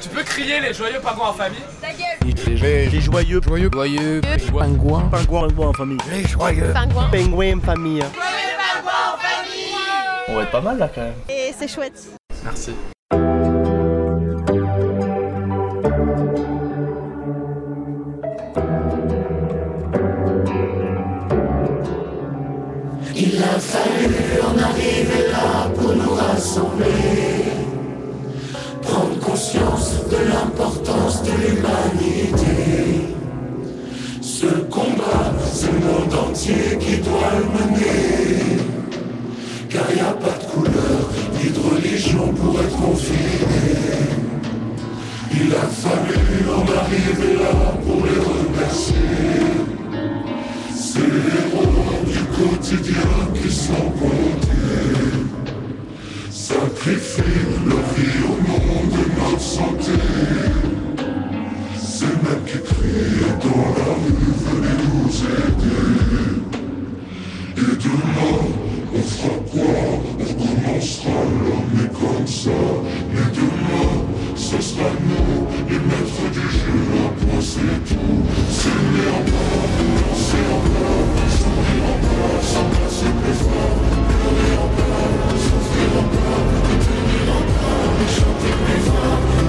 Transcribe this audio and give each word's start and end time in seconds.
Tu 0.00 0.08
peux 0.08 0.22
crier 0.22 0.60
les 0.60 0.72
joyeux 0.72 1.00
pingouins 1.02 1.28
en 1.28 1.32
famille 1.32 1.58
Ta 1.80 1.88
gueule 1.88 2.34
Les, 2.62 2.86
les 2.88 3.00
joyeux, 3.00 3.40
joyeux, 3.42 3.70
joyeux, 3.72 4.20
pingouins, 4.52 5.08
Pingouin, 5.10 5.48
pingouin 5.48 5.68
en 5.68 5.72
famille. 5.72 5.98
les 6.10 6.26
joyeux. 6.26 6.72
Pingouin 6.72 7.08
Pingouin 7.10 7.56
en 7.58 7.60
famille. 7.60 8.02
On 10.28 10.34
va 10.36 10.42
être 10.42 10.50
pas 10.50 10.60
mal 10.60 10.78
là 10.78 10.88
quand 10.94 11.02
même. 11.02 11.14
Et 11.28 11.52
c'est 11.58 11.68
chouette. 11.68 12.02
Merci. 12.44 12.72
Il 23.14 23.42
a 23.42 23.58
fallu 23.58 24.14
en 24.42 24.58
arriver 24.58 25.28
là 25.30 25.68
pour 25.74 25.94
nous 25.94 26.14
rassembler, 26.14 27.39
de 30.10 30.16
l'importance 30.32 31.22
de 31.22 31.30
l'humanité. 31.40 32.56
Ce 34.20 34.46
combat, 34.70 35.32
c'est 35.52 35.72
le 35.72 35.80
monde 35.80 36.14
entier 36.28 36.78
qui 36.78 36.96
doit 36.98 37.32
le 37.38 37.44
mener, 37.58 38.62
car 39.68 39.84
il 39.90 39.96
n'y 39.96 40.00
a 40.00 40.12
pas 40.12 40.36
de 40.40 40.46
couleur 40.52 41.00
ni 41.34 41.50
de 41.50 41.60
religion 41.74 42.32
pour 42.34 42.60
être 42.60 42.76
confiné. 42.76 43.70
Il 45.32 45.54
a 45.54 45.66
fallu 45.82 46.20
en 46.48 46.64
arriver 46.80 47.34
là 47.42 47.54
pour 47.84 48.04
les 48.06 48.20
remercier. 48.30 48.94
C'est 50.74 50.98
les 51.00 51.28
héros 51.40 52.04
du 52.06 52.20
quotidien 52.36 53.10
qui 53.34 53.50
sont 53.52 53.90
comptés. 53.98 55.29
Sacrifient 56.50 57.46
leur 57.64 57.86
vie 57.94 58.18
au 58.24 58.34
nom 58.42 58.82
de 58.90 59.02
notre 59.20 59.40
santé. 59.40 59.98
C'est 61.78 62.16
même 62.24 62.44
qui 62.44 62.58
crient 62.58 63.38
dans 63.40 63.68
la 63.78 63.90
rue, 63.94 64.32
venez 64.46 64.78
nous 64.82 65.14
aider. 65.30 65.90
Et 67.56 67.74
demain, 67.84 68.38
on 68.92 69.00
fera 69.00 69.36
quoi? 69.48 69.74
On 70.18 70.24
recommencera 70.24 71.18
l'homme 71.40 71.88
comme 71.92 72.26
ça. 72.26 72.58
Mais 73.12 73.28
demain, 73.32 73.89
ce 74.36 74.60
sera 74.60 74.90
nous, 74.90 75.46
les 75.68 75.78
maîtres 75.78 76.30
du 76.32 76.40
jeu, 76.40 76.80
imposer 77.06 77.74
tout. 77.86 78.20
S'aimer 78.50 79.08
encore, 79.20 79.68
danser 79.96 80.44
encore, 80.56 81.06
sourire 81.38 81.86
encore, 81.94 82.42
s'embrasser 82.42 83.12
plus 83.22 83.38
fort, 83.44 83.78
pleurer 84.08 84.54
encore, 84.66 85.36
souffrir 85.46 85.90
tenir 86.84 87.30
plus 88.64 88.80
fort. 88.90 89.39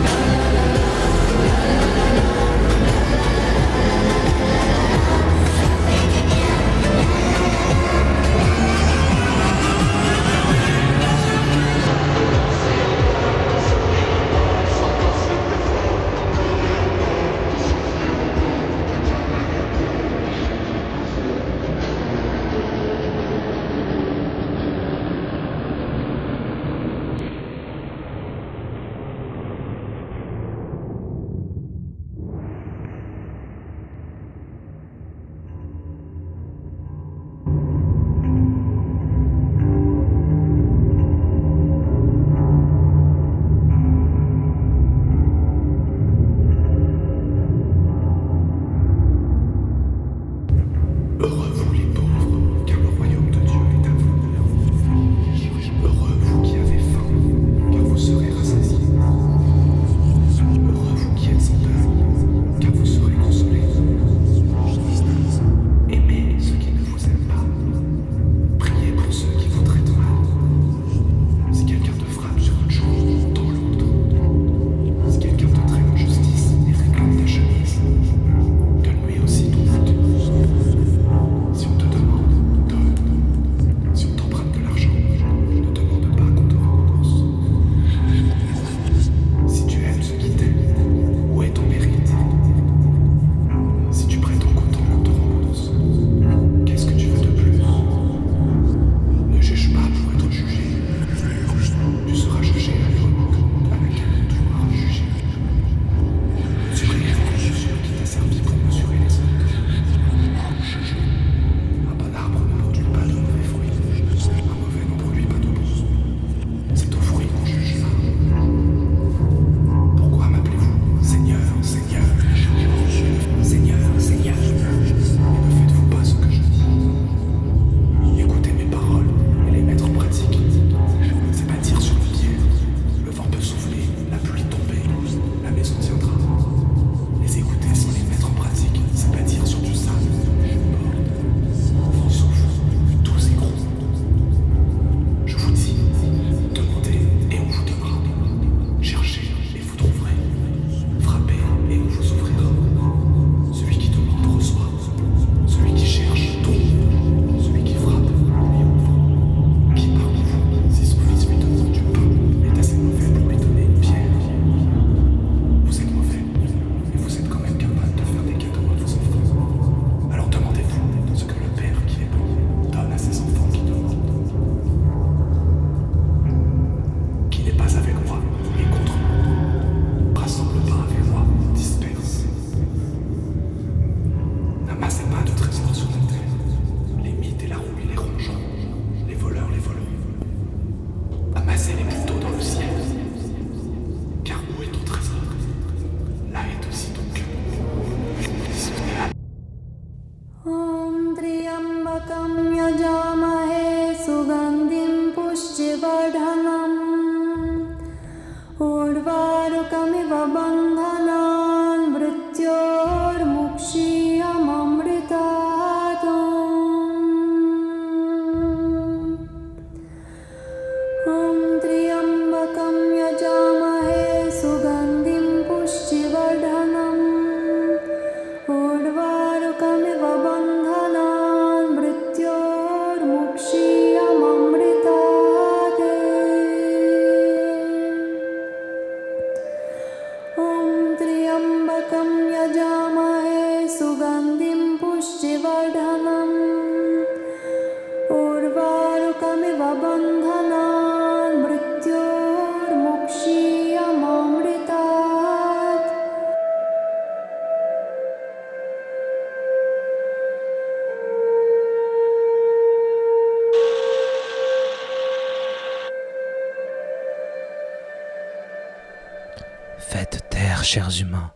Faites 269.82 270.30
taire, 270.30 270.64
chers 270.64 271.02
humains, 271.02 271.32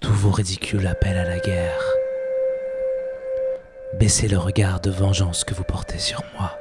tous 0.00 0.12
vos 0.12 0.30
ridicules 0.30 0.86
appels 0.86 1.16
à 1.16 1.24
la 1.24 1.38
guerre. 1.38 1.82
Baissez 3.98 4.28
le 4.28 4.38
regard 4.38 4.80
de 4.80 4.90
vengeance 4.90 5.44
que 5.44 5.54
vous 5.54 5.64
portez 5.64 5.98
sur 5.98 6.22
moi. 6.38 6.56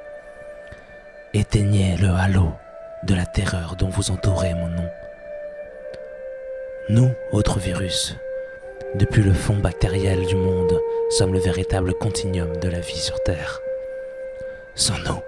Éteignez 1.33 1.97
le 1.97 2.09
halo 2.09 2.53
de 3.03 3.13
la 3.13 3.25
terreur 3.25 3.75
dont 3.75 3.89
vous 3.89 4.11
entourez 4.11 4.53
mon 4.55 4.69
nom. 4.69 4.89
Nous, 6.87 7.11
autres 7.31 7.59
virus, 7.59 8.15
depuis 8.95 9.21
le 9.21 9.33
fond 9.33 9.57
bactériel 9.57 10.25
du 10.25 10.35
monde, 10.35 10.79
sommes 11.11 11.33
le 11.33 11.39
véritable 11.39 11.93
continuum 11.95 12.57
de 12.57 12.69
la 12.69 12.79
vie 12.79 12.97
sur 12.97 13.21
Terre. 13.23 13.59
Sans 14.73 14.97
nous, 14.99 15.21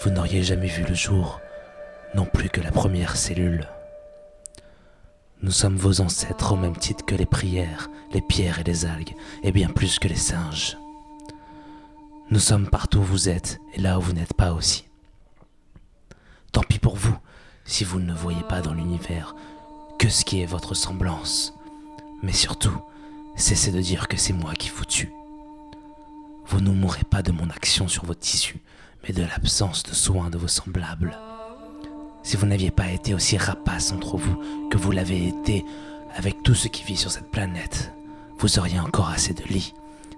vous 0.00 0.10
n'auriez 0.10 0.42
jamais 0.42 0.66
vu 0.66 0.82
le 0.82 0.94
jour, 0.94 1.40
non 2.14 2.24
plus 2.24 2.48
que 2.48 2.62
la 2.62 2.72
première 2.72 3.16
cellule. 3.16 3.68
Nous 5.42 5.50
sommes 5.50 5.76
vos 5.76 6.00
ancêtres 6.00 6.52
au 6.52 6.56
même 6.56 6.76
titre 6.76 7.04
que 7.04 7.14
les 7.14 7.26
prières, 7.26 7.90
les 8.12 8.22
pierres 8.22 8.60
et 8.60 8.64
les 8.64 8.86
algues, 8.86 9.14
et 9.42 9.52
bien 9.52 9.68
plus 9.68 9.98
que 9.98 10.08
les 10.08 10.16
singes. 10.16 10.78
Nous 12.30 12.40
sommes 12.40 12.68
partout 12.68 13.00
où 13.00 13.04
vous 13.04 13.28
êtes, 13.28 13.60
et 13.74 13.80
là 13.80 13.98
où 13.98 14.02
vous 14.02 14.14
n'êtes 14.14 14.34
pas 14.34 14.52
aussi. 14.52 14.86
Tant 16.52 16.62
pis 16.62 16.78
pour 16.78 16.96
vous, 16.96 17.16
si 17.66 17.84
vous 17.84 18.00
ne 18.00 18.14
voyez 18.14 18.42
pas 18.44 18.62
dans 18.62 18.72
l'univers 18.72 19.36
que 19.98 20.08
ce 20.08 20.24
qui 20.24 20.40
est 20.40 20.46
votre 20.46 20.74
semblance. 20.74 21.54
Mais 22.22 22.32
surtout, 22.32 22.80
cessez 23.36 23.72
de 23.72 23.80
dire 23.80 24.08
que 24.08 24.16
c'est 24.16 24.32
moi 24.32 24.54
qui 24.54 24.70
vous 24.70 24.86
tue. 24.86 25.12
Vous 26.46 26.60
ne 26.60 26.70
mourrez 26.70 27.04
pas 27.04 27.22
de 27.22 27.32
mon 27.32 27.50
action 27.50 27.88
sur 27.88 28.06
vos 28.06 28.14
tissus, 28.14 28.60
mais 29.02 29.12
de 29.12 29.22
l'absence 29.22 29.82
de 29.82 29.92
soins 29.92 30.30
de 30.30 30.38
vos 30.38 30.48
semblables. 30.48 31.18
Si 32.26 32.36
vous 32.36 32.46
n'aviez 32.46 32.72
pas 32.72 32.90
été 32.90 33.14
aussi 33.14 33.36
rapace 33.38 33.92
entre 33.92 34.16
vous 34.16 34.68
que 34.68 34.76
vous 34.76 34.90
l'avez 34.90 35.28
été 35.28 35.64
avec 36.12 36.42
tout 36.42 36.56
ce 36.56 36.66
qui 36.66 36.82
vit 36.82 36.96
sur 36.96 37.12
cette 37.12 37.30
planète, 37.30 37.92
vous 38.40 38.58
auriez 38.58 38.80
encore 38.80 39.10
assez 39.10 39.32
de 39.32 39.44
lits, 39.44 39.74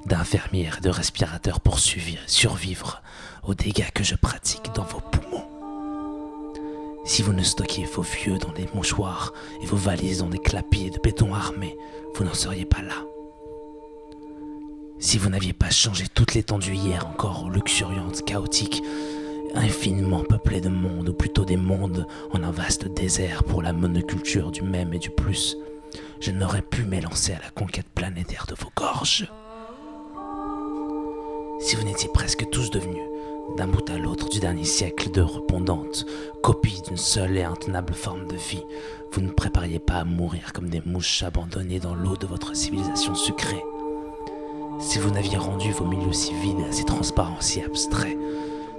d'infirmières 0.06 0.78
et 0.78 0.80
de 0.80 0.88
respirateurs 0.88 1.60
pour 1.60 1.78
survivre 1.78 3.02
aux 3.42 3.54
dégâts 3.54 3.90
que 3.94 4.04
je 4.04 4.14
pratique 4.14 4.70
dans 4.74 4.84
vos 4.84 5.00
poumons. 5.00 5.44
Si 7.04 7.20
vous 7.20 7.34
ne 7.34 7.42
stockiez 7.42 7.84
vos 7.84 8.00
vieux 8.00 8.38
dans 8.38 8.52
des 8.52 8.68
mouchoirs 8.72 9.34
et 9.60 9.66
vos 9.66 9.76
valises 9.76 10.20
dans 10.20 10.30
des 10.30 10.38
clapiers 10.38 10.88
de 10.88 11.00
béton 11.00 11.34
armé, 11.34 11.76
vous 12.14 12.24
n'en 12.24 12.32
seriez 12.32 12.64
pas 12.64 12.80
là. 12.80 13.04
Si 14.98 15.18
vous 15.18 15.28
n'aviez 15.28 15.52
pas 15.52 15.68
changé 15.68 16.06
toute 16.08 16.32
l'étendue 16.32 16.72
hier 16.72 17.06
encore 17.06 17.50
luxuriante, 17.50 18.24
chaotique, 18.24 18.82
infiniment 19.54 20.22
peuplée 20.22 20.60
de 20.60 20.68
mondes, 20.68 21.08
ou 21.08 21.14
plutôt 21.14 21.44
des 21.44 21.56
mondes 21.56 22.06
en 22.32 22.42
un 22.42 22.50
vaste 22.50 22.88
désert 22.88 23.44
pour 23.44 23.62
la 23.62 23.72
monoculture 23.72 24.50
du 24.50 24.62
même 24.62 24.92
et 24.92 24.98
du 24.98 25.10
plus, 25.10 25.56
je 26.20 26.30
n'aurais 26.30 26.62
pu 26.62 26.84
m'élancer 26.84 27.32
à 27.32 27.40
la 27.42 27.50
conquête 27.50 27.88
planétaire 27.94 28.46
de 28.48 28.54
vos 28.54 28.70
gorges. 28.76 29.30
Si 31.60 31.76
vous 31.76 31.84
n'étiez 31.84 32.08
presque 32.12 32.48
tous 32.50 32.70
devenus, 32.70 33.02
d'un 33.56 33.66
bout 33.66 33.88
à 33.90 33.98
l'autre 33.98 34.28
du 34.28 34.40
dernier 34.40 34.64
siècle, 34.64 35.10
de 35.10 35.22
repondantes 35.22 36.06
copies 36.42 36.82
d'une 36.86 36.96
seule 36.96 37.36
et 37.36 37.42
intenable 37.42 37.94
forme 37.94 38.26
de 38.28 38.36
vie, 38.36 38.64
vous 39.12 39.20
ne 39.20 39.30
prépariez 39.30 39.78
pas 39.78 39.94
à 39.94 40.04
mourir 40.04 40.52
comme 40.52 40.68
des 40.68 40.82
mouches 40.84 41.22
abandonnées 41.22 41.80
dans 41.80 41.94
l'eau 41.94 42.16
de 42.16 42.26
votre 42.26 42.54
civilisation 42.54 43.14
sucrée. 43.14 43.64
Si 44.78 44.98
vous 44.98 45.10
n'aviez 45.10 45.38
rendu 45.38 45.72
vos 45.72 45.86
milieux 45.86 46.12
si 46.12 46.32
vides, 46.34 46.72
si 46.72 46.84
transparents, 46.84 47.40
si 47.40 47.60
abstraits, 47.60 48.16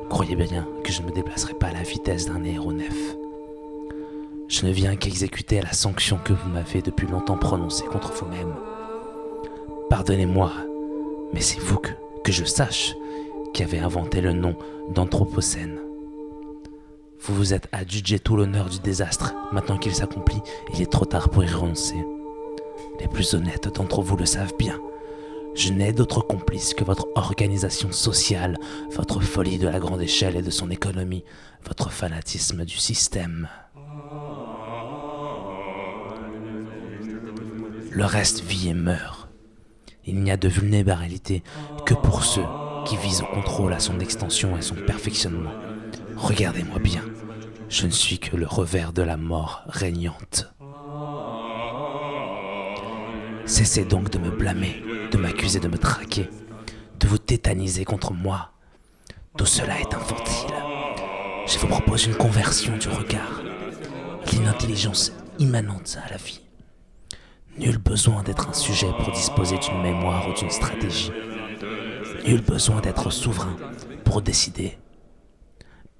croyez 0.09 0.35
bien 0.35 0.67
que 0.83 0.91
je 0.91 1.01
ne 1.01 1.07
me 1.07 1.11
déplacerai 1.11 1.53
pas 1.53 1.67
à 1.67 1.73
la 1.73 1.83
vitesse 1.83 2.25
d'un 2.25 2.43
aéronef. 2.43 3.15
Je 4.47 4.65
ne 4.65 4.71
viens 4.71 4.95
qu'exécuter 4.95 5.61
la 5.61 5.71
sanction 5.71 6.17
que 6.17 6.33
vous 6.33 6.49
m'avez 6.49 6.81
depuis 6.81 7.07
longtemps 7.07 7.37
prononcée 7.37 7.85
contre 7.85 8.11
vous-même. 8.13 8.55
Pardonnez-moi, 9.89 10.51
mais 11.33 11.41
c'est 11.41 11.59
vous 11.59 11.77
que, 11.77 11.91
que 12.23 12.31
je 12.31 12.43
sache 12.43 12.95
qui 13.53 13.63
avez 13.63 13.79
inventé 13.79 14.21
le 14.21 14.33
nom 14.33 14.55
d'Anthropocène. 14.93 15.79
Vous 17.21 17.35
vous 17.35 17.53
êtes 17.53 17.67
adjugé 17.71 18.17
tout 18.17 18.35
l'honneur 18.35 18.69
du 18.69 18.79
désastre. 18.79 19.35
Maintenant 19.51 19.77
qu'il 19.77 19.93
s'accomplit, 19.93 20.41
il 20.73 20.81
est 20.81 20.91
trop 20.91 21.05
tard 21.05 21.29
pour 21.29 21.43
y 21.43 21.47
renoncer. 21.47 21.97
Les 22.99 23.07
plus 23.07 23.33
honnêtes 23.33 23.73
d'entre 23.75 24.01
vous 24.01 24.17
le 24.17 24.25
savent 24.25 24.53
bien. 24.57 24.79
Je 25.55 25.73
n'ai 25.73 25.91
d'autre 25.93 26.21
complice 26.21 26.73
que 26.73 26.83
votre 26.83 27.07
organisation 27.15 27.91
sociale, 27.91 28.57
votre 28.91 29.19
folie 29.19 29.57
de 29.57 29.67
la 29.67 29.79
grande 29.79 30.01
échelle 30.01 30.35
et 30.35 30.41
de 30.41 30.49
son 30.49 30.69
économie, 30.69 31.23
votre 31.67 31.91
fanatisme 31.91 32.65
du 32.65 32.77
système. 32.77 33.49
Le 37.91 38.05
reste 38.05 38.43
vit 38.43 38.69
et 38.69 38.73
meurt. 38.73 39.29
Il 40.05 40.21
n'y 40.21 40.31
a 40.31 40.37
de 40.37 40.47
vulnérabilité 40.47 41.43
que 41.85 41.93
pour 41.93 42.23
ceux 42.23 42.45
qui 42.85 42.97
visent 42.97 43.21
au 43.21 43.33
contrôle 43.33 43.73
à 43.73 43.79
son 43.79 43.99
extension 43.99 44.57
et 44.57 44.61
son 44.61 44.75
perfectionnement. 44.75 45.51
Regardez-moi 46.15 46.79
bien, 46.79 47.03
je 47.69 47.85
ne 47.85 47.91
suis 47.91 48.19
que 48.19 48.35
le 48.35 48.47
revers 48.47 48.93
de 48.93 49.01
la 49.01 49.17
mort 49.17 49.63
régnante. 49.67 50.51
Cessez 53.49 53.83
donc 53.83 54.11
de 54.11 54.19
me 54.19 54.29
blâmer, 54.29 54.83
de 55.11 55.17
m'accuser 55.17 55.59
de 55.59 55.67
me 55.67 55.79
traquer, 55.79 56.29
de 56.99 57.07
vous 57.07 57.17
tétaniser 57.17 57.83
contre 57.83 58.13
moi. 58.13 58.51
Tout 59.35 59.47
cela 59.47 59.79
est 59.79 59.91
infantile. 59.91 60.53
Je 61.47 61.57
vous 61.57 61.65
propose 61.65 62.05
une 62.05 62.13
conversion 62.13 62.77
du 62.77 62.87
regard, 62.89 63.41
l'inintelligence 64.31 65.11
immanente 65.39 65.97
à 66.05 66.11
la 66.11 66.17
vie. 66.17 66.41
Nul 67.57 67.79
besoin 67.79 68.21
d'être 68.21 68.49
un 68.49 68.53
sujet 68.53 68.91
pour 68.99 69.11
disposer 69.13 69.57
d'une 69.57 69.81
mémoire 69.81 70.29
ou 70.29 70.33
d'une 70.33 70.51
stratégie. 70.51 71.11
Nul 72.27 72.41
besoin 72.41 72.81
d'être 72.81 73.09
souverain 73.09 73.57
pour 74.05 74.21
décider. 74.21 74.77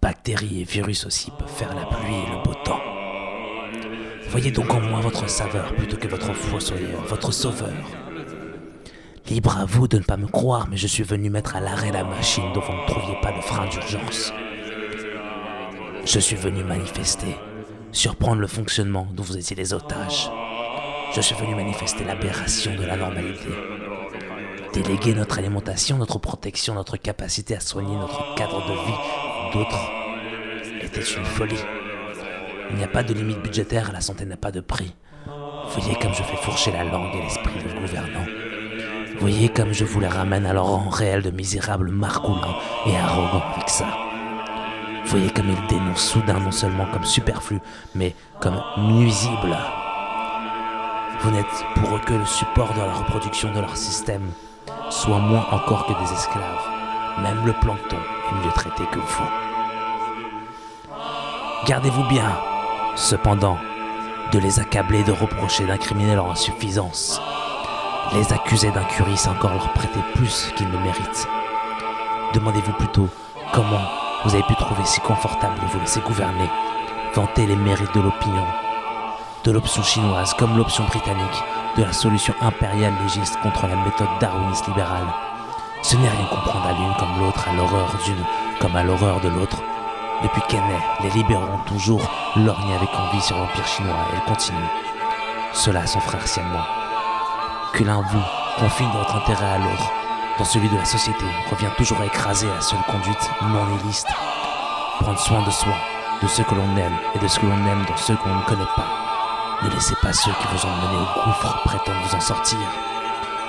Bactéries 0.03 0.62
et 0.62 0.65
virus 0.65 1.08
aussi 1.08 1.32
peuvent 1.32 1.50
faire 1.50 1.74
la 1.74 1.88
pluie 1.88 2.13
et 2.13 2.29
le 2.29 2.44
beau 2.44 2.53
temps. 2.63 2.99
Voyez 4.30 4.52
donc 4.52 4.72
en 4.72 4.80
moi 4.80 5.00
votre 5.00 5.28
saveur 5.28 5.74
plutôt 5.74 5.98
que 5.98 6.08
votre 6.08 6.34
fossoyeur, 6.34 7.02
votre 7.08 7.32
sauveur. 7.32 7.74
Libre 9.28 9.58
à 9.58 9.66
vous 9.66 9.88
de 9.88 9.98
ne 9.98 10.04
pas 10.04 10.18
me 10.18 10.28
croire, 10.28 10.68
mais 10.70 10.78
je 10.78 10.86
suis 10.86 11.02
venu 11.02 11.32
mettre 11.32 11.56
à 11.56 11.60
l'arrêt 11.60 11.92
la 11.92 12.04
machine 12.04 12.54
dont 12.54 12.62
vous 12.62 12.74
ne 12.74 12.86
trouviez 12.88 13.16
pas 13.22 13.32
de 13.32 13.42
frein 13.42 13.68
d'urgence. 13.68 14.32
Je 16.06 16.20
suis 16.20 16.36
venu 16.36 16.64
manifester, 16.64 17.36
surprendre 17.92 18.42
le 18.42 18.48
fonctionnement 18.48 19.08
dont 19.14 19.24
vous 19.24 19.36
étiez 19.38 19.56
les 19.56 19.74
otages. 19.74 20.30
Je 21.16 21.22
suis 21.22 21.36
venu 21.36 21.56
manifester 21.56 22.04
l'aberration 22.04 22.76
de 22.76 22.86
la 22.86 22.98
normalité. 22.98 23.50
Déléguer 24.74 25.16
notre 25.16 25.40
alimentation, 25.40 25.98
notre 25.98 26.20
protection, 26.20 26.76
notre 26.76 26.98
capacité 26.98 27.56
à 27.56 27.60
soigner 27.60 27.96
notre 27.96 28.36
cadre 28.36 28.62
de 28.68 28.74
vie 28.74 29.54
d'autres 29.54 29.92
était 30.84 31.02
une 31.02 31.26
folie. 31.26 31.79
Il 32.70 32.76
n'y 32.78 32.84
a 32.84 32.88
pas 32.88 33.04
de 33.04 33.14
limite 33.14 33.42
budgétaire, 33.42 33.92
la 33.92 34.02
santé 34.02 34.26
n'a 34.26 34.38
pas 34.38 34.52
de 34.52 34.62
prix. 34.62 34.94
Voyez 35.72 35.96
comme 35.96 36.14
je 36.14 36.24
fais 36.24 36.38
fourcher 36.38 36.72
la 36.72 36.84
langue 36.84 37.16
et 37.16 37.22
l'esprit 37.22 37.60
de 37.64 37.80
gouvernant. 37.80 38.26
Voyez 39.20 39.50
comme 39.50 39.74
je 39.74 39.86
vous 39.86 40.00
les 40.00 40.08
ramène 40.08 40.46
à 40.46 40.54
leur 40.54 40.66
rang 40.66 40.90
réel 40.90 41.22
de 41.22 41.32
misérables 41.32 41.92
marcoulins 41.92 42.56
et 42.86 42.96
arrogants 42.96 43.44
avec 43.56 43.70
ça. 43.70 43.88
Voyez 45.06 45.30
comme 45.32 45.50
ils 45.50 45.68
dénoncent 45.68 46.10
soudain 46.10 46.40
non 46.40 46.52
seulement 46.52 46.86
comme 46.94 47.04
superflu, 47.04 47.60
mais 47.96 48.16
comme 48.40 48.62
nuisible. 48.78 49.58
Vous 51.22 51.32
n'êtes 51.32 51.66
pour 51.76 51.96
eux 51.96 52.02
que 52.06 52.14
le 52.14 52.26
support 52.26 52.74
de 52.74 52.80
la 52.80 52.94
reproduction 52.94 53.52
de 53.52 53.60
leur 53.60 53.76
système, 53.76 54.30
soit 54.90 55.20
moins 55.20 55.46
encore 55.52 55.86
que 55.86 55.94
des 55.94 56.14
esclaves. 56.14 56.68
Même 57.22 57.46
le 57.46 57.54
plancton 57.54 57.98
est 57.98 58.46
mieux 58.46 58.54
traité 58.54 58.84
que 58.92 59.00
vous. 59.00 59.30
Gardez-vous 61.66 62.08
bien, 62.08 62.32
cependant, 63.00 63.58
de 64.32 64.39
les 64.39 64.60
accabler, 64.60 65.03
de 65.03 65.12
reprocher, 65.12 65.65
d'incriminer 65.65 66.15
leur 66.15 66.29
insuffisance. 66.29 67.22
Les 68.13 68.34
accuser 68.34 68.72
d'incurie, 68.72 69.18
c'est 69.18 69.29
encore 69.29 69.53
leur 69.53 69.72
prêter 69.74 70.00
plus 70.15 70.51
qu'ils 70.56 70.70
ne 70.70 70.77
méritent. 70.77 71.27
Demandez-vous 72.34 72.74
plutôt 72.74 73.08
comment 73.53 73.82
vous 74.24 74.34
avez 74.34 74.44
pu 74.44 74.56
trouver 74.56 74.84
si 74.86 75.00
confortable 75.00 75.60
de 75.62 75.65
vous 75.68 75.79
laisser 75.79 76.01
gouverner, 76.01 76.50
vanter 77.15 77.46
les 77.46 77.56
mérites 77.56 77.96
de 77.96 78.01
l'opinion, 78.01 78.46
de 79.46 79.51
l'option 79.51 79.82
chinoise 79.82 80.34
comme 80.34 80.58
l'option 80.58 80.84
britannique, 80.84 81.44
de 81.77 81.84
la 81.84 81.94
solution 81.94 82.34
impériale 82.41 82.94
légiste 83.01 83.39
contre 83.41 83.68
la 83.68 83.77
méthode 83.77 84.10
darwiniste 84.20 84.68
libérale. 84.68 85.08
Ce 85.82 85.96
n'est 85.96 86.10
rien 86.10 86.25
comprendre 86.25 86.68
à 86.68 86.74
l'une 86.74 86.94
comme 87.00 87.24
l'autre, 87.24 87.48
à 87.48 87.56
l'horreur 87.56 87.96
d'une 88.06 88.24
comme 88.60 88.75
à 88.75 88.84
l'horreur 88.84 89.22
de 89.22 89.29
l'autre. 89.29 89.63
Depuis 90.22 90.58
naît, 90.58 90.86
les 91.02 91.10
libéraux 91.12 91.48
ont 91.54 91.66
toujours 91.66 92.02
lorgné 92.36 92.76
avec 92.76 92.90
envie 92.94 93.22
sur 93.22 93.38
l'Empire 93.38 93.66
chinois 93.66 93.96
et 94.12 94.16
elle 94.16 94.24
continue. 94.24 94.58
Cela 95.54 95.88
son 95.88 96.02
frère 96.02 96.28
siamois. 96.28 96.68
Que 97.72 97.86
l'un 97.86 98.02
vous 98.02 98.22
confine 98.60 98.90
votre 98.92 99.16
intérêt 99.16 99.54
à 99.54 99.58
l'autre, 99.60 99.92
dans 100.38 100.44
celui 100.44 100.68
de 100.68 100.76
la 100.76 100.84
société, 100.84 101.24
revient 101.50 101.72
toujours 101.78 102.02
à 102.02 102.06
écraser 102.06 102.48
la 102.48 102.60
seule 102.60 102.84
conduite 102.90 103.30
non 103.44 103.66
nihiliste. 103.68 104.10
Prendre 105.00 105.20
soin 105.20 105.42
de 105.44 105.52
soi, 105.52 105.74
de 106.22 106.28
ceux 106.28 106.44
que 106.44 106.56
l'on 106.56 106.76
aime 106.76 106.98
et 107.16 107.20
de 107.20 107.28
ce 107.28 107.40
que 107.40 107.46
l'on 107.46 107.66
aime 107.66 107.86
dans 107.88 107.98
ceux 107.98 108.18
que 108.18 108.28
l'on 108.28 108.36
ne 108.36 108.44
connaît 108.44 108.76
pas. 108.76 108.88
Ne 109.64 109.70
laissez 109.70 109.96
pas 110.02 110.12
ceux 110.12 110.32
qui 110.32 110.48
vous 110.52 110.66
ont 110.66 110.76
mené 110.76 110.98
au 110.98 111.24
gouffre 111.24 111.62
prétendre 111.64 112.02
vous 112.04 112.16
en 112.16 112.22
sortir. 112.22 112.60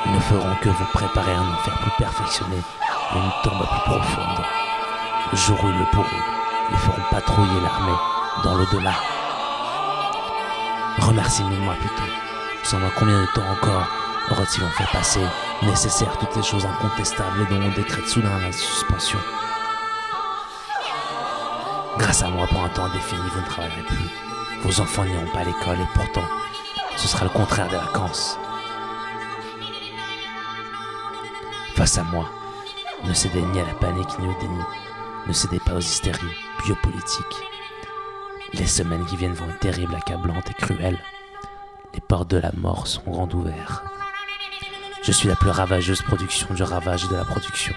Ils 0.06 0.12
ne 0.12 0.20
feront 0.20 0.54
que 0.60 0.68
vous 0.68 0.84
préparer 0.92 1.32
un 1.32 1.52
enfer 1.52 1.76
plus 1.80 1.92
perfectionné 1.98 2.56
et 2.58 3.18
une 3.18 3.32
tombe 3.42 3.66
plus 3.66 3.90
profonde. 3.90 4.44
Le 5.32 5.36
jour 5.36 5.58
où 5.64 5.68
ils 5.68 5.78
le 5.78 6.39
ils 6.70 6.78
feront 6.78 7.02
patrouiller 7.10 7.60
l'armée 7.60 7.98
dans 8.44 8.54
l'au-delà. 8.54 8.94
Remerciez-moi 10.98 11.74
plutôt. 11.74 12.10
Sans 12.62 12.78
combien 12.98 13.20
de 13.20 13.26
temps 13.34 13.48
encore 13.50 13.88
aurait-il 14.30 14.62
en 14.64 14.70
fait 14.70 14.90
passer 14.92 15.20
nécessaire 15.62 16.16
toutes 16.18 16.36
les 16.36 16.42
choses 16.42 16.66
incontestables 16.66 17.46
dont 17.48 17.60
on 17.62 17.70
décrète 17.70 18.06
soudain 18.06 18.38
la 18.38 18.52
suspension 18.52 19.18
Grâce 21.98 22.22
à 22.22 22.28
moi, 22.28 22.46
pour 22.46 22.62
un 22.64 22.68
temps 22.68 22.84
indéfini, 22.84 23.20
vous 23.32 23.40
ne 23.40 23.46
travaillerez 23.46 23.82
plus. 23.82 24.10
Vos 24.62 24.80
enfants 24.80 25.04
n'iront 25.04 25.26
pas 25.32 25.40
à 25.40 25.44
l'école 25.44 25.80
et 25.80 25.88
pourtant, 25.94 26.24
ce 26.96 27.08
sera 27.08 27.24
le 27.24 27.30
contraire 27.30 27.68
des 27.68 27.76
vacances. 27.76 28.38
Face 31.74 31.98
à 31.98 32.04
moi, 32.04 32.26
ne 33.04 33.12
cédez 33.12 33.42
ni 33.42 33.60
à 33.60 33.64
la 33.64 33.74
panique 33.74 34.18
ni 34.18 34.28
au 34.28 34.40
déni. 34.40 34.62
Ne 35.26 35.32
cédez 35.32 35.58
pas 35.60 35.74
aux 35.74 35.80
hystéries 35.80 36.36
biopolitiques. 36.64 37.24
Les 38.54 38.66
semaines 38.66 39.04
qui 39.06 39.16
viennent 39.16 39.34
vont 39.34 39.48
être 39.48 39.60
terribles, 39.60 39.94
accablantes 39.94 40.50
et 40.50 40.54
cruelles. 40.54 40.98
Les 41.94 42.00
portes 42.00 42.30
de 42.30 42.38
la 42.38 42.52
mort 42.56 42.86
sont 42.86 43.02
grandes 43.02 43.34
ouvertes. 43.34 43.82
Je 45.02 45.12
suis 45.12 45.28
la 45.28 45.36
plus 45.36 45.50
ravageuse 45.50 46.02
production 46.02 46.52
du 46.54 46.62
ravage 46.62 47.08
de 47.08 47.16
la 47.16 47.24
production. 47.24 47.74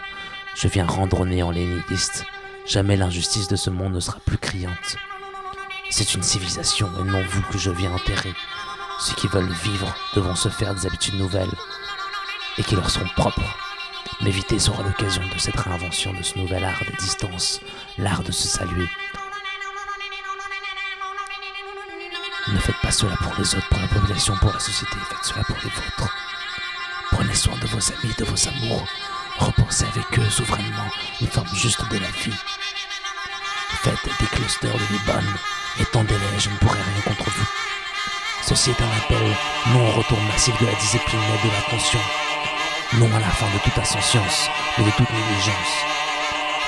Je 0.56 0.68
viens 0.68 0.86
rendre 0.86 1.22
au 1.22 1.26
néant 1.26 1.52
les 1.52 1.66
nihilistes. 1.66 2.26
Jamais 2.66 2.98
l'injustice 2.98 3.48
de 3.48 3.56
ce 3.56 3.70
monde 3.70 3.94
ne 3.94 4.00
sera 4.00 4.20
plus 4.26 4.38
criante. 4.38 4.98
C'est 5.90 6.16
une 6.16 6.24
civilisation 6.24 6.90
et 7.00 7.04
non 7.04 7.24
vous 7.30 7.42
que 7.52 7.58
je 7.58 7.72
viens 7.72 7.94
enterrer. 7.94 8.34
Ceux 9.00 9.16
qui 9.16 9.28
veulent 9.28 9.52
vivre 9.64 9.96
devront 10.16 10.36
se 10.36 10.50
faire 10.50 10.74
des 10.74 10.86
habitudes 10.86 11.20
nouvelles 11.20 11.54
et 12.58 12.64
qui 12.64 12.76
leur 12.76 12.90
sont 12.90 13.06
propres. 13.16 13.73
M'éviter 14.22 14.60
sera 14.60 14.84
l'occasion 14.84 15.22
de 15.34 15.38
cette 15.38 15.60
réinvention 15.60 16.14
de 16.14 16.24
ce 16.24 16.38
nouvel 16.38 16.64
art 16.64 16.84
des 16.86 16.96
distances, 16.98 17.60
l'art 17.98 18.24
de 18.24 18.32
se 18.32 18.48
saluer. 18.48 18.88
Ne 22.48 22.60
faites 22.60 22.82
pas 22.82 22.92
cela 22.92 23.16
pour 23.18 23.34
les 23.38 23.56
autres, 23.56 23.68
pour 23.70 23.80
la 23.80 23.88
population, 23.88 24.36
pour 24.38 24.52
la 24.54 24.60
société, 24.60 24.96
faites 25.10 25.24
cela 25.24 25.44
pour 25.44 25.58
les 25.64 25.70
vôtres. 25.70 26.14
Prenez 27.12 27.36
soin 27.36 27.56
de 27.58 27.68
vos 27.68 27.92
amis, 27.92 28.14
de 28.18 28.26
vos 28.26 28.48
amours. 28.48 28.88
Repensez 29.38 29.86
avec 29.86 30.20
eux 30.20 30.30
souverainement 30.30 30.90
une 31.22 31.28
forme 31.28 31.54
juste 31.54 31.82
de 31.90 31.98
la 31.98 32.10
vie. 32.10 32.36
Faites 33.82 34.20
des 34.20 34.26
clusters 34.28 34.74
de 34.74 34.94
Liban. 34.94 35.24
Étendez-les, 35.80 36.40
je 36.40 36.50
ne 36.50 36.56
pourrai 36.58 36.80
rien 36.82 37.02
contre 37.02 37.30
vous. 37.30 37.48
Ceci 38.42 38.72
est 38.72 38.82
un 38.82 38.98
appel 38.98 39.36
non 39.68 39.88
au 39.90 39.92
retour 39.92 40.20
massif 40.22 40.60
de 40.60 40.66
la 40.66 40.74
discipline 40.74 41.20
et 41.20 41.48
de 41.48 41.54
l'attention, 41.54 42.00
non 43.00 43.10
à 43.16 43.20
la 43.20 43.30
fin 43.30 43.48
de 43.48 43.58
toute 43.64 43.78
insouciance, 43.78 44.50
mais 44.78 44.86
de 44.86 44.92
toute 44.92 45.10
négligence. 45.10 45.74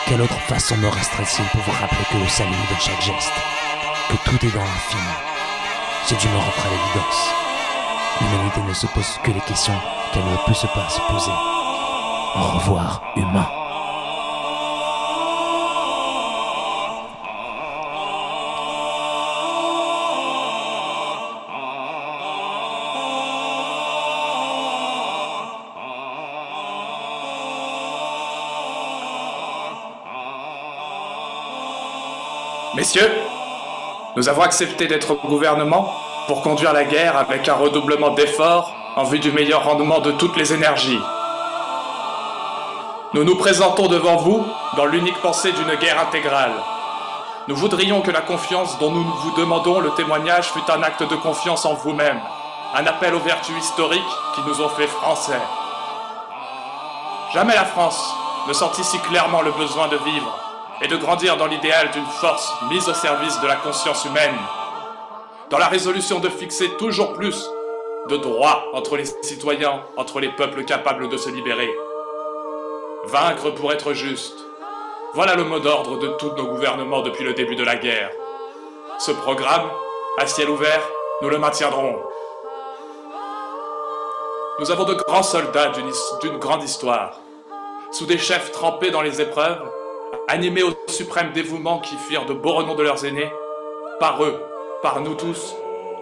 Quelle 0.07 0.21
autre 0.21 0.39
façon 0.41 0.77
me 0.77 0.87
resterait-il 0.87 1.45
pour 1.45 1.61
vous 1.61 1.79
rappeler 1.79 2.05
que 2.11 2.17
le 2.17 2.27
salut 2.27 2.51
est 2.51 2.73
dans 2.73 2.79
chaque 2.79 3.01
geste, 3.01 3.33
que 4.09 4.17
tout 4.29 4.45
est 4.45 4.51
dans 4.51 4.63
l'infini? 4.63 5.01
J'ai 6.07 6.15
dû 6.15 6.27
me 6.27 6.37
rendre 6.37 6.65
à 6.65 6.69
l'évidence. 6.69 7.29
L'humanité 8.21 8.61
ne 8.61 8.73
se 8.73 8.87
pose 8.87 9.19
que 9.23 9.31
les 9.31 9.41
questions 9.41 9.79
qu'elle 10.13 10.25
ne 10.25 10.37
peut 10.45 10.53
se 10.53 10.67
pas 10.67 10.89
se 10.89 11.01
poser. 11.11 11.31
Au 12.35 12.57
revoir, 12.57 13.01
humain. 13.15 13.47
Messieurs, 32.85 33.11
nous 34.15 34.29
avons 34.29 34.43
accepté 34.43 34.85
d'être 34.85 35.09
au 35.09 35.27
gouvernement 35.27 35.91
pour 36.27 36.43
conduire 36.43 36.71
la 36.71 36.83
guerre 36.83 37.17
avec 37.17 37.49
un 37.49 37.55
redoublement 37.55 38.11
d'efforts 38.11 38.71
en 38.95 39.03
vue 39.05 39.17
du 39.17 39.31
meilleur 39.31 39.63
rendement 39.63 40.01
de 40.01 40.11
toutes 40.11 40.37
les 40.37 40.53
énergies. 40.53 40.99
Nous 43.15 43.23
nous 43.23 43.37
présentons 43.37 43.87
devant 43.87 44.17
vous 44.17 44.45
dans 44.77 44.85
l'unique 44.85 45.19
pensée 45.23 45.51
d'une 45.51 45.73
guerre 45.79 45.99
intégrale. 45.99 46.51
Nous 47.47 47.55
voudrions 47.55 48.01
que 48.01 48.11
la 48.11 48.21
confiance 48.21 48.77
dont 48.77 48.91
nous 48.91 49.03
vous 49.03 49.31
demandons 49.31 49.79
le 49.79 49.89
témoignage 49.95 50.51
fût 50.51 50.71
un 50.71 50.83
acte 50.83 51.01
de 51.01 51.15
confiance 51.15 51.65
en 51.65 51.73
vous-même, 51.73 52.21
un 52.75 52.85
appel 52.85 53.15
aux 53.15 53.19
vertus 53.19 53.57
historiques 53.57 54.03
qui 54.35 54.41
nous 54.45 54.61
ont 54.61 54.69
fait 54.69 54.85
français. 54.85 55.41
Jamais 57.33 57.55
la 57.55 57.65
France 57.65 58.13
ne 58.47 58.53
sentit 58.53 58.83
si 58.83 58.99
clairement 58.99 59.41
le 59.41 59.53
besoin 59.53 59.87
de 59.87 59.97
vivre 59.97 60.44
et 60.81 60.87
de 60.87 60.97
grandir 60.97 61.37
dans 61.37 61.47
l'idéal 61.47 61.91
d'une 61.91 62.05
force 62.05 62.53
mise 62.69 62.87
au 62.89 62.93
service 62.93 63.39
de 63.41 63.47
la 63.47 63.55
conscience 63.55 64.05
humaine, 64.05 64.35
dans 65.49 65.57
la 65.57 65.67
résolution 65.67 66.19
de 66.19 66.29
fixer 66.29 66.69
toujours 66.77 67.13
plus 67.13 67.49
de 68.09 68.17
droits 68.17 68.65
entre 68.73 68.97
les 68.97 69.05
citoyens, 69.05 69.83
entre 69.97 70.19
les 70.19 70.29
peuples 70.29 70.65
capables 70.65 71.09
de 71.09 71.17
se 71.17 71.29
libérer. 71.29 71.73
Vaincre 73.05 73.51
pour 73.51 73.71
être 73.71 73.93
juste. 73.93 74.37
Voilà 75.13 75.35
le 75.35 75.43
mot 75.43 75.59
d'ordre 75.59 75.97
de 75.97 76.07
tous 76.19 76.31
nos 76.33 76.47
gouvernements 76.47 77.01
depuis 77.01 77.23
le 77.23 77.33
début 77.33 77.55
de 77.55 77.63
la 77.63 77.75
guerre. 77.75 78.11
Ce 78.99 79.11
programme, 79.11 79.69
à 80.17 80.27
ciel 80.27 80.49
ouvert, 80.49 80.81
nous 81.21 81.29
le 81.29 81.37
maintiendrons. 81.37 82.01
Nous 84.59 84.71
avons 84.71 84.85
de 84.85 84.93
grands 84.93 85.23
soldats 85.23 85.71
d'une 86.21 86.37
grande 86.37 86.63
histoire, 86.63 87.19
sous 87.91 88.05
des 88.05 88.17
chefs 88.17 88.51
trempés 88.51 88.91
dans 88.91 89.01
les 89.01 89.21
épreuves, 89.21 89.61
animés 90.27 90.63
au 90.63 90.71
suprême 90.87 91.31
dévouement 91.33 91.79
qui 91.79 91.95
firent 91.95 92.25
de 92.25 92.33
beaux 92.33 92.53
renoms 92.53 92.75
de 92.75 92.83
leurs 92.83 93.05
aînés, 93.05 93.31
par 93.99 94.23
eux, 94.23 94.41
par 94.81 95.01
nous 95.01 95.15
tous, 95.15 95.55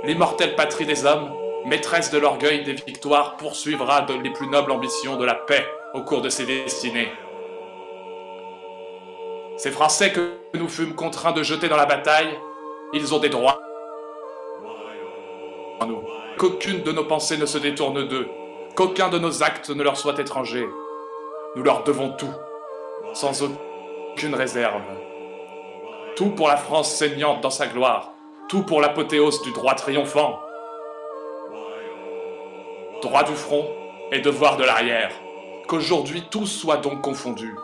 l'immortelle 0.03 0.55
patrie 0.55 0.86
des 0.86 1.05
hommes, 1.05 1.32
maîtresse 1.65 2.12
de 2.12 2.17
l'orgueil 2.17 2.63
des 2.63 2.74
victoires, 2.74 3.38
poursuivra 3.38 4.05
les 4.24 4.29
plus 4.32 4.48
nobles 4.48 4.72
ambitions 4.72 5.15
de 5.15 5.25
la 5.25 5.36
paix 5.36 5.65
au 5.93 6.01
cours 6.01 6.22
de 6.22 6.29
ses 6.29 6.46
destinées. 6.46 7.12
Ces 9.58 9.72
Français 9.72 10.12
que 10.12 10.34
nous 10.55 10.67
fûmes 10.67 10.96
contraints 10.96 11.32
de 11.32 11.43
jeter 11.43 11.70
dans 11.70 11.77
la 11.77 11.86
bataille, 11.86 12.38
ils 12.93 13.13
ont 13.13 13.20
des 13.20 13.29
droits. 13.29 13.60
Qu'aucune 16.38 16.82
de 16.82 16.91
nos 16.91 17.05
pensées 17.05 17.38
ne 17.38 17.46
se 17.46 17.58
détourne 17.58 18.08
d'eux, 18.08 18.27
qu'aucun 18.75 19.10
de 19.10 19.20
nos 19.20 19.43
actes 19.43 19.70
ne 19.70 19.84
leur 19.84 19.98
soit 19.98 20.20
étranger. 20.20 20.67
Nous 21.55 21.63
leur 21.63 21.84
devons 21.84 22.10
tout, 22.10 22.34
sans 23.13 23.43
aucune 24.13 24.36
réserve. 24.36 24.84
Tout 26.15 26.29
pour 26.29 26.48
la 26.48 26.58
France 26.58 26.93
saignante 26.93 27.41
dans 27.41 27.50
sa 27.50 27.65
gloire, 27.65 28.13
tout 28.48 28.62
pour 28.62 28.79
l'apothéose 28.79 29.41
du 29.41 29.51
droit 29.51 29.74
triomphant. 29.74 30.39
Droit 33.01 33.24
du 33.24 33.34
front 33.34 33.67
et 34.12 34.20
devoir 34.20 34.58
de 34.58 34.63
l'arrière. 34.63 35.12
Qu'aujourd'hui 35.67 36.24
tout 36.29 36.46
soit 36.46 36.77
donc 36.77 37.01
confondu, 37.01 37.55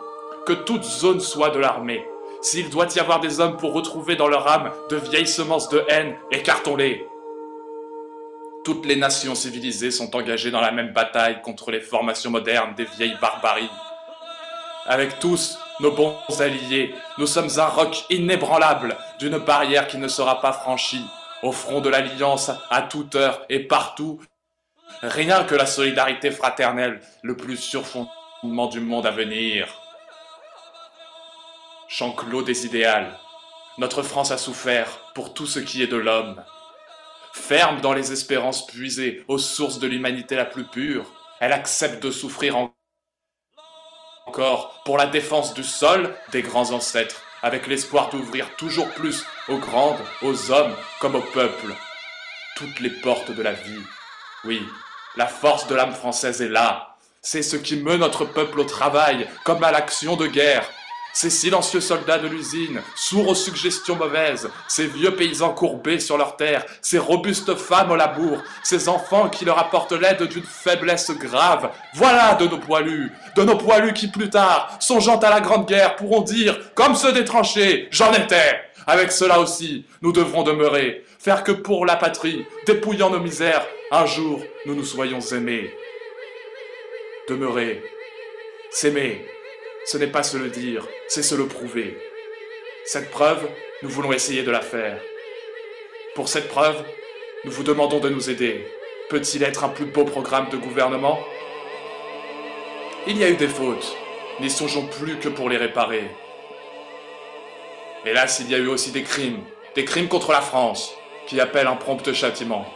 que 0.44 0.52
toute 0.52 0.82
zone 0.82 1.20
soit 1.20 1.50
de 1.50 1.60
l'armée. 1.60 2.04
S'il 2.42 2.68
doit 2.68 2.88
y 2.96 2.98
avoir 2.98 3.20
des 3.20 3.38
hommes 3.38 3.56
pour 3.56 3.72
retrouver 3.72 4.16
dans 4.16 4.28
leur 4.28 4.48
âme 4.48 4.72
de 4.90 4.96
vieilles 4.96 5.28
semences 5.28 5.68
de 5.68 5.84
haine, 5.88 6.16
écartons-les. 6.32 7.06
Toutes 8.64 8.86
les 8.86 8.96
nations 8.96 9.36
civilisées 9.36 9.92
sont 9.92 10.16
engagées 10.16 10.50
dans 10.50 10.60
la 10.60 10.72
même 10.72 10.92
bataille 10.92 11.42
contre 11.42 11.70
les 11.70 11.80
formations 11.80 12.30
modernes 12.30 12.74
des 12.76 12.86
vieilles 12.86 13.16
barbaries. 13.20 13.70
Avec 14.86 15.20
tous 15.20 15.56
nos 15.80 15.92
bons 15.92 16.16
alliés, 16.40 16.94
nous 17.18 17.26
sommes 17.26 17.48
un 17.56 17.66
roc 17.66 18.04
inébranlable 18.10 18.96
d'une 19.18 19.38
barrière 19.38 19.88
qui 19.88 19.98
ne 19.98 20.08
sera 20.08 20.40
pas 20.40 20.52
franchie. 20.52 21.04
Au 21.42 21.52
front 21.52 21.80
de 21.80 21.88
l'Alliance, 21.88 22.50
à 22.68 22.82
toute 22.82 23.14
heure 23.14 23.44
et 23.48 23.60
partout, 23.60 24.20
rien 25.02 25.44
que 25.44 25.54
la 25.54 25.66
solidarité 25.66 26.30
fraternelle, 26.30 27.00
le 27.22 27.36
plus 27.36 27.56
sûr 27.56 27.86
fondement 27.86 28.66
du 28.66 28.80
monde 28.80 29.06
à 29.06 29.10
venir. 29.10 29.68
Chant 31.88 32.12
clos 32.12 32.42
des 32.42 32.66
idéales, 32.66 33.18
notre 33.78 34.02
France 34.02 34.30
a 34.30 34.38
souffert 34.38 35.12
pour 35.14 35.32
tout 35.32 35.46
ce 35.46 35.60
qui 35.60 35.82
est 35.82 35.86
de 35.86 35.96
l'homme. 35.96 36.42
Ferme 37.32 37.80
dans 37.80 37.94
les 37.94 38.12
espérances 38.12 38.66
puisées 38.66 39.24
aux 39.28 39.38
sources 39.38 39.78
de 39.78 39.86
l'humanité 39.86 40.36
la 40.36 40.44
plus 40.44 40.64
pure, 40.64 41.06
elle 41.40 41.52
accepte 41.52 42.02
de 42.02 42.10
souffrir 42.10 42.70
pour 44.84 44.98
la 44.98 45.06
défense 45.06 45.54
du 45.54 45.64
sol 45.64 46.14
des 46.32 46.42
grands 46.42 46.72
ancêtres, 46.72 47.22
avec 47.42 47.66
l'espoir 47.66 48.10
d'ouvrir 48.10 48.54
toujours 48.56 48.88
plus 48.90 49.24
aux 49.48 49.58
grandes, 49.58 50.00
aux 50.22 50.50
hommes 50.50 50.74
comme 51.00 51.14
aux 51.14 51.26
peuples, 51.32 51.74
toutes 52.56 52.80
les 52.80 52.90
portes 52.90 53.30
de 53.30 53.42
la 53.42 53.52
vie. 53.52 53.82
Oui, 54.44 54.62
la 55.16 55.26
force 55.26 55.66
de 55.66 55.74
l'âme 55.74 55.94
française 55.94 56.40
est 56.42 56.48
là. 56.48 56.96
C'est 57.22 57.42
ce 57.42 57.56
qui 57.56 57.76
meut 57.76 57.96
notre 57.96 58.24
peuple 58.24 58.60
au 58.60 58.64
travail, 58.64 59.28
comme 59.44 59.62
à 59.64 59.72
l'action 59.72 60.16
de 60.16 60.26
guerre, 60.26 60.68
ces 61.12 61.30
silencieux 61.30 61.80
soldats 61.80 62.18
de 62.18 62.28
l'usine, 62.28 62.80
sourds 62.94 63.28
aux 63.28 63.34
suggestions 63.34 63.96
mauvaises, 63.96 64.50
ces 64.68 64.86
vieux 64.86 65.14
paysans 65.14 65.54
courbés 65.54 66.00
sur 66.00 66.16
leurs 66.16 66.36
terres, 66.36 66.64
ces 66.82 66.98
robustes 66.98 67.54
femmes 67.54 67.90
au 67.90 67.96
labour, 67.96 68.42
ces 68.62 68.88
enfants 68.88 69.28
qui 69.28 69.44
leur 69.44 69.58
apportent 69.58 69.92
l'aide 69.92 70.22
d'une 70.24 70.44
faiblesse 70.44 71.10
grave, 71.10 71.70
voilà 71.94 72.34
de 72.34 72.46
nos 72.46 72.58
poilus, 72.58 73.12
de 73.36 73.42
nos 73.42 73.56
poilus 73.56 73.92
qui 73.92 74.08
plus 74.08 74.30
tard, 74.30 74.76
songeant 74.80 75.18
à 75.18 75.30
la 75.30 75.40
grande 75.40 75.66
guerre, 75.66 75.96
pourront 75.96 76.22
dire, 76.22 76.58
comme 76.74 76.94
ceux 76.94 77.12
des 77.12 77.24
tranchées, 77.24 77.88
j'en 77.90 78.12
étais. 78.12 78.60
Avec 78.86 79.12
cela 79.12 79.40
aussi, 79.40 79.84
nous 80.02 80.12
devrons 80.12 80.42
demeurer, 80.42 81.04
faire 81.18 81.44
que 81.44 81.52
pour 81.52 81.86
la 81.86 81.96
patrie, 81.96 82.44
dépouillant 82.66 83.10
nos 83.10 83.20
misères, 83.20 83.66
un 83.90 84.06
jour 84.06 84.40
nous 84.66 84.74
nous 84.74 84.84
soyons 84.84 85.20
aimés. 85.20 85.70
Demeurer, 87.28 87.82
s'aimer, 88.70 89.24
ce 89.84 89.96
n'est 89.98 90.06
pas 90.06 90.22
se 90.22 90.36
le 90.36 90.48
dire, 90.48 90.86
c'est 91.08 91.22
se 91.22 91.34
le 91.34 91.46
prouver. 91.46 91.98
Cette 92.84 93.10
preuve, 93.10 93.48
nous 93.82 93.88
voulons 93.88 94.12
essayer 94.12 94.42
de 94.42 94.50
la 94.50 94.60
faire. 94.60 95.00
Pour 96.14 96.28
cette 96.28 96.48
preuve, 96.48 96.82
nous 97.44 97.50
vous 97.50 97.62
demandons 97.62 98.00
de 98.00 98.08
nous 98.08 98.30
aider. 98.30 98.66
Peut-il 99.08 99.42
être 99.42 99.64
un 99.64 99.68
plus 99.68 99.86
beau 99.86 100.04
programme 100.04 100.48
de 100.50 100.56
gouvernement? 100.56 101.18
Il 103.06 103.16
y 103.16 103.24
a 103.24 103.30
eu 103.30 103.36
des 103.36 103.48
fautes, 103.48 103.96
n'y 104.40 104.50
songeons 104.50 104.86
plus 104.86 105.16
que 105.18 105.28
pour 105.28 105.48
les 105.48 105.56
réparer. 105.56 106.04
Hélas, 108.04 108.40
il 108.40 108.50
y 108.50 108.54
a 108.54 108.58
eu 108.58 108.68
aussi 108.68 108.90
des 108.90 109.02
crimes, 109.02 109.42
des 109.74 109.84
crimes 109.84 110.08
contre 110.08 110.32
la 110.32 110.40
France, 110.40 110.94
qui 111.26 111.40
appellent 111.40 111.66
un 111.66 111.76
prompt 111.76 112.12
châtiment. 112.12 112.66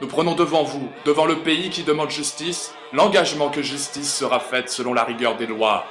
Nous 0.00 0.06
prenons 0.06 0.36
devant 0.36 0.62
vous, 0.62 0.88
devant 1.04 1.26
le 1.26 1.40
pays 1.40 1.70
qui 1.70 1.82
demande 1.82 2.10
justice, 2.10 2.72
l'engagement 2.92 3.50
que 3.50 3.62
justice 3.62 4.14
sera 4.14 4.38
faite 4.38 4.70
selon 4.70 4.94
la 4.94 5.02
rigueur 5.02 5.36
des 5.36 5.46
lois. 5.46 5.86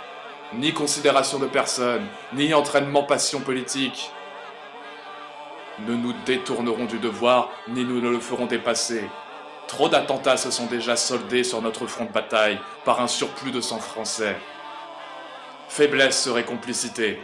Ni 0.54 0.74
considération 0.74 1.40
de 1.40 1.46
personne, 1.46 2.08
ni 2.34 2.54
entraînement 2.54 3.04
passion 3.04 3.42
politique. 3.42 4.12
Ne 5.86 5.96
nous 5.96 6.14
détournerons 6.26 6.86
du 6.86 7.00
devoir, 7.00 7.50
ni 7.68 7.84
nous 7.84 8.00
ne 8.00 8.10
le 8.10 8.22
ferons 8.22 8.46
dépasser. 8.46 9.04
Trop 9.68 9.90
d'attentats 9.90 10.38
se 10.38 10.52
sont 10.52 10.68
déjà 10.68 10.96
soldés 10.96 11.44
sur 11.44 11.62
notre 11.62 11.86
front 11.86 12.06
de 12.06 12.14
bataille 12.14 12.60
par 12.86 13.02
un 13.02 13.08
surplus 13.08 13.52
de 13.52 13.60
sang 13.60 13.80
français. 13.80 14.38
Faiblesse 15.68 16.24
serait 16.24 16.46
complicité. 16.46 17.20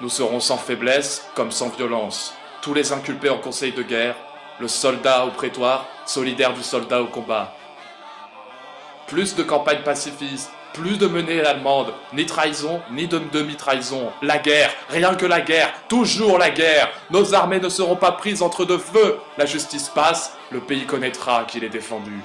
Nous 0.00 0.08
serons 0.08 0.38
sans 0.38 0.58
faiblesse 0.58 1.28
comme 1.34 1.50
sans 1.50 1.70
violence. 1.70 2.34
Tous 2.62 2.72
les 2.72 2.92
inculpés 2.92 3.30
en 3.30 3.38
conseil 3.38 3.72
de 3.72 3.82
guerre, 3.82 4.14
le 4.60 4.68
soldat 4.68 5.24
au 5.24 5.30
prétoire, 5.30 5.86
solidaire 6.06 6.52
du 6.52 6.62
soldat 6.62 7.00
au 7.02 7.06
combat. 7.06 7.54
Plus 9.06 9.34
de 9.34 9.42
campagnes 9.42 9.82
pacifistes, 9.82 10.50
plus 10.74 10.98
de 10.98 11.06
menées 11.06 11.40
allemandes, 11.40 11.92
ni 12.12 12.26
trahison, 12.26 12.80
ni 12.90 13.08
de 13.08 13.18
demi-trahison. 13.18 14.12
La 14.22 14.38
guerre, 14.38 14.70
rien 14.88 15.14
que 15.14 15.26
la 15.26 15.40
guerre, 15.40 15.72
toujours 15.88 16.38
la 16.38 16.50
guerre. 16.50 16.90
Nos 17.10 17.34
armées 17.34 17.58
ne 17.58 17.68
seront 17.68 17.96
pas 17.96 18.12
prises 18.12 18.42
entre 18.42 18.64
deux 18.64 18.78
feux. 18.78 19.18
La 19.36 19.46
justice 19.46 19.88
passe, 19.88 20.36
le 20.50 20.60
pays 20.60 20.86
connaîtra 20.86 21.44
qu'il 21.44 21.64
est 21.64 21.70
défendu. 21.70 22.20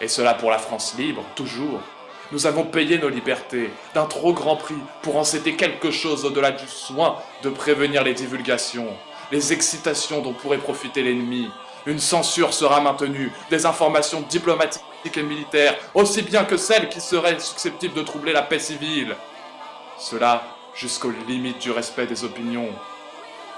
Et 0.00 0.08
cela 0.08 0.34
pour 0.34 0.50
la 0.50 0.58
France 0.58 0.94
libre, 0.98 1.22
toujours. 1.36 1.80
Nous 2.32 2.46
avons 2.46 2.64
payé 2.64 2.98
nos 2.98 3.10
libertés 3.10 3.70
d'un 3.94 4.06
trop 4.06 4.32
grand 4.32 4.56
prix 4.56 4.78
pour 5.02 5.16
en 5.16 5.24
céder 5.24 5.54
quelque 5.54 5.90
chose 5.90 6.24
au-delà 6.24 6.50
du 6.50 6.66
soin 6.66 7.18
de 7.42 7.50
prévenir 7.50 8.02
les 8.02 8.14
divulgations, 8.14 8.88
les 9.32 9.52
excitations 9.52 10.20
dont 10.20 10.34
pourrait 10.34 10.58
profiter 10.58 11.02
l'ennemi. 11.02 11.50
Une 11.86 11.98
censure 11.98 12.52
sera 12.52 12.80
maintenue, 12.80 13.32
des 13.50 13.66
informations 13.66 14.20
diplomatiques 14.28 14.82
et 15.16 15.22
militaires, 15.22 15.76
aussi 15.94 16.22
bien 16.22 16.44
que 16.44 16.56
celles 16.56 16.88
qui 16.90 17.00
seraient 17.00 17.40
susceptibles 17.40 17.94
de 17.94 18.02
troubler 18.02 18.32
la 18.32 18.42
paix 18.42 18.60
civile. 18.60 19.16
Cela 19.98 20.42
jusqu'aux 20.74 21.12
limites 21.26 21.58
du 21.58 21.70
respect 21.70 22.06
des 22.06 22.24
opinions. 22.24 22.68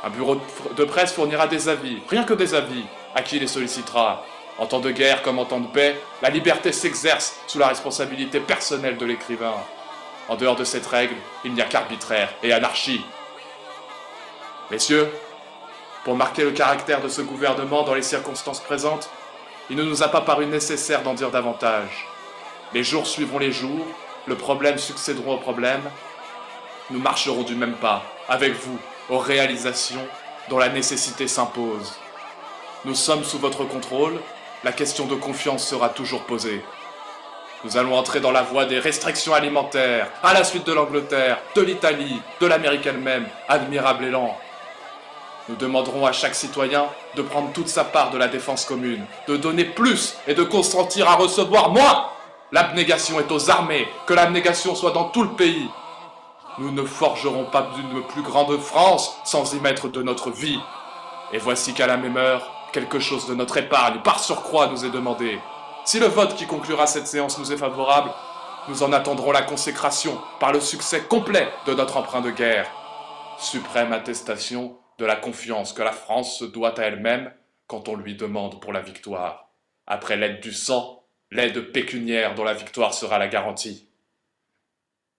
Un 0.04 0.10
bureau 0.10 0.40
de 0.76 0.84
presse 0.84 1.12
fournira 1.12 1.48
des 1.48 1.68
avis, 1.68 1.98
rien 2.08 2.24
que 2.24 2.34
des 2.34 2.54
avis, 2.54 2.84
à 3.14 3.22
qui 3.22 3.38
les 3.38 3.46
sollicitera. 3.46 4.24
En 4.58 4.66
temps 4.66 4.80
de 4.80 4.92
guerre 4.92 5.22
comme 5.22 5.40
en 5.40 5.44
temps 5.44 5.60
de 5.60 5.66
paix, 5.66 6.00
la 6.22 6.30
liberté 6.30 6.70
s'exerce 6.70 7.34
sous 7.48 7.58
la 7.58 7.66
responsabilité 7.66 8.38
personnelle 8.38 8.96
de 8.96 9.06
l'écrivain. 9.06 9.54
En 10.28 10.36
dehors 10.36 10.56
de 10.56 10.64
cette 10.64 10.86
règle, 10.86 11.16
il 11.44 11.52
n'y 11.52 11.60
a 11.60 11.64
qu'arbitraire 11.64 12.32
et 12.42 12.52
anarchie. 12.52 13.04
Messieurs, 14.70 15.10
pour 16.04 16.16
marquer 16.16 16.44
le 16.44 16.50
caractère 16.52 17.00
de 17.00 17.08
ce 17.08 17.22
gouvernement 17.22 17.82
dans 17.82 17.94
les 17.94 18.02
circonstances 18.02 18.60
présentes, 18.60 19.08
il 19.70 19.76
ne 19.76 19.82
nous 19.82 20.02
a 20.02 20.08
pas 20.08 20.20
paru 20.20 20.46
nécessaire 20.46 21.02
d'en 21.02 21.14
dire 21.14 21.30
davantage. 21.30 22.06
Les 22.74 22.84
jours 22.84 23.06
suivront 23.06 23.38
les 23.38 23.52
jours, 23.52 23.86
le 24.26 24.34
problème 24.34 24.76
succéderont 24.76 25.34
au 25.34 25.38
problème. 25.38 25.82
Nous 26.90 27.00
marcherons 27.00 27.42
du 27.42 27.54
même 27.54 27.76
pas, 27.76 28.02
avec 28.28 28.52
vous, 28.52 28.78
aux 29.08 29.18
réalisations 29.18 30.06
dont 30.50 30.58
la 30.58 30.68
nécessité 30.68 31.26
s'impose. 31.26 31.94
Nous 32.84 32.94
sommes 32.94 33.24
sous 33.24 33.38
votre 33.38 33.64
contrôle, 33.64 34.20
la 34.62 34.72
question 34.72 35.06
de 35.06 35.14
confiance 35.14 35.66
sera 35.66 35.88
toujours 35.88 36.24
posée. 36.24 36.62
Nous 37.64 37.78
allons 37.78 37.96
entrer 37.96 38.20
dans 38.20 38.30
la 38.30 38.42
voie 38.42 38.66
des 38.66 38.78
restrictions 38.78 39.32
alimentaires, 39.32 40.10
à 40.22 40.34
la 40.34 40.44
suite 40.44 40.66
de 40.66 40.72
l'Angleterre, 40.74 41.38
de 41.56 41.62
l'Italie, 41.62 42.20
de 42.40 42.46
l'Amérique 42.46 42.84
elle-même, 42.84 43.26
admirable 43.48 44.04
élan. 44.04 44.36
Nous 45.48 45.56
demanderons 45.56 46.06
à 46.06 46.12
chaque 46.12 46.34
citoyen 46.34 46.86
de 47.16 47.22
prendre 47.22 47.52
toute 47.52 47.68
sa 47.68 47.84
part 47.84 48.10
de 48.10 48.16
la 48.16 48.28
défense 48.28 48.64
commune, 48.64 49.04
de 49.28 49.36
donner 49.36 49.64
plus 49.64 50.16
et 50.26 50.32
de 50.32 50.42
consentir 50.42 51.08
à 51.08 51.16
recevoir 51.16 51.68
moins. 51.68 52.06
L'abnégation 52.50 53.20
est 53.20 53.30
aux 53.30 53.50
armées, 53.50 53.86
que 54.06 54.14
l'abnégation 54.14 54.74
soit 54.74 54.92
dans 54.92 55.10
tout 55.10 55.22
le 55.22 55.32
pays. 55.32 55.68
Nous 56.58 56.70
ne 56.70 56.82
forgerons 56.82 57.44
pas 57.44 57.68
d'une 57.74 58.02
plus 58.04 58.22
grande 58.22 58.56
France 58.58 59.18
sans 59.24 59.52
y 59.52 59.60
mettre 59.60 59.88
de 59.88 60.02
notre 60.02 60.30
vie. 60.30 60.60
Et 61.32 61.38
voici 61.38 61.74
qu'à 61.74 61.86
la 61.86 61.98
même 61.98 62.16
heure, 62.16 62.50
quelque 62.72 62.98
chose 62.98 63.26
de 63.26 63.34
notre 63.34 63.58
épargne, 63.58 64.00
par 64.02 64.20
surcroît, 64.20 64.68
nous 64.68 64.86
est 64.86 64.90
demandé. 64.90 65.38
Si 65.84 66.00
le 66.00 66.06
vote 66.06 66.36
qui 66.36 66.46
conclura 66.46 66.86
cette 66.86 67.06
séance 67.06 67.38
nous 67.38 67.52
est 67.52 67.58
favorable, 67.58 68.10
nous 68.68 68.82
en 68.82 68.94
attendrons 68.94 69.32
la 69.32 69.42
consécration 69.42 70.18
par 70.40 70.52
le 70.52 70.60
succès 70.60 71.02
complet 71.02 71.52
de 71.66 71.74
notre 71.74 71.98
emprunt 71.98 72.22
de 72.22 72.30
guerre. 72.30 72.66
Suprême 73.36 73.92
attestation 73.92 74.78
de 74.98 75.04
la 75.04 75.16
confiance 75.16 75.72
que 75.72 75.82
la 75.82 75.92
France 75.92 76.42
doit 76.42 76.78
à 76.78 76.84
elle-même 76.84 77.32
quand 77.66 77.88
on 77.88 77.96
lui 77.96 78.14
demande 78.14 78.60
pour 78.60 78.72
la 78.72 78.80
victoire. 78.80 79.50
Après 79.86 80.16
l'aide 80.16 80.40
du 80.40 80.52
sang, 80.52 81.04
l'aide 81.30 81.72
pécuniaire 81.72 82.34
dont 82.34 82.44
la 82.44 82.54
victoire 82.54 82.94
sera 82.94 83.18
la 83.18 83.28
garantie. 83.28 83.88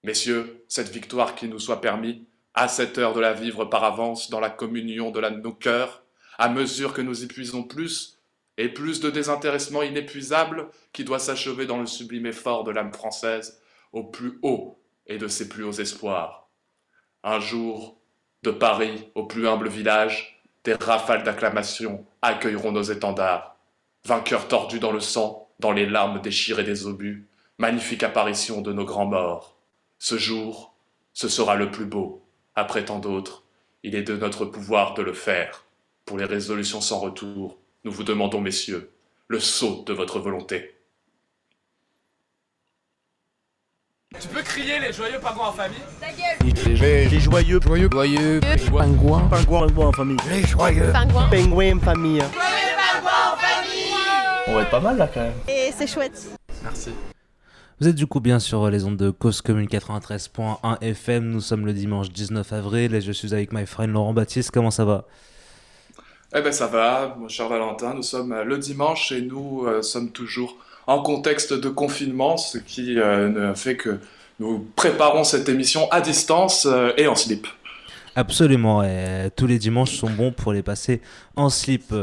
Messieurs, 0.03 0.63
cette 0.67 0.89
victoire 0.89 1.35
qui 1.35 1.47
nous 1.47 1.59
soit 1.59 1.81
permis, 1.81 2.27
à 2.53 2.67
cette 2.67 2.97
heure 2.97 3.13
de 3.13 3.19
la 3.19 3.33
vivre 3.33 3.65
par 3.65 3.83
avance 3.83 4.29
dans 4.29 4.39
la 4.39 4.49
communion 4.49 5.11
de 5.11 5.19
nos 5.21 5.53
cœurs, 5.53 6.03
à 6.38 6.47
mesure 6.47 6.93
que 6.93 7.01
nous 7.01 7.23
y 7.23 7.27
puisons 7.27 7.63
plus, 7.63 8.19
et 8.57 8.69
plus 8.69 9.01
de 9.01 9.09
désintéressement 9.09 9.81
inépuisable 9.81 10.69
qui 10.93 11.03
doit 11.03 11.19
s'achever 11.19 11.65
dans 11.65 11.79
le 11.79 11.85
sublime 11.85 12.25
effort 12.25 12.63
de 12.63 12.71
l'âme 12.71 12.93
française, 12.93 13.61
au 13.91 14.03
plus 14.03 14.39
haut 14.41 14.79
et 15.07 15.17
de 15.17 15.27
ses 15.27 15.49
plus 15.49 15.63
hauts 15.63 15.71
espoirs. 15.71 16.49
Un 17.23 17.39
jour, 17.39 17.99
de 18.45 18.51
Paris 18.51 19.10
au 19.15 19.23
plus 19.23 19.47
humble 19.47 19.67
village, 19.67 20.43
des 20.63 20.75
rafales 20.75 21.23
d'acclamations 21.23 22.05
accueilleront 22.21 22.71
nos 22.71 22.84
étendards. 22.84 23.55
Vainqueurs 24.05 24.47
tordus 24.47 24.79
dans 24.79 24.91
le 24.91 24.99
sang, 24.99 25.49
dans 25.60 25.71
les 25.71 25.88
larmes 25.88 26.21
déchirées 26.21 26.63
des 26.63 26.86
obus, 26.86 27.27
magnifique 27.58 28.03
apparition 28.03 28.62
de 28.62 28.71
nos 28.71 28.86
grands 28.86 29.08
morts. 29.08 29.58
Ce 29.97 30.17
jour, 30.17 30.75
ce 31.13 31.27
sera 31.27 31.55
le 31.55 31.71
plus 31.71 31.86
beau. 31.86 32.21
Après 32.55 32.86
tant 32.86 32.99
d'autres, 32.99 33.43
il 33.84 33.95
est 33.95 34.03
de 34.03 34.15
notre 34.15 34.45
pouvoir 34.45 34.93
de 34.93 35.01
le 35.01 35.13
faire. 35.13 35.65
Pour 36.05 36.17
les 36.17 36.25
résolutions 36.25 36.81
sans 36.81 36.99
retour, 36.99 37.58
nous 37.84 37.91
vous 37.91 38.03
demandons, 38.03 38.41
messieurs, 38.41 38.91
le 39.27 39.39
sceau 39.39 39.84
de 39.88 39.93
votre 39.93 40.19
volonté. 40.19 40.74
Tu 44.13 44.27
peux 44.29 44.41
crier 44.43 44.79
les 44.79 44.93
joyeux 44.93 45.19
pingouins 45.19 45.47
en 45.49 45.51
famille 45.51 45.77
Les, 46.79 47.09
les 47.09 47.19
joyeux, 47.19 47.59
joyeux, 47.59 47.89
Joyeux 47.91 48.39
pingouin. 48.39 49.27
pingouins, 49.27 49.67
pingouins 49.67 49.87
en 49.87 49.91
famille. 49.91 50.17
Les 50.29 50.43
joyeux. 50.43 50.91
Pingouin. 50.93 51.27
Pingouins 51.29 51.75
en 51.77 51.79
famille. 51.79 52.21
On 54.47 54.53
va 54.53 54.61
être 54.61 54.69
pas 54.69 54.79
mal 54.79 54.97
là 54.97 55.09
quand 55.11 55.21
même. 55.21 55.33
Et 55.49 55.71
c'est 55.75 55.87
chouette. 55.87 56.27
Merci. 56.63 56.91
Vous 57.81 57.87
êtes 57.89 57.95
du 57.95 58.07
coup 58.07 58.21
bien 58.21 58.39
sur 58.39 58.69
les 58.69 58.85
ondes 58.85 58.95
de 58.95 59.09
Cause 59.09 59.41
Commune 59.41 59.67
93.1 59.67 60.77
FM. 60.81 61.25
Nous 61.31 61.41
sommes 61.41 61.65
le 61.65 61.73
dimanche 61.73 62.09
19 62.09 62.53
avril 62.53 62.95
et 62.95 63.01
je 63.01 63.11
suis 63.11 63.33
avec 63.33 63.51
my 63.51 63.65
friend 63.65 63.91
Laurent 63.91 64.13
Baptiste. 64.13 64.51
Comment 64.51 64.71
ça 64.71 64.85
va? 64.85 65.05
Eh 66.33 66.41
ben 66.41 66.51
ça 66.53 66.67
va, 66.67 67.15
mon 67.19 67.27
cher 67.27 67.49
Valentin, 67.49 67.93
nous 67.95 68.03
sommes 68.03 68.31
euh, 68.33 68.43
le 68.43 68.57
dimanche 68.57 69.11
et 69.11 69.21
nous 69.21 69.65
euh, 69.67 69.81
sommes 69.81 70.11
toujours 70.11 70.57
en 70.87 71.01
contexte 71.01 71.53
de 71.53 71.69
confinement, 71.69 72.37
ce 72.37 72.57
qui 72.57 72.99
euh, 72.99 73.53
fait 73.55 73.75
que 73.75 73.99
nous 74.39 74.67
préparons 74.75 75.23
cette 75.23 75.47
émission 75.49 75.89
à 75.91 76.01
distance 76.01 76.65
euh, 76.69 76.91
et 76.97 77.07
en 77.07 77.15
slip. 77.15 77.47
Absolument, 78.17 78.81
et 78.81 79.29
tous 79.35 79.45
les 79.45 79.59
dimanches 79.59 79.97
sont 79.97 80.09
bons 80.09 80.31
pour 80.31 80.53
les 80.53 80.63
passer 80.63 81.01
en 81.35 81.49
slip. 81.49 81.93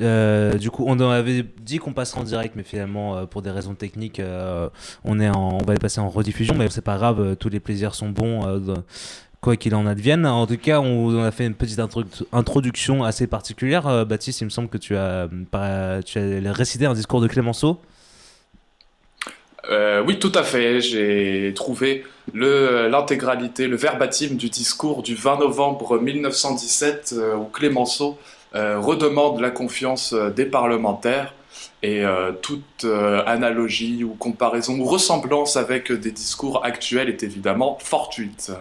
Euh, 0.00 0.52
du 0.54 0.70
coup, 0.70 0.84
on 0.86 1.00
avait 1.00 1.44
dit 1.60 1.78
qu'on 1.78 1.92
passerait 1.92 2.20
en 2.20 2.24
direct, 2.24 2.54
mais 2.54 2.62
finalement, 2.62 3.16
euh, 3.16 3.26
pour 3.26 3.42
des 3.42 3.50
raisons 3.50 3.74
techniques, 3.74 4.20
euh, 4.20 4.68
on, 5.04 5.18
est 5.18 5.28
en- 5.28 5.58
on 5.60 5.64
va 5.64 5.72
les 5.72 5.80
passer 5.80 5.98
en 6.00 6.08
rediffusion, 6.08 6.54
mais 6.54 6.68
c'est 6.70 6.82
pas 6.82 6.96
grave, 6.96 7.20
euh, 7.20 7.34
tous 7.34 7.48
les 7.48 7.58
plaisirs 7.58 7.96
sont 7.96 8.10
bons, 8.10 8.46
euh, 8.46 8.74
quoi 9.40 9.56
qu'il 9.56 9.74
en 9.74 9.86
advienne. 9.88 10.24
En 10.24 10.46
tout 10.46 10.56
cas, 10.56 10.78
on, 10.80 11.20
a 11.24 11.32
fait 11.32 11.46
une 11.46 11.54
petite 11.54 11.80
introdu- 11.80 12.22
introduction 12.32 13.02
assez 13.02 13.26
particulière. 13.26 13.88
Euh, 13.88 14.04
Baptiste, 14.04 14.42
il 14.42 14.44
me 14.44 14.50
semble 14.50 14.68
que 14.68 14.78
tu 14.78 14.94
as, 14.96 15.28
euh, 15.54 16.02
tu 16.02 16.18
as 16.20 16.52
récité 16.52 16.86
un 16.86 16.94
discours 16.94 17.20
de 17.20 17.26
Clémenceau. 17.26 17.80
Euh, 19.70 20.02
oui, 20.06 20.18
tout 20.18 20.32
à 20.34 20.42
fait. 20.42 20.80
J'ai 20.80 21.52
trouvé 21.54 22.04
l'intégralité, 22.34 23.66
le 23.66 23.76
verbatim 23.76 24.34
du 24.34 24.48
discours 24.48 25.02
du 25.02 25.14
20 25.14 25.38
novembre 25.40 25.98
1917 25.98 27.14
euh, 27.16 27.36
où 27.36 27.44
Clémenceau 27.44 28.18
euh, 28.54 28.78
redemande 28.78 29.40
la 29.40 29.50
confiance 29.50 30.14
des 30.14 30.44
parlementaires 30.46 31.34
et 31.82 32.02
toute 32.42 32.84
analogie 33.26 34.02
ou 34.02 34.10
comparaison 34.10 34.78
ou 34.78 34.84
ressemblance 34.84 35.56
avec 35.56 35.92
des 35.92 36.10
discours 36.10 36.64
actuels 36.64 37.08
est 37.08 37.22
évidemment 37.22 37.78
fortuite. 37.80 38.52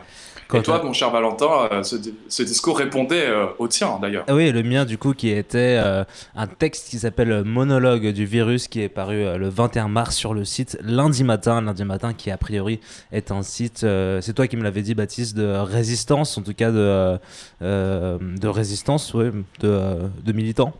Quand 0.48 0.60
et 0.60 0.64
toi, 0.64 0.82
mon 0.84 0.94
cher 0.94 1.10
Valentin, 1.10 1.70
euh, 1.72 1.84
ce, 1.84 1.96
ce 2.28 2.44
discours 2.44 2.78
répondait 2.78 3.26
euh, 3.28 3.48
au 3.58 3.68
tien 3.68 3.98
d'ailleurs. 4.02 4.26
Ah 4.28 4.36
oui, 4.36 4.52
le 4.52 4.62
mien 4.64 4.86
du 4.86 4.98
coup 4.98 5.14
qui 5.14 5.30
était 5.30 5.80
euh, 5.84 6.04
un 6.36 6.48
texte 6.48 6.90
qui 6.90 7.00
s'appelle 7.00 7.44
Monologue 7.44 8.08
du 8.10 8.26
virus 8.26 8.68
qui 8.68 8.82
est 8.82 8.90
paru 8.90 9.24
le 9.38 9.50
21 9.50 9.88
mars 9.88 10.16
sur 10.16 10.34
le 10.34 10.46
site 10.46 10.78
lundi 10.84 11.24
matin, 11.24 11.62
lundi 11.62 11.84
matin 11.84 12.14
qui 12.14 12.30
a 12.30 12.38
priori 12.38 12.80
est 13.12 13.32
un 13.32 13.42
site, 13.42 13.80
c'est 14.22 14.34
toi 14.34 14.48
qui 14.48 14.58
me 14.58 14.64
l'avais 14.64 14.82
dit 14.84 14.94
Baptiste, 14.94 15.36
de 15.36 15.46
résistance, 15.48 16.38
en 16.38 16.42
tout 16.44 16.54
cas 16.54 16.72
de, 16.72 17.18
de 17.62 18.48
résistance, 18.48 19.14
ouais, 19.14 19.32
de, 19.62 19.80
de 20.24 20.32
militants. 20.32 20.74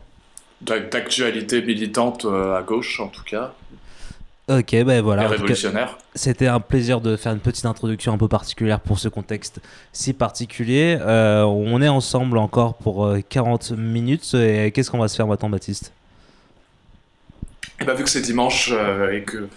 D'ac- 0.62 0.90
D'actualité 0.90 1.60
militante 1.62 2.24
à 2.24 2.62
gauche 2.62 3.00
en 3.00 3.08
tout 3.08 3.24
cas, 3.24 3.52
Ok, 4.48 4.76
ben 4.84 5.02
voilà. 5.02 5.26
révolutionnaire. 5.26 5.98
C'était 6.14 6.46
un 6.46 6.60
plaisir 6.60 7.00
de 7.00 7.16
faire 7.16 7.32
une 7.32 7.40
petite 7.40 7.66
introduction 7.66 8.12
un 8.12 8.18
peu 8.18 8.28
particulière 8.28 8.78
pour 8.78 8.98
ce 9.00 9.08
contexte 9.08 9.60
si 9.92 10.12
particulier. 10.12 10.98
Euh, 11.00 11.42
on 11.42 11.82
est 11.82 11.88
ensemble 11.88 12.38
encore 12.38 12.74
pour 12.74 13.06
euh, 13.06 13.20
40 13.28 13.72
minutes 13.72 14.34
et 14.34 14.70
qu'est-ce 14.70 14.90
qu'on 14.90 14.98
va 14.98 15.08
se 15.08 15.16
faire 15.16 15.26
maintenant 15.26 15.50
Baptiste? 15.50 15.92
Et 17.80 17.84
bah, 17.84 17.94
vu 17.94 18.04
que 18.04 18.10
c'est 18.10 18.22
dimanche 18.22 18.70
euh, 18.72 19.12
et 19.12 19.22
que 19.22 19.48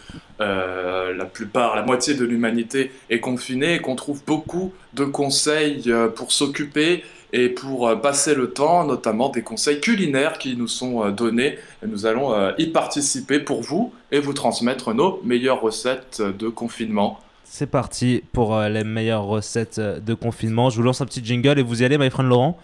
euh, 0.42 1.14
la 1.14 1.26
plupart, 1.26 1.76
la 1.76 1.84
moitié 1.84 2.16
de 2.16 2.26
l'humanité 2.26 2.92
est 3.10 3.20
confinée 3.20 3.76
et 3.76 3.80
qu'on 3.80 3.96
trouve 3.96 4.22
beaucoup 4.26 4.74
de 4.94 5.06
conseils 5.06 5.84
euh, 5.88 6.10
pour 6.10 6.32
s'occuper 6.32 7.04
et 7.34 7.50
pour 7.50 7.88
euh, 7.88 7.96
passer 7.96 8.36
le 8.36 8.52
temps, 8.52 8.86
notamment 8.86 9.30
des 9.30 9.42
conseils 9.42 9.80
culinaires 9.80 10.38
qui 10.38 10.56
nous 10.56 10.68
sont 10.68 11.04
euh, 11.04 11.12
donnés, 11.12 11.58
et 11.84 11.88
nous 11.88 12.06
allons 12.06 12.34
euh, 12.34 12.52
y 12.58 12.68
participer 12.68 13.40
pour 13.40 13.62
vous 13.62 13.94
et 14.12 14.20
vous 14.20 14.34
transmettre 14.34 14.94
nos 14.94 15.22
meilleures 15.24 15.62
recettes 15.62 16.22
de 16.22 16.50
confinement. 16.50 17.20
C'est 17.44 17.70
parti 17.70 18.24
pour 18.32 18.60
les 18.60 18.84
meilleures 18.84 19.24
recettes 19.24 19.80
de 19.80 20.14
confinement. 20.14 20.70
Je 20.70 20.78
vous 20.78 20.84
lance 20.84 21.02
un 21.02 21.06
petit 21.06 21.26
jingle 21.26 21.58
et 21.58 21.64
vous 21.64 21.82
y 21.82 21.86
allez, 21.86 21.98
my 21.98 22.10
friend 22.12 22.30
Laurent? 22.30 22.60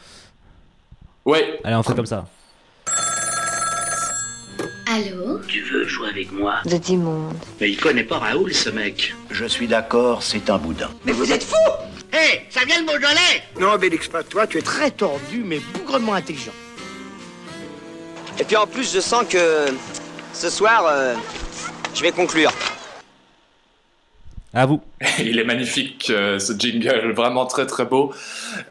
Ouais, 1.25 1.59
Allez, 1.63 1.75
on 1.75 1.81
fait 1.81 1.95
comme 1.95 2.05
ça. 2.05 2.27
Allô? 4.87 5.39
Tu 5.47 5.61
veux 5.61 5.87
jouer 5.87 6.09
avec 6.09 6.31
moi? 6.31 6.57
Êtes 6.69 6.89
immonde. 6.89 7.33
Mais 7.59 7.71
il 7.71 7.77
connaît 7.77 8.03
pas 8.03 8.19
Raoul, 8.19 8.53
ce 8.53 8.69
mec. 8.69 9.15
Je 9.31 9.45
suis 9.45 9.67
d'accord, 9.67 10.21
c'est 10.21 10.51
un 10.51 10.59
boudin. 10.59 10.89
Mais 11.03 11.11
vous 11.11 11.31
êtes 11.31 11.43
fou 11.43 11.55
Hé, 12.15 12.45
ça 12.49 12.63
vient 12.63 12.79
le 12.79 12.85
Beaujolais 12.85 13.43
Non, 13.59 13.75
Bélix, 13.75 14.07
pas 14.07 14.23
toi, 14.23 14.47
tu 14.47 14.57
es 14.57 14.61
très 14.61 14.89
tordu, 14.89 15.43
mais 15.43 15.59
bougrement 15.73 16.13
intelligent. 16.13 16.53
Et 18.39 18.45
puis 18.45 18.55
en 18.55 18.65
plus, 18.65 18.93
je 18.93 19.01
sens 19.01 19.25
que 19.27 19.65
ce 20.31 20.49
soir, 20.49 20.85
euh, 20.87 21.15
je 21.93 22.01
vais 22.01 22.13
conclure. 22.13 22.51
À 24.53 24.65
vous. 24.65 24.81
Il 25.19 25.39
est 25.39 25.43
magnifique 25.43 26.09
euh, 26.09 26.39
ce 26.39 26.53
jingle, 26.53 27.11
vraiment 27.11 27.45
très 27.45 27.65
très 27.65 27.85
beau. 27.85 28.13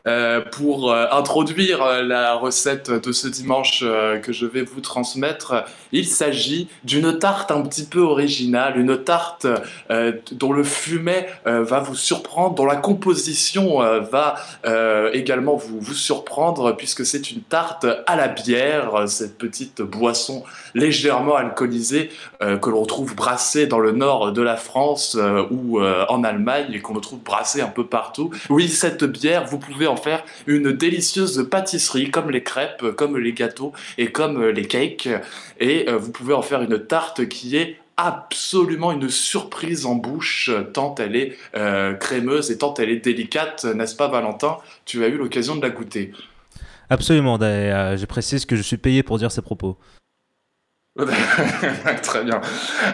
Euh, 0.07 0.41
pour 0.41 0.91
euh, 0.91 1.07
introduire 1.13 2.03
la 2.03 2.35
recette 2.35 2.91
de 2.91 3.13
ce 3.13 3.29
dimanche 3.29 3.81
que 3.81 4.33
je 4.33 4.47
vais 4.47 4.63
vous 4.63 4.81
transmettre, 4.81 5.65
il 5.93 6.07
s'agit 6.07 6.69
d'une 6.83 7.19
tarte 7.19 7.51
un 7.51 7.63
petit 7.63 7.85
peu 7.85 8.01
originale, 8.01 8.79
une 8.79 8.97
tarte 8.97 9.47
dont 10.33 10.53
le 10.53 10.65
fumet 10.65 11.29
va 11.45 11.81
vous 11.81 11.95
surprendre, 11.95 12.55
dont 12.55 12.67
la 12.67 12.77
composition 12.77 13.79
va 14.01 14.37
également 15.13 15.57
vous, 15.57 15.79
vous 15.81 15.95
surprendre, 15.95 16.73
puisque 16.73 17.05
c'est 17.07 17.31
une 17.31 17.41
tarte 17.41 17.87
à 18.07 18.17
la 18.17 18.29
bière, 18.29 19.09
cette 19.09 19.39
petite 19.39 19.83
boisson 19.83 20.45
légèrement 20.75 21.37
alcoolisée 21.37 22.11
que 22.41 22.71
l'on 22.71 22.83
retrouve 22.83 23.15
brassée 23.15 23.67
dans 23.67 23.81
le 23.81 23.93
nord 23.93 24.33
de 24.33 24.43
la 24.43 24.57
France 24.57 25.17
ou 25.51 25.81
euh, 25.81 26.05
en 26.15 26.25
Allemagne 26.25 26.73
et 26.73 26.81
qu'on 26.81 26.95
retrouve 26.95 27.21
brassée 27.23 27.61
un 27.61 27.69
peu 27.69 27.87
partout. 27.87 28.31
Oui, 28.49 28.69
cette 28.69 29.05
bière, 29.05 29.45
vous 29.47 29.59
pouvez 29.59 29.87
en 29.87 29.97
faire 29.97 30.25
une 30.47 30.73
délicieuse 30.73 31.49
pâtisserie 31.51 32.11
comme 32.11 32.31
les 32.31 32.43
crêpes, 32.43 32.93
comme 32.97 33.19
les 33.19 33.33
gâteaux 33.33 33.73
et 33.99 34.11
comme 34.11 34.43
les 34.45 34.67
cakes. 34.67 35.09
Et 35.61 35.89
euh, 35.89 35.99
vous 35.99 36.13
pouvez 36.13 36.35
en 36.35 36.43
faire 36.43 36.63
une 36.63 36.79
tarte 36.79 37.29
qui 37.29 37.57
est 37.57 37.79
absolument 37.97 38.93
une 38.93 39.09
surprise 39.09 39.87
en 39.87 39.95
bouche, 39.95 40.51
tant 40.73 40.95
elle 40.99 41.17
est 41.17 41.37
euh, 41.57 41.95
crémeuse 41.95 42.51
et 42.51 42.59
tant 42.59 42.75
elle 42.75 42.91
est 42.91 43.05
délicate, 43.05 43.65
n'est-ce 43.65 43.95
pas 43.95 44.09
Valentin? 44.09 44.59
Tu 44.85 45.05
as 45.05 45.09
eu 45.09 45.17
l'occasion 45.17 45.57
de 45.57 45.63
la 45.63 45.71
goûter. 45.71 46.13
Absolument. 46.91 47.39
euh, 47.41 47.97
je 47.97 48.05
précise 48.07 48.47
que 48.47 48.57
je 48.57 48.63
suis 48.63 48.77
payé 48.77 49.03
pour 49.03 49.19
dire 49.19 49.31
ces 49.31 49.43
propos. 49.43 49.79
Très 52.03 52.23
bien. 52.23 52.41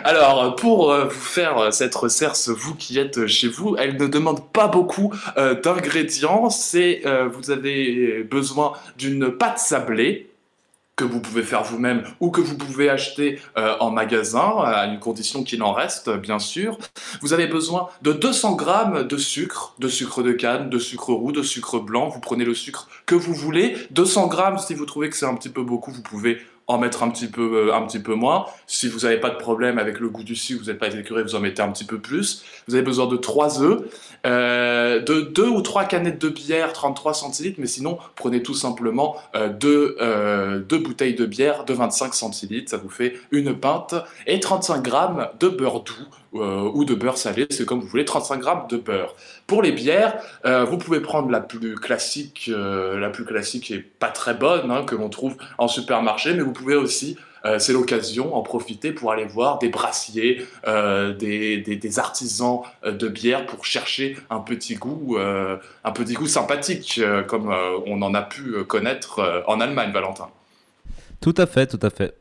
Alors, 0.04 0.56
pour 0.56 0.90
euh, 0.90 1.04
vous 1.04 1.10
faire 1.10 1.58
euh, 1.58 1.70
cette 1.70 1.94
recette, 1.94 2.48
vous 2.48 2.74
qui 2.74 2.98
êtes 2.98 3.26
chez 3.26 3.48
vous, 3.48 3.76
elle 3.78 3.98
ne 3.98 4.06
demande 4.06 4.50
pas 4.52 4.68
beaucoup 4.68 5.12
euh, 5.36 5.60
d'ingrédients. 5.60 6.48
C'est, 6.48 7.02
euh, 7.04 7.28
vous 7.28 7.50
avez 7.50 8.22
besoin 8.22 8.72
d'une 8.96 9.30
pâte 9.30 9.58
sablée 9.58 10.30
que 11.00 11.04
vous 11.04 11.20
pouvez 11.20 11.42
faire 11.42 11.62
vous-même 11.62 12.04
ou 12.20 12.30
que 12.30 12.42
vous 12.42 12.58
pouvez 12.58 12.90
acheter 12.90 13.40
euh, 13.56 13.74
en 13.80 13.90
magasin, 13.90 14.58
à 14.62 14.84
une 14.86 14.98
condition 14.98 15.44
qu'il 15.44 15.62
en 15.62 15.72
reste, 15.72 16.10
bien 16.10 16.38
sûr. 16.38 16.76
Vous 17.22 17.32
avez 17.32 17.46
besoin 17.46 17.88
de 18.02 18.12
200 18.12 18.54
grammes 18.54 19.04
de 19.04 19.16
sucre, 19.16 19.74
de 19.78 19.88
sucre 19.88 20.22
de 20.22 20.32
canne, 20.32 20.68
de 20.68 20.78
sucre 20.78 21.14
roux, 21.14 21.32
de 21.32 21.42
sucre 21.42 21.78
blanc. 21.78 22.08
Vous 22.08 22.20
prenez 22.20 22.44
le 22.44 22.54
sucre 22.54 22.88
que 23.06 23.14
vous 23.14 23.32
voulez. 23.32 23.76
200 23.92 24.26
grammes, 24.26 24.58
si 24.58 24.74
vous 24.74 24.84
trouvez 24.84 25.08
que 25.08 25.16
c'est 25.16 25.26
un 25.26 25.34
petit 25.34 25.48
peu 25.48 25.62
beaucoup, 25.62 25.90
vous 25.90 26.02
pouvez 26.02 26.38
en 26.70 26.78
mettre 26.78 27.02
un 27.02 27.10
petit 27.10 27.26
peu, 27.26 27.68
euh, 27.68 27.74
un 27.74 27.82
petit 27.82 27.98
peu 27.98 28.14
moins. 28.14 28.46
Si 28.66 28.88
vous 28.88 29.00
n'avez 29.00 29.18
pas 29.18 29.30
de 29.30 29.36
problème 29.36 29.78
avec 29.78 29.98
le 29.98 30.08
goût 30.08 30.22
du 30.22 30.36
sucre, 30.36 30.62
vous 30.62 30.70
n'êtes 30.70 30.78
pas 30.78 30.94
écœuré, 30.94 31.22
vous 31.24 31.34
en 31.34 31.40
mettez 31.40 31.62
un 31.62 31.70
petit 31.72 31.84
peu 31.84 31.98
plus. 31.98 32.44
Vous 32.68 32.74
avez 32.74 32.84
besoin 32.84 33.06
de 33.06 33.16
3 33.16 33.62
œufs, 33.62 33.80
euh, 34.24 35.00
de 35.00 35.20
2 35.22 35.48
ou 35.48 35.62
3 35.62 35.84
canettes 35.84 36.20
de 36.20 36.28
bière, 36.28 36.72
33 36.72 37.14
centilitres, 37.14 37.58
mais 37.58 37.66
sinon, 37.66 37.98
prenez 38.14 38.42
tout 38.42 38.54
simplement 38.54 39.16
2 39.34 39.96
euh, 40.00 40.60
deux 40.60 40.78
bouteilles 40.78 41.14
de 41.14 41.26
bière 41.26 41.64
de 41.64 41.74
25 41.74 42.14
centilitres, 42.14 42.70
ça 42.70 42.76
vous 42.76 42.88
fait 42.88 43.14
une 43.32 43.58
pinte, 43.58 43.94
et 44.26 44.38
35 44.38 44.82
grammes 44.82 45.28
de 45.40 45.48
beurre 45.48 45.80
doux 45.80 46.06
euh, 46.34 46.70
ou 46.72 46.84
de 46.84 46.94
beurre 46.94 47.18
salé, 47.18 47.46
c'est 47.50 47.64
comme 47.64 47.80
vous 47.80 47.86
voulez, 47.86 48.04
35 48.04 48.38
grammes 48.38 48.66
de 48.68 48.76
beurre. 48.76 49.14
Pour 49.46 49.62
les 49.62 49.72
bières, 49.72 50.16
euh, 50.44 50.64
vous 50.64 50.78
pouvez 50.78 51.00
prendre 51.00 51.30
la 51.30 51.40
plus 51.40 51.74
classique, 51.74 52.50
euh, 52.52 52.98
la 52.98 53.10
plus 53.10 53.24
classique 53.24 53.70
et 53.70 53.78
pas 53.78 54.08
très 54.08 54.34
bonne, 54.34 54.70
hein, 54.70 54.84
que 54.84 54.94
l'on 54.94 55.08
trouve 55.08 55.36
en 55.58 55.66
supermarché, 55.66 56.34
mais 56.34 56.42
vous 56.42 56.52
pouvez 56.52 56.76
aussi, 56.76 57.16
euh, 57.44 57.58
c'est 57.58 57.72
l'occasion, 57.72 58.36
en 58.36 58.42
profiter 58.42 58.92
pour 58.92 59.10
aller 59.10 59.24
voir 59.24 59.58
des 59.58 59.68
brassiers, 59.68 60.46
des, 60.66 61.98
artisans 61.98 62.60
de 62.84 63.08
bière 63.08 63.46
pour 63.46 63.64
chercher 63.64 64.16
un 64.30 64.38
petit 64.38 64.76
goût, 64.76 65.18
un 65.18 65.92
petit 65.92 66.14
goût 66.14 66.28
sympathique, 66.28 67.00
comme 67.26 67.52
on 67.86 68.00
en 68.02 68.14
a 68.14 68.22
pu 68.22 68.62
connaître 68.64 69.42
en 69.48 69.60
Allemagne, 69.60 69.90
Valentin. 69.90 70.28
Tout 71.20 71.34
à 71.36 71.46
fait, 71.46 71.66
tout 71.66 71.80
à 71.82 71.90
fait. 71.90 72.19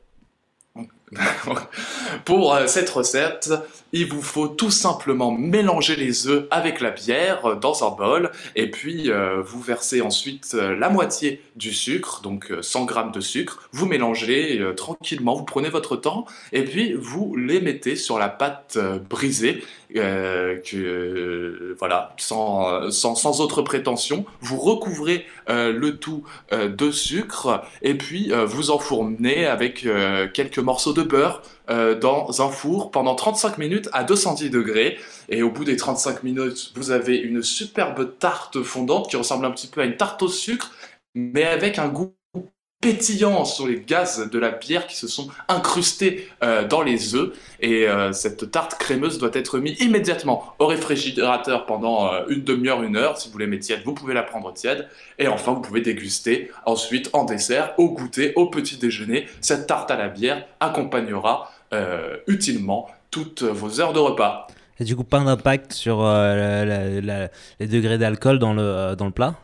Pour 2.26 2.54
euh, 2.54 2.68
cette 2.68 2.90
recette, 2.90 3.52
il 3.92 4.08
vous 4.08 4.22
faut 4.22 4.48
tout 4.48 4.70
simplement 4.70 5.32
mélanger 5.32 5.96
les 5.96 6.28
œufs 6.28 6.46
avec 6.52 6.80
la 6.80 6.92
bière 6.92 7.46
euh, 7.46 7.56
dans 7.56 7.88
un 7.88 7.96
bol 7.96 8.32
et 8.56 8.70
puis 8.70 9.10
euh, 9.10 9.42
vous 9.42 9.60
versez 9.60 10.02
ensuite 10.02 10.54
la 10.54 10.90
moitié 10.90 11.42
du 11.56 11.74
sucre, 11.74 12.22
donc 12.22 12.52
euh, 12.52 12.62
100 12.62 12.86
grammes 12.86 13.12
de 13.12 13.22
sucre. 13.22 13.68
Vous 13.72 13.86
mélangez 13.86 14.62
tranquillement, 14.76 15.36
vous 15.36 15.44
prenez 15.44 15.70
votre 15.70 15.96
temps 15.96 16.26
et 16.52 16.64
puis 16.64 16.94
vous 16.94 17.36
les 17.36 17.62
mettez 17.62 17.96
sur 17.96 18.20
la 18.20 18.30
pâte 18.30 18.78
brisée. 19.10 19.64
Euh, 19.96 20.58
que 20.58 20.78
euh, 20.78 21.76
voilà, 21.80 22.14
sans, 22.18 22.92
sans, 22.92 23.16
sans 23.16 23.42
autre 23.42 23.64
prétention, 23.64 24.24
vous 24.40 24.58
recouvrez 24.58 25.26
euh, 25.50 25.74
le 25.74 25.98
tout 25.98 26.24
de 26.52 26.92
sucre 26.92 27.64
et 27.82 27.96
puis 27.96 28.32
vous 28.46 28.72
enfournez 28.72 29.46
avec 29.46 29.88
quelques 30.34 30.60
morceaux 30.60 30.94
de 30.94 31.04
beurre 31.04 31.42
dans 31.68 32.42
un 32.42 32.50
four 32.50 32.92
pendant 32.92 33.16
35 33.16 33.58
minutes 33.58 33.90
à 33.94 34.04
210 34.04 34.50
degrés. 34.50 34.98
Et 35.30 35.44
au 35.44 35.52
bout 35.52 35.66
des 35.66 35.76
35 35.76 36.24
minutes, 36.24 36.72
vous 36.76 36.92
avez 36.92 37.18
une 37.18 37.42
superbe 37.42 38.18
tarte 38.20 38.62
fondante 38.62 39.10
qui 39.10 39.16
ressemble 39.16 39.46
un 39.46 39.52
petit 39.52 39.68
peu 39.68 39.82
à 39.82 39.86
une 39.86 39.98
tarte 39.98 40.22
au 40.22 40.28
sucre, 40.28 40.72
mais 41.16 41.46
avec 41.46 41.80
un 41.80 41.88
goût 41.88 42.14
pétillant 42.82 43.44
sur 43.44 43.68
les 43.68 43.82
gaz 43.82 44.30
de 44.30 44.40
la 44.40 44.52
bière 44.52 44.88
qui 44.88 44.96
se 44.96 45.08
sont 45.08 45.28
incrustés 45.50 46.30
euh, 46.44 46.66
dans 46.66 46.82
les 46.82 47.16
œufs. 47.16 47.34
Et 47.60 47.88
euh, 47.88 48.14
cette 48.14 48.52
tarte 48.52 48.76
crémeuse 48.76 49.18
doit 49.18 49.32
être 49.34 49.60
mise 49.60 49.82
immédiatement 49.82 50.54
au 50.60 50.68
réfrigérateur 50.68 51.66
pendant 51.66 52.14
euh, 52.14 52.22
une 52.30 52.44
demi-heure, 52.44 52.82
une 52.82 52.96
heure. 52.96 53.18
Si 53.18 53.30
vous 53.30 53.38
l'aimez 53.38 53.60
tiède, 53.60 53.82
vous 53.84 53.94
pouvez 53.94 54.14
la 54.14 54.24
prendre 54.24 54.54
tiède. 54.54 54.88
Et 55.18 55.28
enfin, 55.28 55.54
vous 55.54 55.62
pouvez 55.62 55.82
déguster 55.82 56.52
ensuite 56.66 57.10
en 57.12 57.26
dessert, 57.26 57.74
au 57.78 57.90
goûter, 57.90 58.34
au 58.36 58.48
petit 58.48 58.78
déjeuner. 58.78 59.28
Cette 59.42 59.68
tarte 59.68 59.92
à 59.92 59.98
la 59.98 60.08
bière 60.08 60.46
accompagnera 60.60 61.52
utilement 62.26 62.90
toutes 63.12 63.44
vos 63.44 63.80
heures 63.80 63.94
de 63.94 64.00
repas. 64.00 64.48
Et 64.80 64.84
du 64.84 64.96
coup, 64.96 65.04
pas 65.04 65.20
d'impact 65.20 65.74
sur 65.74 66.02
les 66.02 67.68
degrés 67.68 68.00
d'alcool 68.00 68.40
dans 68.40 68.54
le, 68.54 68.96
dans 68.96 69.06
le 69.06 69.12
plat? 69.12 69.36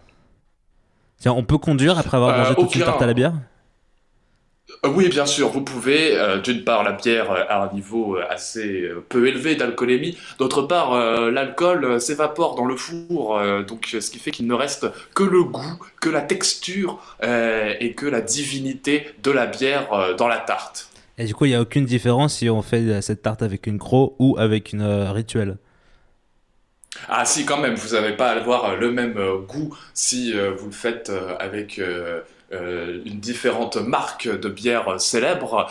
On 1.34 1.44
peut 1.44 1.58
conduire 1.58 1.98
après 1.98 2.18
avoir 2.18 2.34
Euh, 2.34 2.38
mangé 2.38 2.56
toute 2.56 2.76
une 2.76 2.84
tarte 2.84 3.02
à 3.02 3.06
la 3.08 3.14
bière 3.14 3.34
Euh, 4.84 4.90
Oui, 4.90 5.10
bien 5.10 5.26
sûr, 5.26 5.50
vous 5.50 5.62
pouvez, 5.62 6.18
euh, 6.18 6.40
d'une 6.42 6.64
part, 6.64 6.84
la 6.84 6.92
bière 6.92 7.32
euh, 7.32 7.44
a 7.50 7.64
un 7.70 7.74
niveau 7.74 8.18
assez 8.30 8.82
euh, 8.82 9.06
peu 9.08 9.28
élevé 9.28 9.56
d'alcoolémie, 9.56 10.18
d'autre 10.40 10.64
part, 10.64 10.96
l'alcool 11.32 12.02
s'évapore 12.02 12.56
dans 12.56 12.66
le 12.66 12.76
four, 12.76 13.40
donc 13.68 13.96
ce 14.00 14.10
qui 14.12 14.20
fait 14.20 14.32
qu'il 14.32 14.48
ne 14.48 14.54
reste 14.54 14.88
que 15.14 15.24
le 15.24 15.44
goût, 15.44 15.80
que 16.02 16.10
la 16.10 16.22
texture 16.22 17.00
et 17.22 17.94
que 17.96 18.06
la 18.06 18.22
divinité 18.22 19.06
de 19.24 19.32
la 19.32 19.46
bière 19.46 20.16
dans 20.18 20.28
la 20.28 20.38
tarte. 20.38 20.90
Et 21.18 21.26
du 21.26 21.34
coup, 21.36 21.46
il 21.46 21.50
n'y 21.50 21.56
a 21.56 21.62
aucune 21.62 21.86
différence 21.86 22.36
si 22.36 22.50
on 22.50 22.62
fait 22.62 23.02
cette 23.02 23.22
tarte 23.22 23.42
avec 23.42 23.68
une 23.68 23.80
croc 23.80 24.16
ou 24.20 24.36
avec 24.38 24.74
une 24.74 24.84
rituelle. 24.84 25.58
Ah 27.08 27.26
si, 27.26 27.46
quand 27.46 27.60
même, 27.60 27.76
vous 27.76 27.96
n'avez 27.96 28.14
pas 28.16 28.30
à 28.30 28.36
avoir 28.36 28.66
euh, 28.66 28.76
le 28.78 28.92
même 28.92 29.18
euh, 29.18 29.38
goût 29.38 29.76
si 29.94 30.36
euh, 30.36 30.52
vous 30.58 30.68
le 30.68 30.72
faites 30.72 31.12
avec 31.40 31.80
une 32.52 33.20
différente 33.20 33.76
marque 33.76 34.28
de 34.28 34.50
bière 34.50 35.00
célèbre. 35.02 35.68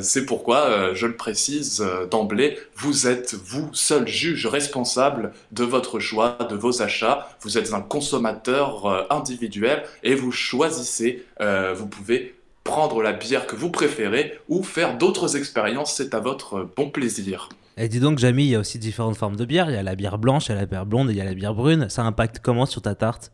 C'est 0.00 0.26
pourquoi, 0.26 0.94
je 0.94 1.06
le 1.06 1.16
précise 1.16 1.84
d'emblée, 2.10 2.58
vous 2.76 3.08
êtes 3.08 3.34
vous 3.34 3.68
seul 3.72 4.06
juge 4.06 4.46
responsable 4.46 5.32
de 5.50 5.64
votre 5.64 5.98
choix, 5.98 6.38
de 6.48 6.54
vos 6.54 6.82
achats. 6.82 7.28
Vous 7.40 7.58
êtes 7.58 7.72
un 7.72 7.80
consommateur 7.80 9.06
individuel 9.10 9.82
et 10.04 10.14
vous 10.14 10.30
choisissez, 10.30 11.24
vous 11.40 11.86
pouvez 11.86 12.34
prendre 12.64 13.02
la 13.02 13.12
bière 13.12 13.46
que 13.46 13.56
vous 13.56 13.70
préférez 13.70 14.38
ou 14.48 14.62
faire 14.62 14.96
d'autres 14.98 15.36
expériences, 15.36 15.94
c'est 15.96 16.14
à 16.14 16.20
votre 16.20 16.68
bon 16.76 16.90
plaisir. 16.90 17.48
Et 17.82 17.88
dis 17.88 17.98
donc, 17.98 18.18
Jamie, 18.18 18.44
il 18.44 18.50
y 18.50 18.54
a 18.56 18.60
aussi 18.60 18.78
différentes 18.78 19.16
formes 19.16 19.36
de 19.36 19.46
bière. 19.46 19.70
Il 19.70 19.72
y 19.72 19.78
a 19.78 19.82
la 19.82 19.96
bière 19.96 20.18
blanche, 20.18 20.48
il 20.48 20.50
y 20.50 20.52
a 20.52 20.56
la 20.56 20.66
bière 20.66 20.84
blonde 20.84 21.08
et 21.08 21.14
il 21.14 21.16
y 21.16 21.20
a 21.22 21.24
la 21.24 21.32
bière 21.32 21.54
brune. 21.54 21.88
Ça 21.88 22.02
impacte 22.04 22.38
comment 22.38 22.66
sur 22.66 22.82
ta 22.82 22.94
tarte? 22.94 23.32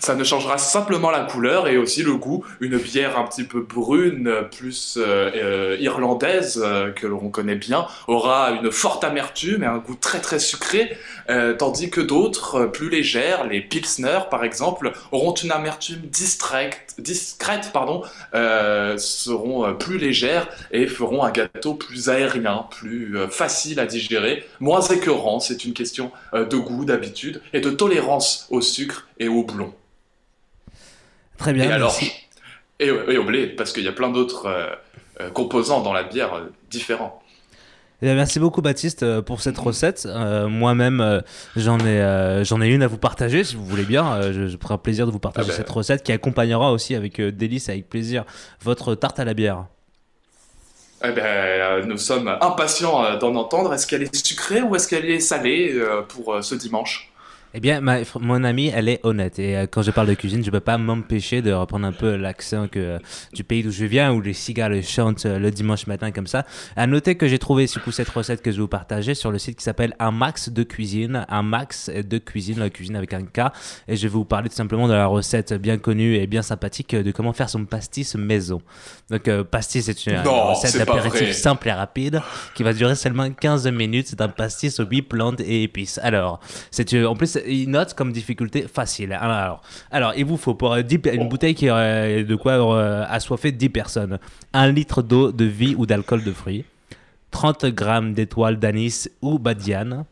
Ça 0.00 0.16
ne 0.16 0.24
changera 0.24 0.58
simplement 0.58 1.10
la 1.10 1.20
couleur 1.20 1.68
et 1.68 1.76
aussi 1.76 2.02
le 2.02 2.16
goût. 2.16 2.44
Une 2.60 2.78
bière 2.78 3.18
un 3.18 3.24
petit 3.24 3.44
peu 3.44 3.60
brune, 3.60 4.32
plus 4.50 4.96
euh, 4.96 5.30
euh, 5.34 5.76
irlandaise, 5.78 6.60
euh, 6.64 6.90
que 6.90 7.06
l'on 7.06 7.28
connaît 7.28 7.54
bien, 7.54 7.86
aura 8.08 8.50
une 8.50 8.72
forte 8.72 9.04
amertume 9.04 9.62
et 9.62 9.66
un 9.66 9.78
goût 9.78 9.94
très 9.94 10.20
très 10.20 10.38
sucré, 10.38 10.96
tandis 11.58 11.90
que 11.90 12.00
d'autres, 12.00 12.66
plus 12.66 12.88
légères, 12.88 13.46
les 13.46 13.60
pilsner 13.60 14.18
par 14.30 14.42
exemple, 14.42 14.92
auront 15.12 15.34
une 15.34 15.52
amertume 15.52 16.00
discrète, 16.00 16.94
discrète 16.98 17.70
pardon, 17.72 18.02
seront 18.96 19.72
plus 19.74 19.98
légères 19.98 20.48
et 20.72 20.88
feront 20.88 21.22
un 21.22 21.30
gâteau 21.30 21.74
plus 21.74 22.08
aérien, 22.08 22.66
plus 22.70 23.16
facile 23.30 23.78
à 23.78 23.86
digérer, 23.86 24.44
moins 24.58 24.80
écœurant. 24.80 25.38
C'est 25.38 25.64
une 25.64 25.72
question 25.72 26.10
de 26.32 26.56
goût, 26.56 26.84
d'habitude 26.84 27.40
et 27.52 27.60
de 27.60 27.70
tolérance 27.70 28.48
au 28.50 28.60
sucre 28.60 29.06
et 29.20 29.28
au 29.28 29.44
blond. 29.44 29.72
Très 31.38 31.52
bien, 31.52 31.64
et 31.70 31.72
alors, 31.72 31.92
merci. 31.92 32.12
et, 32.80 32.90
au- 32.90 33.08
et 33.10 33.16
au 33.18 33.24
blé, 33.24 33.46
parce 33.46 33.72
qu'il 33.72 33.84
y 33.84 33.88
a 33.88 33.92
plein 33.92 34.10
d'autres 34.10 34.46
euh, 34.46 34.66
euh, 35.20 35.30
composants 35.30 35.80
dans 35.82 35.92
la 35.92 36.02
bière 36.02 36.34
euh, 36.34 36.50
différents. 36.70 37.22
Eh 38.02 38.14
merci 38.14 38.40
beaucoup 38.40 38.62
Baptiste 38.62 39.20
pour 39.20 39.42
cette 39.42 39.58
recette. 39.58 40.06
Euh, 40.06 40.48
Moi-même, 40.48 41.02
euh, 41.02 41.20
j'en 41.54 41.78
ai, 41.80 42.00
euh, 42.00 42.44
j'en 42.44 42.62
ai 42.62 42.68
une 42.68 42.82
à 42.82 42.86
vous 42.86 42.96
partager 42.96 43.44
si 43.44 43.56
vous 43.56 43.64
voulez 43.66 43.84
bien. 43.84 44.32
Je, 44.32 44.48
je 44.48 44.56
un 44.70 44.78
plaisir 44.78 45.06
de 45.06 45.12
vous 45.12 45.18
partager 45.18 45.48
Ah 45.50 45.52
ben. 45.52 45.56
cette 45.58 45.68
recette 45.68 46.02
qui 46.02 46.10
accompagnera 46.10 46.72
aussi 46.72 46.94
avec 46.94 47.20
délice 47.20 47.68
et 47.68 47.72
avec 47.72 47.90
plaisir 47.90 48.24
votre 48.62 48.94
tarte 48.94 49.20
à 49.20 49.26
la 49.26 49.34
bière. 49.34 49.66
Eh 51.04 51.12
ben, 51.12 51.84
nous 51.86 51.98
sommes 51.98 52.28
impatients 52.40 53.18
d'en 53.18 53.34
entendre. 53.34 53.74
Est-ce 53.74 53.86
qu'elle 53.86 54.02
est 54.02 54.14
sucrée 54.26 54.62
ou 54.62 54.74
est-ce 54.76 54.88
qu'elle 54.88 55.04
est 55.10 55.20
salée 55.20 55.78
pour 56.08 56.42
ce 56.42 56.54
dimanche? 56.54 57.09
Eh 57.52 57.60
bien, 57.60 57.80
ma, 57.80 57.98
mon 58.20 58.44
amie, 58.44 58.70
elle 58.74 58.88
est 58.88 59.00
honnête. 59.02 59.38
Et 59.38 59.56
euh, 59.56 59.66
quand 59.66 59.82
je 59.82 59.90
parle 59.90 60.06
de 60.06 60.14
cuisine, 60.14 60.42
je 60.42 60.46
ne 60.46 60.52
peux 60.52 60.60
pas 60.60 60.78
m'empêcher 60.78 61.42
de 61.42 61.52
reprendre 61.52 61.86
un 61.86 61.92
peu 61.92 62.14
l'accent 62.14 62.68
que, 62.68 62.98
du 63.32 63.42
pays 63.42 63.62
d'où 63.62 63.72
je 63.72 63.84
viens, 63.84 64.12
où 64.12 64.20
les 64.20 64.34
cigales 64.34 64.82
chantent 64.84 65.26
euh, 65.26 65.38
le 65.38 65.50
dimanche 65.50 65.86
matin 65.88 66.12
comme 66.12 66.28
ça. 66.28 66.46
À 66.76 66.86
noter 66.86 67.16
que 67.16 67.26
j'ai 67.26 67.38
trouvé 67.38 67.66
du 67.66 67.78
coup, 67.80 67.90
cette 67.90 68.08
recette 68.08 68.40
que 68.42 68.52
je 68.52 68.56
vais 68.56 68.62
vous 68.62 68.68
partager 68.68 69.14
sur 69.14 69.32
le 69.32 69.38
site 69.38 69.58
qui 69.58 69.64
s'appelle 69.64 69.94
Un 69.98 70.12
Max 70.12 70.48
de 70.48 70.62
Cuisine. 70.62 71.26
Un 71.28 71.42
Max 71.42 71.90
de 71.90 72.18
Cuisine, 72.18 72.60
la 72.60 72.70
cuisine 72.70 72.96
avec 72.96 73.12
un 73.14 73.22
K. 73.22 73.52
Et 73.88 73.96
je 73.96 74.02
vais 74.02 74.08
vous 74.08 74.24
parler 74.24 74.48
tout 74.48 74.54
simplement 74.54 74.86
de 74.86 74.94
la 74.94 75.06
recette 75.06 75.52
bien 75.54 75.78
connue 75.78 76.16
et 76.16 76.26
bien 76.26 76.42
sympathique 76.42 76.94
euh, 76.94 77.02
de 77.02 77.10
comment 77.10 77.32
faire 77.32 77.50
son 77.50 77.64
pastis 77.64 78.14
maison. 78.14 78.62
Donc, 79.10 79.26
euh, 79.26 79.42
pastis, 79.42 79.86
c'est 79.86 80.06
une, 80.06 80.22
Non, 80.22 80.54
recette 80.54 80.76
d'apéritif 80.76 81.32
simple 81.32 81.68
et 81.68 81.72
rapide 81.72 82.22
qui 82.54 82.62
va 82.62 82.72
durer 82.72 82.94
seulement 82.94 83.28
15 83.30 83.68
minutes. 83.68 84.06
C'est 84.08 84.20
un 84.20 84.28
pastis 84.28 84.78
aux 84.78 84.86
8 84.86 85.02
plantes 85.02 85.40
et 85.40 85.64
épices. 85.64 85.98
Alors, 86.02 86.40
c'est 86.70 86.94
euh, 86.94 87.08
en 87.08 87.16
plus 87.16 87.39
il 87.46 87.68
note 87.70 87.94
comme 87.94 88.12
difficulté 88.12 88.66
facile. 88.72 89.12
Alors, 89.12 89.62
alors 89.90 90.12
il 90.16 90.24
vous 90.24 90.36
faut 90.36 90.54
pour 90.54 90.72
euh, 90.72 90.82
10 90.82 90.98
pe- 90.98 91.14
une 91.14 91.28
bouteille 91.28 91.54
qui 91.54 91.70
aurait 91.70 92.24
de 92.24 92.34
quoi 92.36 92.52
euh, 92.76 93.04
assoiffer 93.08 93.52
10 93.52 93.68
personnes, 93.68 94.18
un 94.52 94.70
litre 94.70 95.02
d'eau 95.02 95.32
de 95.32 95.44
vie 95.44 95.74
ou 95.76 95.86
d'alcool 95.86 96.24
de 96.24 96.32
fruits, 96.32 96.64
30 97.30 97.66
grammes 97.66 98.12
d'étoiles 98.14 98.58
d'anis 98.58 99.08
ou 99.22 99.38
badiane, 99.38 100.04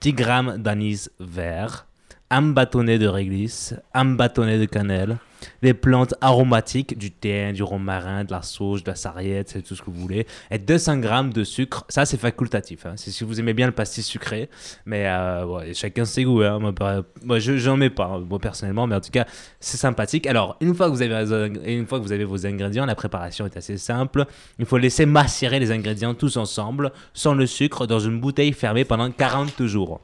10 0.00 0.12
grammes 0.12 0.56
d'anis 0.58 1.10
vert, 1.18 1.86
un 2.30 2.42
bâtonnet 2.42 2.98
de 2.98 3.06
réglisse, 3.06 3.74
un 3.92 4.04
bâtonnet 4.06 4.58
de 4.58 4.64
cannelle, 4.66 5.16
les 5.62 5.74
plantes 5.74 6.14
aromatiques, 6.20 6.96
du 6.98 7.10
thym, 7.10 7.52
du 7.52 7.62
romarin, 7.62 8.24
de 8.24 8.32
la 8.32 8.42
sauge, 8.42 8.84
de 8.84 8.90
la 8.90 8.96
sarriette, 8.96 9.50
c'est 9.50 9.62
tout 9.62 9.74
ce 9.74 9.82
que 9.82 9.90
vous 9.90 10.00
voulez, 10.00 10.26
et 10.50 10.58
200 10.58 10.98
grammes 10.98 11.32
de 11.32 11.44
sucre. 11.44 11.84
Ça, 11.88 12.04
c'est 12.06 12.16
facultatif. 12.16 12.86
hein. 12.86 12.94
C'est 12.96 13.10
si 13.10 13.24
vous 13.24 13.40
aimez 13.40 13.54
bien 13.54 13.66
le 13.66 13.72
pastis 13.72 14.06
sucré, 14.06 14.48
mais 14.86 15.06
euh, 15.06 15.72
chacun 15.74 16.04
ses 16.04 16.24
goûts. 16.24 16.42
hein. 16.42 16.58
Moi, 17.24 17.38
je 17.38 17.56
j'en 17.56 17.76
mets 17.76 17.90
pas, 17.90 18.06
hein, 18.06 18.24
moi 18.28 18.38
personnellement, 18.38 18.86
mais 18.86 18.96
en 18.96 19.00
tout 19.00 19.10
cas, 19.10 19.26
c'est 19.60 19.76
sympathique. 19.76 20.26
Alors, 20.26 20.56
une 20.60 20.74
fois 20.74 20.86
que 20.88 20.92
vous 20.92 21.02
avez, 21.02 21.74
une 21.74 21.86
fois 21.86 21.98
que 21.98 22.04
vous 22.04 22.12
avez 22.12 22.24
vos 22.24 22.46
ingrédients, 22.46 22.86
la 22.86 22.94
préparation 22.94 23.46
est 23.46 23.56
assez 23.56 23.78
simple. 23.78 24.26
Il 24.58 24.66
faut 24.66 24.78
laisser 24.78 25.06
macérer 25.06 25.58
les 25.60 25.70
ingrédients 25.70 26.14
tous 26.14 26.36
ensemble, 26.36 26.92
sans 27.12 27.34
le 27.34 27.46
sucre, 27.46 27.86
dans 27.86 27.98
une 28.00 28.20
bouteille 28.20 28.52
fermée 28.52 28.84
pendant 28.84 29.10
40 29.10 29.64
jours. 29.66 30.00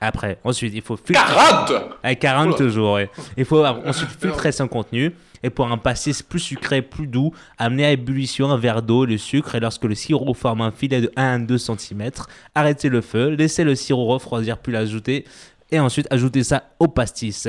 Après, 0.00 0.38
ensuite, 0.44 0.72
il 0.74 0.82
faut 0.82 0.96
filtrer. 0.96 1.14
40 1.14 1.72
À 2.02 2.14
40 2.14 2.60
Oula. 2.60 2.68
jours, 2.68 2.92
ouais. 2.94 3.10
Il 3.36 3.44
faut 3.44 3.64
ensuite 3.64 4.10
filtrer 4.20 4.52
son 4.52 4.68
contenu. 4.68 5.12
Et 5.42 5.50
pour 5.50 5.70
un 5.70 5.78
pastis 5.78 6.22
plus 6.22 6.40
sucré, 6.40 6.82
plus 6.82 7.06
doux, 7.06 7.32
amener 7.58 7.84
à 7.84 7.92
ébullition 7.92 8.50
un 8.50 8.56
verre 8.56 8.82
d'eau, 8.82 9.04
le 9.04 9.18
sucre. 9.18 9.54
Et 9.54 9.60
lorsque 9.60 9.84
le 9.84 9.94
sirop 9.94 10.34
forme 10.34 10.60
un 10.62 10.70
filet 10.72 11.00
de 11.00 11.12
1 11.16 11.22
à 11.34 11.38
2 11.38 11.58
cm, 11.58 12.10
arrêtez 12.54 12.88
le 12.88 13.00
feu, 13.00 13.30
laissez 13.30 13.62
le 13.64 13.74
sirop 13.74 14.06
refroidir, 14.06 14.58
puis 14.58 14.72
l'ajouter. 14.72 15.24
Et 15.70 15.78
ensuite, 15.78 16.06
ajoutez 16.10 16.42
ça 16.42 16.64
au 16.78 16.88
pastis. 16.88 17.46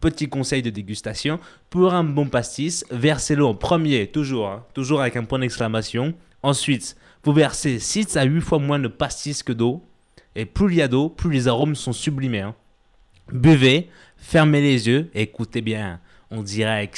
Petit 0.00 0.28
conseil 0.28 0.62
de 0.62 0.70
dégustation, 0.70 1.38
pour 1.70 1.94
un 1.94 2.02
bon 2.02 2.26
pastis, 2.26 2.84
versez-le 2.90 3.44
en 3.44 3.54
premier, 3.54 4.08
toujours, 4.08 4.48
hein, 4.48 4.64
toujours 4.74 5.00
avec 5.00 5.16
un 5.16 5.22
point 5.22 5.38
d'exclamation. 5.38 6.14
Ensuite, 6.42 6.96
vous 7.22 7.32
versez 7.32 7.78
6 7.78 8.16
à 8.16 8.24
8 8.24 8.40
fois 8.40 8.58
moins 8.58 8.80
de 8.80 8.88
pastis 8.88 9.44
que 9.44 9.52
d'eau. 9.52 9.80
Et 10.36 10.44
plus 10.46 10.72
il 10.72 10.78
y 10.78 10.82
a 10.82 10.88
d'eau, 10.88 11.08
plus 11.08 11.30
les 11.30 11.48
arômes 11.48 11.74
sont 11.74 11.92
sublimés. 11.92 12.40
hein. 12.40 12.54
Buvez, 13.32 13.88
fermez 14.16 14.60
les 14.60 14.88
yeux 14.88 15.10
et 15.14 15.22
écoutez 15.22 15.60
bien. 15.60 16.00
on 16.30 16.42
dirait 16.42 16.90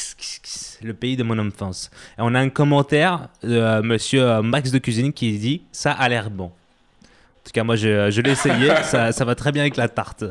le 0.82 0.94
pays 0.94 1.16
de 1.16 1.22
mon 1.24 1.38
enfance. 1.38 1.90
Et 2.16 2.20
on 2.20 2.34
a 2.34 2.40
un 2.40 2.48
commentaire 2.48 3.28
de 3.42 3.56
euh, 3.56 3.82
monsieur 3.82 4.22
euh, 4.22 4.42
Max 4.42 4.70
de 4.70 4.78
Cuisine 4.78 5.12
qui 5.12 5.36
dit 5.38 5.62
ça 5.72 5.92
a 5.92 6.08
l'air 6.08 6.30
bon. 6.30 6.46
En 6.46 7.44
tout 7.44 7.52
cas, 7.52 7.64
moi, 7.64 7.76
je, 7.76 8.10
je 8.10 8.20
l'ai 8.22 8.30
essayé, 8.30 8.68
ça, 8.84 9.12
ça 9.12 9.24
va 9.24 9.34
très 9.34 9.52
bien 9.52 9.62
avec 9.62 9.76
la 9.76 9.88
tarte. 9.88 10.24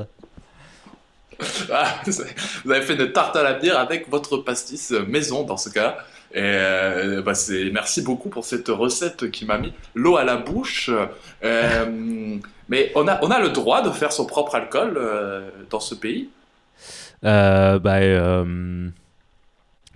Ah, 1.71 2.01
vous 2.63 2.71
avez 2.71 2.81
fait 2.85 2.95
une 2.95 3.11
tarte 3.11 3.35
à 3.35 3.43
la 3.43 3.53
bière 3.53 3.77
avec 3.77 4.09
votre 4.09 4.37
pastis 4.37 4.91
maison 5.07 5.43
dans 5.43 5.57
ce 5.57 5.69
cas. 5.69 5.97
Et 6.33 6.39
euh, 6.41 7.21
bah, 7.21 7.33
merci 7.71 8.01
beaucoup 8.01 8.29
pour 8.29 8.45
cette 8.45 8.69
recette 8.69 9.29
qui 9.29 9.45
m'a 9.45 9.57
mis 9.57 9.73
l'eau 9.93 10.15
à 10.17 10.23
la 10.23 10.37
bouche. 10.37 10.89
Euh, 11.43 12.37
mais 12.73 12.91
on 12.95 13.07
a, 13.07 13.19
on 13.21 13.29
a 13.29 13.39
le 13.39 13.49
droit 13.49 13.83
de 13.83 13.91
faire 13.91 14.11
son 14.11 14.25
propre 14.25 14.55
alcool 14.55 14.95
euh, 14.97 15.47
dans 15.69 15.79
ce 15.79 15.93
pays? 15.93 16.29
Euh, 17.23 17.77
bah, 17.77 17.97
euh, 17.97 18.89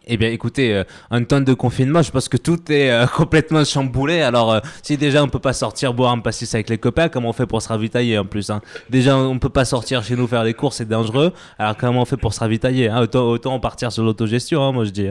Eh 0.06 0.16
bien, 0.16 0.30
écoutez, 0.30 0.84
un 1.10 1.24
temps 1.24 1.42
de 1.42 1.56
confinement, 1.56 2.04
je 2.04 2.12
pense 2.12 2.30
que 2.30 2.38
tout 2.38 2.72
est 2.72 2.92
complètement 3.16 3.66
chamboulé. 3.66 4.22
Alors, 4.22 4.62
si 4.84 4.96
déjà 4.96 5.24
on 5.24 5.28
peut 5.28 5.40
pas 5.40 5.54
sortir 5.54 5.96
boire 5.96 6.12
un 6.12 6.20
pastis 6.20 6.54
avec 6.54 6.70
les 6.70 6.78
copains, 6.78 7.10
comment 7.10 7.30
on 7.30 7.34
fait 7.34 7.48
pour 7.48 7.64
se 7.64 7.70
ravitailler 7.70 8.20
en 8.20 8.26
plus 8.26 8.52
hein? 8.52 8.62
Déjà, 8.92 9.18
on 9.18 9.40
peut 9.40 9.50
pas 9.50 9.66
sortir 9.66 10.04
chez 10.04 10.16
nous 10.16 10.28
faire 10.28 10.44
des 10.44 10.54
courses, 10.54 10.78
c'est 10.78 10.88
dangereux. 10.88 11.34
Alors, 11.58 11.76
comment 11.78 12.04
on 12.04 12.06
fait 12.06 12.16
pour 12.16 12.36
se 12.36 12.40
ravitailler 12.40 12.90
hein? 12.90 13.02
Autant, 13.02 13.28
autant 13.28 13.60
partir 13.60 13.92
sur 13.92 14.04
l'autogestion, 14.04 14.62
hein, 14.62 14.72
moi 14.72 14.86
je 14.86 14.92
dis. 14.92 15.10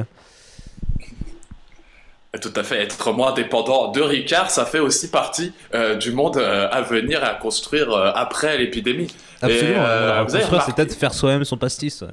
Hein. 2.37 2.40
Tout 2.40 2.53
à 2.55 2.62
fait. 2.62 2.83
Être 2.83 3.12
moins 3.12 3.33
dépendant 3.33 3.90
de 3.90 4.01
Ricard, 4.01 4.51
ça 4.51 4.64
fait 4.66 4.79
aussi 4.79 5.11
partie 5.11 5.53
euh, 5.75 5.94
du 5.96 6.12
monde 6.12 6.37
euh, 6.37 6.68
à 6.70 6.83
venir 6.83 7.20
et 7.22 7.27
à 7.27 7.35
construire 7.35 7.90
euh, 7.92 8.11
après 8.14 8.59
l'épidémie. 8.59 9.09
Absolument. 9.42 9.79
Euh, 9.85 10.25
construire, 10.25 10.62
c'est 10.62 10.75
peut-être 10.75 10.94
faire 10.94 11.12
soi-même 11.14 11.44
son 11.44 11.57
pastis. 11.57 12.03
ouais. 12.03 12.09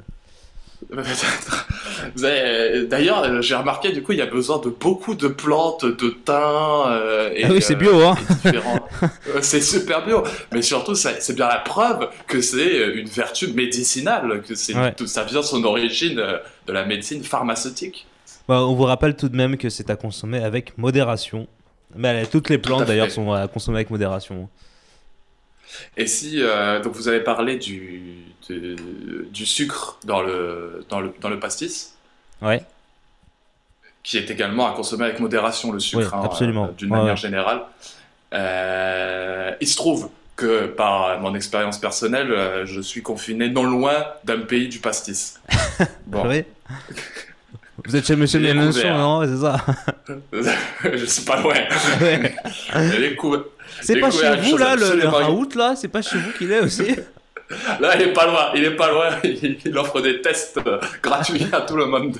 D'ailleurs, 2.15 3.23
euh, 3.23 3.41
j'ai 3.41 3.55
remarqué, 3.55 3.91
du 3.91 4.03
coup, 4.03 4.11
il 4.11 4.17
y 4.17 4.21
a 4.21 4.25
besoin 4.25 4.59
de 4.59 4.69
beaucoup 4.69 5.15
de 5.15 5.27
plantes, 5.27 5.85
de 5.85 6.09
thym. 6.09 6.33
euh, 6.33 7.29
et, 7.33 7.45
Ah 7.45 7.49
oui, 7.51 7.61
c'est 7.61 7.75
euh, 7.75 7.77
bio, 7.77 8.01
hein 8.05 8.15
Euh, 9.03 9.39
c'est 9.41 9.61
super 9.61 10.05
bio. 10.05 10.23
Mais 10.51 10.61
surtout, 10.61 10.95
c'est 10.95 11.33
bien 11.35 11.47
la 11.47 11.57
preuve 11.57 12.09
que 12.27 12.41
c'est 12.41 12.79
euh, 12.79 12.95
une 12.99 13.07
vertu 13.07 13.47
médicinale, 13.47 14.41
que 14.47 14.53
Ouais. 14.77 14.93
tout 14.93 15.07
ça 15.07 15.23
vient 15.23 15.41
son 15.41 15.63
origine 15.63 16.19
euh, 16.19 16.37
de 16.67 16.73
la 16.73 16.85
médecine 16.85 17.23
pharmaceutique. 17.23 18.05
Bah, 18.47 18.61
on 18.63 18.73
vous 18.75 18.83
rappelle 18.83 19.15
tout 19.15 19.29
de 19.29 19.35
même 19.35 19.57
que 19.57 19.69
c'est 19.69 19.89
à 19.89 19.95
consommer 19.95 20.43
avec 20.43 20.77
modération. 20.77 21.47
Mais 21.95 22.09
allez, 22.09 22.27
toutes 22.27 22.49
les 22.49 22.57
plantes 22.57 22.85
d'ailleurs 22.85 23.11
sont 23.11 23.31
à 23.31 23.47
consommer 23.47 23.77
avec 23.77 23.89
modération. 23.89 24.49
Et 25.97 26.07
si 26.07 26.41
euh, 26.41 26.81
donc 26.81 26.93
vous 26.93 27.07
avez 27.07 27.21
parlé 27.21 27.57
du, 27.57 28.25
de- 28.49 29.27
du 29.31 29.45
sucre 29.45 29.97
dans 30.03 30.21
le, 30.21 30.85
dans 30.89 30.99
le, 30.99 31.13
dans 31.21 31.29
le 31.29 31.39
pastis, 31.39 31.95
Ouais. 32.41 32.63
qui 34.03 34.17
est 34.17 34.29
également 34.29 34.67
à 34.71 34.75
consommer 34.75 35.05
avec 35.05 35.19
modération, 35.19 35.71
le 35.71 35.79
sucre, 35.79 36.01
Oui, 36.13 36.19
hein, 36.19 36.21
absolument. 36.25 36.65
euh, 36.65 36.71
d'une 36.77 36.91
Ouais, 36.91 36.97
manière 36.97 37.13
ouais. 37.13 37.17
générale. 37.19 37.61
Euh, 38.33 39.51
il 39.61 39.67
se 39.67 39.75
trouve 39.77 40.09
que 40.35 40.65
par 40.65 41.19
mon 41.21 41.33
expérience 41.35 41.77
personnelle, 41.77 42.65
je 42.65 42.81
suis 42.81 43.01
confiné 43.03 43.49
non 43.49 43.63
loin 43.63 44.05
d'un 44.25 44.39
pays 44.39 44.67
du 44.67 44.79
pastis. 44.79 45.39
Bon. 46.07 46.23
Vous 47.85 47.95
êtes 47.95 48.05
chez 48.05 48.15
Monsieur 48.15 48.39
Mélenchon, 48.39 48.97
non 48.97 49.21
C'est 49.25 49.41
ça. 49.41 49.57
je 50.93 51.05
suis 51.05 51.23
pas 51.25 51.41
loin. 51.41 51.53
Ouais. 52.01 52.35
C'est 53.81 53.99
pas 53.99 54.11
chez 54.11 54.35
vous 54.37 54.57
là, 54.57 54.75
le, 54.75 54.95
le 55.01 55.07
Raoult 55.07 55.49
là? 55.55 55.75
C'est 55.75 55.87
pas 55.87 56.01
chez 56.01 56.17
vous 56.17 56.31
qu'il 56.37 56.51
est 56.51 56.59
aussi? 56.59 56.95
Là, 57.79 57.95
il 57.95 58.01
est 58.01 58.13
pas 58.13 58.25
loin, 58.25 58.51
il 58.55 58.63
est 58.63 58.75
pas 58.75 58.89
loin. 58.91 59.09
Il 59.23 59.57
il 59.63 59.77
offre 59.77 60.01
des 60.01 60.21
tests 60.21 60.59
gratuits 61.03 61.45
à 61.51 61.61
tout 61.61 61.75
le 61.75 61.85
monde 61.85 62.17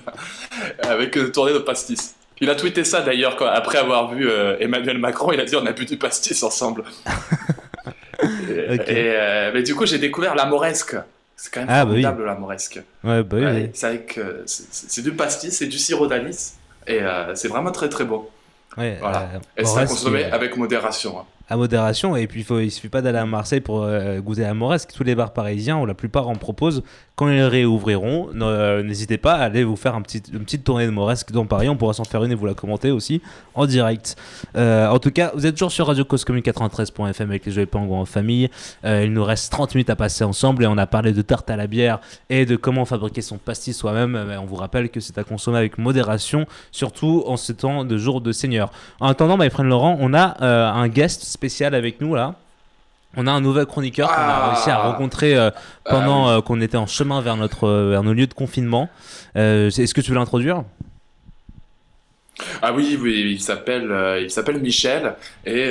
avec 0.81 1.15
une 1.15 1.31
tournée 1.31 1.53
de 1.53 1.59
pastis. 1.59 2.15
Il 2.39 2.49
a 2.49 2.55
tweeté 2.55 2.83
ça 2.83 3.01
d'ailleurs 3.01 3.41
après 3.41 3.77
avoir 3.77 4.13
vu 4.13 4.29
euh, 4.29 4.57
Emmanuel 4.59 4.97
Macron. 4.97 5.31
Il 5.31 5.39
a 5.39 5.45
dit 5.45 5.55
on 5.55 5.65
a 5.65 5.71
bu 5.71 5.85
du 5.85 5.97
pastis 5.97 6.43
ensemble. 6.43 6.83
et, 8.21 8.79
euh, 8.89 9.51
mais 9.53 9.63
du 9.63 9.73
coup, 9.75 9.85
j'ai 9.85 9.97
découvert 9.97 10.35
la 10.35 10.45
moresque. 10.45 10.95
C'est 11.43 11.53
quand 11.53 11.59
même 11.59 11.69
Ah, 11.69 11.83
bah 11.83 11.91
oui. 11.91 12.01
formidable 12.01 12.23
la 12.25 12.35
moresque. 12.35 12.79
Ouais, 13.03 13.21
bah 13.21 13.37
oui. 13.37 13.43
Ouais, 13.45 13.51
oui. 13.51 13.69
C'est 13.73 13.87
avec, 13.87 14.17
euh, 14.17 14.43
c'est- 14.45 15.01
du 15.01 15.11
pastis, 15.11 15.53
c'est 15.53 15.65
du 15.67 15.77
sirop 15.77 16.07
d'anis 16.07 16.53
et 16.87 17.01
euh, 17.01 17.35
c'est 17.35 17.49
vraiment 17.49 17.71
très 17.73 17.89
très 17.89 18.05
bon. 18.05 18.25
Ouais, 18.77 18.95
Voilà. 19.01 19.23
euh, 19.23 19.39
Et 19.57 19.65
c'est 19.65 19.71
à 19.71 19.73
Moresque, 19.73 19.89
consommer 19.89 20.23
euh, 20.23 20.31
avec 20.31 20.55
modération. 20.55 21.19
hein. 21.19 21.25
À 21.49 21.57
modération. 21.57 22.15
Et 22.15 22.27
puis, 22.27 22.43
faut, 22.43 22.59
il 22.59 22.71
suffit 22.71 22.89
pas 22.89 23.01
d'aller 23.01 23.17
à 23.19 23.25
Marseille 23.25 23.61
pour 23.61 23.83
euh, 23.83 24.19
goûter 24.19 24.45
à 24.45 24.53
Moresque. 24.53 24.91
Tous 24.95 25.03
les 25.03 25.15
bars 25.15 25.33
parisiens, 25.33 25.77
ou 25.79 25.85
la 25.85 25.93
plupart 25.93 26.27
en 26.29 26.35
proposent, 26.35 26.83
quand 27.15 27.29
ils 27.29 27.41
réouvriront, 27.43 28.29
ne- 28.33 28.81
n'hésitez 28.81 29.17
pas 29.17 29.33
à 29.33 29.43
aller 29.43 29.63
vous 29.63 29.75
faire 29.75 29.93
un 29.95 30.01
petit, 30.01 30.21
une 30.33 30.39
petite 30.45 30.63
tournée 30.63 30.85
de 30.85 30.91
Moresque 30.91 31.31
dans 31.31 31.45
Paris. 31.45 31.69
On 31.69 31.75
pourra 31.75 31.93
s'en 31.93 32.05
faire 32.05 32.23
une 32.23 32.31
et 32.31 32.35
vous 32.35 32.45
la 32.47 32.53
commenter 32.55 32.89
aussi 32.91 33.21
en 33.53 33.65
direct. 33.67 34.15
Euh, 34.55 34.87
en 34.87 34.97
tout 34.99 35.11
cas, 35.11 35.31
vous 35.35 35.45
êtes 35.45 35.53
toujours 35.53 35.71
sur 35.71 35.85
Radio 35.85 36.05
Cause 36.05 36.25
Commune 36.25 36.41
93.fm 36.41 37.29
avec 37.29 37.45
les 37.45 37.51
Joyeux 37.51 37.67
Pingouins 37.67 37.99
en 37.99 38.05
famille. 38.05 38.49
Euh, 38.83 39.03
il 39.05 39.13
nous 39.13 39.23
reste 39.23 39.51
30 39.51 39.75
minutes 39.75 39.89
à 39.91 39.95
passer 39.95 40.23
ensemble 40.23 40.63
et 40.63 40.67
on 40.67 40.77
a 40.77 40.87
parlé 40.87 41.11
de 41.13 41.21
tarte 41.21 41.49
à 41.51 41.55
la 41.55 41.67
bière 41.67 41.99
et 42.31 42.45
de 42.47 42.55
comment 42.55 42.85
fabriquer 42.85 43.21
son 43.21 43.37
pastis 43.37 43.77
soi-même. 43.77 44.19
On 44.41 44.45
vous 44.45 44.55
rappelle 44.55 44.89
que 44.89 44.99
c'est 44.99 45.17
à 45.19 45.23
consommer 45.23 45.57
avec 45.59 45.77
modération, 45.77 46.47
surtout 46.71 47.23
en 47.27 47.37
ce 47.37 47.51
temps 47.53 47.85
de 47.85 47.97
jour 47.97 48.21
de 48.21 48.31
Seigneur. 48.31 48.71
En 48.99 49.07
attendant, 49.09 49.37
my 49.37 49.49
friend 49.51 49.69
Laurent, 49.69 49.97
on 49.99 50.13
a 50.15 50.41
euh, 50.41 50.67
un 50.71 50.87
guest 50.87 51.23
spécial 51.33 51.75
avec 51.75 51.99
nous 51.99 52.15
là. 52.15 52.35
On 53.15 53.27
a 53.27 53.31
un 53.31 53.41
nouvel 53.41 53.67
chroniqueur 53.67 54.07
qu'on 54.07 54.13
a 54.21 54.25
Ah. 54.25 54.51
réussi 54.53 54.69
à 54.71 54.77
rencontrer 54.79 55.35
euh, 55.37 55.51
pendant 55.85 56.25
Ah 56.27 56.31
oui. 56.31 56.37
euh, 56.37 56.41
qu'on 56.41 56.61
était 56.61 56.77
en 56.77 56.87
chemin 56.87 57.21
vers, 57.21 57.35
notre, 57.37 57.65
euh, 57.67 57.89
vers 57.91 58.01
nos 58.03 58.13
lieux 58.13 58.25
de 58.25 58.33
confinement. 58.33 58.89
Euh, 59.35 59.67
Est-ce 59.69 59.93
que 59.93 60.01
tu 60.01 60.09
veux 60.11 60.17
l'introduire? 60.17 60.63
Ah 62.63 62.73
oui, 62.73 62.97
oui, 62.99 63.21
il 63.33 63.39
s'appelle, 63.39 63.93
il 64.19 64.31
s'appelle 64.31 64.57
Michel 64.59 65.13
et 65.45 65.69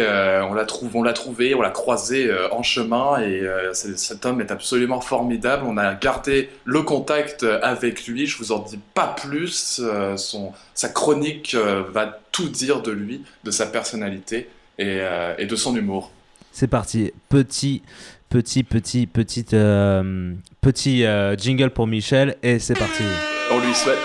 on 0.48 0.55
l'a 0.55 0.64
trouvé, 0.64 0.92
on 0.94 1.03
l'a 1.03 1.12
trouvé, 1.12 1.55
on 1.57 1.61
l'a 1.61 1.70
croisé 1.70 2.31
en 2.53 2.62
chemin 2.62 3.20
et 3.20 3.42
cet 3.72 4.25
homme 4.25 4.40
est 4.40 4.53
absolument 4.53 5.01
formidable. 5.01 5.64
On 5.66 5.77
a 5.77 5.94
gardé 5.94 6.51
le 6.64 6.83
contact 6.83 7.42
avec 7.62 8.07
lui. 8.07 8.27
Je 8.27 8.38
vous 8.38 8.53
en 8.53 8.61
dis 8.61 8.79
pas 8.94 9.09
plus. 9.09 9.83
son, 10.16 10.53
sa 10.75 10.88
chronique 10.88 11.57
va 11.92 12.20
tout 12.31 12.48
dire 12.48 12.81
de 12.81 12.92
lui, 12.92 13.22
de 13.42 13.51
sa 13.51 13.66
personnalité 13.66 14.48
et, 14.79 14.99
euh, 15.01 15.35
et 15.39 15.47
de 15.47 15.57
son 15.57 15.77
humour. 15.77 16.11
C'est 16.53 16.69
parti. 16.69 17.13
Petit, 17.29 17.83
petit, 18.29 18.63
petit, 18.65 19.07
petite, 19.07 19.55
euh, 19.55 20.35
petit 20.61 21.05
euh, 21.05 21.37
jingle 21.37 21.71
pour 21.71 21.87
Michel 21.87 22.37
et 22.43 22.59
c'est 22.59 22.79
parti. 22.79 23.05
On 23.51 23.61
lui 23.61 23.75
souhaite 23.75 23.99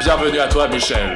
bienvenue 0.00 0.38
à 0.38 0.48
toi, 0.48 0.68
Michel. 0.68 1.14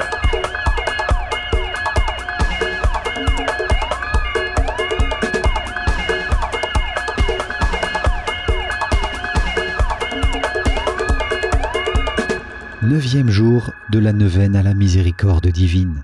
Neuvième 12.83 13.29
jour 13.29 13.71
de 13.89 13.99
la 13.99 14.11
neuvaine 14.11 14.55
à 14.55 14.63
la 14.63 14.73
miséricorde 14.73 15.47
divine. 15.47 16.03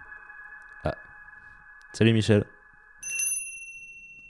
Salut 1.91 2.13
Michel. 2.13 2.45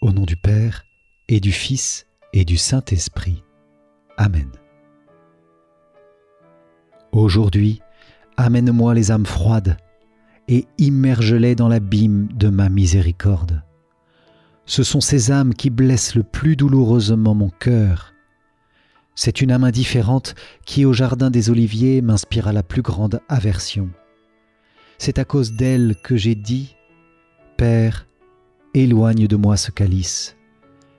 Au 0.08 0.14
nom 0.14 0.24
du 0.24 0.38
Père, 0.38 0.86
et 1.28 1.42
du 1.42 1.52
Fils, 1.52 2.08
et 2.32 2.46
du 2.46 2.56
Saint-Esprit. 2.56 3.44
Amen. 4.16 4.50
Aujourd'hui, 7.12 7.82
amène-moi 8.38 8.94
les 8.94 9.12
âmes 9.12 9.26
froides, 9.26 9.76
et 10.48 10.66
immerge-les 10.78 11.56
dans 11.56 11.68
l'abîme 11.68 12.30
de 12.32 12.48
ma 12.48 12.70
miséricorde. 12.70 13.64
Ce 14.66 14.82
sont 14.82 15.02
ces 15.02 15.30
âmes 15.30 15.54
qui 15.54 15.70
blessent 15.70 16.16
le 16.16 16.24
plus 16.24 16.56
douloureusement 16.56 17.36
mon 17.36 17.50
cœur. 17.50 18.14
C'est 19.14 19.42
une 19.42 19.52
âme 19.52 19.66
indifférente 19.66 20.36
qui, 20.66 20.86
au 20.86 20.94
jardin 20.94 21.30
des 21.30 21.50
Oliviers, 21.50 22.02
m'inspira 22.02 22.54
la 22.54 22.64
plus 22.64 22.82
grande 22.82 23.20
aversion. 23.28 23.90
C'est 25.00 25.20
à 25.20 25.26
cause 25.26 25.52
d'elle 25.52 25.98
que 26.02 26.16
j'ai 26.16 26.36
dit 26.36 26.78
Père, 27.58 28.07
éloigne 28.84 29.28
de 29.28 29.36
moi 29.36 29.58
ce 29.58 29.72
calice, 29.72 30.38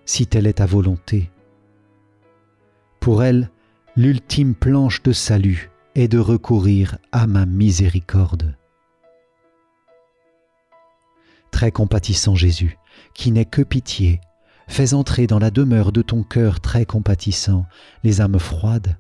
si 0.05 0.27
telle 0.27 0.47
est 0.47 0.55
ta 0.55 0.67
volonté. 0.67 1.31
Pour 3.01 3.23
elle, 3.23 3.51
l'ultime 3.97 4.55
planche 4.55 5.03
de 5.03 5.13
salut 5.13 5.71
est 5.95 6.09
de 6.09 6.19
recourir 6.19 6.99
à 7.13 7.27
ma 7.27 7.47
miséricorde. 7.47 8.57
Très 11.51 11.71
compatissant 11.71 12.35
Jésus, 12.35 12.79
qui 13.15 13.31
n'est 13.31 13.45
que 13.45 13.63
pitié, 13.63 14.21
fais 14.67 14.93
entrer 14.93 15.27
dans 15.27 15.39
la 15.39 15.51
demeure 15.51 15.93
de 15.93 16.03
ton 16.03 16.23
cœur 16.23 16.61
très 16.61 16.85
compatissant 16.85 17.65
les 18.03 18.21
âmes 18.21 18.39
froides, 18.39 18.99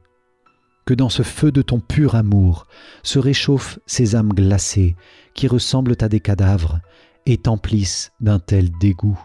que 0.87 0.95
dans 0.95 1.11
ce 1.11 1.22
feu 1.22 1.53
de 1.53 1.62
ton 1.62 1.81
pur 1.81 2.14
amour 2.14 2.66
se 3.03 3.18
réchauffent 3.18 3.79
ces 3.87 4.14
âmes 4.14 4.33
glacées 4.33 4.97
qui 5.35 5.47
ressemblent 5.47 5.97
à 6.01 6.09
des 6.09 6.20
cadavres 6.20 6.81
et 7.29 7.37
t'emplissent 7.37 8.11
d'un 8.20 8.39
tel 8.39 8.70
dégoût. 8.81 9.20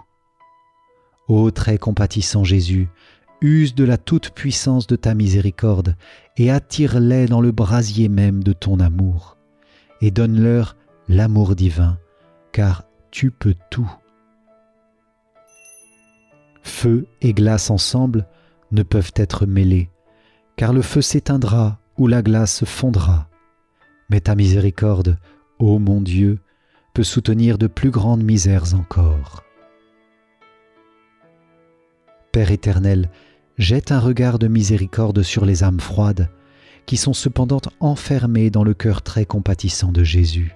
Ô 1.30 1.49
très 1.51 1.78
compatissant 1.78 2.43
Jésus, 2.43 2.89
use 3.39 3.76
de 3.76 3.86
la 3.86 3.97
toute-puissance 3.97 4.88
de 4.88 4.97
ta 4.97 5.16
miséricorde 5.16 5.95
et 6.36 6.51
attire-les 6.51 7.28
dans 7.28 7.39
le 7.39 7.51
brasier 7.51 8.10
même 8.10 8.43
de 8.43 8.51
ton 8.51 8.82
amour, 8.82 9.38
et 10.01 10.12
donne-leur 10.12 10.76
l'amour 11.08 11.56
divin, 11.56 11.97
car 12.51 12.84
tu 13.10 13.32
peux 13.32 13.56
tout. 13.72 13.91
Feu 16.62 17.08
et 17.22 17.34
glace 17.34 17.70
ensemble 17.70 18.28
ne 18.72 18.84
peuvent 18.84 19.14
être 19.16 19.45
mêlés, 19.45 19.89
car 20.58 20.74
le 20.74 20.82
feu 20.82 21.01
s'éteindra 21.01 21.80
ou 21.97 22.08
la 22.08 22.22
glace 22.22 22.66
fondra. 22.66 23.30
Mais 24.10 24.20
ta 24.20 24.36
miséricorde, 24.36 25.18
ô 25.58 25.80
mon 25.80 26.01
Dieu, 26.01 26.43
peut 26.94 27.04
soutenir 27.04 27.58
de 27.58 27.68
plus 27.68 27.89
grandes 27.89 28.24
misères 28.24 28.76
encore. 28.76 29.44
Père 32.32 32.52
éternel, 32.52 33.10
jette 33.58 33.91
un 33.91 34.00
regard 34.00 34.39
de 34.39 34.48
miséricorde 34.48 35.24
sur 35.24 35.46
les 35.46 35.64
âmes 35.64 35.80
froides, 35.80 36.30
qui 36.86 36.98
sont 36.98 37.14
cependant 37.14 37.62
enfermées 37.80 38.50
dans 38.50 38.64
le 38.64 38.74
cœur 38.74 39.02
très 39.02 39.26
compatissant 39.26 39.91
de 39.91 40.04
Jésus. 40.04 40.56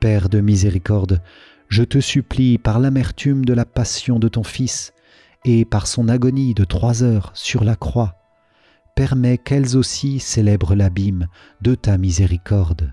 Père 0.00 0.28
de 0.28 0.40
miséricorde, 0.40 1.22
je 1.68 1.82
te 1.82 2.00
supplie 2.00 2.58
par 2.58 2.80
l'amertume 2.80 3.44
de 3.44 3.54
la 3.54 3.64
passion 3.64 4.18
de 4.18 4.28
ton 4.28 4.42
Fils 4.42 4.92
et 5.44 5.64
par 5.64 5.86
son 5.86 6.08
agonie 6.08 6.54
de 6.54 6.64
trois 6.64 7.02
heures 7.02 7.30
sur 7.34 7.64
la 7.64 7.76
croix, 7.76 8.16
permets 8.96 9.38
qu'elles 9.38 9.76
aussi 9.76 10.18
célèbrent 10.18 10.74
l'abîme 10.74 11.28
de 11.62 11.74
ta 11.74 11.96
miséricorde. 11.96 12.92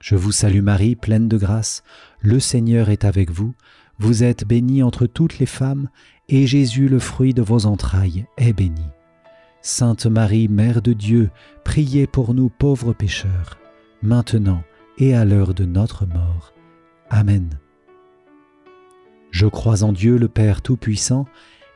Je 0.00 0.14
vous 0.14 0.32
salue 0.32 0.62
Marie, 0.62 0.94
pleine 0.94 1.28
de 1.28 1.36
grâce, 1.36 1.82
le 2.20 2.38
Seigneur 2.38 2.88
est 2.88 3.04
avec 3.04 3.30
vous, 3.30 3.54
vous 3.98 4.22
êtes 4.22 4.46
bénie 4.46 4.82
entre 4.82 5.06
toutes 5.06 5.38
les 5.38 5.46
femmes, 5.46 5.88
et 6.28 6.46
Jésus, 6.46 6.88
le 6.88 7.00
fruit 7.00 7.34
de 7.34 7.42
vos 7.42 7.66
entrailles, 7.66 8.26
est 8.36 8.52
béni. 8.52 8.86
Sainte 9.60 10.06
Marie, 10.06 10.46
Mère 10.48 10.82
de 10.82 10.92
Dieu, 10.92 11.30
priez 11.64 12.06
pour 12.06 12.32
nous 12.32 12.48
pauvres 12.48 12.92
pécheurs, 12.92 13.58
maintenant 14.02 14.62
et 14.98 15.14
à 15.14 15.24
l'heure 15.24 15.52
de 15.52 15.64
notre 15.64 16.06
mort. 16.06 16.52
Amen. 17.10 17.58
Je 19.30 19.46
crois 19.46 19.82
en 19.82 19.92
Dieu 19.92 20.16
le 20.16 20.28
Père 20.28 20.62
Tout-Puissant, 20.62 21.26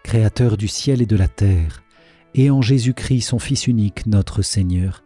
Créateur 0.05 0.57
du 0.57 0.69
ciel 0.69 1.03
et 1.03 1.07
de 1.07 1.17
la 1.17 1.29
terre, 1.29 1.83
et 2.35 2.51
en 2.51 2.63
Jésus-Christ, 2.63 3.23
son 3.23 3.39
Fils 3.39 3.67
unique, 3.67 4.07
notre 4.07 4.43
Seigneur, 4.43 5.05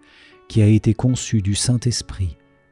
qui 0.48 0.62
a 0.62 0.66
été 0.66 0.94
conçu 0.94 1.42
du 1.42 1.54
Saint-Esprit, 1.54 2.36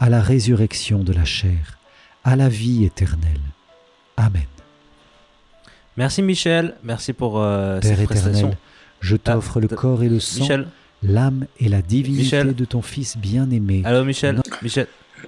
à 0.00 0.08
la 0.08 0.20
résurrection 0.20 1.00
de 1.00 1.12
la 1.12 1.24
chair, 1.24 1.78
à 2.24 2.36
la 2.36 2.48
vie 2.48 2.84
éternelle. 2.84 3.40
Amen. 4.16 4.42
Merci 5.96 6.22
Michel, 6.22 6.74
merci 6.84 7.12
pour 7.12 7.40
euh, 7.42 7.80
Père 7.80 7.96
cette 7.96 8.04
prestation. 8.06 8.32
éternel, 8.48 8.56
je 9.00 9.16
t'offre 9.16 9.54
Ah, 9.56 9.60
le 9.60 9.68
corps 9.68 10.02
et 10.02 10.08
le 10.08 10.20
sang, 10.20 10.40
Michel, 10.42 10.68
l'âme 11.02 11.46
et 11.58 11.68
la 11.68 11.82
divinité 11.82 12.22
Michel. 12.22 12.54
de 12.54 12.64
ton 12.64 12.82
Fils 12.82 13.16
bien-aimé. 13.16 13.82
allô 13.84 14.04
Michel, 14.04 14.40
Michel. 14.62 14.86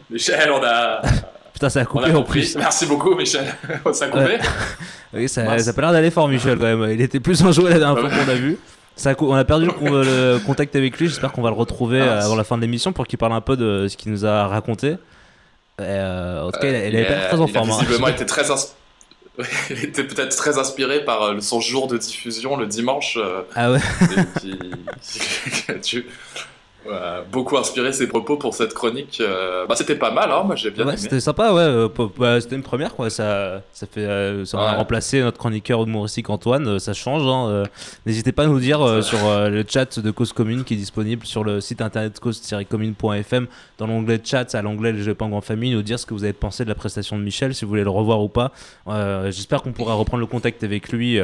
Michel, 0.08 0.50
on 0.52 0.62
a, 0.64 1.02
Putain, 1.52 1.68
ça 1.68 1.80
a 1.80 1.82
on 1.82 1.86
coupé 1.86 2.10
a 2.12 2.18
en 2.18 2.22
plus. 2.22 2.56
Merci 2.56 2.86
beaucoup, 2.86 3.14
Michel. 3.16 3.44
Ça 3.92 4.04
a 4.04 4.08
coupé 4.08 4.24
Ouais. 4.24 4.40
Oui, 5.12 5.28
ça, 5.28 5.58
ça 5.58 5.70
a 5.70 5.72
pas 5.72 5.82
l'air 5.82 5.92
d'aller 5.92 6.12
fort 6.12 6.28
Michel 6.28 6.56
quand 6.56 6.76
même. 6.76 6.92
Il 6.92 7.00
était 7.00 7.18
plus 7.18 7.42
enjoué 7.42 7.70
la 7.70 7.78
dernière 7.80 7.98
fois 7.98 8.08
qu'on 8.08 8.30
a 8.30 8.34
vu. 8.34 8.56
Ça 9.00 9.14
on 9.20 9.32
a 9.34 9.44
perdu 9.44 9.64
le, 9.66 9.72
con- 9.72 9.90
le 10.02 10.38
contact 10.46 10.76
avec 10.76 10.98
lui. 10.98 11.08
J'espère 11.08 11.32
qu'on 11.32 11.40
va 11.40 11.48
le 11.48 11.56
retrouver 11.56 12.00
Ah, 12.02 12.04
euh, 12.18 12.20
avant 12.22 12.36
la 12.36 12.44
fin 12.44 12.56
de 12.56 12.62
l'émission 12.62 12.92
pour 12.92 13.06
qu'il 13.06 13.18
parle 13.18 13.32
un 13.32 13.40
peu 13.40 13.56
de 13.56 13.88
ce 13.88 13.96
qu'il 13.96 14.12
nous 14.12 14.26
a 14.26 14.46
raconté. 14.46 14.96
Euh, 15.80 16.42
en 16.42 16.50
tout 16.50 16.60
cas, 16.60 16.68
il, 16.68 16.74
a- 16.74 16.86
il 16.88 16.96
avait 16.96 17.06
pas 17.06 17.12
Euh, 17.14 17.28
très 17.28 17.40
en 17.40 17.46
il 17.46 17.52
forme. 17.54 17.70
hein. 17.70 17.76
visiblement 17.80 18.08
très 18.26 18.50
ins- 18.50 18.74
il 19.70 19.84
était 19.84 20.04
peut-être 20.04 20.36
très 20.36 20.58
inspiré 20.58 21.02
par 21.02 21.22
euh, 21.22 21.40
son 21.40 21.60
jour 21.60 21.86
de 21.88 21.96
diffusion 21.96 22.56
le 22.56 22.66
dimanche. 22.66 23.16
euh, 23.16 23.40
Ah 23.54 23.72
ouais. 23.72 23.78
qui, 25.80 26.04
euh, 26.86 27.22
beaucoup 27.30 27.56
inspiré 27.58 27.92
ses 27.92 28.06
propos 28.06 28.36
pour 28.36 28.54
cette 28.54 28.72
chronique. 28.74 29.18
euh, 29.20 29.66
bah, 29.66 29.74
c'était 29.76 29.96
pas 29.96 30.10
mal, 30.10 30.30
hein, 30.32 30.42
moi 30.44 30.56
j'ai 30.56 30.70
bien 30.70 30.84
Ouais, 30.86 30.92
aimé. 30.92 31.00
c'était 31.00 31.20
sympa, 31.20 31.52
ouais. 31.52 31.60
euh, 31.62 31.88
bah, 32.18 32.40
c'était 32.40 32.56
une 32.56 32.62
première, 32.62 32.94
quoi. 32.94 33.10
Ça, 33.10 33.62
ça 33.72 33.86
fait, 33.86 34.00
euh, 34.04 34.44
ça 34.44 34.58
a 34.58 34.70
Ouais. 34.72 34.76
remplacé 34.76 35.20
notre 35.20 35.38
chroniqueur 35.38 35.82
humoristique 35.82 36.30
Antoine. 36.30 36.78
ça 36.78 36.92
change. 36.94 37.22
hein. 37.26 37.64
N'hésitez 38.06 38.32
pas 38.32 38.44
à 38.44 38.46
nous 38.46 38.60
dire 38.60 39.02
sur 39.04 39.18
le 39.48 39.64
chat 39.68 39.98
de 39.98 40.10
Cause 40.10 40.32
Commune 40.32 40.64
qui 40.64 40.74
est 40.74 40.78
disponible 40.78 41.26
sur 41.26 41.44
le 41.44 41.60
site 41.60 41.80
internet 41.82 42.18
cause-commune.fm 42.20 43.46
dans 43.78 43.86
l'onglet 43.86 44.20
chat, 44.24 44.54
à 44.54 44.62
l'onglet 44.62 44.92
Les 44.92 45.02
Jeux 45.02 45.14
pas 45.14 45.24
en 45.26 45.40
famille, 45.40 45.74
nous 45.74 45.82
dire 45.82 45.98
ce 45.98 46.06
que 46.06 46.14
vous 46.14 46.24
avez 46.24 46.32
pensé 46.32 46.64
de 46.64 46.68
la 46.68 46.74
prestation 46.74 47.18
de 47.18 47.22
Michel, 47.22 47.54
si 47.54 47.64
vous 47.64 47.68
voulez 47.70 47.84
le 47.84 47.90
revoir 47.90 48.20
ou 48.22 48.28
pas. 48.28 48.52
J'espère 49.30 49.62
qu'on 49.62 49.72
pourra 49.72 49.94
reprendre 49.94 50.20
le 50.20 50.26
contact 50.26 50.64
avec 50.64 50.90
lui. 50.92 51.18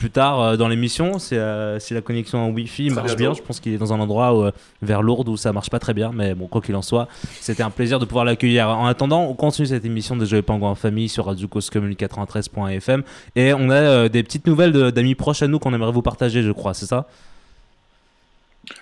Plus 0.00 0.10
tard 0.10 0.40
euh, 0.40 0.56
dans 0.56 0.66
l'émission, 0.66 1.18
c'est 1.18 1.36
euh, 1.36 1.78
si 1.78 1.92
la 1.92 2.00
connexion 2.00 2.38
en 2.38 2.48
Wi-Fi 2.50 2.88
marche 2.88 3.16
bien. 3.16 3.34
Je 3.34 3.42
pense 3.42 3.60
qu'il 3.60 3.74
est 3.74 3.78
dans 3.78 3.92
un 3.92 4.00
endroit 4.00 4.34
où, 4.34 4.44
euh, 4.44 4.50
vers 4.80 5.02
Lourdes 5.02 5.28
où 5.28 5.36
ça 5.36 5.52
marche 5.52 5.68
pas 5.68 5.78
très 5.78 5.92
bien, 5.92 6.10
mais 6.12 6.34
bon, 6.34 6.46
quoi 6.46 6.62
qu'il 6.62 6.74
en 6.74 6.82
soit, 6.82 7.06
c'était 7.40 7.62
un 7.62 7.70
plaisir 7.70 7.98
de 7.98 8.06
pouvoir 8.06 8.24
l'accueillir. 8.24 8.68
En 8.70 8.86
attendant, 8.86 9.24
on 9.24 9.34
continue 9.34 9.68
cette 9.68 9.84
émission 9.84 10.16
de 10.16 10.24
Jeux 10.24 10.40
Pingouin 10.40 10.70
en 10.70 10.74
famille 10.74 11.10
sur 11.10 11.26
Radio 11.26 11.46
Cause 11.48 11.68
Commune 11.68 11.92
93.fm 11.92 13.02
et 13.36 13.52
on 13.52 13.68
a 13.68 14.08
des 14.08 14.22
petites 14.22 14.46
nouvelles 14.46 14.72
d'amis 14.72 15.14
proches 15.14 15.42
à 15.42 15.48
nous 15.48 15.58
qu'on 15.58 15.74
aimerait 15.74 15.92
vous 15.92 16.02
partager, 16.02 16.42
je 16.42 16.50
crois, 16.50 16.72
c'est 16.72 16.86
ça? 16.86 17.06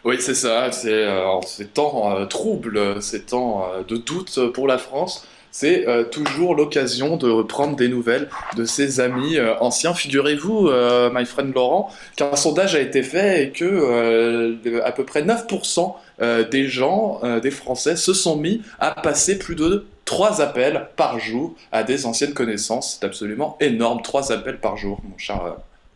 Oui, 0.05 0.17
c'est 0.21 0.35
ça. 0.35 0.71
C'est 0.71 1.09
en 1.09 1.43
ces 1.43 1.67
temps 1.67 2.27
troubles, 2.27 3.03
ces 3.03 3.23
temps 3.23 3.67
de 3.89 3.97
doute 3.97 4.39
pour 4.53 4.69
la 4.69 4.79
France. 4.79 5.27
C'est 5.51 5.89
euh, 5.89 6.05
toujours 6.05 6.55
l'occasion 6.55 7.17
de 7.17 7.29
reprendre 7.29 7.77
des 7.77 7.89
nouvelles 7.89 8.29
de 8.57 8.65
ses 8.65 9.01
amis 9.01 9.37
euh, 9.39 9.55
anciens. 9.61 9.95
Figurez-vous, 9.95 10.69
euh, 10.69 11.11
my 11.13 11.25
friend 11.25 11.55
Laurent, 11.55 11.91
qu'un 12.17 12.37
sondage 12.37 12.75
a 12.75 12.81
été 12.81 13.03
fait 13.03 13.45
et 13.45 13.51
que 13.51 14.81
à 14.85 14.93
peu 14.93 15.05
près 15.05 15.23
9% 15.23 15.95
euh, 16.21 16.49
des 16.49 16.67
gens, 16.69 17.21
des 17.43 17.51
Français, 17.51 17.97
se 17.97 18.13
sont 18.13 18.37
mis 18.37 18.63
à 18.79 18.91
passer 18.91 19.39
plus 19.39 19.55
de 19.55 19.87
3 20.05 20.41
appels 20.41 20.89
par 20.97 21.19
jour 21.19 21.55
à 21.73 21.83
des 21.83 22.07
anciennes 22.07 22.35
connaissances. 22.35 22.99
C'est 22.99 23.07
absolument 23.07 23.57
énorme, 23.61 24.03
3 24.03 24.33
appels 24.33 24.59
par 24.59 24.77
jour, 24.77 25.01
mon 25.09 25.19
cher, 25.19 25.41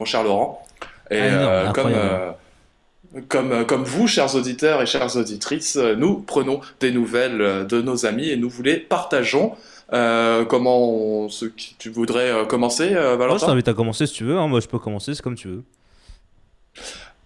mon 0.01 0.07
cher 0.07 0.23
Laurent. 0.23 0.63
Et 1.11 1.19
Ah, 1.21 1.27
énorme, 1.29 1.73
comme, 1.73 1.93
comme, 3.29 3.53
euh, 3.53 3.65
comme 3.65 3.85
vous, 3.85 4.07
chers 4.07 4.35
auditeurs 4.35 4.81
et 4.83 4.87
chères 4.87 5.17
auditrices, 5.17 5.77
euh, 5.77 5.95
nous 5.97 6.19
prenons 6.21 6.61
des 6.81 6.91
nouvelles 6.93 7.41
euh, 7.41 7.65
de 7.65 7.83
nos 7.83 8.07
amis 8.07 8.29
et 8.31 8.37
nous 8.37 8.49
vous 8.51 8.63
les 8.63 8.77
partageons. 8.79 9.53
Euh, 9.93 10.45
comment 10.47 10.79
on- 11.25 11.29
ce 11.29 11.45
tu 11.79 11.91
voudrais 11.91 12.31
euh, 12.31 12.45
commencer, 12.47 12.95
euh, 12.95 13.03
Moi, 13.03 13.13
je 13.13 13.19
Valentin? 13.19 13.47
t'invite 13.47 13.69
à 13.69 13.75
commencer 13.75 14.07
si 14.07 14.15
tu 14.15 14.25
veux. 14.25 14.39
hein. 14.39 14.49
Moi, 14.49 14.61
je 14.61 14.69
peux 14.69 14.79
commencer, 14.79 15.15
c'est 15.15 15.23
comme 15.23 15.35
tu 15.35 15.49
veux. 15.49 15.63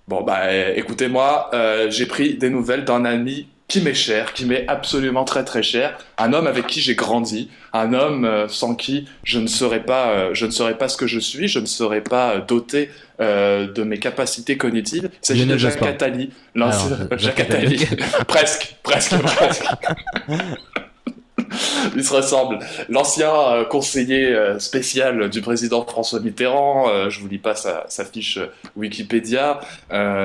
Bon, 0.09 0.23
bah 0.23 0.53
écoutez-moi, 0.77 1.51
euh, 1.53 1.91
j'ai 1.91 2.07
pris 2.07 2.35
des 2.37 2.51
nouvelles 2.51 2.85
d'un 2.85 3.05
ami 3.05 3.49
qui 3.69 3.81
m'est 3.81 3.95
cher, 3.95 4.33
qui 4.33 4.45
m'est 4.45 4.67
absolument 4.69 5.25
très 5.25 5.45
très 5.45 5.63
cher, 5.63 5.99
un 6.19 6.33
homme 6.33 6.47
avec 6.47 6.67
qui 6.67 6.81
j'ai 6.81 6.95
grandi, 6.95 7.49
un 7.73 7.95
homme 7.95 8.25
euh, 8.25 8.49
sans 8.49 8.75
qui 8.75 9.09
je 9.25 9.41
ne 9.41 9.49
serais 9.49 9.83
pas, 9.83 10.11
euh, 10.11 10.31
je 10.35 10.47
ne 10.47 10.51
serais 10.51 10.79
pas 10.79 10.89
ce 10.89 10.97
que 10.97 11.07
je 11.07 11.19
suis, 11.19 11.49
je 11.49 11.59
ne 11.59 11.67
serais 11.67 12.01
pas 12.01 12.35
euh, 12.35 12.41
doté 12.41 12.91
euh, 13.21 13.71
de 13.71 13.83
mes 13.83 13.99
capacités 13.99 14.57
cognitives. 14.57 15.11
Il 15.23 15.27
s'agit 15.27 15.47
Lionel. 15.47 15.67
Attali, 15.67 16.31
Jacques 16.55 17.19
Jacques 17.19 17.41
Attali, 17.41 17.87
presque, 18.29 18.77
presque, 18.83 19.17
presque. 19.19 19.65
il 21.95 22.05
se 22.05 22.13
ressemble. 22.15 22.59
L'ancien 22.89 23.31
euh, 23.31 23.65
conseiller 23.65 24.27
euh, 24.35 24.59
spécial 24.59 25.31
du 25.31 25.41
président 25.41 25.85
François 25.85 26.21
Mitterrand, 26.21 26.89
euh, 26.89 27.11
je 27.11 27.21
vous 27.21 27.29
lis 27.29 27.39
pas 27.39 27.55
sa, 27.55 27.85
sa 27.89 28.05
fiche 28.05 28.39
Wikipédia, 28.77 29.61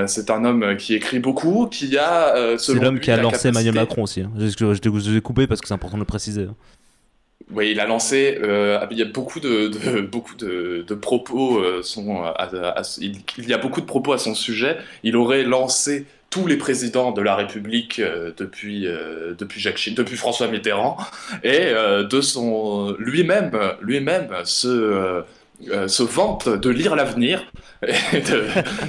c'est 0.07 0.29
un 0.29 0.45
homme 0.45 0.77
qui 0.77 0.93
écrit 0.95 1.19
beaucoup, 1.19 1.67
qui 1.67 1.97
a. 1.97 2.55
C'est 2.57 2.73
l'homme 2.73 2.99
qui 2.99 3.11
a 3.11 3.17
la 3.17 3.23
lancé 3.23 3.47
Emmanuel 3.49 3.73
Macron 3.75 4.03
aussi. 4.03 4.21
hein. 4.21 4.31
Je, 4.37 5.11
l'ai 5.13 5.21
coupé 5.21 5.47
parce 5.47 5.61
que 5.61 5.67
c'est 5.67 5.73
important 5.73 5.97
de 5.97 6.01
le 6.01 6.05
préciser. 6.05 6.43
hein. 6.43 6.55
Oui, 7.53 7.71
il 7.71 7.79
a 7.81 7.85
lancé. 7.85 8.39
euh, 8.41 8.79
il 8.91 8.97
y 8.97 9.01
a 9.01 9.05
beaucoup 9.05 9.39
de, 9.41 9.67
de- 9.67 10.01
beaucoup 10.01 10.35
de, 10.35 10.85
de 10.87 10.93
propos. 10.95 11.57
euh, 11.59 11.81
sont 11.83 12.21
à- 12.23 12.29
à- 12.29 12.79
à- 12.79 12.81
il, 12.99 13.17
il 13.37 13.49
y 13.49 13.53
a 13.53 13.57
beaucoup 13.57 13.81
de 13.81 13.85
propos 13.85 14.13
à 14.13 14.17
son 14.17 14.35
sujet. 14.35 14.77
Il 15.03 15.15
aurait 15.17 15.43
lancé 15.43 16.05
tous 16.31 16.47
les 16.47 16.57
présidents 16.57 17.11
de 17.11 17.21
la 17.21 17.35
République 17.35 17.99
euh, 17.99 18.31
depuis 18.35 18.87
euh, 18.87 19.35
depuis 19.37 19.59
Jacques 19.59 19.89
depuis 19.95 20.15
François 20.15 20.47
Mitterrand 20.47 20.97
et 21.43 21.65
euh, 21.65 22.07
de 22.07 22.21
son 22.21 22.95
lui-même 22.97 23.51
lui-même 23.81 24.29
se 24.45 25.23
se 25.87 26.01
vante 26.01 26.49
de 26.49 26.69
lire 26.71 26.95
l'avenir 26.95 27.51
et 27.83 28.21
de, 28.21 28.45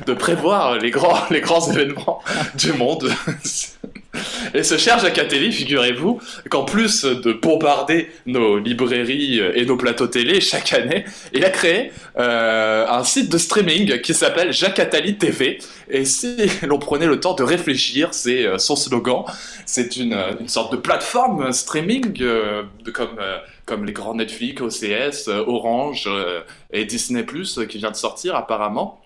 de 0.07 0.14
prévoir 0.14 0.78
les 0.78 0.90
grands 0.90 1.18
les 1.30 1.43
grands 1.43 1.70
événements 1.70 2.22
du 2.55 2.72
monde. 2.72 3.11
Et 4.55 4.63
ce 4.63 4.77
cher 4.77 4.99
Jacques 4.99 5.19
Attali, 5.19 5.53
figurez-vous 5.53 6.21
qu'en 6.51 6.65
plus 6.65 7.05
de 7.05 7.33
bombarder 7.33 8.11
nos 8.27 8.59
librairies 8.59 9.41
et 9.55 9.65
nos 9.65 9.77
plateaux 9.77 10.07
télé 10.07 10.41
chaque 10.41 10.73
année, 10.73 11.05
il 11.33 11.45
a 11.45 11.51
créé 11.51 11.93
euh, 12.19 12.87
un 12.89 13.05
site 13.05 13.31
de 13.31 13.39
streaming 13.39 14.01
qui 14.01 14.15
s'appelle 14.15 14.53
Jacques 14.53 14.79
Attali 14.79 15.17
TV. 15.17 15.59
Et 15.89 16.05
si 16.05 16.37
l'on 16.63 16.79
prenait 16.79 17.07
le 17.07 17.21
temps 17.21 17.35
de 17.35 17.43
réfléchir, 17.43 18.09
c'est 18.13 18.47
euh, 18.47 18.59
son 18.59 18.77
slogan. 18.77 19.25
C'est 19.67 19.97
une, 19.97 20.13
euh, 20.13 20.33
sorte 20.47 20.73
de 20.73 20.77
plateforme 20.77 21.53
streaming 21.53 22.15
euh, 22.21 22.65
comme, 22.93 23.19
euh, 23.19 23.39
comme 23.67 23.85
les 23.85 23.93
grands 23.93 24.15
Netflix, 24.15 24.61
OCS, 24.61 25.29
euh, 25.29 25.45
Orange 25.47 26.05
euh, 26.07 26.41
et 26.73 26.85
Disney 26.85 27.25
qui 27.69 27.79
vient 27.79 27.91
de 27.91 27.97
sortir 27.97 28.37
apparemment. 28.37 29.02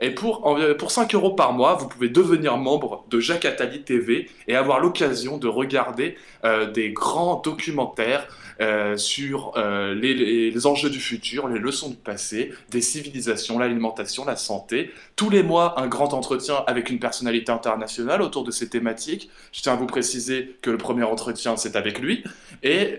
Et 0.00 0.10
pour, 0.10 0.56
pour 0.78 0.90
5 0.90 1.14
euros 1.14 1.32
par 1.32 1.52
mois, 1.52 1.74
vous 1.74 1.88
pouvez 1.88 2.08
devenir 2.08 2.56
membre 2.56 3.04
de 3.10 3.18
Jacques 3.18 3.44
Attali 3.44 3.82
TV 3.82 4.30
et 4.46 4.54
avoir 4.54 4.80
l'occasion 4.80 5.38
de 5.38 5.48
regarder 5.48 6.16
euh, 6.44 6.70
des 6.70 6.90
grands 6.90 7.40
documentaires 7.40 8.28
euh, 8.60 8.96
sur 8.96 9.52
euh, 9.56 9.94
les, 9.94 10.66
enjeux 10.66 10.90
du 10.90 11.00
futur, 11.00 11.48
les 11.48 11.58
leçons 11.58 11.90
du 11.90 11.96
passé, 11.96 12.52
des 12.70 12.80
civilisations, 12.80 13.58
l'alimentation, 13.58 14.24
la 14.24 14.36
santé. 14.36 14.90
Tous 15.16 15.30
les 15.30 15.42
mois, 15.42 15.80
un 15.80 15.88
grand 15.88 16.14
entretien 16.14 16.62
avec 16.66 16.90
une 16.90 17.00
personnalité 17.00 17.50
internationale 17.50 18.22
autour 18.22 18.44
de 18.44 18.50
ces 18.50 18.68
thématiques. 18.68 19.30
Je 19.52 19.62
tiens 19.62 19.72
à 19.72 19.76
vous 19.76 19.86
préciser 19.86 20.56
que 20.62 20.70
le 20.70 20.78
premier 20.78 21.04
entretien, 21.04 21.56
c'est 21.56 21.76
avec 21.76 21.98
lui. 21.98 22.22
Et 22.62 22.96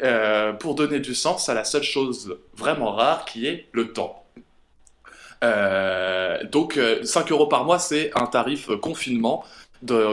pour 0.60 0.76
donner 0.76 1.00
du 1.00 1.14
sens 1.14 1.50
à 1.50 1.54
la 1.54 1.64
seule 1.64 1.84
chose 1.84 2.38
vraiment 2.56 2.94
rare 2.94 3.26
qui 3.26 3.46
est 3.46 3.68
le 3.72 3.92
temps. 3.92 4.19
Euh, 5.44 6.44
donc 6.46 6.78
euh, 6.78 7.04
5 7.04 7.32
euros 7.32 7.48
par 7.48 7.66
mois, 7.66 7.80
c'est 7.80 8.12
un 8.16 8.26
tarif 8.26 8.70
euh, 8.70 8.78
confinement 8.78 9.46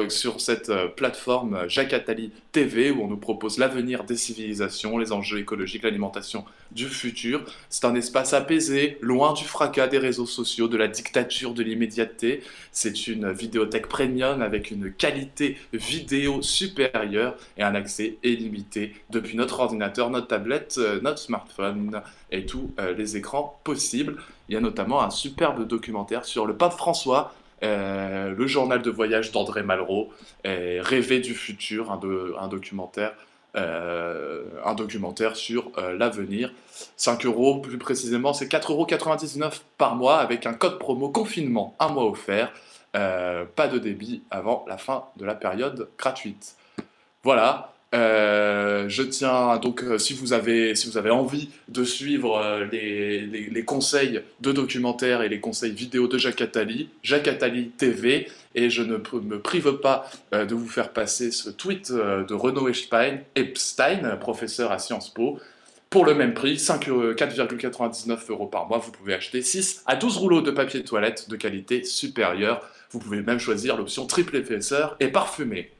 sur 0.08 0.40
cette 0.40 0.70
euh, 0.70 0.88
plateforme 0.88 1.54
euh, 1.54 1.68
Jacques 1.68 1.92
Attali 1.92 2.30
TV 2.52 2.90
où 2.90 3.02
on 3.02 3.08
nous 3.08 3.16
propose 3.16 3.58
l'avenir 3.58 4.04
des 4.04 4.16
civilisations, 4.16 4.96
les 4.98 5.12
enjeux 5.12 5.38
écologiques, 5.38 5.82
l'alimentation 5.82 6.44
du 6.70 6.86
futur. 6.86 7.44
C'est 7.68 7.84
un 7.84 7.94
espace 7.94 8.32
apaisé, 8.32 8.98
loin 9.00 9.32
du 9.32 9.44
fracas 9.44 9.88
des 9.88 9.98
réseaux 9.98 10.26
sociaux, 10.26 10.68
de 10.68 10.76
la 10.76 10.88
dictature 10.88 11.52
de 11.52 11.62
l'immédiateté. 11.62 12.42
C'est 12.70 13.08
une 13.08 13.32
vidéothèque 13.32 13.88
premium 13.88 14.40
avec 14.40 14.70
une 14.70 14.92
qualité 14.92 15.56
vidéo 15.72 16.42
supérieure 16.42 17.36
et 17.56 17.62
un 17.62 17.74
accès 17.74 18.18
illimité 18.22 18.94
depuis 19.10 19.36
notre 19.36 19.60
ordinateur, 19.60 20.10
notre 20.10 20.28
tablette, 20.28 20.76
euh, 20.78 21.00
notre 21.02 21.18
smartphone 21.18 22.00
et 22.30 22.46
tous 22.46 22.72
euh, 22.78 22.94
les 22.94 23.16
écrans 23.16 23.58
possibles. 23.64 24.16
Il 24.48 24.54
y 24.54 24.56
a 24.56 24.60
notamment 24.60 25.02
un 25.02 25.10
superbe 25.10 25.66
documentaire 25.66 26.24
sur 26.24 26.46
le 26.46 26.56
pape 26.56 26.72
François, 26.72 27.32
euh, 27.62 28.34
le 28.34 28.46
journal 28.46 28.82
de 28.82 28.90
voyage 28.90 29.32
d'André 29.32 29.62
Malraux, 29.62 30.10
et 30.44 30.80
Rêver 30.80 31.20
du 31.20 31.34
futur, 31.34 31.90
un, 31.90 31.96
do- 31.96 32.36
un 32.38 32.48
documentaire. 32.48 33.12
euh, 33.56 34.44
un 34.64 34.74
documentaire 34.74 35.34
sur 35.34 35.70
euh, 35.78 35.96
l'avenir. 35.96 36.52
5 36.98 37.24
euros, 37.24 37.60
plus 37.60 37.78
précisément, 37.78 38.34
c'est 38.34 38.50
4,99 38.52 39.40
euros 39.40 39.50
par 39.78 39.96
mois 39.96 40.18
avec 40.18 40.44
un 40.44 40.52
code 40.52 40.78
promo 40.78 41.08
confinement, 41.08 41.74
un 41.80 41.88
mois 41.88 42.04
offert. 42.04 42.52
Euh, 42.96 43.44
pas 43.56 43.68
de 43.68 43.78
débit 43.78 44.22
avant 44.30 44.64
la 44.68 44.76
fin 44.76 45.04
de 45.16 45.24
la 45.24 45.34
période 45.34 45.88
gratuite. 45.98 46.56
Voilà. 47.22 47.72
Euh, 47.94 48.88
je 48.88 49.02
tiens 49.02 49.58
donc, 49.58 49.82
euh, 49.84 49.96
si 49.96 50.12
vous 50.12 50.32
avez, 50.32 50.74
si 50.74 50.88
vous 50.90 50.98
avez 50.98 51.10
envie 51.10 51.50
de 51.68 51.84
suivre 51.84 52.36
euh, 52.36 52.66
les, 52.70 53.20
les- 53.20 53.64
conseils 53.64 54.20
de 54.40 54.52
documentaires 54.52 55.22
et 55.22 55.28
les 55.28 55.40
conseils 55.40 55.70
vidéo 55.72 56.08
de 56.08 56.18
Jacques 56.18 56.40
Attali, 56.40 56.88
Jacques 57.02 57.28
Attali 57.28 57.68
TV, 57.70 58.28
et 58.54 58.70
je 58.70 58.82
ne 58.82 58.96
me 58.96 59.38
prive 59.40 59.72
pas 59.78 60.10
de 60.32 60.54
vous 60.54 60.68
faire 60.68 60.90
passer 60.92 61.30
ce 61.30 61.50
tweet 61.50 61.92
de 61.92 62.34
Renaud 62.34 62.68
Epstein, 62.68 63.18
Epstein, 63.34 64.16
professeur 64.16 64.72
à 64.72 64.78
Sciences 64.78 65.12
Po. 65.12 65.38
Pour 65.90 66.04
le 66.04 66.14
même 66.14 66.34
prix, 66.34 66.58
5 66.58 66.88
euros- 66.88 67.12
4,99 67.14 68.30
euros 68.30 68.46
par 68.46 68.66
mois, 68.66 68.78
vous 68.78 68.92
pouvez 68.92 69.14
acheter 69.14 69.42
6 69.42 69.82
à 69.86 69.96
12 69.96 70.16
rouleaux 70.16 70.40
de 70.42 70.50
papier 70.50 70.82
toilette 70.84 71.28
de 71.28 71.36
qualité 71.36 71.84
supérieure. 71.84 72.62
Vous 72.90 72.98
pouvez 72.98 73.20
même 73.22 73.38
choisir 73.38 73.76
l'option 73.76 74.06
triple 74.06 74.36
épaisseur 74.36 74.96
et 75.00 75.08
parfumé. 75.08 75.70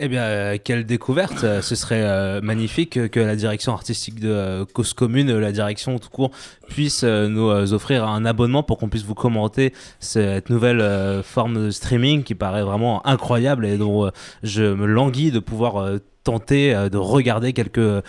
Eh 0.00 0.06
bien, 0.06 0.22
euh, 0.22 0.58
quelle 0.62 0.86
découverte 0.86 1.42
Euh, 1.42 1.60
Ce 1.60 1.74
serait 1.74 2.02
euh, 2.02 2.40
magnifique 2.40 3.10
que 3.10 3.18
la 3.18 3.34
direction 3.34 3.72
artistique 3.72 4.20
de 4.20 4.64
Cause 4.72 4.92
Commune, 4.94 5.36
la 5.36 5.50
direction 5.50 5.98
tout 5.98 6.08
court, 6.08 6.30
puisse 6.68 7.02
nous 7.02 7.50
offrir 7.72 8.06
un 8.06 8.24
abonnement 8.24 8.62
pour 8.62 8.78
qu'on 8.78 8.88
puisse 8.88 9.02
vous 9.02 9.16
commenter 9.16 9.74
cette 9.98 10.50
nouvelle 10.50 11.22
forme 11.24 11.66
de 11.66 11.70
streaming 11.70 12.22
qui 12.22 12.34
paraît 12.34 12.62
vraiment 12.62 13.04
incroyable 13.06 13.66
et 13.66 13.76
dont 13.76 14.10
je 14.42 14.62
me 14.62 14.86
languis 14.86 15.30
de 15.32 15.40
pouvoir 15.40 15.98
tenter 16.22 16.74
de 16.90 16.96
regarder 16.96 17.52
quelques 17.52 18.04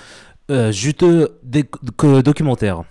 juteux 0.72 1.40
documentaires. 1.44 2.84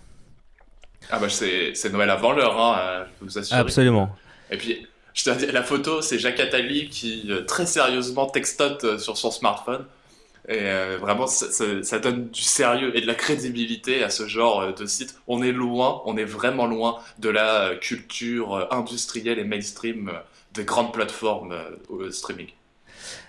Ah 1.11 1.18
bah 1.18 1.28
c'est 1.28 1.74
c'est 1.74 1.92
Noël 1.92 2.11
avant 2.11 2.32
l'heure, 2.32 2.61
hein, 2.61 3.05
je 3.07 3.18
peux 3.18 3.24
vous 3.30 3.38
assurer. 3.38 3.61
Absolument. 3.61 4.11
Et 4.51 4.57
puis, 4.57 4.86
je 5.19 5.25
te 5.25 5.31
dis, 5.31 5.47
la 5.47 5.64
photo, 5.64 6.01
c'est 6.01 6.19
Jacques 6.19 6.39
Attali 6.39 6.89
qui 6.89 7.25
euh, 7.31 7.45
très 7.45 7.66
sérieusement 7.66 8.27
textote 8.27 8.85
euh, 8.85 8.99
sur 8.99 9.16
son 9.19 9.33
smartphone. 9.33 9.85
Et 10.49 10.61
euh, 10.61 10.97
vraiment, 10.99 11.27
ça, 11.27 11.99
donne 11.99 12.29
du 12.29 12.43
sérieux 12.43 12.97
et 12.97 13.01
de 13.01 13.07
la 13.07 13.16
crédibilité 13.16 14.05
à 14.05 14.11
ce 14.11 14.29
genre 14.29 14.73
de 14.73 14.87
site. 14.87 15.19
On 15.27 15.43
est 15.43 15.53
loin, 15.53 16.03
on 16.07 16.16
est 16.16 16.25
vraiment 16.25 16.66
loin 16.66 17.01
de 17.19 17.29
la 17.29 17.75
culture 17.81 18.69
industrielle 18.73 19.39
et 19.41 19.45
mainstream 19.45 20.12
des 20.55 20.64
grandes 20.64 20.93
plateformes 20.93 21.55
au 21.91 22.11
streaming. 22.11 22.49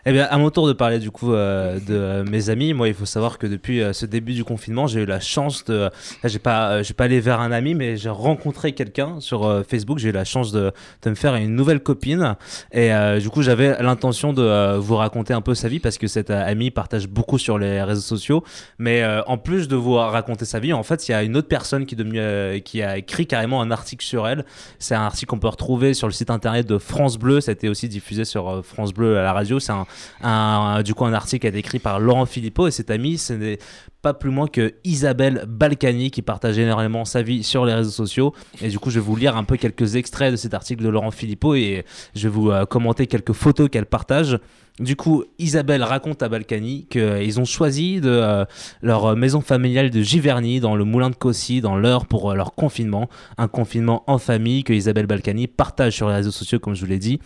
Eh 0.10 0.12
bien, 0.12 0.28
à 0.32 0.40
mon 0.40 0.50
tour 0.50 0.68
de 0.68 0.74
parler 0.74 0.98
du 0.98 1.12
coup 1.12 1.36
euh, 1.36 1.76
de 1.76 1.94
euh, 1.94 2.24
mes 2.24 2.50
amis. 2.50 2.74
Moi, 2.74 2.88
il 2.88 2.96
faut 2.96 3.06
savoir 3.06 3.38
que 3.38 3.46
depuis 3.46 3.80
euh, 3.80 3.94
ce 3.94 4.08
début 4.08 4.34
du 4.34 4.44
confinement, 4.44 4.88
j'ai 4.88 5.02
eu 5.02 5.06
la 5.06 5.20
chance 5.20 5.64
de. 5.66 5.92
J'ai 6.24 6.40
pas, 6.40 6.82
j'ai 6.82 6.96
pas 6.96 7.04
allé 7.04 7.20
vers 7.20 7.40
un 7.42 7.52
ami, 7.52 7.76
mais 7.76 7.96
j'ai 7.96 8.10
rencontré 8.10 8.72
quelqu'un 8.72 9.20
sur 9.20 9.64
Facebook. 9.70 10.00
J'ai 10.00 10.10
eu 10.10 10.12
la 10.12 10.26
chance 10.26 10.52
de, 10.52 10.72
de 11.04 11.10
me 11.12 11.14
faire 11.14 11.36
une 11.36 11.56
nouvelle 11.56 11.82
copine. 11.82 12.36
Et 12.72 12.90
du 13.22 13.30
coup, 13.30 13.44
j'avais 13.44 13.82
l'intention 13.84 14.34
de 14.34 14.78
vous 14.78 14.96
raconter 14.96 15.34
un 15.34 15.42
peu 15.42 15.54
sa 15.54 15.68
vie 15.68 15.80
parce 15.80 16.00
que 16.00 16.08
cette 16.08 16.32
amie 16.32 16.72
partage 16.72 17.08
beaucoup 17.08 17.38
sur 17.38 17.60
les 17.60 17.84
réseaux 17.84 18.02
sociaux. 18.02 18.44
Mais 18.80 19.06
en 19.28 19.38
plus 19.38 19.68
de 19.68 19.76
vous 19.76 19.94
raconter 19.94 20.46
sa 20.46 20.60
vie, 20.60 20.74
en 20.74 20.84
fait, 20.84 21.08
il 21.08 21.12
y 21.12 21.16
a 21.16 21.22
une 21.22 21.38
autre 21.38 21.48
personne 21.48 21.86
qui, 21.86 22.82
a 22.82 22.98
écrit 22.98 23.28
carrément 23.28 23.62
un 23.62 23.70
article 23.70 24.04
sur 24.04 24.28
elle. 24.28 24.44
C'est 24.80 24.96
un 24.96 25.04
article 25.04 25.30
qu'on 25.30 25.40
peut 25.40 25.48
retrouver 25.48 25.94
sur 25.94 26.08
le 26.08 26.14
site 26.14 26.32
internet 26.32 26.66
de 26.66 26.80
France 26.80 27.18
Bleu. 27.18 27.42
Ça 27.42 27.52
a 27.52 27.54
été 27.54 27.70
aussi 27.70 27.88
diffusé 27.90 28.26
sur 28.26 28.66
France 28.66 28.94
Bleu 28.94 29.18
à 29.18 29.22
la 29.22 29.34
radio. 29.34 29.60
C'est 29.60 29.72
un, 29.72 29.86
du 30.84 30.94
coup 30.94 31.06
un 31.06 31.14
article 31.14 31.42
qui 31.42 31.48
a 31.48 31.50
été 31.50 31.60
écrit 31.60 31.80
par 31.80 32.00
Laurent 32.00 32.26
Philippot 32.26 32.68
et 32.68 32.72
cet 32.72 32.92
ami, 32.92 33.18
ce 33.18 33.34
n'est 33.34 33.60
pas 34.02 34.14
plus 34.14 34.30
moins 34.30 34.48
que 34.48 34.74
Isabelle 34.84 35.46
Balkany 35.48 36.12
qui 36.12 36.22
partage 36.22 36.58
énormément 36.58 37.06
sa 37.06 37.22
vie 37.22 37.44
sur 37.44 37.66
les 37.66 37.74
réseaux 37.74 37.92
sociaux. 37.92 38.34
Et 38.62 38.70
du 38.70 38.80
coup, 38.80 38.90
je 38.90 39.00
vais 39.00 39.06
vous 39.06 39.16
lire 39.16 39.36
un 39.36 39.44
peu 39.44 39.58
quelques 39.58 39.96
extraits 39.96 40.32
de 40.32 40.38
cet 40.38 40.54
article 40.54 40.84
de 40.84 40.90
Laurent 40.90 41.12
Philippot 41.12 41.56
et 41.56 41.86
je 42.16 42.28
vais 42.28 42.34
vous 42.34 42.52
euh, 42.52 42.66
commenter 42.66 43.08
quelques 43.08 43.34
photos 43.34 43.70
qu'elle 43.70 43.86
partage. 43.86 44.40
Du 44.80 44.96
coup, 44.96 45.26
Isabelle 45.40 45.84
raconte 45.84 46.24
à 46.24 46.30
Balkany 46.30 46.88
qu'ils 46.90 47.40
ont 47.42 47.46
choisi 47.46 48.00
de 48.00 48.10
euh, 48.10 48.46
leur 48.82 49.18
maison 49.18 49.42
familiale 49.42 49.90
de 49.90 50.02
Giverny 50.02 50.62
dans 50.62 50.78
le 50.78 50.86
moulin 50.86 51.10
de 51.10 51.16
Cossy 51.16 51.60
dans 51.60 51.76
l'heure 51.76 52.06
pour 52.06 52.32
euh, 52.32 52.36
leur 52.36 52.56
confinement. 52.56 53.10
Un 53.38 53.50
confinement 53.50 54.04
en 54.08 54.18
famille 54.18 54.64
que 54.64 54.72
Isabelle 54.72 55.08
Balkany 55.08 55.48
partage 55.48 55.94
sur 55.94 56.08
les 56.08 56.16
réseaux 56.16 56.32
sociaux, 56.32 56.60
comme 56.60 56.76
je 56.76 56.82
vous 56.82 56.90
l'ai 56.90 57.00
dit. 57.00 57.20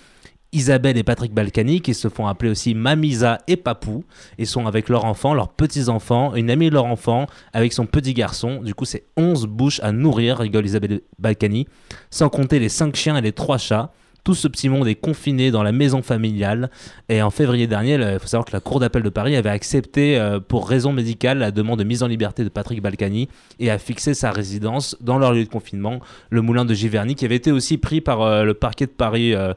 Isabelle 0.53 0.97
et 0.97 1.03
Patrick 1.03 1.33
Balkany, 1.33 1.81
qui 1.81 1.93
se 1.93 2.07
font 2.07 2.27
appeler 2.27 2.51
aussi 2.51 2.75
Mamisa 2.75 3.39
et 3.47 3.57
Papou, 3.57 4.03
et 4.37 4.45
sont 4.45 4.67
avec 4.67 4.87
leurs 4.87 5.05
enfants, 5.05 5.33
leurs 5.33 5.49
petits-enfants, 5.49 6.35
une 6.35 6.49
amie 6.49 6.69
de 6.69 6.75
leur 6.75 6.85
enfant, 6.85 7.27
avec 7.51 7.73
son 7.73 7.85
petit 7.85 8.13
garçon. 8.13 8.61
Du 8.61 8.73
coup, 8.73 8.85
c'est 8.85 9.03
11 9.17 9.47
bouches 9.47 9.79
à 9.83 9.91
nourrir, 9.91 10.37
rigole 10.37 10.65
Isabelle 10.65 11.01
Balkany, 11.19 11.67
sans 12.11 12.29
compter 12.29 12.59
les 12.59 12.69
5 12.69 12.95
chiens 12.95 13.17
et 13.17 13.21
les 13.21 13.33
3 13.33 13.57
chats. 13.57 13.91
Tout 14.23 14.35
ce 14.35 14.47
petit 14.47 14.69
monde 14.69 14.87
est 14.87 14.95
confiné 14.95 15.51
dans 15.51 15.63
la 15.63 15.73
maison 15.73 16.01
familiale. 16.01 16.69
Et 17.09 17.21
en 17.21 17.29
février 17.29 17.67
dernier, 17.67 17.95
il 17.95 18.19
faut 18.19 18.27
savoir 18.27 18.45
que 18.45 18.53
la 18.53 18.61
Cour 18.61 18.79
d'appel 18.79 19.03
de 19.03 19.09
Paris 19.09 19.35
avait 19.35 19.49
accepté, 19.49 20.17
euh, 20.17 20.39
pour 20.39 20.69
raison 20.69 20.93
médicale, 20.93 21.39
la 21.39 21.51
demande 21.51 21.79
de 21.79 21.83
mise 21.83 22.03
en 22.03 22.07
liberté 22.07 22.45
de 22.45 22.49
Patrick 22.49 22.81
Balkany 22.81 23.27
et 23.59 23.69
a 23.69 23.77
fixé 23.77 24.13
sa 24.13 24.31
résidence 24.31 24.95
dans 25.01 25.17
leur 25.17 25.33
lieu 25.33 25.43
de 25.43 25.49
confinement, 25.49 25.99
le 26.29 26.41
moulin 26.41 26.63
de 26.63 26.73
Giverny, 26.73 27.15
qui 27.15 27.25
avait 27.25 27.35
été 27.35 27.51
aussi 27.51 27.77
pris 27.77 27.99
par 27.99 28.21
euh, 28.21 28.43
le 28.45 28.53
parquet 28.53 28.85
de 28.85 28.91
Paris. 28.91 29.35
euh, 29.35 29.53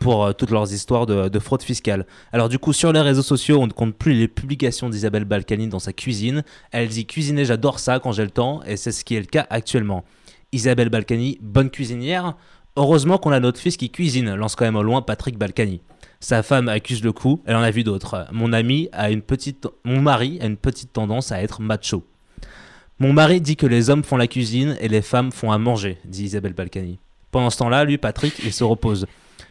pour 0.00 0.24
euh, 0.24 0.32
toutes 0.32 0.50
leurs 0.50 0.72
histoires 0.72 1.06
de, 1.06 1.28
de 1.28 1.38
fraude 1.38 1.62
fiscale. 1.62 2.06
Alors 2.32 2.48
du 2.48 2.58
coup, 2.58 2.72
sur 2.72 2.92
les 2.92 3.00
réseaux 3.00 3.22
sociaux, 3.22 3.60
on 3.60 3.66
ne 3.66 3.72
compte 3.72 3.94
plus 3.94 4.14
les 4.14 4.28
publications 4.28 4.88
d'Isabelle 4.88 5.24
Balkany 5.24 5.68
dans 5.68 5.78
sa 5.78 5.92
cuisine. 5.92 6.42
Elle 6.70 6.88
dit 6.88 7.06
cuisiner, 7.06 7.44
j'adore 7.44 7.78
ça 7.78 7.98
quand 7.98 8.12
j'ai 8.12 8.24
le 8.24 8.30
temps, 8.30 8.62
et 8.66 8.76
c'est 8.76 8.92
ce 8.92 9.04
qui 9.04 9.14
est 9.14 9.20
le 9.20 9.26
cas 9.26 9.46
actuellement. 9.50 10.04
Isabelle 10.52 10.88
Balkany, 10.88 11.38
bonne 11.42 11.70
cuisinière. 11.70 12.34
Heureusement 12.76 13.18
qu'on 13.18 13.32
a 13.32 13.40
notre 13.40 13.60
fils 13.60 13.76
qui 13.76 13.90
cuisine, 13.90 14.34
lance 14.34 14.54
quand 14.54 14.64
même 14.64 14.76
au 14.76 14.82
loin 14.82 15.02
Patrick 15.02 15.36
Balkany. 15.36 15.80
Sa 16.20 16.42
femme 16.42 16.68
accuse 16.68 17.02
le 17.02 17.12
coup, 17.12 17.42
elle 17.46 17.56
en 17.56 17.62
a 17.62 17.70
vu 17.70 17.84
d'autres. 17.84 18.26
Mon 18.32 18.52
ami 18.52 18.88
a 18.92 19.10
une 19.10 19.22
petite, 19.22 19.66
mon 19.84 20.00
mari 20.00 20.38
a 20.40 20.46
une 20.46 20.56
petite 20.56 20.92
tendance 20.92 21.32
à 21.32 21.42
être 21.42 21.60
macho. 21.60 22.04
Mon 22.98 23.12
mari 23.12 23.40
dit 23.40 23.56
que 23.56 23.66
les 23.66 23.90
hommes 23.90 24.02
font 24.02 24.16
la 24.16 24.26
cuisine 24.26 24.76
et 24.80 24.88
les 24.88 25.02
femmes 25.02 25.30
font 25.30 25.52
à 25.52 25.58
manger, 25.58 25.98
dit 26.04 26.24
Isabelle 26.24 26.54
Balkany. 26.54 26.98
Pendant 27.30 27.50
ce 27.50 27.58
temps-là, 27.58 27.84
lui, 27.84 27.98
Patrick, 27.98 28.34
il 28.44 28.52
se 28.52 28.64
repose. 28.64 29.06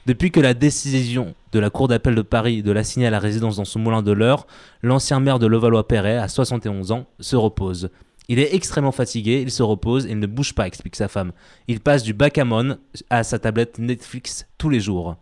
Depuis 0.08 0.32
que 0.32 0.40
la 0.40 0.54
décision 0.54 1.36
de 1.52 1.60
la 1.60 1.70
Cour 1.70 1.90
d'appel 1.90 2.16
de 2.16 2.22
Paris 2.22 2.64
de 2.64 2.72
l'assigner 2.72 3.08
à 3.08 3.10
la 3.10 3.20
résidence 3.20 3.58
dans 3.58 3.66
son 3.66 3.80
moulin 3.80 4.02
de 4.02 4.14
l'Eure, 4.14 4.48
l'ancien 4.82 5.20
maire 5.20 5.38
de 5.38 5.48
Levallois-Perret, 5.48 6.16
à 6.16 6.30
71 6.30 6.94
ans, 6.94 7.08
se 7.20 7.36
repose. 7.36 7.90
Il 8.30 8.40
est 8.40 8.56
extrêmement 8.56 8.94
fatigué, 8.94 9.42
il 9.42 9.52
se 9.52 9.64
repose 9.64 10.06
et 10.06 10.12
il 10.12 10.20
ne 10.20 10.26
bouge 10.26 10.56
pas, 10.56 10.66
explique 10.66 10.96
sa 10.96 11.10
femme. 11.10 11.34
Il 11.68 11.82
passe 11.82 12.04
du 12.04 12.14
backgammon 12.14 12.78
à 13.10 13.24
sa 13.24 13.38
tablette 13.38 13.80
Netflix 13.80 14.48
tous 14.58 14.70
les 14.70 14.80
jours. 14.80 15.18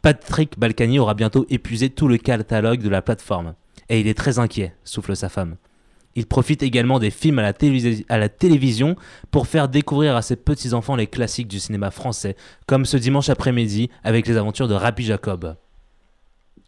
Patrick 0.00 0.58
Balkany 0.58 0.98
aura 0.98 1.12
bientôt 1.12 1.44
épuisé 1.50 1.90
tout 1.90 2.08
le 2.08 2.16
catalogue 2.16 2.80
de 2.80 2.88
la 2.88 3.02
plateforme. 3.02 3.52
Et 3.90 4.00
il 4.00 4.08
est 4.08 4.16
très 4.16 4.38
inquiet, 4.38 4.74
souffle 4.84 5.14
sa 5.16 5.28
femme. 5.28 5.56
Il 6.16 6.26
profite 6.26 6.62
également 6.62 6.98
des 6.98 7.10
films 7.10 7.38
à 7.38 7.42
la, 7.42 8.28
télévision 8.28 8.96
pour 9.30 9.46
faire 9.46 9.68
découvrir 9.68 10.16
à 10.16 10.22
ses 10.22 10.36
petits-enfants 10.36 10.96
les 10.96 11.06
classiques 11.06 11.48
du 11.48 11.58
cinéma 11.58 11.90
français, 11.90 12.36
comme 12.66 12.84
ce 12.84 12.96
dimanche 12.96 13.28
après-midi 13.28 13.90
avec 14.04 14.26
les 14.26 14.36
aventures 14.36 14.68
de 14.68 14.74
Rabbi 14.74 15.04
Jacob. 15.04 15.56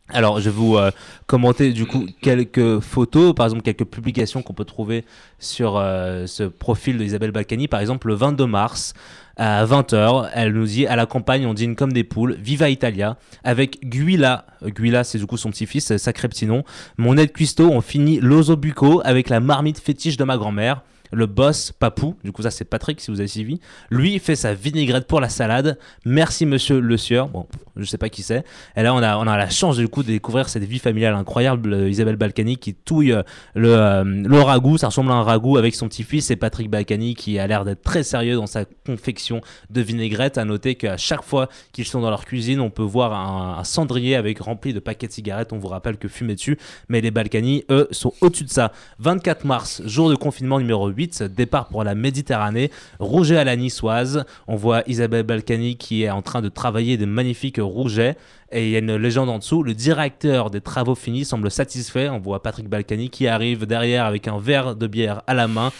Alors, 0.08 0.38
je 0.38 0.50
vais 0.50 0.56
vous 0.56 0.76
euh, 0.76 0.92
commenter 1.26 1.72
du 1.72 1.84
coup 1.84 2.06
quelques 2.20 2.78
photos, 2.78 3.34
par 3.34 3.46
exemple 3.46 3.62
quelques 3.62 3.84
publications 3.84 4.40
qu'on 4.40 4.52
peut 4.52 4.64
trouver 4.64 5.04
sur 5.40 5.76
euh, 5.76 6.26
ce 6.26 6.44
profil 6.44 6.96
d'Isabelle 6.96 7.32
Balkany. 7.32 7.66
Par 7.66 7.80
exemple, 7.80 8.06
le 8.06 8.14
22 8.14 8.46
mars 8.46 8.94
à 9.36 9.64
20h, 9.66 10.30
elle 10.34 10.52
nous 10.52 10.64
dit 10.64 10.86
à 10.86 10.96
la 10.96 11.06
campagne, 11.06 11.46
on 11.46 11.54
dîne 11.54 11.76
comme 11.76 11.92
des 11.92 12.04
poules, 12.04 12.36
Viva 12.38 12.70
Italia, 12.70 13.18
avec 13.44 13.80
Guila. 13.86 14.46
Guila, 14.64 15.04
c'est 15.04 15.18
du 15.18 15.26
coup 15.26 15.36
son 15.36 15.50
petit-fils, 15.50 15.90
euh, 15.90 15.98
sacré 15.98 16.28
petit 16.28 16.46
nom. 16.46 16.64
Mon 16.96 17.16
aide 17.16 17.32
cuistot, 17.32 17.70
on 17.70 17.80
finit 17.82 18.18
l'oso 18.20 18.56
bucco 18.56 19.02
avec 19.04 19.28
la 19.28 19.40
marmite 19.40 19.78
fétiche 19.78 20.16
de 20.16 20.24
ma 20.24 20.38
grand-mère. 20.38 20.82
Le 21.12 21.26
boss, 21.26 21.72
Papou, 21.72 22.16
du 22.24 22.32
coup 22.32 22.42
ça 22.42 22.50
c'est 22.50 22.64
Patrick 22.64 23.00
si 23.00 23.10
vous 23.10 23.20
avez 23.20 23.28
suivi, 23.28 23.60
lui 23.90 24.18
fait 24.18 24.36
sa 24.36 24.54
vinaigrette 24.54 25.06
pour 25.06 25.20
la 25.20 25.28
salade. 25.28 25.78
Merci 26.04 26.46
monsieur 26.46 26.80
Le 26.80 26.96
Sieur, 26.96 27.28
bon 27.28 27.46
je 27.76 27.84
sais 27.84 27.98
pas 27.98 28.08
qui 28.08 28.22
c'est. 28.22 28.44
Et 28.76 28.82
là 28.82 28.94
on 28.94 29.02
a, 29.02 29.16
on 29.18 29.26
a 29.26 29.36
la 29.36 29.50
chance 29.50 29.76
du 29.76 29.88
coup 29.88 30.02
de 30.02 30.08
découvrir 30.08 30.48
cette 30.48 30.64
vie 30.64 30.78
familiale 30.78 31.14
incroyable, 31.14 31.72
euh, 31.72 31.88
Isabelle 31.88 32.16
Balkany 32.16 32.56
qui 32.56 32.74
touille 32.74 33.12
euh, 33.12 33.22
le, 33.54 33.74
euh, 33.74 34.04
le 34.04 34.40
ragoût, 34.40 34.78
ça 34.78 34.88
ressemble 34.88 35.10
à 35.10 35.14
un 35.14 35.22
ragoût 35.22 35.56
avec 35.56 35.74
son 35.74 35.88
petit-fils 35.88 36.30
et 36.30 36.36
Patrick 36.36 36.70
Balkany 36.70 37.14
qui 37.14 37.38
a 37.38 37.46
l'air 37.46 37.64
d'être 37.64 37.82
très 37.82 38.02
sérieux 38.02 38.36
dans 38.36 38.46
sa 38.46 38.64
confection 38.86 39.40
de 39.70 39.80
vinaigrette. 39.80 40.38
À 40.38 40.44
noter 40.44 40.74
qu'à 40.74 40.96
chaque 40.96 41.22
fois 41.22 41.48
qu'ils 41.72 41.86
sont 41.86 42.00
dans 42.00 42.10
leur 42.10 42.24
cuisine, 42.24 42.60
on 42.60 42.70
peut 42.70 42.82
voir 42.82 43.12
un, 43.12 43.58
un 43.58 43.64
cendrier 43.64 44.16
avec 44.16 44.38
rempli 44.40 44.72
de 44.72 44.80
paquets 44.80 45.06
de 45.06 45.12
cigarettes. 45.12 45.52
On 45.52 45.58
vous 45.58 45.68
rappelle 45.68 45.96
que 45.96 46.08
fumer 46.08 46.34
dessus, 46.34 46.58
mais 46.88 47.00
les 47.00 47.10
Balkany, 47.10 47.64
eux, 47.70 47.88
sont 47.90 48.12
au-dessus 48.20 48.44
de 48.44 48.50
ça. 48.50 48.72
24 48.98 49.44
mars, 49.44 49.82
jour 49.84 50.10
de 50.10 50.14
confinement 50.14 50.58
numéro 50.58 50.88
8, 50.88 50.95
départ 50.96 51.68
pour 51.68 51.84
la 51.84 51.94
Méditerranée, 51.94 52.70
rouget 52.98 53.36
à 53.36 53.44
la 53.44 53.56
niçoise. 53.56 54.24
On 54.48 54.56
voit 54.56 54.82
Isabelle 54.86 55.24
Balkany 55.24 55.76
qui 55.76 56.02
est 56.02 56.10
en 56.10 56.22
train 56.22 56.42
de 56.42 56.48
travailler 56.48 56.96
des 56.96 57.06
magnifiques 57.06 57.60
rougets. 57.60 58.16
Et 58.52 58.66
il 58.66 58.70
y 58.70 58.76
a 58.76 58.78
une 58.78 58.96
légende 58.96 59.28
en 59.28 59.38
dessous. 59.38 59.62
Le 59.62 59.74
directeur 59.74 60.50
des 60.50 60.60
travaux 60.60 60.94
finis 60.94 61.24
semble 61.24 61.50
satisfait. 61.50 62.08
On 62.08 62.18
voit 62.18 62.42
Patrick 62.42 62.68
Balkany 62.68 63.10
qui 63.10 63.26
arrive 63.26 63.66
derrière 63.66 64.04
avec 64.04 64.28
un 64.28 64.38
verre 64.38 64.76
de 64.76 64.86
bière 64.86 65.22
à 65.26 65.34
la 65.34 65.48
main. 65.48 65.72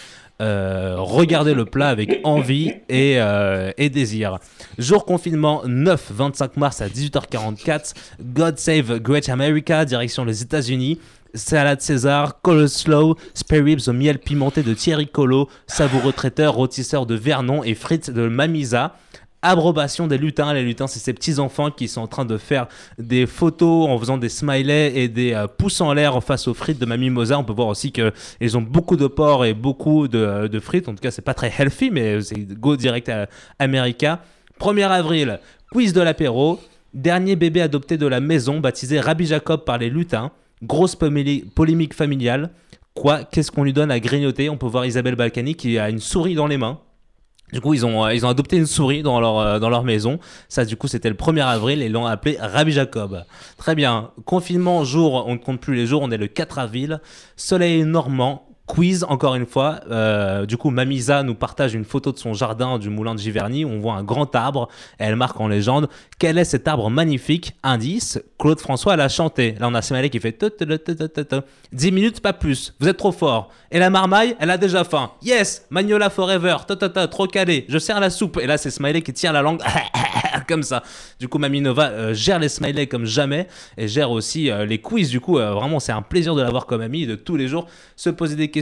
Euh, 0.42 0.96
regarder 0.98 1.54
le 1.54 1.64
plat 1.64 1.88
avec 1.88 2.20
envie 2.22 2.70
et, 2.90 3.14
euh, 3.16 3.70
et 3.78 3.88
désir. 3.88 4.38
Jour 4.76 5.06
confinement 5.06 5.62
9, 5.64 6.12
25 6.12 6.58
mars 6.58 6.82
à 6.82 6.88
18h44. 6.88 7.94
God 8.20 8.58
Save 8.58 8.98
Great 8.98 9.30
America, 9.30 9.86
direction 9.86 10.26
les 10.26 10.42
États-Unis. 10.42 11.00
Salade 11.36 11.82
César, 11.82 12.40
coleslaw, 12.40 13.16
spare 13.34 13.62
ribs 13.62 13.88
au 13.88 13.92
miel 13.92 14.18
pimenté 14.18 14.62
de 14.62 14.72
Thierry 14.72 15.06
Colo, 15.06 15.48
savoureux 15.66 16.12
traiteur, 16.12 16.54
rôtisseur 16.54 17.04
de 17.04 17.14
Vernon 17.14 17.62
et 17.62 17.74
frites 17.74 18.10
de 18.10 18.26
Mamisa. 18.26 18.96
Abrobation 19.42 20.06
des 20.06 20.18
lutins. 20.18 20.52
Les 20.54 20.62
lutins, 20.62 20.86
c'est 20.86 20.98
ces 20.98 21.12
petits 21.12 21.38
enfants 21.38 21.70
qui 21.70 21.88
sont 21.88 22.00
en 22.00 22.06
train 22.06 22.24
de 22.24 22.38
faire 22.38 22.66
des 22.98 23.26
photos 23.26 23.88
en 23.88 23.98
faisant 23.98 24.16
des 24.16 24.30
smileys 24.30 24.98
et 24.98 25.08
des 25.08 25.34
euh, 25.34 25.46
pouces 25.46 25.80
en 25.80 25.92
l'air 25.92 26.24
face 26.24 26.48
aux 26.48 26.54
frites 26.54 26.80
de 26.80 26.86
Mamie 26.86 27.10
Mosa. 27.10 27.38
On 27.38 27.44
peut 27.44 27.52
voir 27.52 27.68
aussi 27.68 27.92
qu'ils 27.92 28.56
ont 28.56 28.62
beaucoup 28.62 28.96
de 28.96 29.06
porc 29.06 29.44
et 29.44 29.52
beaucoup 29.54 30.08
de, 30.08 30.48
de 30.48 30.60
frites. 30.60 30.88
En 30.88 30.94
tout 30.94 31.02
cas, 31.02 31.10
c'est 31.10 31.22
pas 31.22 31.34
très 31.34 31.52
healthy, 31.56 31.90
mais 31.90 32.22
c'est 32.22 32.44
go 32.58 32.76
direct 32.76 33.08
à 33.10 33.28
America. 33.58 34.20
1er 34.58 34.88
avril, 34.88 35.38
quiz 35.70 35.92
de 35.92 36.00
l'apéro. 36.00 36.58
Dernier 36.94 37.36
bébé 37.36 37.60
adopté 37.60 37.98
de 37.98 38.06
la 38.06 38.20
maison, 38.20 38.58
baptisé 38.58 39.00
Rabbi 39.00 39.26
Jacob 39.26 39.64
par 39.64 39.76
les 39.76 39.90
lutins. 39.90 40.32
Grosse 40.62 40.96
polémique 40.96 41.94
familiale. 41.94 42.50
Quoi 42.94 43.24
Qu'est-ce 43.24 43.50
qu'on 43.50 43.64
lui 43.64 43.72
donne 43.72 43.90
à 43.90 44.00
grignoter? 44.00 44.48
On 44.48 44.56
peut 44.56 44.66
voir 44.66 44.86
Isabelle 44.86 45.16
Balkany 45.16 45.54
qui 45.54 45.78
a 45.78 45.90
une 45.90 46.00
souris 46.00 46.34
dans 46.34 46.46
les 46.46 46.56
mains. 46.56 46.80
Du 47.52 47.60
coup, 47.60 47.74
ils 47.74 47.86
ont, 47.86 48.04
euh, 48.04 48.26
adopté 48.26 48.56
une 48.56 48.66
souris 48.66 49.02
dans 49.02 49.20
leur, 49.20 49.38
euh, 49.38 49.58
dans 49.60 49.68
leur 49.68 49.84
maison. 49.84 50.18
Ça, 50.48 50.64
du 50.64 50.76
coup, 50.76 50.88
c'était 50.88 51.08
le 51.08 51.14
1er 51.14 51.42
avril 51.42 51.80
et 51.80 51.88
l'ont 51.88 52.06
appelé 52.06 52.36
Rabbi 52.40 52.72
Jacob. 52.72 53.24
Très 53.56 53.74
bien. 53.74 54.10
Confinement, 54.24 54.84
jour, 54.84 55.24
on 55.26 55.34
ne 55.34 55.38
compte 55.38 55.60
plus 55.60 55.76
les 55.76 55.86
jours, 55.86 56.02
on 56.02 56.10
est 56.10 56.16
le 56.16 56.26
4 56.26 56.58
avril. 56.58 57.00
Soleil 57.36 57.84
normand. 57.84 58.45
Quiz, 58.66 59.04
encore 59.08 59.36
une 59.36 59.46
fois. 59.46 59.80
Euh, 59.90 60.44
du 60.44 60.56
coup, 60.56 60.70
Mamisa 60.70 61.22
nous 61.22 61.34
partage 61.36 61.74
une 61.74 61.84
photo 61.84 62.10
de 62.10 62.18
son 62.18 62.34
jardin 62.34 62.78
du 62.78 62.90
moulin 62.90 63.14
de 63.14 63.20
Giverny. 63.20 63.64
On 63.64 63.78
voit 63.78 63.94
un 63.94 64.02
grand 64.02 64.34
arbre 64.34 64.68
elle 64.98 65.14
marque 65.16 65.40
en 65.40 65.46
légende 65.48 65.88
Quel 66.18 66.36
est 66.36 66.44
cet 66.44 66.66
arbre 66.66 66.90
magnifique? 66.90 67.52
Indice 67.62 68.20
Claude 68.38 68.58
François 68.60 68.96
l'a 68.96 69.08
chanté. 69.08 69.54
Là, 69.60 69.68
on 69.68 69.74
a 69.74 69.82
Smiley 69.82 70.10
qui 70.10 70.18
fait 70.18 70.32
te- 70.32 70.46
te- 70.46 70.64
te- 70.64 70.92
te- 70.92 71.06
te- 71.06 71.20
te. 71.20 71.36
10 71.72 71.92
minutes, 71.92 72.20
pas 72.20 72.32
plus. 72.32 72.74
Vous 72.80 72.88
êtes 72.88 72.96
trop 72.96 73.12
fort. 73.12 73.50
Et 73.70 73.78
la 73.78 73.88
marmaille, 73.88 74.36
elle 74.40 74.50
a 74.50 74.58
déjà 74.58 74.82
faim. 74.84 75.12
Yes 75.22 75.64
Magnola 75.70 76.10
Forever. 76.10 76.56
Trop 77.10 77.26
calé. 77.28 77.66
Je 77.68 77.78
sers 77.78 78.00
la 78.00 78.10
soupe. 78.10 78.38
Et 78.42 78.46
là, 78.46 78.58
c'est 78.58 78.70
Smiley 78.70 79.02
qui 79.02 79.12
tire 79.12 79.32
la 79.32 79.42
langue 79.42 79.60
comme 80.48 80.62
ça. 80.64 80.82
Du 81.20 81.28
coup, 81.28 81.38
Mamie 81.38 81.60
Nova 81.60 81.88
euh, 81.88 82.14
gère 82.14 82.38
les 82.40 82.48
smileys 82.48 82.88
comme 82.88 83.04
jamais 83.04 83.46
et 83.78 83.86
gère 83.88 84.10
aussi 84.10 84.50
euh, 84.50 84.64
les 84.66 84.78
quiz. 84.78 85.08
Du 85.08 85.20
coup, 85.20 85.38
euh, 85.38 85.52
vraiment, 85.52 85.78
c'est 85.80 85.92
un 85.92 86.02
plaisir 86.02 86.34
de 86.34 86.42
l'avoir 86.42 86.66
comme 86.66 86.80
amie 86.80 87.06
de 87.06 87.14
tous 87.14 87.36
les 87.36 87.46
jours 87.48 87.66
se 87.94 88.10
poser 88.10 88.34
des 88.36 88.48
questions. 88.48 88.55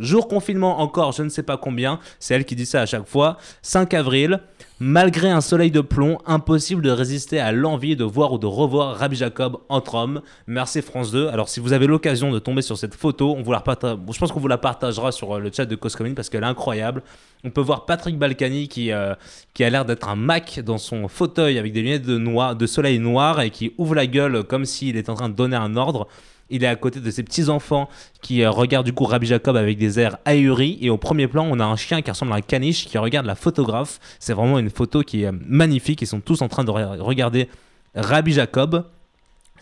Jour 0.00 0.28
confinement 0.28 0.80
encore, 0.80 1.12
je 1.12 1.22
ne 1.22 1.28
sais 1.28 1.42
pas 1.42 1.56
combien. 1.56 1.98
C'est 2.18 2.34
elle 2.34 2.44
qui 2.44 2.56
dit 2.56 2.66
ça 2.66 2.82
à 2.82 2.86
chaque 2.86 3.06
fois. 3.06 3.36
5 3.62 3.94
avril. 3.94 4.40
Malgré 4.82 5.28
un 5.28 5.42
soleil 5.42 5.70
de 5.70 5.82
plomb, 5.82 6.16
impossible 6.24 6.80
de 6.80 6.90
résister 6.90 7.38
à 7.38 7.52
l'envie 7.52 7.96
de 7.96 8.04
voir 8.04 8.32
ou 8.32 8.38
de 8.38 8.46
revoir 8.46 8.96
Rabbi 8.96 9.14
Jacob 9.14 9.58
entre 9.68 9.94
hommes. 9.94 10.22
Merci 10.46 10.80
France 10.80 11.12
2. 11.12 11.28
Alors 11.28 11.50
si 11.50 11.60
vous 11.60 11.74
avez 11.74 11.86
l'occasion 11.86 12.30
de 12.30 12.38
tomber 12.38 12.62
sur 12.62 12.78
cette 12.78 12.94
photo, 12.94 13.36
on 13.36 13.44
je 13.44 14.18
pense 14.18 14.32
qu'on 14.32 14.40
vous 14.40 14.48
la 14.48 14.56
partagera 14.56 15.12
sur 15.12 15.36
euh, 15.36 15.38
le 15.38 15.50
chat 15.52 15.66
de 15.66 15.76
Cause 15.76 15.96
Commune 15.96 16.14
parce 16.14 16.30
qu'elle 16.30 16.44
est 16.44 16.46
incroyable. 16.46 17.02
On 17.44 17.50
peut 17.50 17.60
voir 17.60 17.84
Patrick 17.84 18.18
Balkany 18.18 18.68
qui, 18.68 18.90
euh, 18.90 19.14
a 19.58 19.70
l'air 19.70 19.84
d'être 19.84 20.08
un 20.08 20.16
Mac 20.16 20.60
dans 20.60 20.78
son 20.78 21.08
fauteuil 21.08 21.58
avec 21.58 21.74
des 21.74 21.82
lunettes 21.82 22.06
de, 22.06 22.66
soleil 22.66 22.98
noir 22.98 23.42
et 23.42 23.50
qui 23.50 23.74
ouvre 23.76 23.94
la 23.94 24.06
gueule 24.06 24.44
comme 24.44 24.64
s'il 24.64 24.96
est 24.96 25.10
en 25.10 25.14
train 25.14 25.28
de 25.28 25.34
donner 25.34 25.56
un 25.56 25.76
ordre. 25.76 26.08
Il 26.50 26.64
est 26.64 26.66
à 26.68 26.76
côté 26.76 27.00
de 27.00 27.10
ses 27.10 27.22
petits-enfants 27.22 27.88
qui 28.22 28.42
euh, 28.42 28.50
regardent 28.50 28.86
du 28.86 28.92
coup 28.92 29.04
Rabbi 29.04 29.26
Jacob 29.26 29.56
avec 29.56 29.78
des 29.78 29.98
airs 30.00 30.18
ahuris. 30.24 30.78
Et 30.80 30.90
au 30.90 30.96
premier 30.98 31.26
plan, 31.28 31.46
on 31.50 31.58
a 31.60 31.64
un 31.64 31.76
chien 31.76 32.02
qui 32.02 32.10
ressemble 32.10 32.32
à 32.32 32.36
un 32.36 32.40
caniche 32.40 32.86
qui 32.86 32.98
regarde 32.98 33.26
la 33.26 33.34
photographe. 33.34 33.98
C'est 34.18 34.34
vraiment 34.34 34.58
une 34.58 34.70
photo 34.70 35.02
qui 35.02 35.22
est 35.22 35.26
euh, 35.26 35.32
magnifique. 35.46 36.02
Ils 36.02 36.06
sont 36.06 36.20
tous 36.20 36.42
en 36.42 36.48
train 36.48 36.64
de 36.64 36.70
re- 36.70 36.98
regarder 37.00 37.48
Rabbi 37.94 38.32
Jacob. 38.32 38.84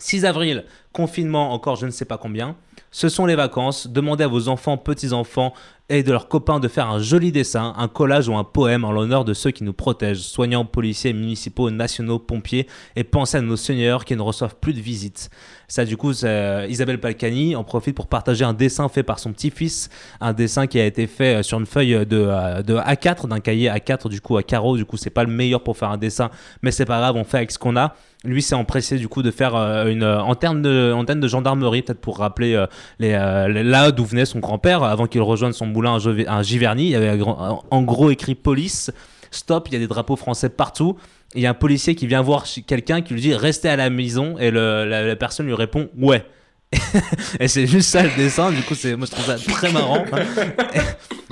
6 0.01 0.23
avril, 0.23 0.63
confinement 0.93 1.51
encore 1.51 1.75
je 1.75 1.85
ne 1.85 1.91
sais 1.91 2.05
pas 2.05 2.17
combien. 2.17 2.55
Ce 2.89 3.09
sont 3.09 3.25
les 3.25 3.35
vacances. 3.35 3.85
Demandez 3.87 4.23
à 4.23 4.27
vos 4.29 4.47
enfants, 4.47 4.77
petits-enfants 4.77 5.53
et 5.89 6.03
de 6.03 6.11
leurs 6.13 6.29
copains 6.29 6.61
de 6.61 6.69
faire 6.69 6.89
un 6.89 6.99
joli 6.99 7.33
dessin, 7.33 7.73
un 7.77 7.89
collage 7.89 8.29
ou 8.29 8.35
un 8.37 8.45
poème 8.45 8.85
en 8.85 8.93
l'honneur 8.93 9.25
de 9.25 9.33
ceux 9.33 9.51
qui 9.51 9.65
nous 9.65 9.73
protègent, 9.73 10.21
soignants, 10.21 10.63
policiers, 10.63 11.11
municipaux, 11.11 11.69
nationaux, 11.69 12.17
pompiers, 12.17 12.65
et 12.95 13.03
pensez 13.03 13.37
à 13.37 13.41
nos 13.41 13.57
seigneurs 13.57 14.05
qui 14.05 14.15
ne 14.15 14.21
reçoivent 14.21 14.55
plus 14.55 14.73
de 14.73 14.79
visites. 14.79 15.29
Ça, 15.69 15.85
du 15.85 15.97
coup, 15.97 16.11
Isabelle 16.11 16.99
Palcani 16.99 17.55
en 17.55 17.63
profite 17.63 17.95
pour 17.95 18.07
partager 18.07 18.43
un 18.43 18.53
dessin 18.53 18.89
fait 18.89 19.03
par 19.03 19.19
son 19.19 19.31
petit-fils, 19.31 19.89
un 20.19 20.33
dessin 20.33 20.65
qui 20.65 20.79
a 20.79 20.85
été 20.85 21.05
fait 21.05 21.35
euh, 21.35 21.43
sur 21.43 21.59
une 21.59 21.67
feuille 21.67 22.05
de, 22.07 22.17
euh, 22.17 22.63
de 22.63 22.75
A4, 22.75 23.27
d'un 23.27 23.39
cahier 23.39 23.69
A4, 23.69 24.09
du 24.09 24.19
coup, 24.19 24.35
à 24.37 24.43
carreaux. 24.43 24.77
Du 24.77 24.85
coup, 24.85 24.97
c'est 24.97 25.11
pas 25.11 25.23
le 25.23 25.31
meilleur 25.31 25.61
pour 25.61 25.77
faire 25.77 25.91
un 25.91 25.97
dessin, 25.97 26.31
mais 26.63 26.71
c'est 26.71 26.85
pas 26.85 26.97
grave, 26.97 27.15
on 27.15 27.23
fait 27.23 27.37
avec 27.37 27.51
ce 27.51 27.59
qu'on 27.59 27.77
a. 27.77 27.93
Lui 28.25 28.41
s'est 28.41 28.55
empressé 28.55 28.97
du 28.97 29.07
coup 29.07 29.21
de 29.21 29.29
faire 29.31 29.55
euh, 29.55 29.85
une 29.85 30.03
antenne 30.03 30.61
de, 30.63 31.27
gendarmerie, 31.27 31.83
peut-être 31.83 32.01
pour 32.01 32.17
rappeler 32.17 32.65
les, 32.97 33.11
là 33.11 33.91
d'où 33.91 34.03
venait 34.05 34.25
son 34.25 34.39
grand-père 34.39 34.83
avant 34.83 35.05
qu'il 35.05 35.21
rejoigne 35.21 35.53
son 35.53 35.67
moulin 35.67 35.95
à 35.95 35.99
Giver- 35.99 36.27
à 36.27 36.41
Giverny. 36.41 36.85
Il 36.85 36.89
y 36.89 36.95
avait 36.95 37.21
en 37.21 37.81
gros 37.83 38.09
écrit 38.09 38.33
police, 38.35 38.91
stop, 39.31 39.67
il 39.69 39.73
y 39.73 39.77
a 39.77 39.79
des 39.79 39.87
drapeaux 39.87 40.15
français 40.15 40.49
partout. 40.49 40.97
Il 41.35 41.41
y 41.41 41.45
a 41.45 41.51
un 41.51 41.55
policier 41.55 41.95
qui 41.95 42.07
vient 42.07 42.21
voir 42.21 42.45
quelqu'un 42.65 43.01
qui 43.01 43.13
lui 43.13 43.21
dit 43.21 43.33
restez 43.35 43.69
à 43.69 43.75
la 43.75 43.89
maison 43.89 44.37
et 44.39 44.49
le- 44.49 44.85
la, 44.85 45.15
personne 45.15 45.45
lui 45.45 45.53
répond 45.53 45.89
ouais. 45.97 46.23
et 47.39 47.47
c'est 47.47 47.65
juste 47.65 47.89
ça 47.89 48.03
le 48.03 48.09
dessin, 48.15 48.51
du 48.51 48.61
coup 48.61 48.75
c'est 48.75 48.95
moi 48.95 49.07
je 49.07 49.11
trouve 49.11 49.25
ça 49.25 49.37
très 49.37 49.71
marrant. 49.71 50.05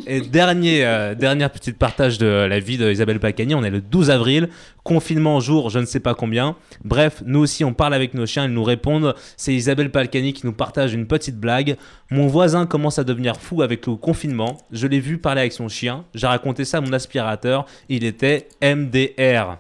Et, 0.07 0.21
dernier, 0.21 0.85
euh, 0.85 1.15
dernière 1.15 1.51
petite 1.51 1.77
partage 1.77 2.17
de 2.17 2.25
la 2.25 2.59
vie 2.59 2.77
d'Isabelle 2.77 3.19
Pacani, 3.19 3.53
on 3.53 3.63
est 3.63 3.69
le 3.69 3.81
12 3.81 4.09
avril, 4.09 4.49
confinement 4.83 5.39
jour 5.39 5.69
je 5.69 5.79
ne 5.79 5.85
sais 5.85 5.99
pas 5.99 6.15
combien. 6.15 6.55
Bref, 6.83 7.21
nous 7.25 7.39
aussi 7.39 7.63
on 7.63 7.73
parle 7.73 7.93
avec 7.93 8.13
nos 8.13 8.25
chiens, 8.25 8.45
ils 8.45 8.53
nous 8.53 8.63
répondent. 8.63 9.13
C'est 9.35 9.53
Isabelle 9.53 9.91
Palcani 9.91 10.33
qui 10.33 10.45
nous 10.45 10.53
partage 10.53 10.93
une 10.93 11.05
petite 11.07 11.37
blague. 11.37 11.75
Mon 12.09 12.25
voisin 12.27 12.65
commence 12.65 12.97
à 12.97 13.03
devenir 13.03 13.37
fou 13.37 13.61
avec 13.61 13.85
le 13.85 13.95
confinement. 13.95 14.57
Je 14.71 14.87
l'ai 14.87 14.99
vu 14.99 15.17
parler 15.19 15.41
avec 15.41 15.53
son 15.53 15.67
chien. 15.67 16.05
J'ai 16.15 16.27
raconté 16.27 16.65
ça 16.65 16.77
à 16.77 16.81
mon 16.81 16.93
aspirateur. 16.93 17.65
Il 17.89 18.03
était 18.03 18.47
MDR. 18.63 19.57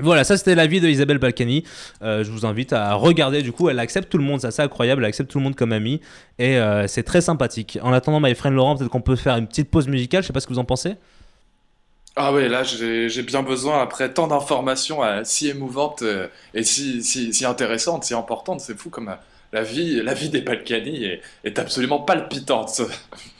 Voilà, 0.00 0.24
ça 0.24 0.36
c'était 0.36 0.54
l'avis 0.54 0.80
de 0.80 0.88
Isabelle 0.88 1.18
Balkany. 1.18 1.64
Euh, 2.02 2.24
je 2.24 2.30
vous 2.30 2.46
invite 2.46 2.72
à 2.72 2.94
regarder. 2.94 3.42
Du 3.42 3.52
coup, 3.52 3.68
elle 3.68 3.78
accepte 3.78 4.10
tout 4.10 4.18
le 4.18 4.24
monde, 4.24 4.40
c'est 4.40 4.46
assez 4.46 4.62
incroyable. 4.62 5.02
Elle 5.02 5.08
accepte 5.08 5.30
tout 5.30 5.38
le 5.38 5.44
monde 5.44 5.56
comme 5.56 5.72
ami 5.72 6.00
et 6.38 6.58
euh, 6.58 6.86
c'est 6.86 7.02
très 7.02 7.20
sympathique. 7.20 7.78
En 7.82 7.92
attendant, 7.92 8.20
my 8.20 8.34
friend 8.34 8.54
Laurent, 8.54 8.76
peut-être 8.76 8.90
qu'on 8.90 9.00
peut 9.00 9.16
faire 9.16 9.36
une 9.36 9.46
petite 9.46 9.70
pause 9.70 9.88
musicale. 9.88 10.22
Je 10.22 10.28
sais 10.28 10.32
pas 10.32 10.40
ce 10.40 10.46
que 10.46 10.52
vous 10.52 10.58
en 10.58 10.64
pensez. 10.64 10.94
Ah 12.16 12.32
ouais, 12.32 12.48
là 12.48 12.64
j'ai 12.64 13.22
bien 13.22 13.44
besoin, 13.44 13.80
après 13.80 14.12
tant 14.12 14.26
d'informations 14.26 15.04
euh, 15.04 15.20
si 15.22 15.48
émouvantes 15.48 16.02
et 16.52 16.64
si, 16.64 17.02
si, 17.04 17.44
intéressantes, 17.44 18.02
si 18.02 18.12
importantes, 18.12 18.60
c'est 18.60 18.76
fou 18.76 18.90
comme 18.90 19.14
la 19.52 19.62
vie, 19.62 20.02
la 20.02 20.14
vie 20.14 20.28
des 20.28 20.40
Balkany 20.40 21.06
est 21.44 21.58
absolument 21.60 22.00
palpitante. 22.00 22.82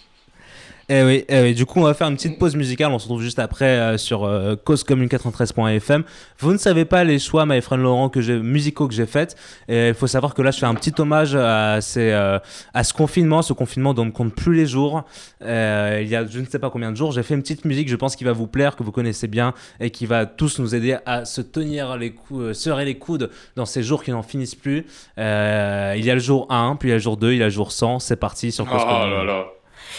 Eh 0.90 1.02
oui, 1.02 1.22
eh 1.28 1.42
oui, 1.42 1.54
du 1.54 1.66
coup, 1.66 1.80
on 1.80 1.84
va 1.84 1.92
faire 1.92 2.08
une 2.08 2.16
petite 2.16 2.38
pause 2.38 2.56
musicale. 2.56 2.90
On 2.92 2.98
se 2.98 3.04
retrouve 3.04 3.20
juste 3.20 3.38
après 3.38 3.66
euh, 3.66 3.98
sur 3.98 4.24
euh, 4.24 4.56
causecommune93.fm. 4.64 6.02
Vous 6.38 6.52
ne 6.52 6.56
savez 6.56 6.86
pas 6.86 7.04
les 7.04 7.18
choix, 7.18 7.44
my 7.44 7.60
friend 7.60 7.82
Laurent, 7.82 8.08
que 8.08 8.22
j'ai, 8.22 8.38
musicaux 8.38 8.88
que 8.88 8.94
j'ai 8.94 9.04
fait. 9.04 9.36
Et 9.68 9.88
il 9.88 9.94
faut 9.94 10.06
savoir 10.06 10.32
que 10.32 10.40
là, 10.40 10.50
je 10.50 10.58
fais 10.58 10.64
un 10.64 10.74
petit 10.74 10.94
hommage 10.98 11.34
à, 11.34 11.82
ces, 11.82 12.10
euh, 12.12 12.38
à 12.72 12.84
ce 12.84 12.94
confinement, 12.94 13.42
ce 13.42 13.52
confinement 13.52 13.92
dont 13.92 14.00
on 14.02 14.06
ne 14.06 14.10
compte 14.12 14.34
plus 14.34 14.54
les 14.54 14.64
jours. 14.64 15.04
Euh, 15.42 16.00
il 16.02 16.08
y 16.08 16.16
a 16.16 16.26
je 16.26 16.40
ne 16.40 16.46
sais 16.46 16.58
pas 16.58 16.70
combien 16.70 16.90
de 16.90 16.96
jours. 16.96 17.12
J'ai 17.12 17.22
fait 17.22 17.34
une 17.34 17.42
petite 17.42 17.66
musique, 17.66 17.90
je 17.90 17.96
pense, 17.96 18.16
qui 18.16 18.24
va 18.24 18.32
vous 18.32 18.46
plaire, 18.46 18.74
que 18.74 18.82
vous 18.82 18.92
connaissez 18.92 19.26
bien 19.28 19.52
et 19.80 19.90
qui 19.90 20.06
va 20.06 20.24
tous 20.24 20.58
nous 20.58 20.74
aider 20.74 20.96
à 21.04 21.26
se 21.26 21.42
tenir 21.42 21.98
les 21.98 22.12
coups, 22.12 22.40
euh, 22.40 22.54
serrer 22.54 22.86
les 22.86 22.96
coudes 22.96 23.28
dans 23.56 23.66
ces 23.66 23.82
jours 23.82 24.02
qui 24.02 24.10
n'en 24.10 24.22
finissent 24.22 24.54
plus. 24.54 24.86
Euh, 25.18 25.94
il 25.98 26.04
y 26.06 26.10
a 26.10 26.14
le 26.14 26.20
jour 26.20 26.46
1, 26.50 26.76
puis 26.76 26.88
il 26.88 26.92
y 26.92 26.94
a 26.94 26.96
le 26.96 27.02
jour 27.02 27.18
2, 27.18 27.32
il 27.32 27.38
y 27.40 27.42
a 27.42 27.46
le 27.46 27.50
jour 27.50 27.72
100. 27.72 27.98
C'est 27.98 28.16
parti 28.16 28.52
sur 28.52 28.64
Oh 28.66 28.72
Cause 28.72 28.86
là 28.86 29.00
Commune. 29.02 29.26
là. 29.26 29.44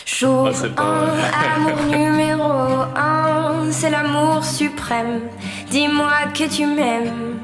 Jour 0.05 0.47
Ah, 0.49 0.53
c'est 0.53 0.75
pas 0.75 0.83
1, 0.83 1.55
amour 1.55 1.97
numéro 1.97 2.51
1, 2.95 3.71
c'est 3.71 3.89
l'amour 3.89 4.43
suprême. 4.43 5.21
Dis-moi 5.69 6.11
que 6.33 6.43
tu 6.45 6.65
m'aimes. 6.65 7.39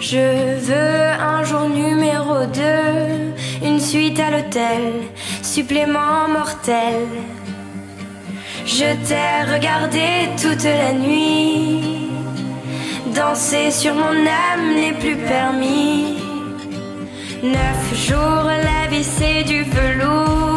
Je 0.00 0.58
veux 0.66 1.06
un 1.20 1.44
jour 1.44 1.68
numéro 1.68 2.44
2, 2.44 3.66
une 3.68 3.78
suite 3.78 4.18
à 4.18 4.30
l'hôtel, 4.30 4.82
supplément 5.42 6.28
mortel. 6.28 7.06
Je 8.66 8.86
t'ai 9.06 9.52
regardé 9.52 10.28
toute 10.40 10.64
la 10.64 10.92
nuit, 10.92 12.08
danser 13.14 13.70
sur 13.70 13.94
mon 13.94 14.26
âme 14.26 14.74
n'est 14.74 14.94
plus 14.94 15.16
permis. 15.16 16.16
Neuf 17.44 18.08
jours, 18.08 18.44
la 18.46 18.88
vie 18.90 19.04
c'est 19.04 19.44
du 19.44 19.62
velours 19.62 20.51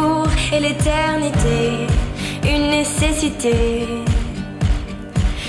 et 0.52 0.60
l'éternité, 0.60 1.86
une 2.44 2.70
nécessité. 2.70 3.86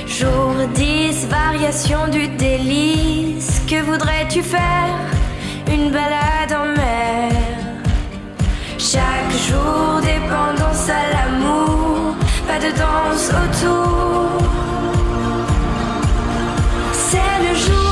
Jour 0.07 0.53
10, 0.73 1.27
variation 1.27 2.07
du 2.07 2.27
délice, 2.27 3.61
que 3.69 3.81
voudrais-tu 3.83 4.41
faire? 4.41 4.99
Une 5.71 5.91
balade 5.91 6.53
en 6.53 6.65
mer. 6.75 7.31
Chaque 8.77 9.31
jour, 9.47 10.01
dépendance 10.01 10.89
à 10.89 11.03
l'amour, 11.13 12.15
pas 12.47 12.59
de 12.59 12.71
danse 12.71 13.29
autour. 13.29 14.47
C'est 16.93 17.37
le 17.47 17.55
jour 17.55 17.86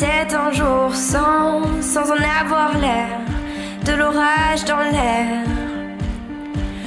c'était 0.00 0.34
un 0.34 0.50
jour 0.50 0.94
sans, 0.94 1.60
sans 1.82 2.10
en 2.10 2.22
avoir 2.40 2.72
l'air, 2.78 3.18
de 3.84 3.92
l'orage 3.92 4.64
dans 4.66 4.84
l'air. 4.94 5.44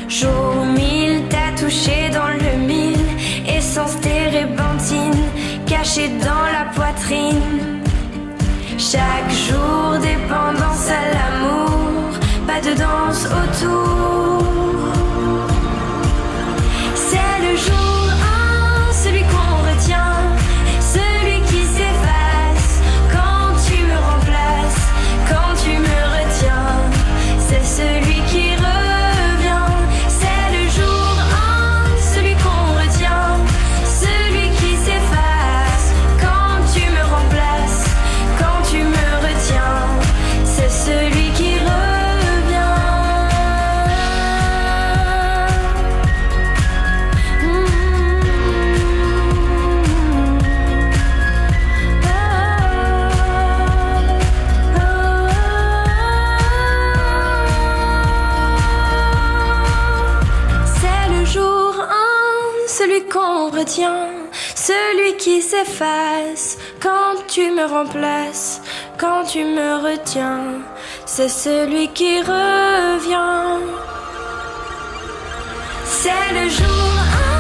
Jour 0.07 0.65
mille, 0.65 1.21
t'as 1.29 1.51
touché 1.61 2.09
dans 2.11 2.31
le 2.43 2.57
mille, 2.65 3.05
essence 3.47 3.99
térébenthine, 4.01 5.25
cachée 5.67 6.09
dans 6.27 6.47
la 6.57 6.65
poitrine. 6.73 7.81
Chaque 8.79 9.31
jour, 9.47 9.99
dépendance 10.01 10.87
à 10.99 11.03
l'amour, 11.13 12.09
pas 12.47 12.61
de 12.67 12.73
danse 12.83 13.25
autour. 13.41 14.43
C'est 16.95 17.37
le 17.45 17.55
jour 17.57 17.92
tu 67.33 67.49
me 67.49 67.65
remplaces, 67.65 68.61
quand 68.99 69.23
tu 69.23 69.43
me 69.43 69.81
retiens. 69.83 70.61
C'est 71.07 71.29
celui 71.29 71.87
qui 71.87 72.19
revient. 72.21 73.59
C'est 75.83 76.31
le 76.39 76.47
jour 76.47 77.32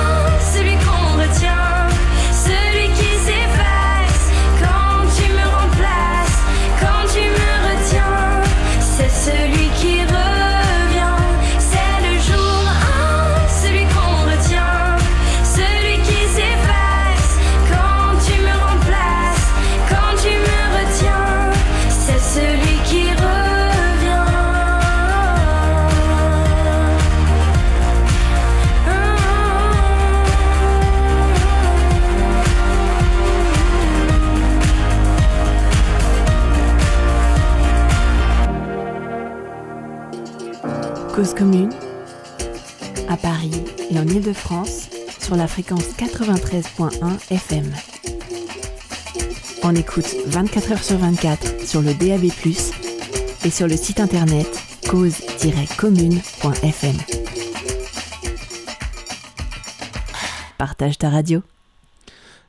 Cause 41.23 41.35
commune, 41.35 41.69
à 43.07 43.15
Paris 43.15 43.63
et 43.89 43.97
en 43.97 44.05
Ile-de-France, 44.05 44.89
sur 45.21 45.37
la 45.37 45.47
fréquence 45.47 45.85
93.1 45.97 47.31
FM. 47.31 47.71
On 49.63 49.73
écoute 49.73 50.17
24 50.25 50.71
h 50.71 50.83
sur 50.83 50.97
24 50.97 51.65
sur 51.65 51.81
le 51.81 51.93
DAB+, 51.93 52.25
et 53.45 53.49
sur 53.49 53.69
le 53.69 53.77
site 53.77 54.01
internet 54.01 54.49
cause-commune.fm. 54.89 56.97
Partage 60.57 60.97
ta 60.97 61.09
radio. 61.09 61.41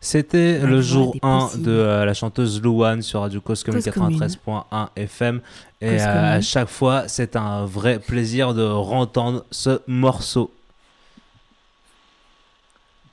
C'était 0.04 0.58
le 0.58 0.82
jour 0.82 1.14
des 1.14 1.20
1 1.22 1.38
possibles. 1.38 1.64
de 1.64 1.70
euh, 1.70 2.04
la 2.04 2.12
chanteuse 2.12 2.60
Louane 2.60 3.00
sur 3.00 3.20
Radio 3.22 3.40
Cause 3.40 3.64
Commune. 3.64 3.80
93.1 3.80 4.88
FM. 4.96 5.40
Et 5.80 5.98
euh, 5.98 6.36
à 6.36 6.40
chaque 6.42 6.68
fois, 6.68 7.08
c'est 7.08 7.36
un 7.36 7.64
vrai 7.64 7.98
plaisir 7.98 8.52
de 8.52 8.62
rentendre 8.62 9.46
ce 9.50 9.80
morceau. 9.86 10.52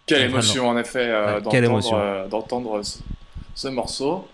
Quelle 0.05 0.23
émotion, 0.29 0.67
en 0.67 0.77
effet, 0.77 1.07
euh, 1.07 1.39
d'entendre, 2.29 2.79
euh, 2.79 2.83
ce, 2.83 2.99
ce 3.55 3.67
morceau. 3.69 4.27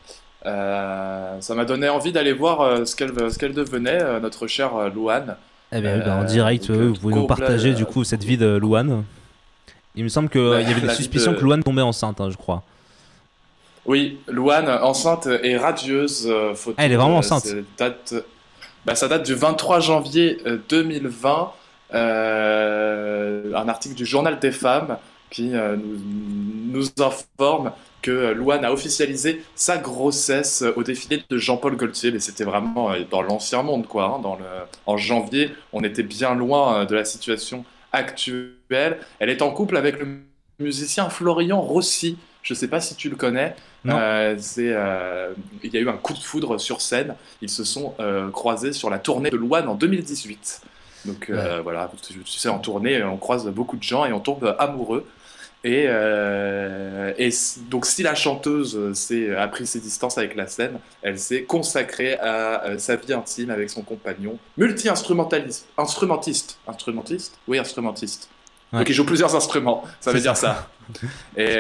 Euh, 0.48 1.40
ça 1.40 1.54
m'a 1.54 1.66
donné 1.66 1.90
envie 1.90 2.12
d'aller 2.12 2.34
voir 2.34 2.62
euh, 2.62 2.86
ce 2.86 2.96
qu'elle 2.96 3.12
ce 3.32 3.38
qu'elle 3.38 3.54
devenait, 3.54 4.02
euh, 4.02 4.20
notre 4.20 4.48
chère 4.48 4.90
Louane. 4.90 5.36
Eh 5.72 5.82
bien, 5.82 5.98
oui, 5.98 6.02
bah, 6.04 6.16
en 6.16 6.24
direct, 6.24 6.72
vous 6.72 6.94
pouvez 6.96 7.14
nous 7.14 7.28
partager 7.28 7.72
euh, 7.72 7.76
du 7.76 7.86
coup 7.86 8.04
cette 8.04 8.24
vie 8.24 8.38
de 8.38 8.48
Louane. 8.58 9.04
Il 9.98 10.04
me 10.04 10.10
semble 10.10 10.30
qu'il 10.30 10.40
Ouais, 10.42 10.64
y 10.64 10.72
avait 10.72 10.82
des 10.82 10.94
suspicions 10.94 11.34
de- 11.34 11.38
que 11.38 11.44
Louane 11.44 11.64
tombait 11.64 11.82
enceinte, 11.82 12.22
hein, 12.22 12.30
je 12.30 12.38
crois. 12.38 12.64
Oui, 13.86 14.18
Louane, 14.28 14.70
enceinte 14.70 15.28
et 15.44 15.58
radieuse. 15.58 16.28
euh, 16.30 16.54
photo, 16.56 16.76
Ah, 16.78 16.86
elle 16.86 16.92
est 16.92 16.96
vraiment 16.98 17.16
euh, 17.16 17.20
enceinte. 17.20 17.48
date, 17.78 18.14
bah, 18.86 18.96
ça 18.96 19.08
date 19.08 19.26
du 19.26 19.34
23 19.34 19.80
janvier 19.80 20.40
euh, 20.46 20.58
2020. 20.70 21.52
euh, 21.94 23.54
un 23.56 23.70
article 23.70 23.96
du 23.96 24.06
Journal 24.06 24.40
des 24.40 24.52
femmes 24.52 24.98
qui 25.32 25.56
euh, 25.56 25.78
nous, 25.78 26.82
nous 26.82 26.88
informe 27.04 27.72
que 28.02 28.12
euh, 28.12 28.34
Louane 28.34 28.66
a 28.66 28.74
officialisé 28.74 29.42
sa 29.56 29.78
grossesse 29.78 30.64
euh, 30.64 30.74
au 30.76 30.84
défilé 30.84 31.24
de 31.30 31.38
Jean-Paul 31.38 31.78
Gaultier. 31.78 32.12
Mais 32.12 32.20
c'était 32.20 32.44
vraiment 32.44 32.92
euh, 32.92 33.00
dans 33.10 33.22
l'ancien 33.22 33.64
monde, 33.64 33.88
quoi. 33.88 34.16
hein, 34.18 34.20
dans 34.22 34.36
le, 34.36 34.44
en 34.86 34.98
janvier, 34.98 35.52
on 35.72 35.82
était 35.84 36.04
bien 36.04 36.36
loin 36.36 36.82
euh, 36.82 36.86
de 36.86 36.94
la 36.96 37.06
situation 37.06 37.64
actuelle. 37.94 38.52
Elle 38.70 39.30
est 39.30 39.42
en 39.42 39.52
couple 39.52 39.78
avec 39.78 40.00
le 40.00 40.08
musicien 40.60 41.10
Florian 41.10 41.62
Rossi. 41.62 42.18
Je 42.44 42.54
ne 42.54 42.58
sais 42.58 42.68
pas 42.68 42.80
si 42.80 42.96
tu 42.96 43.10
le 43.10 43.16
connais. 43.16 43.56
Euh, 43.86 44.38
euh, 44.58 45.34
il 45.64 45.74
y 45.74 45.78
a 45.78 45.80
eu 45.80 45.90
un 45.90 45.98
coup 45.98 46.14
de 46.14 46.20
foudre 46.20 46.58
sur 46.58 46.82
scène. 46.82 47.16
Ils 47.42 47.50
se 47.50 47.64
sont 47.64 47.94
euh, 48.00 48.30
croisés 48.30 48.74
sur 48.74 48.90
la 48.90 49.00
tournée 49.00 49.30
de 49.30 49.38
Louane 49.38 49.68
en 49.68 49.76
2018. 49.76 50.62
Donc 51.06 51.32
voilà, 51.64 51.92
tu, 52.02 52.26
sais, 52.26 52.50
en 52.50 52.60
tournée, 52.60 53.04
on 53.04 53.18
croise 53.18 53.48
beaucoup 53.48 53.78
de 53.78 53.84
gens 53.84 54.06
et 54.06 54.12
on 54.12 54.20
tombe 54.20 54.56
amoureux. 54.60 55.06
Et, 55.64 55.84
et 55.86 57.30
donc 57.70 57.86
si 57.86 58.04
la 58.04 58.16
chanteuse 58.16 58.78
a 59.38 59.48
pris 59.48 59.66
ses 59.68 59.80
distances 59.80 60.18
avec 60.18 60.36
la 60.36 60.48
scène, 60.48 60.80
elle 61.02 61.18
s'est 61.18 61.44
consacrée 61.44 62.18
à 62.20 62.78
sa 62.78 62.96
vie 62.98 63.14
intime 63.14 63.52
avec 63.52 63.70
son 63.70 63.84
compagnon, 63.84 64.38
multi-instrumentaliste, 64.58 65.68
instrumentiste, 65.78 66.60
instrumentiste, 66.68 67.40
oui 67.48 67.58
instrumentiste. 67.58 68.30
Ouais. 68.74 68.80
Donc 68.80 68.90
il 68.90 68.94
joue 68.94 69.06
plusieurs 69.06 69.36
instruments, 69.36 69.84
ça 70.00 70.12
veut 70.12 70.20
dire 70.20 70.36
ça. 70.36 70.68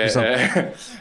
ça. 0.08 0.22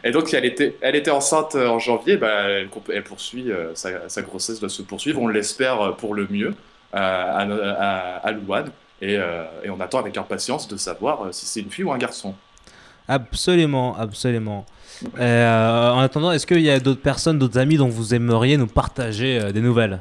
Et, 0.04 0.10
donc 0.12 0.32
elle 0.32 0.44
était, 0.44 0.76
elle 0.80 0.94
était 0.94 1.10
enceinte 1.10 1.54
euh, 1.56 1.68
en 1.68 1.78
janvier, 1.78 2.16
bah, 2.16 2.48
elle, 2.48 3.04
poursuit, 3.04 3.50
euh, 3.50 3.74
sa, 3.74 4.08
sa 4.08 4.22
grossesse 4.22 4.60
doit 4.60 4.68
se 4.68 4.82
poursuivre, 4.82 5.20
on 5.20 5.28
l'espère 5.28 5.80
euh, 5.80 5.92
pour 5.92 6.14
le 6.14 6.28
mieux 6.30 6.54
euh, 6.94 6.98
à, 6.98 7.42
à, 7.42 8.26
à 8.26 8.32
Louane. 8.32 8.70
Et, 9.02 9.18
euh, 9.18 9.44
et 9.62 9.68
on 9.68 9.78
attend 9.80 9.98
avec 9.98 10.16
impatience 10.16 10.68
de 10.68 10.76
savoir 10.78 11.24
euh, 11.26 11.28
si 11.30 11.44
c'est 11.44 11.60
une 11.60 11.70
fille 11.70 11.84
ou 11.84 11.92
un 11.92 11.98
garçon. 11.98 12.34
Absolument, 13.08 13.94
absolument. 13.98 14.64
Euh, 15.18 15.90
en 15.90 16.00
attendant, 16.00 16.32
est-ce 16.32 16.46
qu'il 16.46 16.62
y 16.62 16.70
a 16.70 16.80
d'autres 16.80 17.02
personnes, 17.02 17.38
d'autres 17.38 17.58
amis 17.58 17.76
dont 17.76 17.88
vous 17.88 18.14
aimeriez 18.14 18.56
nous 18.56 18.66
partager 18.66 19.38
euh, 19.38 19.52
des 19.52 19.60
nouvelles? 19.60 19.98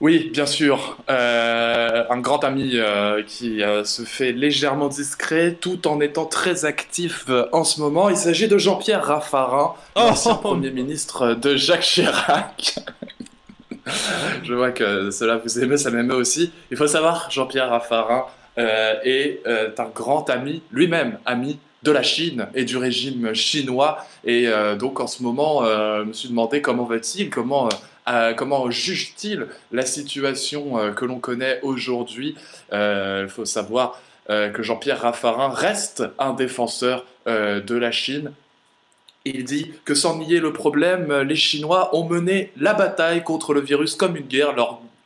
Oui, 0.00 0.30
bien 0.32 0.46
sûr. 0.46 0.96
Euh, 1.10 2.04
un 2.08 2.18
grand 2.18 2.44
ami 2.44 2.72
euh, 2.74 3.22
qui 3.26 3.62
euh, 3.62 3.82
se 3.82 4.02
fait 4.02 4.30
légèrement 4.30 4.86
discret 4.86 5.56
tout 5.60 5.88
en 5.88 6.00
étant 6.00 6.24
très 6.24 6.64
actif 6.64 7.26
en 7.52 7.64
ce 7.64 7.80
moment. 7.80 8.08
Il 8.08 8.16
s'agit 8.16 8.46
de 8.46 8.58
Jean-Pierre 8.58 9.04
Raffarin, 9.04 9.74
l'ancien 9.96 10.34
Premier 10.34 10.70
ministre 10.70 11.34
de 11.34 11.56
Jacques 11.56 11.80
Chirac. 11.80 12.78
Je 14.44 14.54
vois 14.54 14.70
que 14.70 15.10
cela 15.10 15.38
vous 15.38 15.58
émeut, 15.58 15.76
ça 15.76 15.90
m'émeut 15.90 16.14
aussi. 16.14 16.52
Il 16.70 16.76
faut 16.76 16.86
savoir, 16.86 17.28
Jean-Pierre 17.30 17.70
Raffarin 17.70 18.26
est 18.56 19.40
un 19.46 19.88
grand 19.94 20.30
ami, 20.30 20.62
lui-même 20.70 21.18
ami 21.26 21.58
de 21.82 21.92
la 21.92 22.02
Chine 22.02 22.48
et 22.54 22.64
du 22.64 22.76
régime 22.76 23.34
chinois. 23.34 23.98
Et 24.24 24.48
euh, 24.48 24.76
donc 24.76 25.00
en 25.00 25.06
ce 25.06 25.22
moment, 25.22 25.64
euh, 25.64 26.02
je 26.02 26.08
me 26.08 26.12
suis 26.12 26.28
demandé 26.28 26.60
comment 26.60 26.84
va-t-il, 26.84 27.30
comment, 27.30 27.66
euh, 27.66 27.70
euh, 28.10 28.34
comment 28.34 28.70
juge-t-il 28.70 29.46
la 29.72 29.84
situation 29.84 30.78
euh, 30.78 30.92
que 30.92 31.04
l'on 31.04 31.18
connaît 31.18 31.60
aujourd'hui? 31.62 32.36
Euh, 32.72 33.22
Il 33.24 33.30
faut 33.30 33.44
savoir 33.44 34.00
que 34.28 34.62
Jean-Pierre 34.62 35.00
Raffarin 35.00 35.48
reste 35.48 36.04
un 36.18 36.34
défenseur 36.34 37.06
de 37.26 37.74
la 37.74 37.90
Chine. 37.90 38.32
Il 39.24 39.44
dit 39.44 39.72
que 39.86 39.94
sans 39.94 40.18
nier 40.18 40.38
le 40.38 40.52
problème, 40.52 41.22
les 41.22 41.34
Chinois 41.34 41.96
ont 41.96 42.06
mené 42.06 42.52
la 42.58 42.74
bataille 42.74 43.24
contre 43.24 43.54
le 43.54 43.62
virus 43.62 43.96
comme 43.96 44.16
une 44.16 44.26
guerre. 44.26 44.54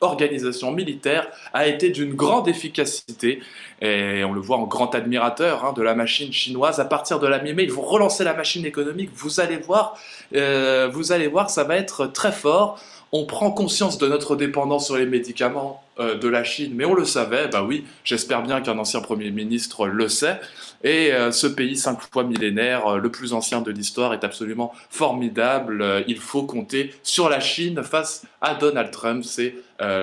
Organisation 0.03 0.72
militaire 0.72 1.28
a 1.53 1.66
été 1.66 1.90
d'une 1.90 2.14
grande 2.14 2.48
efficacité 2.48 3.40
et 3.80 4.22
on 4.24 4.32
le 4.32 4.40
voit 4.40 4.59
en 4.59 4.66
grand 4.66 4.94
admirateur 4.94 5.64
hein, 5.64 5.72
de 5.72 5.82
la 5.82 5.94
machine 5.94 6.32
chinoise. 6.32 6.78
À 6.78 6.84
partir 6.84 7.18
de 7.18 7.26
la 7.26 7.40
mi-mai, 7.40 7.64
ils 7.64 7.72
vont 7.72 7.82
relancer 7.82 8.22
la 8.22 8.34
machine 8.34 8.64
économique. 8.64 9.11
Vous 9.14 9.40
allez 9.40 9.57
voir, 9.57 9.96
euh, 10.34 10.88
vous 10.92 11.12
allez 11.12 11.26
voir, 11.26 11.50
ça 11.50 11.64
va 11.64 11.76
être 11.76 12.07
très 12.07 12.32
fort. 12.32 12.78
On 13.11 13.26
prend 13.26 13.50
conscience 13.50 13.98
de 13.98 14.07
notre 14.07 14.36
dépendance 14.36 14.86
sur 14.86 14.96
les 14.96 15.07
médicaments 15.07 15.82
euh, 16.01 16.16
de 16.16 16.26
la 16.26 16.43
Chine, 16.43 16.72
mais 16.74 16.86
on 16.86 16.95
le 16.95 17.05
savait. 17.05 17.49
Bah 17.49 17.62
oui, 17.62 17.84
j'espère 18.03 18.43
bien 18.43 18.62
qu'un 18.62 18.78
ancien 18.78 19.03
premier 19.03 19.30
ministre 19.30 19.86
le 19.86 20.09
sait. 20.09 20.40
Et 20.82 21.12
euh, 21.12 21.32
ce 21.32 21.47
pays 21.47 21.76
cinq 21.76 21.99
fois 22.11 22.24
millénaire, 22.24 22.86
euh, 22.86 22.99
le 22.99 23.11
plus 23.11 23.34
ancien 23.34 23.61
de 23.61 23.70
l'histoire, 23.70 24.14
est 24.14 24.24
absolument 24.24 24.72
formidable. 24.88 26.03
Il 26.09 26.18
faut 26.18 26.45
compter 26.45 26.95
sur 27.03 27.28
la 27.28 27.40
Chine 27.40 27.82
face 27.82 28.24
à 28.40 28.55
Donald 28.55 28.90
Trump. 28.90 29.22
C'est 29.22 29.55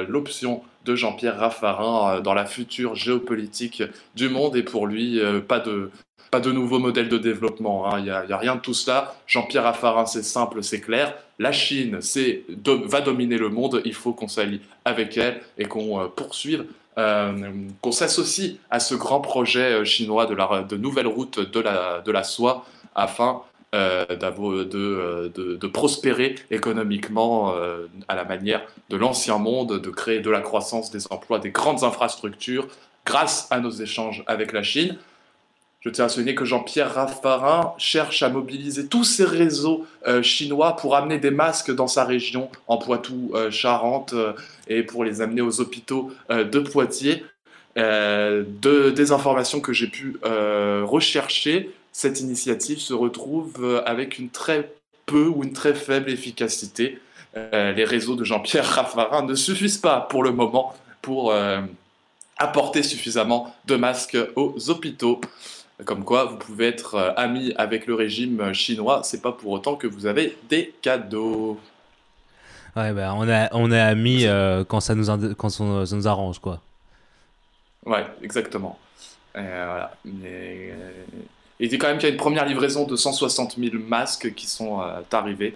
l'option 0.07 0.61
de 0.85 0.95
Jean-Pierre 0.95 1.39
Raffarin 1.39 2.19
dans 2.19 2.33
la 2.33 2.45
future 2.45 2.95
géopolitique 2.95 3.81
du 4.15 4.29
monde. 4.29 4.55
Et 4.57 4.63
pour 4.63 4.85
lui, 4.87 5.19
pas 5.47 5.59
de 5.59 5.89
pas 6.31 6.39
de 6.39 6.51
nouveau 6.51 6.79
modèle 6.79 7.09
de 7.09 7.17
développement. 7.17 7.87
hein. 7.91 7.99
Il 7.99 8.03
n'y 8.05 8.09
a, 8.11 8.37
rien 8.37 8.55
de 8.55 8.61
tout 8.61 8.73
cela. 8.73 9.15
Jean-Pierre 9.27 9.63
Raffarin, 9.63 10.05
c'est 10.05 10.23
simple, 10.23 10.63
c'est 10.63 10.79
clair. 10.81 11.15
La 11.39 11.51
Chine 11.51 11.97
c'est, 12.01 12.43
va 12.65 13.01
dominer 13.01 13.37
le 13.37 13.49
monde. 13.49 13.81
Il 13.85 13.93
faut 13.93 14.13
qu'on 14.13 14.27
s'allie 14.27 14.61
avec 14.85 15.17
elle 15.17 15.41
et 15.57 15.65
qu'on 15.65 15.99
euh, 16.01 16.07
poursuive 16.07 16.65
euh, 16.97 17.31
qu'on 17.81 17.91
s'associe 17.91 18.55
à 18.69 18.79
ce 18.79 18.93
grand 18.95 19.21
projet 19.21 19.73
euh, 19.73 19.85
chinois 19.85 20.25
de, 20.25 20.35
la, 20.35 20.63
de 20.63 20.75
nouvelle 20.75 21.07
route 21.07 21.39
de 21.39 21.59
la, 21.59 22.01
de 22.01 22.11
la 22.11 22.23
soie 22.23 22.65
afin 22.95 23.41
de, 23.71 24.63
de- 24.63 25.55
de 25.55 25.67
prospérer 25.67 26.33
économiquement 26.49 27.53
à 28.07 28.15
la 28.15 28.23
manière 28.23 28.63
de 28.89 28.97
l'ancien 28.97 29.37
monde, 29.37 29.79
de 29.79 29.89
créer 29.91 30.21
de 30.21 30.29
la 30.31 30.41
croissance, 30.41 30.89
des 30.89 31.05
emplois, 31.11 31.37
des 31.37 31.51
grandes 31.51 31.83
infrastructures 31.83 32.67
grâce 33.05 33.47
à 33.51 33.59
nos 33.59 33.69
échanges 33.69 34.23
avec 34.25 34.53
la 34.53 34.63
Chine. 34.63 34.97
Je 35.81 35.89
tiens 35.89 36.05
à 36.05 36.09
souligner 36.09 36.35
que 36.35 36.43
Jean-Pierre 36.43 36.93
Raffarin 36.93 37.73
cherche 37.77 38.21
à 38.21 38.29
mobiliser 38.29 38.87
tous 38.87 39.05
ses 39.05 39.23
réseaux 39.23 39.85
euh, 40.07 40.21
chinois 40.21 40.75
pour 40.75 40.95
amener 40.95 41.19
des 41.19 41.31
masques 41.31 41.73
dans 41.73 41.87
sa 41.87 42.03
région, 42.03 42.49
en 42.67 42.77
Poitou-Charentes, 42.77 44.13
et 44.67 44.83
pour 44.83 45.05
les 45.05 45.21
amener 45.21 45.41
aux 45.41 45.61
hôpitaux 45.61 46.11
euh, 46.31 46.43
de 46.43 46.59
Poitiers. 46.59 47.25
Euh, 47.77 48.43
de, 48.61 48.89
des 48.89 49.11
informations 49.11 49.61
que 49.61 49.71
j'ai 49.71 49.87
pu 49.87 50.17
euh, 50.25 50.81
rechercher, 50.83 51.71
cette 51.93 52.19
initiative 52.19 52.79
se 52.79 52.93
retrouve 52.93 53.53
euh, 53.61 53.81
avec 53.85 54.19
une 54.19 54.29
très 54.29 54.73
peu 55.05 55.27
ou 55.27 55.43
une 55.43 55.53
très 55.53 55.73
faible 55.73 56.09
efficacité. 56.09 56.99
Euh, 57.37 57.71
les 57.71 57.85
réseaux 57.85 58.15
de 58.15 58.23
Jean-Pierre 58.23 58.65
Raffarin 58.65 59.23
ne 59.23 59.35
suffisent 59.35 59.77
pas 59.77 60.01
pour 60.01 60.23
le 60.23 60.31
moment 60.31 60.73
pour 61.01 61.31
euh, 61.31 61.61
apporter 62.37 62.83
suffisamment 62.83 63.55
de 63.65 63.75
masques 63.75 64.17
aux 64.35 64.69
hôpitaux. 64.69 65.21
Comme 65.85 66.03
quoi, 66.03 66.25
vous 66.25 66.37
pouvez 66.37 66.67
être 66.67 66.95
euh, 66.95 67.11
ami 67.15 67.53
avec 67.57 67.87
le 67.87 67.95
régime 67.95 68.53
chinois, 68.53 69.01
c'est 69.03 69.21
pas 69.21 69.31
pour 69.31 69.51
autant 69.51 69.75
que 69.75 69.87
vous 69.87 70.05
avez 70.05 70.37
des 70.49 70.73
cadeaux. 70.81 71.57
Ouais, 72.75 72.93
bah, 72.93 73.13
on, 73.15 73.27
est, 73.27 73.49
on 73.53 73.71
est 73.71 73.79
amis 73.79 74.25
euh, 74.25 74.63
quand, 74.63 74.79
ça 74.79 74.93
nous, 74.95 75.05
quand 75.35 75.49
ça, 75.49 75.85
ça 75.85 75.95
nous 75.95 76.07
arrange, 76.07 76.39
quoi. 76.39 76.61
Ouais, 77.85 78.05
exactement. 78.21 78.77
Euh, 79.37 79.65
voilà. 79.67 79.91
Mais, 80.05 80.71
euh, 80.71 80.91
il 81.59 81.69
dit 81.69 81.77
quand 81.77 81.87
même 81.87 81.97
qu'il 81.97 82.07
y 82.07 82.11
a 82.11 82.13
une 82.13 82.19
première 82.19 82.45
livraison 82.45 82.85
de 82.85 82.95
160 82.95 83.55
000 83.57 83.75
masques 83.87 84.33
qui 84.35 84.47
sont 84.47 84.81
euh, 84.81 85.01
arrivés. 85.11 85.55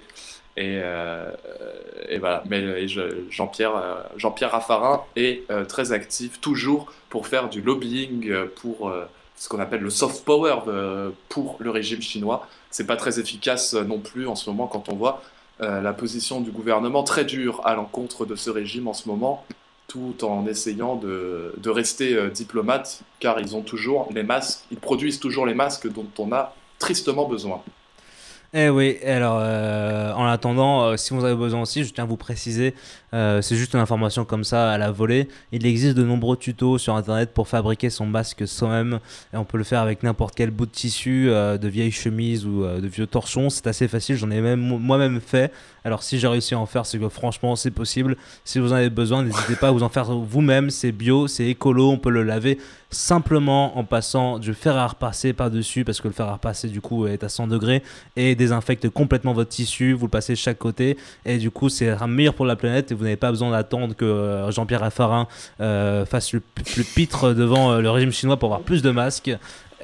Et, 0.55 0.79
euh, 0.81 1.31
et 2.09 2.17
voilà. 2.19 2.43
Mais 2.49 2.87
je- 2.87 3.29
Jean-Pierre 3.29 3.75
euh, 3.75 4.01
Jean-Pierre 4.17 4.51
Raffarin 4.51 5.03
est 5.15 5.43
euh, 5.51 5.65
très 5.65 5.91
actif, 5.91 6.39
toujours 6.41 6.91
pour 7.09 7.27
faire 7.27 7.49
du 7.49 7.61
lobbying 7.61 8.29
euh, 8.29 8.45
pour 8.61 8.89
euh, 8.89 9.05
ce 9.43 9.49
qu'on 9.49 9.59
appelle 9.59 9.81
le 9.81 9.89
soft 9.89 10.23
power 10.23 10.55
pour 11.27 11.57
le 11.59 11.69
régime 11.69 12.01
chinois. 12.01 12.47
C'est 12.71 12.87
pas 12.87 12.95
très 12.95 13.19
efficace 13.19 13.73
euh, 13.73 13.83
non 13.83 13.99
plus 13.99 14.25
en 14.25 14.35
ce 14.35 14.49
moment 14.49 14.67
quand 14.67 14.87
on 14.87 14.95
voit 14.95 15.21
euh, 15.59 15.81
la 15.81 15.91
position 15.91 16.39
du 16.39 16.49
gouvernement 16.49 17.03
très 17.03 17.25
dure 17.25 17.59
à 17.65 17.75
l'encontre 17.75 18.25
de 18.25 18.37
ce 18.37 18.49
régime 18.49 18.87
en 18.87 18.93
ce 18.93 19.09
moment, 19.09 19.45
tout 19.87 20.23
en 20.23 20.47
essayant 20.47 20.95
de, 20.95 21.53
de 21.57 21.69
rester 21.69 22.15
euh, 22.15 22.29
diplomate, 22.29 23.01
car 23.19 23.41
ils 23.41 23.53
ont 23.53 23.63
toujours 23.63 24.07
les 24.15 24.23
masques, 24.23 24.63
ils 24.71 24.77
produisent 24.77 25.19
toujours 25.19 25.45
les 25.45 25.53
masques 25.53 25.91
dont 25.91 26.07
on 26.19 26.31
a 26.31 26.55
tristement 26.79 27.27
besoin. 27.27 27.61
Eh 28.55 28.69
oui, 28.69 28.99
alors 29.03 29.39
euh, 29.41 30.13
en 30.13 30.25
attendant, 30.25 30.83
euh, 30.83 30.95
si 30.95 31.11
vous 31.15 31.25
avez 31.25 31.35
besoin 31.35 31.63
aussi, 31.63 31.83
je 31.83 31.91
tiens 31.91 32.03
à 32.03 32.07
vous 32.07 32.17
préciser, 32.17 32.75
euh, 33.15 33.41
c'est 33.41 33.55
juste 33.55 33.73
une 33.73 33.79
information 33.79 34.25
comme 34.25 34.43
ça 34.43 34.71
à 34.71 34.77
la 34.77 34.91
volée. 34.91 35.27
Il 35.51 35.65
existe 35.65 35.97
de 35.97 36.03
nombreux 36.03 36.37
tutos 36.37 36.77
sur 36.77 36.95
internet 36.95 37.33
pour 37.33 37.47
fabriquer 37.47 37.89
son 37.89 38.05
masque 38.05 38.47
soi-même 38.47 38.99
et 39.33 39.37
on 39.37 39.43
peut 39.43 39.57
le 39.57 39.63
faire 39.63 39.81
avec 39.81 40.03
n'importe 40.03 40.35
quel 40.35 40.51
bout 40.51 40.67
de 40.67 40.71
tissu, 40.71 41.29
de 41.29 41.67
vieilles 41.67 41.89
chemises 41.89 42.45
ou 42.45 42.63
de 42.63 42.87
vieux 42.87 43.07
torchons. 43.07 43.49
C'est 43.49 43.65
assez 43.65 43.87
facile, 43.87 44.17
j'en 44.17 44.29
ai 44.29 44.39
même 44.39 44.59
moi-même 44.59 45.19
fait. 45.19 45.51
Alors 45.85 46.03
si 46.03 46.19
j'ai 46.19 46.27
réussi 46.27 46.53
à 46.53 46.59
en 46.59 46.65
faire, 46.65 46.85
c'est 46.85 46.97
que 46.97 47.09
franchement 47.09 47.55
c'est 47.55 47.71
possible. 47.71 48.15
Si 48.45 48.59
vous 48.59 48.71
en 48.71 48.75
avez 48.75 48.89
besoin, 48.89 49.23
n'hésitez 49.23 49.55
pas 49.55 49.69
à 49.69 49.71
vous 49.71 49.83
en 49.83 49.89
faire 49.89 50.05
vous-même. 50.05 50.69
C'est 50.69 50.91
bio, 50.91 51.27
c'est 51.27 51.45
écolo, 51.45 51.89
on 51.89 51.97
peut 51.97 52.09
le 52.09 52.23
laver 52.23 52.57
simplement 52.93 53.77
en 53.77 53.83
passant 53.83 54.39
du 54.39 54.53
fer 54.53 54.77
à 54.77 54.87
repasser 54.87 55.33
par-dessus 55.33 55.83
parce 55.83 55.99
que 55.99 56.07
le 56.07 56.13
fer 56.13 56.27
à 56.27 56.33
repasser 56.33 56.67
du 56.67 56.79
coup 56.79 57.07
est 57.07 57.23
à 57.23 57.29
100 57.29 57.47
degrés 57.47 57.83
et 58.15 58.35
désinfecte 58.35 58.89
complètement 58.89 59.33
votre 59.33 59.49
tissu. 59.49 59.93
Vous 59.93 60.05
le 60.05 60.11
passez 60.11 60.33
de 60.33 60.37
chaque 60.37 60.57
côté 60.57 60.97
et 61.25 61.37
du 61.37 61.51
coup 61.51 61.69
c'est 61.69 61.95
meilleur 62.07 62.33
pour 62.33 62.45
la 62.45 62.55
planète 62.55 62.91
et 62.91 62.95
vous 62.95 63.03
n'avez 63.03 63.17
pas 63.17 63.31
besoin 63.31 63.51
d'attendre 63.51 63.95
que 63.95 64.05
euh, 64.05 64.51
Jean-Pierre 64.51 64.81
Raffarin 64.81 65.27
euh, 65.59 66.05
fasse 66.05 66.33
le, 66.33 66.41
pitre 66.95 67.33
devant 67.33 67.71
euh, 67.71 67.81
le 67.81 67.89
régime 67.89 68.11
chinois 68.11 68.37
pour 68.37 68.49
avoir 68.49 68.61
plus 68.61 68.81
de 68.81 68.91
masques. 68.91 69.31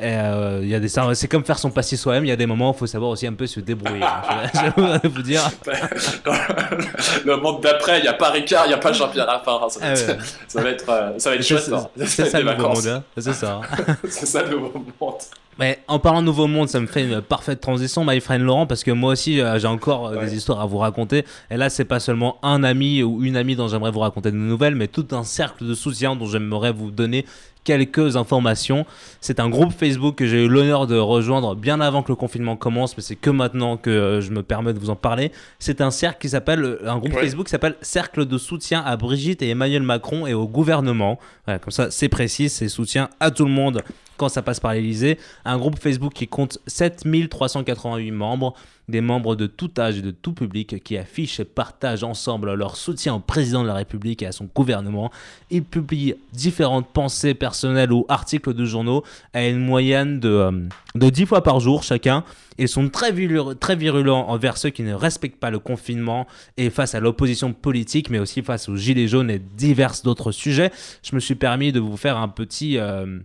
Euh, 0.02 0.62
y 0.64 0.74
a 0.76 0.80
des, 0.80 0.88
c'est 1.14 1.28
comme 1.28 1.43
faire 1.43 1.60
son 1.60 1.72
passé 1.72 1.97
soi-même. 1.97 2.26
Il 2.26 2.30
y 2.30 2.32
a 2.32 2.36
des 2.36 2.45
moments 2.45 2.70
où 2.72 2.74
il 2.74 2.78
faut 2.78 2.88
savoir 2.88 3.12
aussi 3.12 3.28
un 3.28 3.34
peu 3.34 3.47
se 3.47 3.60
débrouiller. 3.60 4.04
hein. 4.04 4.22
Je, 4.54 4.60
je 4.82 5.00
vais 5.02 5.10
vous 5.10 5.22
dire. 5.22 5.41
le 7.26 7.36
monde 7.38 7.62
d'après, 7.62 8.00
il 8.00 8.04
n'y 8.04 8.08
a 8.08 8.14
pas 8.14 8.30
Ricard, 8.32 8.66
il 8.66 8.70
n'y 8.70 8.74
a 8.74 8.78
pas 8.78 8.93
Jean-Pierre 8.93 9.28
Raffarin. 9.28 9.70
Ça, 9.70 9.80
va 9.80 9.86
Ah 9.88 9.93
ouais. 9.93 10.18
ça 10.47 10.62
va 10.62 10.70
être, 10.70 10.89
euh, 10.89 11.12
ça 11.20 11.30
va 11.30 11.36
être 11.36 11.43
C'est- 11.43 11.58
chouette. 11.58 11.74
hein. 11.74 11.88
c'est- 12.06 12.26
Ça 12.30 12.39
le 12.39 12.52
nouveau 12.54 12.70
monde, 12.70 12.88
hein. 12.88 13.04
C'est 13.18 13.34
ça. 13.34 13.62
c'est 14.10 14.26
ça 14.26 14.43
le 14.43 14.50
nouveau 14.52 14.86
monde. 15.00 15.14
Mais 15.58 15.80
en 15.89 16.00
parlant 16.00 16.22
de 16.22 16.26
nouveau 16.28 16.47
monde, 16.47 16.70
ça 16.70 16.80
me 16.80 16.88
fait 16.88 17.04
une 17.04 17.22
parfaite 17.22 17.60
transition, 17.60 18.06
my 18.06 18.22
friend 18.22 18.41
Laurent, 18.45 18.66
parce 18.66 18.84
que 18.86 18.91
moi 18.91 19.12
aussi 19.12 19.41
euh, 19.41 19.60
j'ai 19.60 19.68
encore 19.68 20.08
euh, 20.08 20.24
des 20.24 20.34
histoires 20.34 20.62
à 20.62 20.66
vous 20.66 20.78
raconter. 20.78 21.26
Et 21.52 21.58
là, 21.58 21.70
c'est 21.70 21.84
pas 21.84 22.00
seulement 22.00 22.38
un 22.43 22.64
ami 22.64 23.04
ou 23.04 23.24
une 23.24 23.36
amie 23.36 23.58
dont 23.58 23.68
j'aimerais 23.68 23.91
vous 23.91 24.00
raconter 24.00 24.32
de 24.32 24.38
nouvelles, 24.38 24.76
mais 24.76 24.88
tout 24.88 25.08
un 25.12 25.24
cercle 25.26 25.66
de 25.68 25.74
soutien 25.74 26.16
dont 26.16 26.28
j'aimerais 26.28 26.72
vous 26.72 26.91
donner 26.91 27.26
quelques 27.70 28.15
informations. 28.15 28.88
C'est 29.22 29.39
un 29.39 29.47
groupe 29.47 29.72
Facebook 29.72 30.15
que 30.15 30.26
j'ai 30.26 30.45
eu 30.45 30.47
l'honneur 30.47 30.88
de 30.88 30.97
rejoindre 30.97 31.55
bien 31.55 31.80
avant 31.82 32.01
que 32.01 32.11
le 32.11 32.15
confinement 32.15 32.55
commence, 32.55 32.97
mais 32.97 33.03
c'est 33.03 33.15
que 33.15 33.30
maintenant 33.30 33.78
que 33.78 33.91
euh, 33.91 34.22
je 34.22 34.32
me 34.32 34.41
permets 34.41 34.74
de 34.74 34.80
vous 34.80 34.89
en 34.89 34.95
parler. 34.95 35.32
C'est 35.59 35.80
un 35.80 35.91
cercle 35.91 36.17
qui 36.20 36.30
s'appelle, 36.30 36.63
euh, 36.63 36.89
un 36.89 36.97
groupe 36.97 37.13
Ouais. 37.13 37.22
Facebook 37.22 37.45
qui 37.45 37.51
s'appelle 37.51 37.76
Cercle 37.82 38.26
de 38.26 38.38
soutien 38.39 38.82
à 38.84 38.97
Brigitte 38.97 39.43
et 39.43 39.49
Emmanuel 39.49 39.84
Macron 39.84 40.26
et 40.26 40.34
au 40.34 40.47
gouvernement. 40.47 41.20
Voilà, 41.45 41.59
comme 41.59 41.70
ça, 41.70 41.91
c'est 41.91 42.09
précis, 42.09 42.49
c'est 42.49 42.70
soutien 42.70 43.09
à 43.20 43.30
tout 43.30 43.45
le 43.45 43.51
monde 43.51 43.84
quand 44.20 44.30
ça 44.30 44.41
passe 44.43 44.59
par 44.59 44.74
l'Elysée. 44.74 45.17
Un 45.45 45.57
groupe 45.57 45.80
Facebook 45.80 46.13
qui 46.13 46.28
compte 46.28 46.59
7388 46.67 48.11
membres, 48.11 48.53
des 48.88 49.01
membres 49.01 49.36
de 49.36 49.45
tout 49.47 49.70
âge 49.78 49.97
et 49.99 50.01
de 50.01 50.11
tout 50.11 50.34
public 50.34 50.84
qui 50.84 50.97
affichent 50.97 51.39
et 51.39 51.45
partagent 51.45 52.03
ensemble 52.03 52.53
leur 52.53 52.76
soutien 52.76 53.15
au 53.15 53.20
président 53.20 53.61
de 53.63 53.67
la 53.67 53.76
République 53.76 54.22
et 54.24 54.26
à 54.28 54.32
son 54.32 54.49
gouvernement. 54.53 55.11
Ils 55.51 55.63
publient 55.63 56.15
différentes 56.34 56.88
pensées 56.88 57.34
personnelles 57.36 57.91
ou 57.93 58.05
articles 58.09 58.53
de 58.53 58.65
journaux 58.65 59.03
à 59.34 59.45
une 59.47 59.59
moyenne 59.59 60.20
de, 60.20 60.30
euh, 60.30 60.51
de 60.95 61.09
10 61.09 61.26
fois 61.28 61.43
par 61.43 61.59
jour 61.59 61.84
chacun. 61.84 62.24
Ils 62.57 62.67
sont 62.67 62.89
très, 62.89 63.11
viru- 63.13 63.55
très 63.55 63.76
virulents 63.76 64.28
envers 64.30 64.57
ceux 64.57 64.70
qui 64.72 64.84
ne 64.84 64.93
respectent 64.93 65.39
pas 65.39 65.51
le 65.51 65.59
confinement 65.59 66.28
et 66.57 66.70
face 66.70 66.93
à 66.95 66.99
l'opposition 66.99 67.53
politique, 67.53 68.09
mais 68.09 68.20
aussi 68.20 68.41
face 68.41 68.67
aux 68.67 68.76
gilets 68.76 69.07
jaunes 69.07 69.30
et 69.30 69.39
divers 69.39 69.93
d'autres 70.03 70.32
sujets. 70.34 70.72
Je 71.03 71.15
me 71.15 71.20
suis 71.22 71.36
permis 71.36 71.72
de 71.72 71.80
vous 71.80 71.95
faire 71.95 72.17
un 72.17 72.28
petit... 72.28 72.78
euh, 72.78 73.20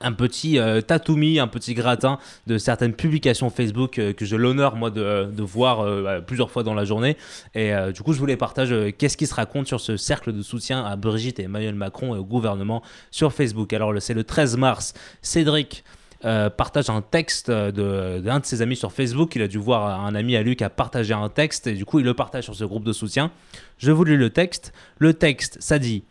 un 0.00 0.12
petit 0.12 0.58
euh, 0.58 0.80
tatoumi, 0.80 1.38
un 1.38 1.48
petit 1.48 1.74
gratin 1.74 2.18
de 2.46 2.58
certaines 2.58 2.92
publications 2.94 3.50
Facebook 3.50 3.98
euh, 3.98 4.12
que 4.12 4.24
j'ai 4.24 4.36
l'honneur 4.36 4.76
moi 4.76 4.90
de, 4.90 5.42
voir 5.42 5.80
euh, 5.80 6.02
bah, 6.02 6.20
plusieurs 6.20 6.50
fois 6.50 6.62
dans 6.62 6.74
la 6.74 6.84
journée. 6.84 7.16
Et 7.54 7.72
du 7.92 8.02
coup, 8.02 8.12
je 8.12 8.18
vous 8.18 8.26
les 8.26 8.36
partage. 8.36 8.74
Qu'est-ce 8.98 9.16
qui 9.16 9.26
se 9.26 9.34
raconte 9.34 9.66
sur 9.66 9.80
ce 9.80 9.96
cercle 9.96 10.32
de 10.32 10.42
soutien 10.42 10.84
à 10.84 10.96
Brigitte 10.96 11.38
et 11.40 11.44
Emmanuel 11.44 11.74
Macron 11.74 12.14
et 12.14 12.18
au 12.18 12.24
gouvernement 12.24 12.82
sur 13.10 13.32
Facebook 13.32 13.72
Alors, 13.72 13.92
c'est 14.00 14.14
le 14.14 14.24
13 14.24 14.56
mars. 14.56 14.94
Cédric 15.22 15.84
partage 16.20 16.90
un 16.90 17.02
texte 17.02 17.48
euh, 17.48 17.70
de- 17.70 18.20
d'un 18.20 18.40
de, 18.40 18.44
ses 18.44 18.62
amis 18.62 18.76
sur 18.76 18.92
Facebook. 18.92 19.34
Il 19.36 19.42
a 19.42 19.48
dû 19.48 19.58
voir 19.58 20.04
un 20.04 20.14
ami 20.14 20.36
à 20.36 20.42
lui 20.42 20.56
qui 20.56 20.64
a 20.64 20.70
partagé 20.70 21.14
un 21.14 21.28
texte 21.28 21.66
et 21.66 21.74
du 21.74 21.84
coup, 21.84 22.00
il 22.00 22.04
le 22.04 22.14
partage 22.14 22.44
sur 22.44 22.54
ce 22.54 22.64
groupe 22.64 22.84
de 22.84 22.92
soutien. 22.92 23.30
Je 23.78 23.92
vous 23.92 24.04
lis 24.04 24.16
le 24.16 24.30
texte. 24.30 24.72
Le 24.98 25.14
texte, 25.14 25.58
ça 25.60 25.78
dit 25.78 26.04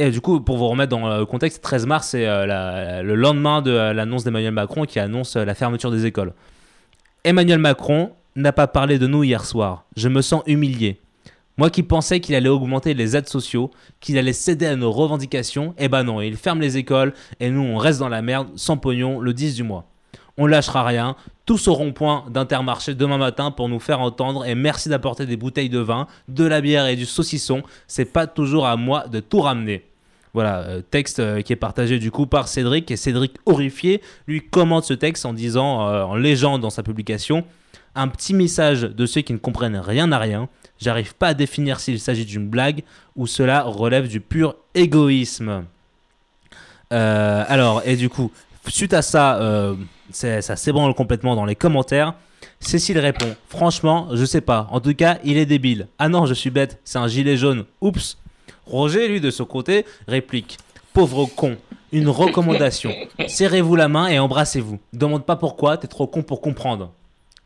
et 0.00 0.10
du 0.10 0.22
coup, 0.22 0.40
pour 0.40 0.56
vous 0.56 0.66
remettre 0.66 0.88
dans 0.88 1.18
le 1.18 1.26
contexte, 1.26 1.62
13 1.62 1.84
mars, 1.84 2.08
c'est 2.08 2.26
euh, 2.26 3.02
le 3.02 3.14
lendemain 3.14 3.60
de 3.60 3.70
euh, 3.70 3.92
l'annonce 3.92 4.24
d'Emmanuel 4.24 4.54
Macron 4.54 4.86
qui 4.86 4.98
annonce 4.98 5.36
euh, 5.36 5.44
la 5.44 5.54
fermeture 5.54 5.90
des 5.90 6.06
écoles. 6.06 6.32
Emmanuel 7.22 7.58
Macron 7.58 8.12
n'a 8.34 8.52
pas 8.52 8.66
parlé 8.66 8.98
de 8.98 9.06
nous 9.06 9.24
hier 9.24 9.44
soir. 9.44 9.84
Je 9.96 10.08
me 10.08 10.22
sens 10.22 10.42
humilié. 10.46 10.98
Moi 11.58 11.68
qui 11.68 11.82
pensais 11.82 12.20
qu'il 12.20 12.34
allait 12.34 12.48
augmenter 12.48 12.94
les 12.94 13.14
aides 13.14 13.28
sociaux, 13.28 13.70
qu'il 14.00 14.16
allait 14.16 14.32
céder 14.32 14.64
à 14.64 14.74
nos 14.74 14.90
revendications, 14.90 15.74
eh 15.76 15.88
ben 15.88 16.02
non, 16.02 16.22
il 16.22 16.38
ferme 16.38 16.62
les 16.62 16.78
écoles 16.78 17.12
et 17.38 17.50
nous 17.50 17.60
on 17.60 17.76
reste 17.76 17.98
dans 17.98 18.08
la 18.08 18.22
merde 18.22 18.48
sans 18.56 18.78
pognon 18.78 19.20
le 19.20 19.34
10 19.34 19.56
du 19.56 19.64
mois. 19.64 19.84
On 20.38 20.46
lâchera 20.46 20.82
rien, 20.82 21.16
tous 21.44 21.68
au 21.68 21.74
rond-point 21.74 22.24
d'Intermarché 22.30 22.94
demain 22.94 23.18
matin 23.18 23.50
pour 23.50 23.68
nous 23.68 23.80
faire 23.80 24.00
entendre 24.00 24.46
et 24.46 24.54
merci 24.54 24.88
d'apporter 24.88 25.26
des 25.26 25.36
bouteilles 25.36 25.68
de 25.68 25.80
vin, 25.80 26.06
de 26.28 26.44
la 26.44 26.62
bière 26.62 26.86
et 26.86 26.96
du 26.96 27.04
saucisson. 27.04 27.62
C'est 27.86 28.06
pas 28.06 28.26
toujours 28.26 28.66
à 28.66 28.78
moi 28.78 29.06
de 29.08 29.20
tout 29.20 29.42
ramener. 29.42 29.89
Voilà, 30.32 30.58
euh, 30.60 30.82
texte 30.82 31.18
euh, 31.18 31.42
qui 31.42 31.52
est 31.52 31.56
partagé 31.56 31.98
du 31.98 32.10
coup 32.10 32.26
par 32.26 32.46
Cédric 32.46 32.90
et 32.90 32.96
Cédric 32.96 33.34
horrifié 33.46 34.00
lui 34.28 34.40
commente 34.40 34.84
ce 34.84 34.94
texte 34.94 35.26
en 35.26 35.32
disant 35.32 35.88
euh, 35.88 36.02
en 36.04 36.14
légende 36.14 36.60
dans 36.60 36.70
sa 36.70 36.84
publication 36.84 37.44
un 37.96 38.06
petit 38.06 38.32
message 38.32 38.82
de 38.82 39.06
ceux 39.06 39.22
qui 39.22 39.32
ne 39.32 39.38
comprennent 39.38 39.76
rien 39.76 40.12
à 40.12 40.18
rien. 40.18 40.48
J'arrive 40.78 41.14
pas 41.16 41.28
à 41.28 41.34
définir 41.34 41.80
s'il 41.80 41.98
s'agit 41.98 42.24
d'une 42.24 42.48
blague 42.48 42.84
ou 43.16 43.26
cela 43.26 43.62
relève 43.62 44.06
du 44.06 44.20
pur 44.20 44.54
égoïsme. 44.74 45.64
Alors, 46.92 47.82
et 47.84 47.96
du 47.96 48.08
coup, 48.08 48.30
suite 48.68 48.94
à 48.94 49.02
ça, 49.02 49.74
ça 50.10 50.56
s'ébranle 50.56 50.94
complètement 50.94 51.34
dans 51.34 51.44
les 51.44 51.56
commentaires. 51.56 52.14
Cécile 52.60 52.98
répond 53.00 53.34
Franchement, 53.48 54.08
je 54.12 54.24
sais 54.24 54.40
pas. 54.40 54.68
En 54.70 54.80
tout 54.80 54.94
cas, 54.94 55.18
il 55.24 55.36
est 55.36 55.46
débile. 55.46 55.88
Ah 55.98 56.08
non, 56.08 56.26
je 56.26 56.34
suis 56.34 56.50
bête, 56.50 56.78
c'est 56.84 56.98
un 56.98 57.08
gilet 57.08 57.36
jaune. 57.36 57.64
Oups. 57.80 58.16
Roger, 58.66 59.08
lui, 59.08 59.20
de 59.20 59.30
son 59.30 59.44
côté, 59.44 59.84
réplique 60.08 60.58
Pauvre 60.92 61.26
con, 61.26 61.56
une 61.92 62.08
recommandation. 62.10 62.92
Serrez-vous 63.26 63.76
la 63.76 63.88
main 63.88 64.08
et 64.08 64.18
embrassez-vous. 64.18 64.78
Demande 64.92 65.24
pas 65.24 65.36
pourquoi, 65.36 65.76
t'es 65.76 65.86
trop 65.88 66.06
con 66.06 66.22
pour 66.22 66.40
comprendre. 66.40 66.92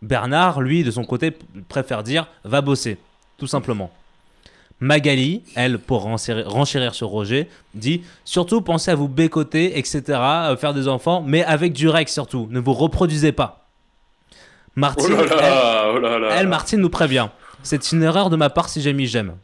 Bernard, 0.02 0.60
lui, 0.60 0.84
de 0.84 0.90
son 0.90 1.04
côté, 1.04 1.32
préfère 1.68 2.02
dire 2.02 2.26
Va 2.44 2.60
bosser. 2.60 2.98
Tout 3.38 3.46
simplement. 3.46 3.90
Magali, 4.80 5.42
elle, 5.54 5.78
pour 5.78 6.02
renchérir, 6.02 6.94
sur 6.94 7.08
Roger, 7.08 7.48
dit 7.74 8.02
Surtout 8.24 8.60
pensez 8.60 8.90
à 8.90 8.94
vous 8.94 9.08
bécoter, 9.08 9.78
etc., 9.78 10.02
euh, 10.08 10.56
faire 10.56 10.74
des 10.74 10.88
enfants, 10.88 11.22
mais 11.26 11.42
avec 11.44 11.72
du 11.72 11.88
Rex 11.88 12.12
surtout. 12.12 12.48
Ne 12.50 12.60
vous 12.60 12.72
reproduisez 12.74 13.32
pas. 13.32 13.66
Martine, 14.76 15.14
Oh 15.16 15.22
là 15.22 15.36
là, 15.36 15.84
elle, 15.86 15.96
oh 15.96 16.18
là. 16.18 16.28
elle, 16.32 16.48
Martine 16.48 16.80
nous 16.80 16.90
prévient. 16.90 17.28
C'est 17.62 17.92
une 17.92 18.02
erreur 18.02 18.28
de 18.28 18.36
ma 18.36 18.50
part 18.50 18.68
si 18.68 18.82
j'ai 18.82 18.92
mis 18.92 19.06
j'aime. 19.06 19.36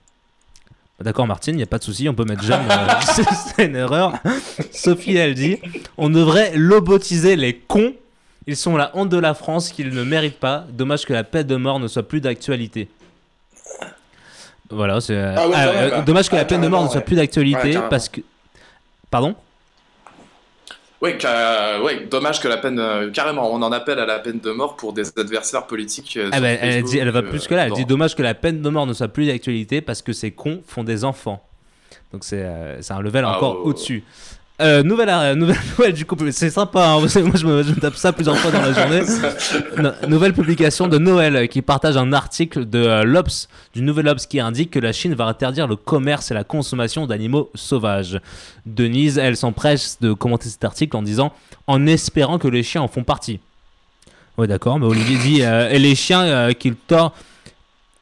Bah, 1.00 1.04
D'accord, 1.04 1.26
Martine, 1.26 1.54
il 1.54 1.56
n'y 1.56 1.62
a 1.62 1.66
pas 1.66 1.78
de 1.78 1.84
souci, 1.84 2.08
on 2.10 2.14
peut 2.14 2.24
mettre 2.26 2.42
j'aime. 2.42 2.60
euh, 2.70 2.88
c'est 3.56 3.64
une 3.64 3.74
erreur. 3.76 4.12
Sophie, 4.70 5.16
elle 5.16 5.34
dit 5.34 5.58
On 5.96 6.10
devrait 6.10 6.52
lobotiser 6.54 7.36
les 7.36 7.56
cons. 7.56 7.94
Ils 8.46 8.56
sont 8.56 8.76
la 8.76 8.90
honte 8.94 9.08
de 9.08 9.18
la 9.18 9.32
France 9.32 9.70
qu'ils 9.70 9.88
ne 9.94 10.02
méritent 10.04 10.38
pas. 10.38 10.66
Dommage 10.70 11.06
que 11.06 11.14
la 11.14 11.24
peine 11.24 11.46
de 11.46 11.56
mort 11.56 11.80
ne 11.80 11.88
soit 11.88 12.02
plus 12.02 12.20
d'actualité. 12.20 12.88
Voilà, 14.70 15.00
c'est. 15.00 15.16
Ah 15.18 15.48
ouais, 15.48 15.54
ah, 15.56 15.66
euh, 15.68 15.90
là. 15.90 16.00
dommage 16.02 16.28
que 16.28 16.36
Ah, 16.36 16.40
la 16.40 16.44
peine 16.44 16.60
de 16.60 16.68
mort 16.68 16.82
ne 16.84 16.88
soit 16.88 16.98
ouais. 16.98 17.04
plus 17.04 17.16
d'actualité 17.16 17.76
Ouais, 17.78 17.88
parce 17.88 18.08
que. 18.08 18.20
Pardon? 19.10 19.34
Oui, 21.02 21.12
ouais, 21.82 22.06
dommage 22.10 22.40
que 22.40 22.48
la 22.48 22.58
peine, 22.58 22.78
euh, 22.78 23.10
carrément, 23.10 23.50
on 23.52 23.62
en 23.62 23.72
appelle 23.72 23.98
à 23.98 24.04
la 24.06 24.18
peine 24.18 24.38
de 24.38 24.50
mort 24.50 24.76
pour 24.76 24.92
des 24.92 25.08
adversaires 25.18 25.66
politiques. 25.66 26.18
euh, 26.18 26.28
Ah 26.30 26.40
bah, 26.40 26.48
elle, 26.50 26.82
dit, 26.82 26.98
elle 26.98 27.08
va 27.08 27.20
euh, 27.20 27.22
plus 27.22 27.46
que 27.46 27.54
là. 27.54 27.66
Elle 27.66 27.72
dit 27.72 27.86
dommage 27.86 28.14
que 28.14 28.22
la 28.22 28.34
peine 28.34 28.60
de 28.60 28.68
mort 28.68 28.86
ne 28.86 28.92
soit 28.92 29.08
plus 29.08 29.26
d'actualité 29.26 29.80
parce 29.80 30.02
que 30.02 30.12
ces 30.12 30.30
cons 30.30 30.62
font 30.66 30.84
des 30.84 31.04
enfants. 31.04 31.42
Donc 32.12 32.24
c'est 32.24 32.42
euh, 32.44 32.80
un 32.90 33.00
level 33.00 33.24
Ah, 33.24 33.36
encore 33.36 33.60
oh. 33.64 33.68
au-dessus. 33.68 34.04
Euh, 34.60 34.82
nouvelle, 34.82 35.08
euh, 35.08 35.34
nouvelle, 35.36 35.56
nouvelle 35.76 35.92
du 35.94 36.04
coup, 36.04 36.16
c'est 36.30 36.50
sympa, 36.50 36.84
hein, 36.86 36.98
moi 37.00 37.08
je 37.08 37.18
me, 37.46 37.62
je 37.62 37.70
me 37.70 37.80
tape 37.80 37.94
ça 37.96 38.12
plusieurs 38.12 38.36
fois 38.36 38.50
dans 38.50 38.60
la 38.60 38.72
journée. 38.72 39.00
No- 39.78 40.08
nouvelle 40.08 40.32
publication 40.34 40.86
de 40.88 40.98
Noël 40.98 41.36
euh, 41.36 41.46
qui 41.46 41.62
partage 41.62 41.96
un 41.96 42.12
article 42.12 42.68
de 42.68 42.78
euh, 42.78 43.04
l'Obs, 43.04 43.48
du 43.74 43.82
Nouvel 43.82 44.08
Obs 44.08 44.26
qui 44.26 44.38
indique 44.40 44.70
que 44.72 44.78
la 44.78 44.92
Chine 44.92 45.14
va 45.14 45.26
interdire 45.26 45.66
le 45.66 45.76
commerce 45.76 46.30
et 46.30 46.34
la 46.34 46.44
consommation 46.44 47.06
d'animaux 47.06 47.50
sauvages. 47.54 48.20
Denise, 48.66 49.16
elle 49.18 49.36
s'empresse 49.36 49.98
de 50.00 50.12
commenter 50.12 50.48
cet 50.48 50.64
article 50.64 50.96
en 50.96 51.02
disant 51.02 51.32
en 51.66 51.86
espérant 51.86 52.38
que 52.38 52.48
les 52.48 52.62
chiens 52.62 52.82
en 52.82 52.88
font 52.88 53.04
partie. 53.04 53.40
Ouais, 54.36 54.46
d'accord, 54.46 54.78
mais 54.78 54.86
Olivier 54.86 55.16
dit 55.18 55.40
et 55.40 55.78
les 55.78 55.94
chiens 55.94 56.52
qu'il 56.54 56.74
tord. 56.74 57.12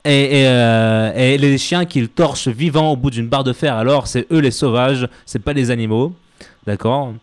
Et, 0.04 0.40
et, 0.42 0.46
euh, 0.46 1.12
et 1.14 1.36
les 1.38 1.58
chiens 1.58 1.84
qu'ils 1.84 2.08
torchent 2.08 2.48
vivants 2.48 2.92
au 2.92 2.96
bout 2.96 3.10
d'une 3.10 3.28
barre 3.28 3.44
de 3.44 3.52
fer, 3.52 3.74
alors 3.76 4.06
c'est 4.06 4.26
eux 4.32 4.38
les 4.38 4.52
sauvages, 4.52 5.08
c'est 5.26 5.40
pas 5.40 5.52
les 5.52 5.70
animaux. 5.70 6.14
D'accord 6.68 7.14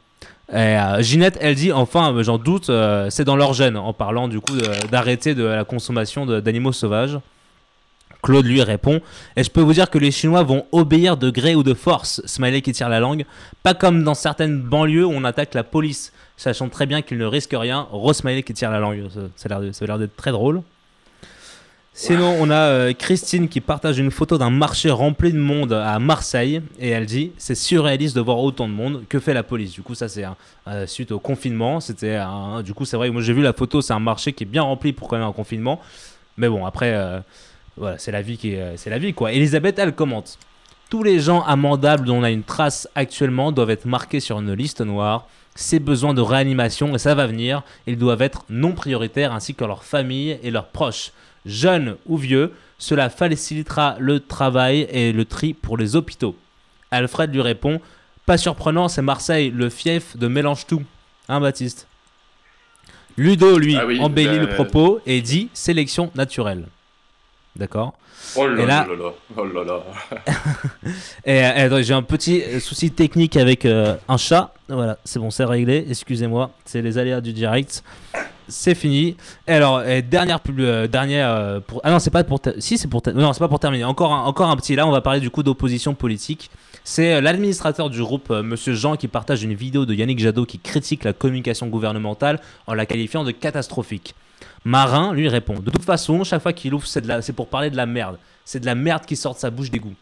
euh, 0.54 1.02
Ginette, 1.04 1.38
elle 1.39 1.54
dit 1.54 1.72
enfin, 1.72 2.12
euh, 2.12 2.24
j'en 2.24 2.39
doute, 2.39 2.72
euh, 2.72 3.12
c'est 3.12 3.24
dans 3.24 3.36
leur 3.36 3.54
gène, 3.54 3.78
en 3.78 3.93
parlant 3.93 4.28
du 4.28 4.39
coup 4.39 4.58
d'arrêter 4.91 5.36
de, 5.36 5.43
la 5.43 5.64
consommation 5.64 6.26
d'animaux 6.26 6.72
sauvages. 6.72 7.20
Claude 8.24 8.48
lui 8.48 8.64
répond 8.64 9.02
Et 9.36 9.43
je 9.43 9.52
peux 9.52 9.62
vous 9.62 9.74
dire 9.74 9.91
que 9.91 10.00
les 10.00 10.10
Chinois 10.10 10.41
vont 10.41 10.66
obéir 10.72 11.16
de 11.16 11.30
gré 11.30 11.54
ou 11.54 11.62
de 11.62 11.76
force? 11.76 12.24
Smiley 12.26 12.64
qui 12.64 12.72
tire 12.72 12.89
la 12.89 13.00
langue. 13.00 13.24
Pas 13.62 13.76
comme 13.76 14.04
dans 14.04 14.16
certaines 14.16 14.60
banlieues 14.60 15.06
où 15.06 15.12
on 15.12 15.24
attaque 15.24 15.54
la 15.54 15.64
police, 15.64 16.12
sachant 16.38 16.70
très 16.70 16.88
bien 16.88 17.04
qu'ils 17.04 17.20
ne 17.20 17.26
risquent 17.28 17.56
rien. 17.56 17.88
Rose 17.91 18.18
Smiley 18.18 18.41
qui 18.41 18.56
tire 18.56 18.72
la 18.72 18.80
langue. 18.80 19.04
Ça, 19.14 19.48
ça 19.48 19.84
a 19.84 19.86
l'air 19.86 20.00
d'être 20.00 20.16
très 20.16 20.32
drôle. 20.32 20.64
Sinon, 21.98 22.36
on 22.41 22.50
a 22.50 22.56
euh, 22.58 22.93
Christine 22.93 23.48
qui 23.48 23.62
partage 23.62 24.00
une 24.00 24.12
photo 24.12 24.38
d'un 24.38 24.50
marché 24.50 24.91
rempli 24.91 25.32
de 25.32 25.39
monde 25.39 25.72
à 25.72 25.98
Marseille 25.98 26.62
et 26.78 26.89
elle 26.89 27.06
dit 27.06 27.32
c'est 27.38 27.56
surréaliste 27.56 28.14
de 28.18 28.20
voir 28.20 28.39
autant 28.39 28.68
de 28.68 28.74
monde. 28.74 29.06
Que 29.08 29.18
fait 29.18 29.34
la 29.34 29.43
police? 29.43 29.72
Du 29.72 29.82
coup, 29.82 29.96
ça 29.96 30.10
c'est 30.10 30.26
euh, 30.68 30.86
suite 30.88 31.14
au 31.14 31.20
confinement. 31.20 31.80
C'était 31.80 32.20
du 32.66 32.74
coup 32.74 32.84
c'est 32.84 32.98
vrai. 32.98 33.10
Moi 33.12 33.22
j'ai 33.22 33.32
vu 33.32 33.41
la 33.41 33.54
photo, 33.54 33.82
c'est 33.82 33.93
un 33.93 34.00
marché 34.00 34.34
qui 34.34 34.43
est 34.43 34.46
bien 34.46 34.64
rempli 34.64 34.91
pour 34.91 35.08
quand 35.08 35.16
même 35.16 35.26
un 35.26 35.32
confinement. 35.32 35.80
Mais 36.36 36.50
bon 36.50 36.66
après, 36.66 36.93
euh, 36.93 37.22
voilà, 37.78 37.98
c'est 37.98 38.12
la 38.12 38.22
vie 38.22 38.38
qui 38.38 38.56
est, 38.56 38.76
c'est 38.76 38.89
la 38.89 39.00
vie 39.00 39.14
quoi. 39.14 39.32
Elisabeth 39.32 39.80
elle 39.80 39.96
commente. 39.96 40.38
Tous 40.89 41.02
les 41.02 41.22
gens 41.22 41.43
amendables 41.43 42.06
dont 42.06 42.18
on 42.18 42.24
a 42.24 42.30
une 42.30 42.43
trace 42.43 42.89
actuellement 42.96 43.54
doivent 43.54 43.70
être 43.70 43.86
marqués 43.86 44.20
sur 44.20 44.38
une 44.41 44.52
liste 44.52 44.82
noire. 44.82 45.28
Ces 45.56 45.80
besoins 45.80 46.14
de 46.14 46.20
réanimation, 46.20 46.93
et 46.93 46.98
ça 46.98 47.16
va 47.16 47.26
venir, 47.26 47.64
ils 47.88 47.98
doivent 47.98 48.22
être 48.22 48.43
non 48.50 48.74
prioritaires 48.74 49.32
ainsi 49.32 49.56
que 49.56 49.64
leurs 49.64 49.86
familles 49.86 50.38
et 50.43 50.52
leurs 50.52 50.68
proches. 50.68 51.14
Jeunes 51.46 51.98
ou 52.06 52.18
vieux, 52.18 52.54
cela 52.78 53.10
facilitera 53.10 53.96
le 54.00 54.20
travail 54.20 54.88
et 54.91 55.12
le 55.12 55.26
tri 55.26 55.54
pour 55.54 55.78
les 55.78 55.96
hôpitaux. 55.96 56.36
Alfred 56.91 57.34
lui 57.34 57.41
répond 57.41 57.82
Pas 58.26 58.38
surprenant, 58.38 58.88
c'est 58.88 59.02
Marseille, 59.02 59.52
le 59.52 59.70
fief 59.70 60.18
de 60.18 60.28
mélange 60.28 60.66
tout. 60.66 60.84
Hein, 61.30 61.39
Baptiste? 61.39 61.88
Ludo, 63.18 63.58
lui, 63.58 63.78
Ah 63.78 63.86
oui, 63.86 64.00
embellit 64.02 64.28
euh, 64.38 64.41
le 64.41 64.50
propos 64.50 65.00
et 65.06 65.22
dit 65.22 65.50
sélection 65.54 66.12
naturelle. 66.16 66.66
D'accord? 67.56 67.93
Oh 68.36 68.48
là 68.48 68.64
Et 68.64 68.66
là, 68.66 68.88
là 68.88 68.96
là, 68.96 69.14
oh 69.38 69.46
là 69.46 69.64
là. 69.64 69.84
et, 71.26 71.46
euh, 71.46 71.84
j'ai 71.84 71.93
un 71.93 72.02
petit 72.02 72.41
euh, 72.43 72.60
souci 72.60 72.91
technique 72.91 73.38
avec 73.38 73.66
euh, 73.66 73.96
un 74.08 74.18
chat. 74.18 74.54
Voilà, 74.68 74.98
c'est 75.06 75.20
bon, 75.20 75.32
c'est 75.32 75.46
réglé. 75.46 75.86
Excusez-moi, 75.89 76.52
c'est 76.66 76.82
les 76.82 76.98
aléas 76.98 77.22
du 77.22 77.34
direct. 77.34 77.84
C'est 78.48 78.76
fini. 78.76 79.16
Et 79.48 79.54
alors, 79.54 79.84
et 79.84 80.02
dernière 80.02 80.39
euh, 80.60 80.88
dernière 80.88 81.30
euh, 81.30 81.60
pour. 81.60 81.82
Ah 81.84 81.91
non, 81.91 82.00
c'est 82.00 82.12
pas 82.12 82.24
pour. 82.24 82.39
Si, 82.60 82.78
c'est 82.78 82.88
pour. 82.88 83.02
Non, 83.14 83.34
c'est 83.34 83.39
pas 83.39 83.48
pour 83.48 83.60
terminer. 83.60 83.84
Encore 83.84 84.14
un, 84.14 84.24
encore 84.24 84.50
un 84.50 84.56
petit. 84.56 84.76
Là, 84.76 84.86
on 84.88 84.91
va 84.91 85.02
parler 85.02 85.20
du 85.20 85.30
coup 85.30 85.43
d'opposition 85.43 85.96
politique. 85.96 86.52
C'est 86.88 87.16
euh, 87.16 87.22
l'administrateur 87.22 87.89
du 87.89 88.00
groupe, 88.00 88.30
euh, 88.30 88.43
Monsieur 88.43 88.76
Jean, 88.76 88.96
qui 88.96 89.08
partage 89.08 89.43
une 89.43 89.56
vidéo 89.56 89.88
de 89.88 89.96
Yannick 89.96 90.20
Jadot 90.20 90.46
qui 90.46 90.60
critique 90.60 91.04
la 91.04 91.14
communication 91.14 91.66
gouvernementale 91.66 92.39
en 92.68 92.76
la 92.76 92.86
qualifiant 92.86 93.24
de 93.24 93.32
catastrophique. 93.32 94.14
Marin 94.66 95.12
lui 95.14 95.28
répond 95.28 95.56
De 95.60 95.72
toute 95.72 95.84
façon, 95.84 96.24
chaque 96.24 96.43
fois 96.43 96.54
qu'il 96.54 96.76
ouvre, 96.76 96.86
c'est 96.86 97.04
c'est 97.24 97.34
pour 97.34 97.48
parler 97.48 97.72
de 97.72 97.76
la 97.76 97.88
merde. 97.88 98.20
C'est 98.46 98.60
de 98.60 98.68
la 98.68 98.76
merde 98.76 99.04
qui 99.06 99.16
sort 99.16 99.34
de 99.34 99.39
sa 99.39 99.50
bouche 99.50 99.72
d'égout. 99.72 99.96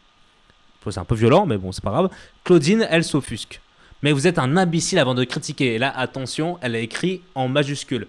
C'est 0.90 1.00
un 1.00 1.04
peu 1.06 1.14
violent, 1.14 1.46
mais 1.46 1.56
bon, 1.56 1.72
c'est 1.72 1.82
pas 1.82 1.90
grave. 1.90 2.10
Claudine, 2.44 2.86
elle 2.90 3.04
s'offusque. 3.04 3.62
Mais 4.02 4.12
vous 4.12 4.26
êtes 4.26 4.38
un 4.38 4.58
imbécile 4.58 4.98
avant 4.98 5.14
de 5.14 5.24
critiquer. 5.24 5.76
Et 5.76 5.78
là, 5.78 5.90
attention, 5.96 6.58
elle 6.60 6.74
a 6.74 6.80
écrit 6.80 7.22
en 7.34 7.48
majuscule. 7.48 8.06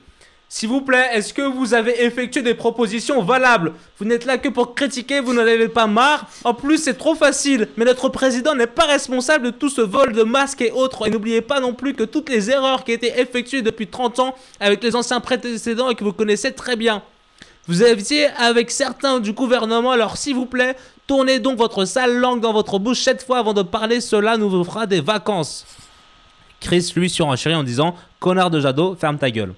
S'il 0.57 0.69
vous 0.69 0.79
plaît, 0.79 1.09
est-ce 1.11 1.33
que 1.33 1.41
vous 1.41 1.73
avez 1.73 2.05
effectué 2.05 2.41
des 2.41 2.53
propositions 2.53 3.21
valables? 3.21 3.73
Vous 3.99 4.05
n'êtes 4.05 4.23
là 4.23 4.37
que 4.37 4.47
pour 4.47 4.73
critiquer, 4.73 5.19
vous 5.19 5.33
n'en 5.33 5.41
avez 5.41 5.67
pas 5.67 5.85
marre? 5.85 6.29
En 6.45 6.53
plus, 6.53 6.77
c'est 6.77 6.93
trop 6.93 7.13
facile. 7.13 7.67
Mais 7.75 7.83
notre 7.83 8.07
président 8.07 8.55
n'est 8.55 8.65
pas 8.65 8.85
responsable 8.85 9.47
de 9.47 9.49
tout 9.49 9.67
ce 9.67 9.81
vol 9.81 10.13
de 10.13 10.23
masques 10.23 10.61
et 10.61 10.71
autres. 10.71 11.05
Et 11.07 11.09
n'oubliez 11.09 11.41
pas 11.41 11.59
non 11.59 11.73
plus 11.73 11.93
que 11.93 12.05
toutes 12.05 12.29
les 12.29 12.49
erreurs 12.49 12.85
qui 12.85 12.93
étaient 12.93 13.19
effectuées 13.19 13.63
depuis 13.63 13.87
30 13.87 14.19
ans 14.19 14.35
avec 14.61 14.81
les 14.81 14.95
anciens 14.95 15.19
précédents 15.19 15.89
et 15.89 15.95
que 15.95 16.05
vous 16.05 16.13
connaissez 16.13 16.53
très 16.53 16.77
bien. 16.77 17.03
Vous 17.67 17.83
étiez 17.83 18.27
avec 18.37 18.71
certains 18.71 19.19
du 19.19 19.33
gouvernement, 19.33 19.91
alors 19.91 20.15
s'il 20.15 20.35
vous 20.35 20.45
plaît, 20.45 20.77
tournez 21.05 21.39
donc 21.39 21.57
votre 21.57 21.83
sale 21.83 22.15
langue 22.15 22.39
dans 22.39 22.53
votre 22.53 22.79
bouche 22.79 23.01
cette 23.01 23.25
fois 23.25 23.39
avant 23.39 23.53
de 23.53 23.61
parler, 23.61 23.99
cela 23.99 24.37
nous 24.37 24.63
fera 24.63 24.85
des 24.85 25.01
vacances. 25.01 25.65
Chris 26.61 26.93
lui 26.95 27.09
surenchérit 27.09 27.55
en 27.55 27.63
disant 27.63 27.93
Connard 28.21 28.51
de 28.51 28.61
Jadot, 28.61 28.95
ferme 28.95 29.17
ta 29.17 29.29
gueule. 29.29 29.53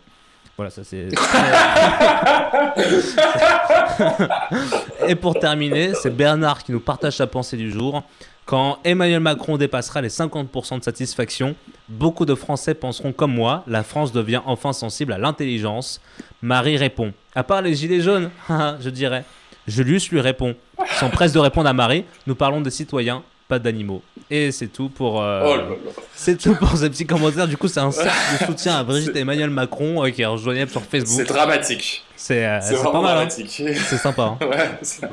Voilà, 0.57 0.71
ça 0.71 0.83
c'est. 0.83 1.07
Et 5.07 5.15
pour 5.15 5.39
terminer, 5.39 5.93
c'est 5.93 6.09
Bernard 6.09 6.63
qui 6.63 6.71
nous 6.71 6.79
partage 6.79 7.17
sa 7.17 7.27
pensée 7.27 7.57
du 7.57 7.71
jour. 7.71 8.01
Quand 8.47 8.79
Emmanuel 8.83 9.19
Macron 9.19 9.57
dépassera 9.57 10.01
les 10.01 10.09
50% 10.09 10.79
de 10.79 10.83
satisfaction, 10.83 11.55
beaucoup 11.89 12.25
de 12.25 12.33
Français 12.33 12.73
penseront 12.73 13.11
comme 13.11 13.33
moi, 13.33 13.63
la 13.67 13.83
France 13.83 14.11
devient 14.11 14.41
enfin 14.45 14.73
sensible 14.73 15.13
à 15.13 15.19
l'intelligence. 15.19 16.01
Marie 16.41 16.77
répond, 16.77 17.13
à 17.35 17.43
part 17.43 17.61
les 17.61 17.75
gilets 17.75 18.01
jaunes, 18.01 18.31
je 18.79 18.89
dirais. 18.89 19.25
Julius 19.67 20.09
lui 20.09 20.21
répond, 20.21 20.55
s'empresse 20.99 21.33
de 21.33 21.39
répondre 21.39 21.67
à 21.67 21.73
Marie, 21.73 22.05
nous 22.25 22.35
parlons 22.35 22.61
des 22.61 22.71
citoyens, 22.71 23.21
pas 23.47 23.59
d'animaux. 23.59 24.01
Et 24.29 24.51
c'est 24.51 24.67
tout 24.67 24.89
pour... 24.89 25.21
euh, 25.21 25.43
Oh 25.45 25.55
là 25.55 25.63
là. 25.63 25.69
C'est 26.15 26.37
tout 26.37 26.53
pour 26.55 26.75
ces 26.77 26.89
petits 26.89 27.05
commentaires. 27.05 27.47
Du 27.47 27.55
coup, 27.57 27.67
c'est 27.67 27.79
un 27.79 27.91
cercle 27.91 28.11
de 28.41 28.45
soutien 28.45 28.77
à 28.77 28.83
Brigitte 28.83 29.15
et 29.15 29.19
Emmanuel 29.19 29.49
Macron 29.49 30.03
euh, 30.05 30.09
qui 30.09 30.21
est 30.21 30.25
rejoignable 30.25 30.69
sur 30.69 30.81
Facebook. 30.83 31.15
C'est 31.15 31.33
dramatique. 31.33 32.03
C'est 32.15 32.45
euh, 32.45 32.59
C'est 32.61 32.75
c'est 32.75 32.83
pas 32.83 33.01
mal. 33.01 33.17
hein. 33.19 33.27
C'est 33.29 33.97
sympa. 33.97 34.23
hein. 34.23 34.37
Ouais, 34.45 34.69
c'est- 34.81 35.07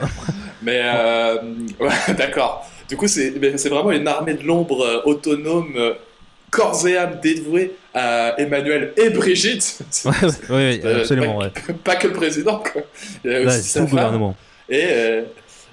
mais 0.62 0.80
ouais, 1.80 1.90
d'accord. 2.18 2.66
Du 2.88 2.96
coup, 2.96 3.06
c'est 3.06 3.30
vraiment 3.68 3.92
une 3.92 4.08
armée 4.08 4.34
de 4.34 4.42
l'ombre 4.42 5.02
autonome, 5.04 5.94
corps 6.50 6.86
et 6.88 6.96
âme 6.96 7.18
dévouée 7.22 7.74
à 7.94 8.34
Emmanuel 8.38 8.92
et 8.96 9.10
Brigitte. 9.10 9.78
Ouais, 10.50 10.80
Euh, 10.84 11.00
absolument. 11.00 11.38
pas, 11.38 11.44
Ouais. 11.44 11.74
pas 11.84 11.96
que 11.96 12.08
le 12.08 12.12
président, 12.14 12.58
quoi. 12.58 12.82
Il 13.24 13.30
y 13.30 13.34
a 13.34 13.38
Ouais, 13.40 13.46
aussi 13.46 13.56
c'est 13.62 13.62
sa 13.62 13.78
tout 13.80 13.86
le 13.86 13.90
gouvernement. 13.90 14.36
Et, 14.68 14.82
euh, 14.88 15.22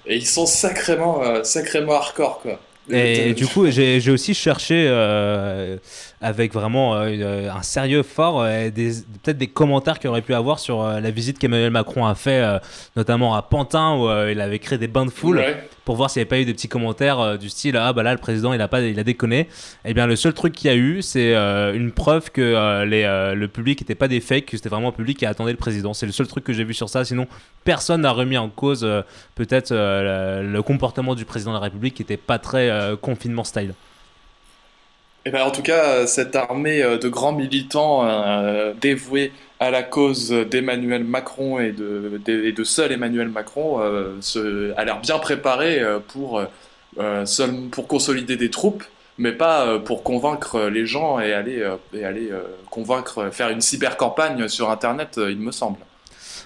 et 0.06 0.18
ils 0.18 0.28
sont 0.28 0.45
sacrément, 0.45 1.24
euh, 1.24 1.43
sacrément 1.43 1.93
hardcore, 1.93 2.39
quoi. 2.41 2.60
Et 2.89 3.34
du 3.34 3.47
coup, 3.47 3.70
j'ai 3.70 3.99
j'ai 3.99 4.12
aussi 4.12 4.34
cherché 4.34 4.86
euh, 4.88 5.78
avec 6.24 6.54
vraiment 6.54 6.96
euh, 6.96 7.08
une- 7.08 7.50
un 7.50 7.62
sérieux 7.64 8.04
fort 8.04 8.42
euh, 8.42 8.70
des- 8.70 8.92
peut-être 9.24 9.38
des 9.40 9.48
commentaires 9.48 9.98
qu'il 10.00 10.10
aurait 10.10 10.22
pu 10.22 10.34
avoir 10.36 10.60
sur 10.60 10.82
euh, 10.84 11.00
la 11.00 11.10
visite 11.12 11.39
qu'Emmanuel 11.39 11.72
Macron 11.72 12.06
a 12.06 12.14
fait, 12.16 12.42
euh, 12.43 12.60
notamment 12.96 13.34
à 13.36 13.42
Pantin 13.42 13.96
où 13.96 14.08
euh, 14.08 14.32
il 14.32 14.39
avait 14.39 14.60
créé 14.60 14.78
des 14.78 14.88
bains 14.88 15.06
de 15.06 15.10
foule 15.12 15.38
Ouais. 15.38 15.64
pour 15.84 15.96
voir 15.96 16.10
s'il 16.12 16.20
n'y 16.20 16.22
avait 16.24 16.30
pas 16.30 16.39
eu 16.39 16.46
des 16.46 16.54
petits 16.54 16.68
commentaires 16.70 17.20
euh, 17.20 17.38
du 17.38 17.50
style 17.50 17.76
ah 17.76 17.92
bah 17.92 18.04
là 18.04 18.12
le 18.14 18.20
président 18.20 18.54
il 18.54 18.62
a 18.62 18.68
pas 18.68 18.82
il 18.82 19.00
a 19.00 19.04
déconné. 19.04 19.48
Et 19.84 19.93
bien 19.96 20.06
le 20.06 20.16
seul 20.16 20.34
truc 20.34 20.54
qu'il 20.54 20.70
y 20.70 20.74
a 20.74 20.78
eu 20.78 21.02
c'est 21.02 21.34
euh, 21.36 21.74
une 21.74 21.92
preuve 21.92 22.30
que 22.32 22.42
euh, 22.42 22.86
les, 22.86 23.04
euh, 23.04 23.34
le 23.34 23.48
public 23.48 23.82
n'était 23.82 23.96
pas 23.96 24.08
des 24.08 24.20
fakes, 24.20 24.46
que 24.46 24.58
c'était 24.58 24.70
vraiment 24.70 24.89
un 24.89 24.93
public 24.93 25.18
qui 25.18 25.26
attendait 25.26 25.52
le 25.52 25.58
président. 25.58 25.93
C'est 25.96 26.06
le 26.06 26.12
seul 26.12 26.28
truc 26.28 26.43
que 26.43 26.54
j'ai 26.54 26.64
vu 26.64 26.74
sur 26.76 26.88
ça. 26.89 27.04
Sinon 27.04 27.26
personne 27.64 28.02
n'a 28.02 28.12
remis 28.12 28.38
en 28.38 28.50
cause 28.50 28.84
euh, 28.84 29.02
peut-être 29.36 29.72
euh, 29.72 30.43
le, 30.43 30.52
le 30.54 30.62
comportement 30.62 31.16
du 31.16 31.26
président 31.26 31.52
de 31.52 31.56
la 31.58 31.62
République 31.64 31.96
qui 31.96 32.04
était 32.04 32.18
pas 32.18 32.38
très 32.38 32.70
euh, 32.70 32.96
confinement 32.96 33.43
style. 33.43 33.74
Et 35.26 35.30
ben, 35.30 35.43
en 35.43 35.52
tout 35.52 35.62
cas, 35.62 35.86
euh, 35.86 36.08
cette 36.08 36.36
armée 36.36 36.82
euh, 36.82 36.98
de 36.98 37.08
grands 37.08 37.32
militants 37.32 38.08
euh, 38.08 38.74
dévoués 38.74 39.32
à 39.60 39.70
la 39.70 39.84
cause 39.84 40.32
d'Emmanuel 40.32 41.04
Macron 41.04 41.60
et 41.60 41.72
de, 41.72 42.64
seul 42.64 42.92
Emmanuel 42.92 43.30
Macron 43.30 43.80
se, 44.20 44.74
a 44.76 44.86
l'air 44.86 45.00
bien 45.00 45.20
préparée 45.20 45.80
pour, 46.08 46.42
pour 47.72 47.88
consolider 47.88 48.38
des 48.38 48.50
troupes, 48.50 48.84
mais 49.20 49.32
pas 49.32 49.78
pour 49.78 50.02
convaincre 50.02 50.62
les 50.62 50.88
gens 50.88 51.20
et 51.20 51.34
aller, 51.34 51.64
et 51.93 52.04
aller 52.04 52.32
convaincre, 52.72 53.30
faire 53.32 53.50
une 53.50 53.62
cybercampagne 53.62 54.48
sur 54.48 54.72
Internet, 54.72 55.20
il 55.30 55.38
me 55.38 55.52
semble. 55.52 55.78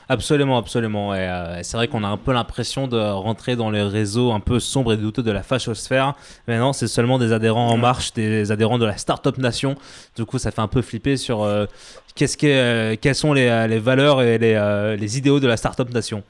Absolument, 0.07 0.57
absolument. 0.57 1.15
Et 1.15 1.19
euh, 1.19 1.63
c'est 1.63 1.77
vrai 1.77 1.87
qu'on 1.87 2.03
a 2.03 2.07
un 2.07 2.17
peu 2.17 2.31
l'impression 2.31 2.87
de 2.87 2.97
rentrer 2.97 3.55
dans 3.55 3.71
les 3.71 3.81
réseaux 3.81 4.31
un 4.31 4.39
peu 4.39 4.59
sombres 4.59 4.93
et 4.93 4.97
douteux 4.97 5.23
de 5.23 5.31
la 5.31 5.41
fachosphère. 5.41 6.13
Mais 6.47 6.57
non, 6.59 6.73
c'est 6.73 6.87
seulement 6.87 7.17
des 7.17 7.31
adhérents 7.33 7.69
en 7.69 7.77
marche, 7.77 8.13
des 8.13 8.51
adhérents 8.51 8.77
de 8.77 8.85
la 8.85 8.97
Startup 8.97 9.37
Nation. 9.37 9.75
Du 10.15 10.25
coup, 10.25 10.37
ça 10.37 10.51
fait 10.51 10.61
un 10.61 10.67
peu 10.67 10.81
flipper 10.81 11.17
sur 11.17 11.43
euh, 11.43 11.65
qu'est-ce 12.13 12.37
que, 12.37 12.45
euh, 12.47 12.95
quelles 12.99 13.15
sont 13.15 13.33
les, 13.33 13.67
les 13.67 13.79
valeurs 13.79 14.21
et 14.21 14.37
les, 14.37 14.95
les 14.99 15.17
idéaux 15.17 15.39
de 15.39 15.47
la 15.47 15.57
Startup 15.57 15.89
Nation. 15.91 16.23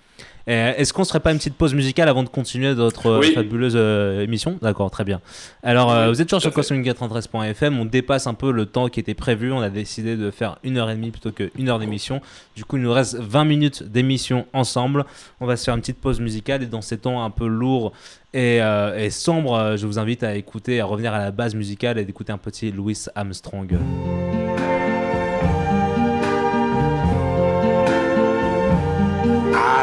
Et 0.47 0.53
Est-ce 0.53 0.93
qu'on 0.93 1.03
serait 1.03 1.19
pas 1.19 1.31
une 1.31 1.37
petite 1.37 1.55
pause 1.55 1.73
musicale 1.73 2.07
avant 2.07 2.21
de 2.23 2.29
continuer 2.29 2.73
notre 2.75 3.07
euh, 3.07 3.19
Oui. 3.19 3.33
fabuleuse 3.33 3.73
euh, 3.75 4.21
émission 4.21 4.59
D'accord, 4.61 4.91
très 4.91 5.03
bien. 5.03 5.19
Alors, 5.63 5.91
euh, 5.91 6.03
Oui, 6.05 6.13
vous 6.13 6.21
êtes 6.21 6.27
toujours 6.29 6.41
sur 6.41 6.49
à 6.57 6.61
fait. 6.63 6.73
cosmic93.fm. 6.75 7.79
On 7.79 7.85
dépasse 7.85 8.27
un 8.27 8.35
peu 8.35 8.51
le 8.51 8.67
temps 8.67 8.87
qui 8.87 8.99
était 8.99 9.15
prévu. 9.15 9.51
On 9.51 9.61
a 9.61 9.69
décidé 9.71 10.15
de 10.15 10.29
faire 10.29 10.57
une 10.63 10.77
heure 10.77 10.89
et 10.91 10.95
demie 10.95 11.09
plutôt 11.11 11.31
qu'une 11.31 11.67
heure 11.67 11.79
d'émission. 11.79 12.21
Du 12.55 12.63
coup, 12.63 12.77
il 12.77 12.83
nous 12.83 12.93
reste 12.93 13.15
20 13.15 13.45
minutes 13.45 13.83
d'émission 13.83 14.45
ensemble. 14.53 15.05
On 15.39 15.47
va 15.47 15.57
se 15.57 15.65
faire 15.65 15.73
une 15.73 15.81
petite 15.81 15.99
pause 15.99 16.19
musicale 16.19 16.61
et 16.61 16.67
dans 16.67 16.81
ces 16.81 16.99
temps 16.99 17.23
un 17.23 17.31
peu 17.31 17.47
lourds 17.47 17.91
et, 18.35 18.61
euh, 18.61 18.99
et 18.99 19.09
sombres, 19.11 19.55
euh, 19.55 19.77
je 19.77 19.87
vous 19.87 19.97
invite 19.97 20.21
à 20.21 20.35
écouter, 20.35 20.81
à 20.81 20.85
revenir 20.85 21.13
à 21.13 21.19
la 21.19 21.31
base 21.31 21.55
musicale 21.55 21.97
et 21.97 22.03
d'écouter 22.05 22.33
un 22.33 22.37
petit 22.37 22.69
Louis 22.71 22.97
Armstrong. 23.15 23.77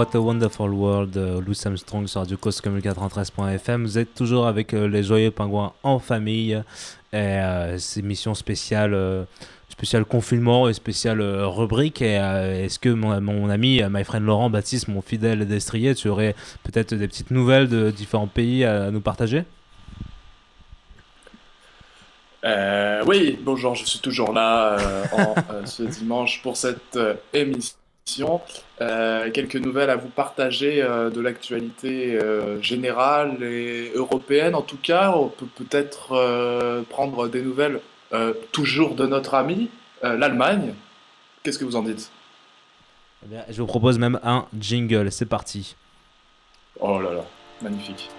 What 0.00 0.14
a 0.14 0.18
Wonderful 0.18 0.70
World, 0.70 1.14
euh, 1.18 1.42
Louis 1.42 1.60
Armstrong 1.62 2.06
sur 2.06 2.22
Radio 2.22 2.38
Cause 2.38 2.62
comme 2.62 2.78
93.fm. 2.78 3.82
Vous 3.82 3.98
êtes 3.98 4.14
toujours 4.14 4.46
avec 4.46 4.72
euh, 4.72 4.88
les 4.88 5.02
Joyeux 5.02 5.30
Pingouins 5.30 5.74
en 5.82 5.98
famille. 5.98 6.52
Et 7.12 7.16
euh, 7.16 7.76
c'est 7.76 8.00
émission 8.00 8.32
spéciale, 8.32 8.94
euh, 8.94 9.24
spéciale 9.68 10.06
confinement 10.06 10.70
et 10.70 10.72
spéciale 10.72 11.20
rubrique. 11.20 12.00
Est-ce 12.00 12.78
que 12.78 12.88
mon, 12.88 13.50
ami, 13.50 13.82
my 13.90 14.02
friend 14.02 14.24
Laurent 14.24 14.48
Baptiste, 14.48 14.88
mon 14.88 15.02
fidèle 15.02 15.46
destrier, 15.46 15.94
tu 15.94 16.08
aurais 16.08 16.34
peut-être 16.62 16.94
des 16.94 17.06
petites 17.06 17.30
nouvelles 17.30 17.68
de 17.68 17.90
différents 17.90 18.26
pays 18.26 18.64
à 18.64 18.90
nous 18.90 19.02
partager? 19.02 19.44
Oui, 23.06 23.38
bonjour, 23.42 23.74
je 23.74 23.84
suis 23.84 23.98
toujours 23.98 24.32
là 24.32 24.78
ce 25.64 25.82
dimanche 25.82 26.42
pour 26.42 26.56
cette 26.56 26.96
euh, 26.96 27.14
émission. 28.10 28.40
Euh, 28.80 29.30
quelques 29.30 29.56
nouvelles 29.56 29.90
à 29.90 29.96
vous 29.96 30.08
partager 30.08 30.82
euh, 30.82 31.10
de 31.10 31.20
l'actualité 31.20 32.18
euh, 32.20 32.60
générale 32.62 33.42
et 33.42 33.92
européenne. 33.94 34.54
En 34.54 34.62
tout 34.62 34.78
cas, 34.82 35.12
on 35.12 35.28
peut 35.28 35.46
peut-être 35.46 36.84
prendre 36.88 37.28
des 37.28 37.42
nouvelles 37.42 37.80
toujours 38.52 38.94
de 38.94 39.06
notre 39.06 39.34
ami, 39.34 39.70
l'Allemagne. 40.02 40.74
Qu'est-ce 41.42 41.58
que 41.58 41.64
vous 41.64 41.76
en 41.76 41.82
dites? 41.82 42.10
Eh 43.24 43.28
bien, 43.28 43.44
Je 43.48 43.60
vous 43.60 43.66
propose 43.66 43.98
même 43.98 44.18
un 44.24 44.46
jingle. 44.58 45.12
C'est 45.12 45.26
parti. 45.26 45.76
Oh 46.80 47.00
là 47.00 47.12
là, 47.12 47.24
magnifique. 47.62 48.10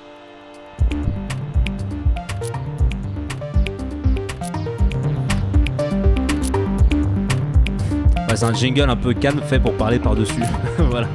Ouais, 8.31 8.37
c'est 8.37 8.45
un 8.45 8.53
jingle 8.53 8.89
un 8.89 8.95
peu 8.95 9.13
calme 9.13 9.41
fait 9.45 9.59
pour 9.59 9.73
parler 9.73 9.99
par-dessus. 9.99 10.41
voilà. 10.77 11.07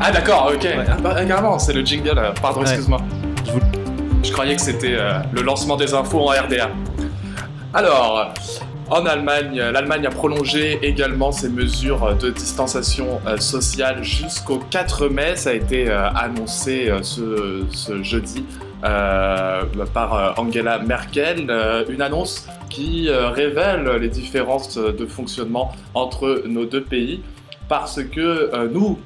Ah 0.00 0.12
d'accord, 0.12 0.52
ok. 0.54 0.68
Ah, 0.88 0.96
bah, 1.02 1.24
carrément, 1.24 1.58
c'est 1.58 1.72
le 1.72 1.84
jingle. 1.84 2.16
euh, 2.16 2.30
Pardon, 2.40 2.60
Ouais. 2.60 2.66
excuse-moi. 2.68 3.00
Je, 3.44 3.50
vous... 3.50 3.60
Je 4.22 4.30
croyais 4.30 4.54
que 4.54 4.62
c'était 4.62 4.94
euh, 4.96 5.18
le 5.32 5.42
lancement 5.42 5.74
des 5.76 5.94
infos 5.94 6.20
en 6.20 6.26
RDA. 6.30 6.70
Alors, 7.74 8.32
en 8.88 9.04
Allemagne, 9.04 9.56
l'Allemagne 9.72 10.06
a 10.06 10.10
prolongé 10.10 10.78
également 10.82 11.32
ses 11.32 11.48
mesures 11.48 12.14
de 12.14 12.30
distanciation 12.30 13.20
euh, 13.26 13.36
sociale 13.38 14.04
jusqu'au 14.04 14.58
4 14.70 15.08
mai. 15.08 15.34
Ça 15.34 15.50
a 15.50 15.54
été 15.54 15.90
annoncé 15.90 16.92
ce, 17.02 17.64
ce 17.72 18.00
jeudi 18.04 18.44
euh, 18.84 19.64
par 19.92 20.14
euh, 20.14 20.32
Angela 20.36 20.78
Merkel. 20.78 21.46
Euh, 21.50 21.84
une 21.88 22.00
annonce 22.00 22.46
qui 22.70 23.08
révèle 23.10 23.88
les 24.00 24.08
différences 24.08 24.76
de 24.76 25.06
fonctionnement 25.06 25.72
entre 25.94 26.42
nos 26.46 26.66
deux 26.66 26.82
pays 26.82 27.22
parce 27.66 28.02
que 28.02 28.66
nous, 28.66 28.98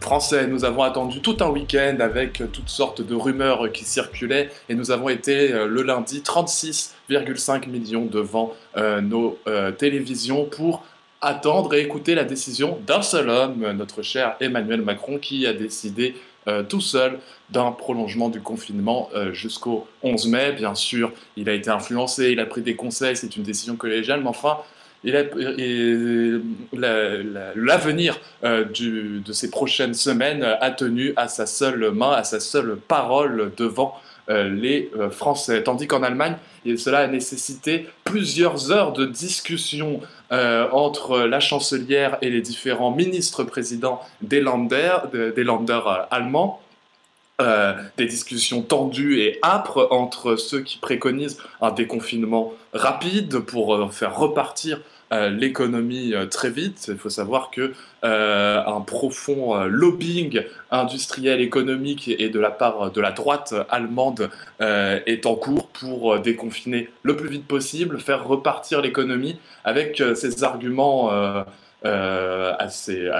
Français, 0.00 0.46
nous 0.46 0.64
avons 0.64 0.84
attendu 0.84 1.20
tout 1.20 1.36
un 1.40 1.48
week-end 1.48 1.96
avec 1.98 2.40
toutes 2.52 2.68
sortes 2.68 3.02
de 3.02 3.14
rumeurs 3.16 3.72
qui 3.72 3.84
circulaient 3.84 4.50
et 4.68 4.76
nous 4.76 4.92
avons 4.92 5.08
été 5.08 5.48
le 5.48 5.82
lundi 5.82 6.20
36,5 6.20 7.68
millions 7.68 8.06
devant 8.06 8.54
nos 9.02 9.36
télévisions 9.78 10.44
pour 10.44 10.84
attendre 11.20 11.74
et 11.74 11.80
écouter 11.80 12.14
la 12.14 12.24
décision 12.24 12.78
d'un 12.86 13.02
seul 13.02 13.28
homme, 13.28 13.68
notre 13.72 14.02
cher 14.02 14.36
Emmanuel 14.40 14.82
Macron, 14.82 15.18
qui 15.18 15.44
a 15.44 15.52
décidé 15.52 16.14
tout 16.68 16.80
seul 16.80 17.18
d'un 17.50 17.72
prolongement 17.72 18.28
du 18.28 18.40
confinement 18.40 19.08
euh, 19.14 19.32
jusqu'au 19.32 19.86
11 20.02 20.26
mai. 20.28 20.52
Bien 20.52 20.74
sûr, 20.74 21.12
il 21.36 21.48
a 21.48 21.54
été 21.54 21.70
influencé, 21.70 22.30
il 22.32 22.40
a 22.40 22.46
pris 22.46 22.62
des 22.62 22.76
conseils, 22.76 23.16
c'est 23.16 23.36
une 23.36 23.42
décision 23.42 23.76
collégiale, 23.76 24.20
mais 24.22 24.28
enfin, 24.28 24.58
la- 26.72 27.52
l'avenir 27.54 28.18
euh, 28.44 28.64
de 28.64 29.32
ces 29.32 29.50
prochaines 29.50 29.94
semaines 29.94 30.42
euh, 30.42 30.56
a 30.60 30.70
tenu 30.70 31.12
à 31.16 31.28
sa 31.28 31.46
seule 31.46 31.90
main, 31.92 32.12
à 32.12 32.24
sa 32.24 32.40
seule 32.40 32.76
parole 32.76 33.52
devant 33.56 33.94
euh, 34.28 34.48
les 34.50 34.90
euh, 34.98 35.08
Français. 35.10 35.62
Tandis 35.62 35.86
qu'en 35.86 36.02
Allemagne, 36.02 36.36
cela 36.76 36.98
a 36.98 37.06
nécessité 37.06 37.88
plusieurs 38.04 38.70
heures 38.70 38.92
de 38.92 39.06
discussion 39.06 40.00
euh, 40.32 40.68
entre 40.72 41.20
la 41.20 41.40
chancelière 41.40 42.18
et 42.20 42.28
les 42.28 42.42
différents 42.42 42.90
ministres-présidents 42.90 44.00
des 44.20 44.40
Länder, 44.42 44.96
de- 45.12 45.32
des 45.34 45.44
Länder, 45.44 45.80
euh, 45.86 46.02
allemands 46.10 46.60
euh, 47.40 47.72
des 47.96 48.06
discussions 48.06 48.62
tendues 48.62 49.20
et 49.20 49.38
âpres 49.44 49.86
entre 49.92 50.34
ceux 50.34 50.60
qui 50.60 50.76
préconisent 50.76 51.38
un 51.60 51.70
déconfinement 51.70 52.52
rapide 52.72 53.38
pour 53.38 53.76
euh, 53.76 53.88
faire 53.90 54.16
repartir 54.16 54.80
euh, 55.12 55.28
l'économie 55.30 56.14
très 56.32 56.50
vite. 56.50 56.86
Il 56.88 56.98
faut 56.98 57.10
savoir 57.10 57.52
que 57.52 57.74
un 58.02 58.80
profond 58.80 59.54
lobbying 59.66 60.42
industriel 60.72 61.40
économique 61.40 62.08
et 62.08 62.28
de 62.28 62.40
la 62.40 62.50
part 62.50 62.90
de 62.90 63.00
la 63.00 63.12
droite 63.12 63.54
allemande 63.70 64.30
est 64.60 65.26
en 65.26 65.34
cours 65.36 65.68
pour 65.68 66.18
déconfiner 66.20 66.88
le 67.02 67.16
plus 67.16 67.28
vite 67.28 67.46
possible, 67.46 68.00
faire 68.00 68.26
repartir 68.26 68.80
l'économie 68.82 69.38
avec 69.64 70.02
ces 70.14 70.44
arguments 70.44 71.10
assez, 71.82 73.10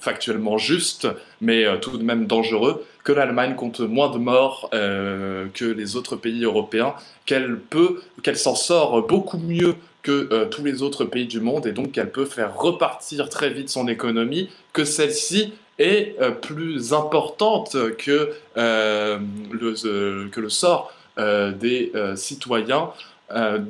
factuellement 0.00 0.58
justes, 0.58 1.08
mais 1.40 1.64
tout 1.80 1.96
de 1.96 2.02
même 2.02 2.26
dangereux, 2.26 2.84
que 3.06 3.12
l'Allemagne 3.12 3.54
compte 3.54 3.78
moins 3.78 4.10
de 4.10 4.18
morts 4.18 4.68
euh, 4.74 5.46
que 5.54 5.64
les 5.64 5.94
autres 5.94 6.16
pays 6.16 6.42
européens, 6.42 6.92
qu'elle 7.24 7.56
peut, 7.56 8.02
qu'elle 8.24 8.36
s'en 8.36 8.56
sort 8.56 9.06
beaucoup 9.06 9.38
mieux 9.38 9.76
que 10.02 10.28
euh, 10.32 10.46
tous 10.46 10.64
les 10.64 10.82
autres 10.82 11.04
pays 11.04 11.26
du 11.26 11.40
monde 11.40 11.68
et 11.68 11.72
donc 11.72 11.92
qu'elle 11.92 12.10
peut 12.10 12.24
faire 12.24 12.58
repartir 12.58 13.28
très 13.28 13.50
vite 13.50 13.68
son 13.68 13.86
économie, 13.86 14.50
que 14.72 14.84
celle-ci 14.84 15.52
est 15.78 16.16
euh, 16.20 16.32
plus 16.32 16.92
importante 16.92 17.76
que, 17.96 18.32
le, 18.56 20.28
que 20.28 20.40
le 20.40 20.48
sort 20.50 20.92
des 21.16 21.92
citoyens 22.16 22.90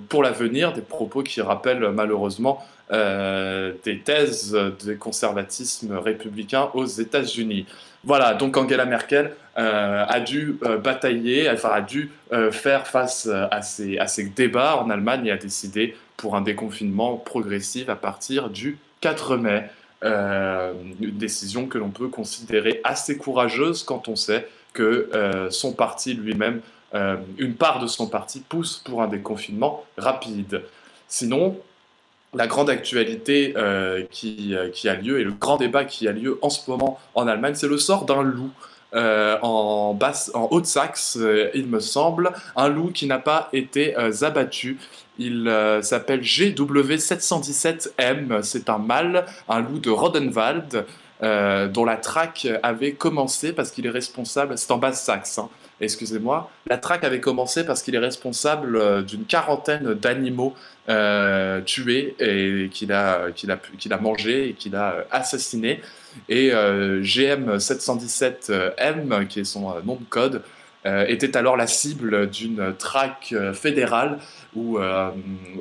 pour 0.09 0.23
l'avenir, 0.23 0.73
des 0.73 0.81
propos 0.81 1.23
qui 1.23 1.43
rappellent 1.43 1.91
malheureusement 1.91 2.65
des 2.91 4.01
thèses 4.03 4.57
du 4.83 4.97
conservatisme 4.97 5.99
républicain 5.99 6.71
aux 6.73 6.87
États-Unis. 6.87 7.67
Voilà, 8.07 8.35
donc 8.35 8.57
Angela 8.57 8.85
Merkel 8.85 9.35
euh, 9.59 10.05
a 10.07 10.21
dû 10.21 10.59
euh, 10.63 10.79
batailler, 10.79 11.51
enfin 11.51 11.71
a 11.71 11.81
dû 11.81 12.13
euh, 12.33 12.53
faire 12.53 12.87
face 12.87 13.27
à 13.27 13.63
ces, 13.63 13.99
à 13.99 14.07
ces 14.07 14.27
débats 14.27 14.77
en 14.77 14.91
Allemagne 14.91 15.27
et 15.27 15.33
a 15.33 15.37
décidé 15.37 15.97
pour 16.17 16.37
un 16.37 16.41
déconfinement 16.41 17.17
progressif 17.17 17.89
à 17.89 17.97
partir 17.97 18.49
du 18.49 18.79
4 19.01 19.37
mai. 19.37 19.65
Une 20.03 21.17
décision 21.19 21.67
que 21.67 21.79
l'on 21.79 21.89
peut 21.89 22.07
considérer 22.07 22.81
assez 22.85 23.17
courageuse 23.19 23.83
quand 23.83 24.07
on 24.07 24.15
sait 24.15 24.47
que 24.73 25.11
son 25.51 25.73
parti 25.73 26.15
lui-même, 26.15 26.61
une 27.39 27.55
part 27.55 27.81
de 27.81 27.89
son 27.89 28.07
parti 28.07 28.41
pousse 28.41 28.83
pour 28.85 29.03
un 29.03 29.09
déconfinement 29.09 29.85
rapide. 29.97 30.63
Sinon, 31.09 31.59
la 32.37 32.47
grande 32.47 32.71
actualité 32.71 33.55
euh, 33.57 34.05
qui, 34.11 34.55
euh, 34.55 34.71
qui 34.71 34.89
a 34.89 34.95
lieu 34.95 35.19
et 35.19 35.25
le 35.25 35.33
grand 35.33 35.57
débat 35.57 35.85
qui 35.85 36.07
a 36.07 36.13
lieu 36.13 36.39
en 36.43 36.51
ce 36.51 36.71
moment 36.71 37.01
en 37.15 37.27
Allemagne, 37.27 37.55
c'est 37.55 37.67
le 37.67 37.79
sort 37.79 38.05
d'un 38.05 38.23
loup. 38.23 38.51
euh, 38.95 39.37
en, 39.43 39.99
Haute-Saxe, 40.51 41.19
il 41.55 41.67
me 41.67 41.81
semble, 41.81 42.31
un 42.55 42.69
loup 42.69 42.93
qui 42.93 43.07
n'a 43.07 43.19
pas 43.19 43.49
été 43.53 43.97
abattu. 43.97 44.79
Il 45.19 45.51
s'appelle 45.83 46.21
GW717M, 46.21 48.43
c'est 48.43 48.71
un 48.71 48.79
mâle, 48.79 49.27
un 49.49 49.61
loup 49.61 49.81
de 49.81 49.91
Rodenwald, 49.91 50.87
dont 51.21 51.85
la 51.85 51.97
traque 51.97 52.47
avait 52.63 52.93
commencé 52.93 53.53
parce 53.53 53.71
qu'il 53.71 53.87
est 53.87 53.91
responsable, 53.91 54.57
c'est 54.57 54.71
en 54.71 54.79
Basse-Saxe, 54.79 55.39
hein, 55.39 55.51
excusez-moi, 55.81 56.51
la 56.69 56.79
traque 56.79 57.05
avait 57.05 57.21
commencé 57.21 57.65
parce 57.65 57.83
qu'il 57.83 57.95
est 57.95 57.99
responsable 57.99 58.77
euh, 58.77 59.03
d'une 59.03 59.25
quarantaine 59.25 59.95
d'animaux 59.95 60.55
euh, 60.89 61.63
tués 61.63 62.15
et 62.21 62.69
qu'il 62.71 62.93
a, 62.93 63.33
qu'il 63.33 63.51
a, 63.51 63.59
qu'il 63.77 63.93
a 63.93 63.99
mangé 63.99 64.51
et 64.51 64.53
qu'il 64.53 64.77
a 64.77 64.93
euh, 64.93 65.03
assassiné. 65.11 65.81
Et 66.29 66.53
euh, 66.53 67.03
GM717M, 67.03 69.27
qui 69.27 69.41
est 69.41 69.45
son 69.45 69.63
nom 69.85 69.97
de 69.97 70.05
code, 70.09 70.43
était 71.09 71.37
alors 71.37 71.57
la 71.57 71.67
cible 71.67 72.31
d'une 72.31 72.73
traque 72.79 73.35
fédérale 73.55 74.21
où, 74.55 74.79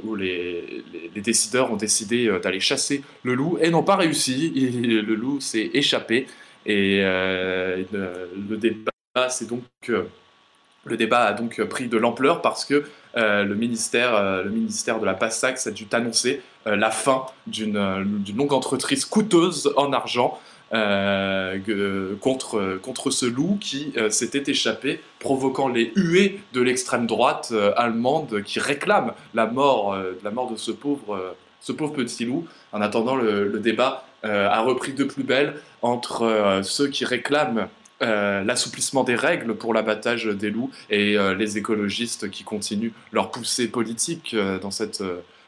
où 0.04 0.16
les, 0.16 0.84
décideurs 1.16 1.72
ont 1.72 1.78
décidé 1.78 2.32
d'aller 2.44 2.60
chasser 2.60 3.02
le 3.24 3.34
loup 3.34 3.58
et 3.60 3.72
n'ont 3.72 3.82
pas 3.82 3.96
réussi. 3.96 4.54
Le 4.84 5.16
loup 5.16 5.42
s'est 5.42 5.72
échappé 5.74 6.28
et 6.68 7.02
le 7.02 8.56
débat, 8.56 8.92
c'est 9.30 9.48
donc 9.48 9.64
le 10.86 10.98
débat 10.98 11.26
a 11.26 11.34
donc 11.34 11.62
pris 11.64 11.88
de 11.88 11.98
l'ampleur 11.98 12.42
parce 12.42 12.64
que 12.64 12.86
euh, 13.18 13.44
le, 13.44 13.56
ministère, 13.56 14.16
euh, 14.16 14.44
le 14.44 14.52
ministère 14.52 15.00
de 15.00 15.06
la 15.06 15.14
Passe-Saxe 15.14 15.68
a 15.68 15.72
dû 15.72 15.88
annoncer 15.92 16.42
euh, 16.68 16.76
la 16.76 16.92
fin 16.92 17.26
d'une 17.48 18.06
longue 18.36 18.54
entreprise 18.54 19.06
coûteuse 19.06 19.74
en 19.76 19.92
argent 19.94 20.40
contre, 22.22 23.10
ce 23.10 23.26
loup 23.26 23.58
qui 23.62 23.94
s'était 24.10 24.52
échappé, 24.52 25.00
provoquant 25.20 25.70
les 25.70 25.94
huées 25.96 26.42
de 26.52 26.60
l'extrême 26.60 27.08
droite 27.08 27.54
allemande 27.78 28.42
qui 28.44 28.60
réclame 28.60 29.14
la 29.34 29.46
mort, 29.46 29.96
de 29.96 30.58
ce 30.58 30.72
pauvre, 30.72 31.36
petit 31.66 32.26
loup. 32.26 32.46
En 32.74 32.82
attendant, 32.82 33.16
le, 33.16 33.58
débat 33.60 34.06
a 34.24 34.60
repris 34.64 34.92
de 34.92 35.06
plus 35.06 35.24
belle 35.24 35.54
entre 35.82 36.60
ceux 36.64 36.90
qui 36.90 37.06
réclament 37.06 37.70
euh, 38.01 38.43
l'assouplissement 38.43 39.05
des 39.05 39.15
règles 39.15 39.55
pour 39.55 39.73
l'abattage 39.73 40.26
des 40.26 40.49
loups 40.49 40.69
et 40.89 41.17
euh, 41.17 41.34
les 41.34 41.57
écologistes 41.57 42.30
qui 42.30 42.43
continuent 42.43 42.91
leur 43.13 43.31
poussée 43.31 43.69
politique 43.69 44.34
euh, 44.34 44.59
dans, 44.59 44.72
cette, 44.72 45.01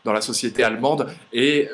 dans 0.05 0.13
la 0.13 0.21
société 0.21 0.63
allemande 0.63 1.09
et 1.33 1.67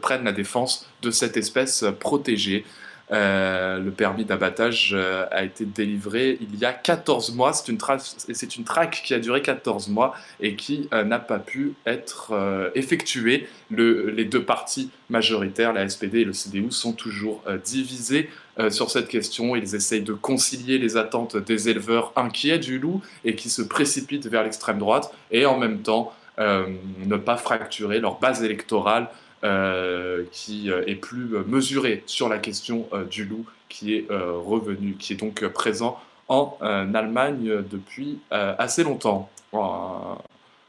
prennent 0.00 0.24
la 0.24 0.32
défense 0.32 0.88
de 1.02 1.10
cette 1.10 1.36
espèce 1.36 1.84
protégée. 1.98 2.64
Le 3.10 3.90
permis 3.90 4.24
d'abattage 4.24 4.96
a 5.30 5.44
été 5.44 5.64
délivré 5.64 6.38
il 6.40 6.56
y 6.58 6.64
a 6.64 6.72
14 6.72 7.34
mois. 7.34 7.52
C'est 7.52 7.68
une, 7.68 8.64
traque 8.64 9.02
qui 9.04 9.14
a 9.14 9.18
duré 9.18 9.42
14 9.42 9.88
mois 9.88 10.14
et 10.40 10.54
qui 10.54 10.88
n'a 10.92 11.18
pas 11.18 11.38
pu 11.38 11.74
être 11.84 12.70
effectuée. 12.74 13.48
Le- 13.70 14.10
les 14.10 14.24
deux 14.24 14.42
partis 14.42 14.90
majoritaires, 15.08 15.72
la 15.72 15.88
SPD 15.88 16.20
et 16.20 16.24
le 16.24 16.32
CDU, 16.32 16.70
sont 16.70 16.92
toujours 16.92 17.42
divisés 17.64 18.28
euh, 18.58 18.70
sur 18.70 18.90
cette 18.90 19.08
question. 19.08 19.54
Ils 19.54 19.74
essayent 19.74 20.02
de 20.02 20.14
concilier 20.14 20.78
les 20.78 20.96
attentes 20.96 21.36
des 21.36 21.68
éleveurs 21.68 22.12
inquiets 22.16 22.58
du 22.58 22.78
loup 22.78 23.02
et 23.24 23.34
qui 23.34 23.50
se 23.50 23.60
précipitent 23.60 24.26
vers 24.26 24.42
l'extrême 24.42 24.78
droite 24.78 25.12
et 25.30 25.44
en 25.44 25.58
même 25.58 25.82
temps 25.82 26.14
euh, 26.38 26.66
ne 27.04 27.16
pas 27.16 27.36
fracturer 27.36 28.00
leur 28.00 28.18
base 28.18 28.42
électorale 28.42 29.08
euh, 29.44 30.24
qui 30.32 30.70
est 30.70 30.94
plus 30.94 31.36
mesurée 31.46 32.02
sur 32.06 32.30
la 32.30 32.38
question 32.38 32.88
du 33.10 33.26
loup 33.26 33.44
qui 33.68 33.94
est 33.94 34.06
revenu, 34.10 34.96
qui 34.98 35.12
est 35.12 35.16
donc 35.16 35.46
présent 35.48 36.00
en 36.28 36.56
Allemagne 36.60 37.62
depuis 37.70 38.18
assez 38.30 38.84
longtemps, 38.84 39.28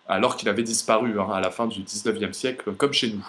alors 0.07 0.35
qu'il 0.35 0.49
avait 0.49 0.63
disparu 0.63 1.19
hein, 1.19 1.27
à 1.33 1.39
la 1.39 1.51
fin 1.51 1.67
du 1.67 1.81
19e 1.81 2.33
siècle, 2.33 2.73
comme 2.73 2.91
chez 2.91 3.11
nous. 3.11 3.25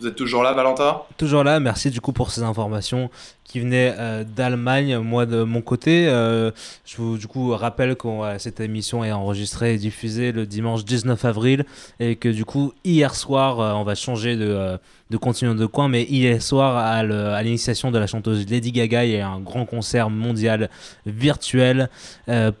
Vous 0.00 0.06
êtes 0.06 0.16
toujours 0.16 0.42
là, 0.42 0.52
Valentin? 0.52 1.02
Toujours 1.16 1.44
là, 1.44 1.60
merci 1.60 1.90
du 1.90 2.00
coup 2.00 2.12
pour 2.12 2.30
ces 2.30 2.42
informations 2.42 3.10
qui 3.52 3.60
venaient 3.60 3.94
euh, 3.98 4.24
d'Allemagne. 4.24 4.96
Moi 4.98 5.26
de 5.26 5.42
mon 5.42 5.60
côté, 5.60 6.08
euh, 6.08 6.50
je 6.86 6.96
vous 6.96 7.18
du 7.18 7.26
coup 7.26 7.50
rappelle 7.50 7.96
que 7.96 8.08
euh, 8.08 8.38
cette 8.38 8.60
émission 8.60 9.04
est 9.04 9.12
enregistrée 9.12 9.74
et 9.74 9.76
diffusée 9.76 10.32
le 10.32 10.46
dimanche 10.46 10.86
19 10.86 11.22
avril 11.26 11.66
et 12.00 12.16
que 12.16 12.30
du 12.30 12.46
coup 12.46 12.72
hier 12.82 13.14
soir, 13.14 13.58
on 13.78 13.84
va 13.84 13.94
changer 13.94 14.36
de, 14.36 14.78
de 15.10 15.16
continuum 15.18 15.58
de 15.58 15.66
coin, 15.66 15.88
mais 15.88 16.04
hier 16.04 16.40
soir 16.40 16.76
à 16.76 17.42
l'initiation 17.42 17.90
de 17.90 17.98
la 17.98 18.06
chanteuse 18.06 18.48
Lady 18.48 18.72
Gaga, 18.72 19.04
il 19.04 19.12
y 19.12 19.20
a 19.20 19.28
un 19.28 19.40
grand 19.40 19.66
concert 19.66 20.08
mondial 20.08 20.70
virtuel 21.04 21.90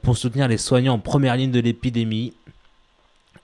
pour 0.02 0.18
soutenir 0.18 0.46
les 0.46 0.58
soignants 0.58 0.94
en 0.94 0.98
première 0.98 1.36
ligne 1.36 1.50
de 1.50 1.60
l'épidémie. 1.60 2.34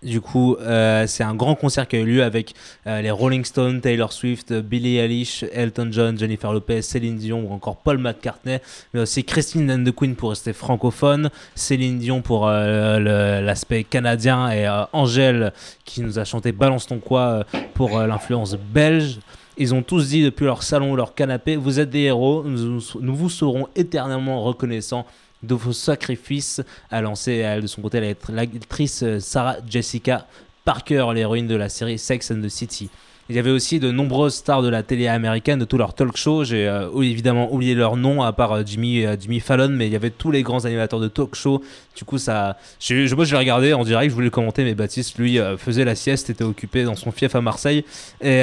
Du 0.00 0.20
coup, 0.20 0.54
euh, 0.60 1.08
c'est 1.08 1.24
un 1.24 1.34
grand 1.34 1.56
concert 1.56 1.88
qui 1.88 1.96
a 1.96 1.98
eu 1.98 2.04
lieu 2.04 2.22
avec 2.22 2.54
euh, 2.86 3.02
les 3.02 3.10
Rolling 3.10 3.44
Stones, 3.44 3.80
Taylor 3.80 4.12
Swift, 4.12 4.52
Billie 4.52 4.98
Eilish, 4.98 5.44
Elton 5.52 5.88
John, 5.90 6.16
Jennifer 6.16 6.52
Lopez, 6.52 6.82
Céline 6.82 7.16
Dion 7.16 7.40
ou 7.40 7.52
encore 7.52 7.78
Paul 7.78 7.98
McCartney, 7.98 8.58
mais 8.94 9.00
aussi 9.00 9.24
Christine 9.24 9.68
and 9.72 9.82
the 9.82 9.92
Queen 9.92 10.14
pour 10.14 10.30
rester 10.30 10.52
francophone, 10.52 11.30
Céline 11.56 11.98
Dion 11.98 12.22
pour 12.22 12.46
euh, 12.46 13.40
l'aspect 13.40 13.82
canadien 13.82 14.48
et 14.52 14.68
Angèle 14.92 15.52
qui 15.84 16.00
nous 16.00 16.20
a 16.20 16.24
chanté 16.24 16.52
Balance 16.52 16.86
ton 16.86 17.00
quoi 17.00 17.44
pour 17.74 17.98
l'influence 17.98 18.54
belge. 18.54 19.18
Ils 19.56 19.74
ont 19.74 19.82
tous 19.82 20.10
dit 20.10 20.22
depuis 20.22 20.44
leur 20.44 20.62
salon 20.62 20.92
ou 20.92 20.96
leur 20.96 21.16
canapé, 21.16 21.56
vous 21.56 21.80
êtes 21.80 21.90
des 21.90 22.02
héros, 22.02 22.44
nous 22.44 23.16
vous 23.16 23.28
serons 23.28 23.66
éternellement 23.74 24.44
reconnaissants 24.44 25.04
de 25.42 25.54
vos 25.54 25.72
sacrifices, 25.72 26.62
a 26.90 27.00
lancé 27.00 27.42
de 27.60 27.66
son 27.66 27.80
côté 27.82 28.00
la- 28.00 28.34
l'actrice 28.34 29.02
euh, 29.02 29.20
Sarah 29.20 29.56
Jessica 29.68 30.26
Parker, 30.64 31.06
l'héroïne 31.14 31.46
de 31.46 31.54
la 31.54 31.68
série 31.68 31.98
Sex 31.98 32.30
and 32.30 32.42
the 32.42 32.48
City. 32.48 32.90
Il 33.30 33.36
y 33.36 33.38
avait 33.38 33.50
aussi 33.50 33.78
de 33.78 33.90
nombreuses 33.90 34.34
stars 34.36 34.62
de 34.62 34.70
la 34.70 34.82
télé 34.82 35.06
américaine, 35.06 35.58
de 35.58 35.66
tous 35.66 35.76
leurs 35.76 35.92
talk 35.92 36.16
shows. 36.16 36.44
J'ai 36.44 36.66
euh, 36.66 36.88
évidemment 37.02 37.52
oublié 37.52 37.74
leur 37.74 37.96
nom, 37.96 38.22
à 38.22 38.32
part 38.32 38.52
euh, 38.52 38.62
Jimmy, 38.64 39.04
Jimmy 39.20 39.40
Fallon, 39.40 39.68
mais 39.68 39.86
il 39.86 39.92
y 39.92 39.96
avait 39.96 40.08
tous 40.10 40.30
les 40.30 40.42
grands 40.42 40.64
animateurs 40.64 40.98
de 40.98 41.08
talk 41.08 41.34
show. 41.34 41.62
Du 41.94 42.04
coup, 42.04 42.16
ça, 42.16 42.56
j'ai- 42.80 43.06
je, 43.06 43.14
moi, 43.14 43.26
je 43.26 43.32
l'ai 43.32 43.38
regardé 43.38 43.74
en 43.74 43.84
direct, 43.84 44.10
je 44.10 44.14
voulais 44.14 44.30
commenter, 44.30 44.64
mais 44.64 44.74
Baptiste, 44.74 45.18
lui, 45.18 45.38
faisait 45.58 45.84
la 45.84 45.94
sieste, 45.94 46.30
était 46.30 46.42
occupé 46.44 46.84
dans 46.84 46.96
son 46.96 47.10
fief 47.12 47.34
à 47.34 47.42
Marseille. 47.42 47.84
Et 48.22 48.42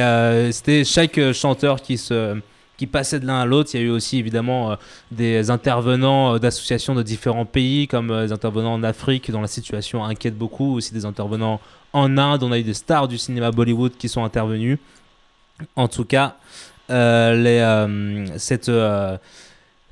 c'était 0.52 0.84
chaque 0.84 1.20
chanteur 1.34 1.82
qui 1.82 1.98
se 1.98 2.38
qui 2.78 2.88
passaient 2.88 3.20
de 3.20 3.26
l'un 3.26 3.40
à 3.40 3.46
l'autre. 3.46 3.72
Il 3.74 3.82
y 3.82 3.84
a 3.84 3.86
eu 3.88 3.90
aussi 3.90 4.18
évidemment 4.18 4.72
euh, 4.72 4.76
des 5.12 5.50
intervenants 5.50 6.36
euh, 6.36 6.40
d'associations 6.40 6.96
de 6.96 7.04
différents 7.04 7.46
pays, 7.46 7.88
comme 7.88 8.12
euh, 8.12 8.26
des 8.26 8.32
intervenants 8.32 8.74
en 8.74 8.84
Afrique 8.84 9.32
dont 9.32 9.42
la 9.42 9.48
situation 9.48 10.04
inquiète 10.04 10.38
beaucoup, 10.38 10.76
aussi 10.76 10.94
des 10.94 11.06
intervenants 11.06 11.60
en 11.94 12.18
Inde. 12.18 12.44
On 12.44 12.52
a 12.52 12.60
eu 12.60 12.64
des 12.64 12.74
stars 12.74 13.08
du 13.08 13.18
cinéma 13.18 13.52
Bollywood 13.52 13.94
qui 13.98 14.10
sont 14.10 14.24
intervenus. 14.24 14.78
En 15.78 15.88
tout 15.88 16.04
cas, 16.04 16.36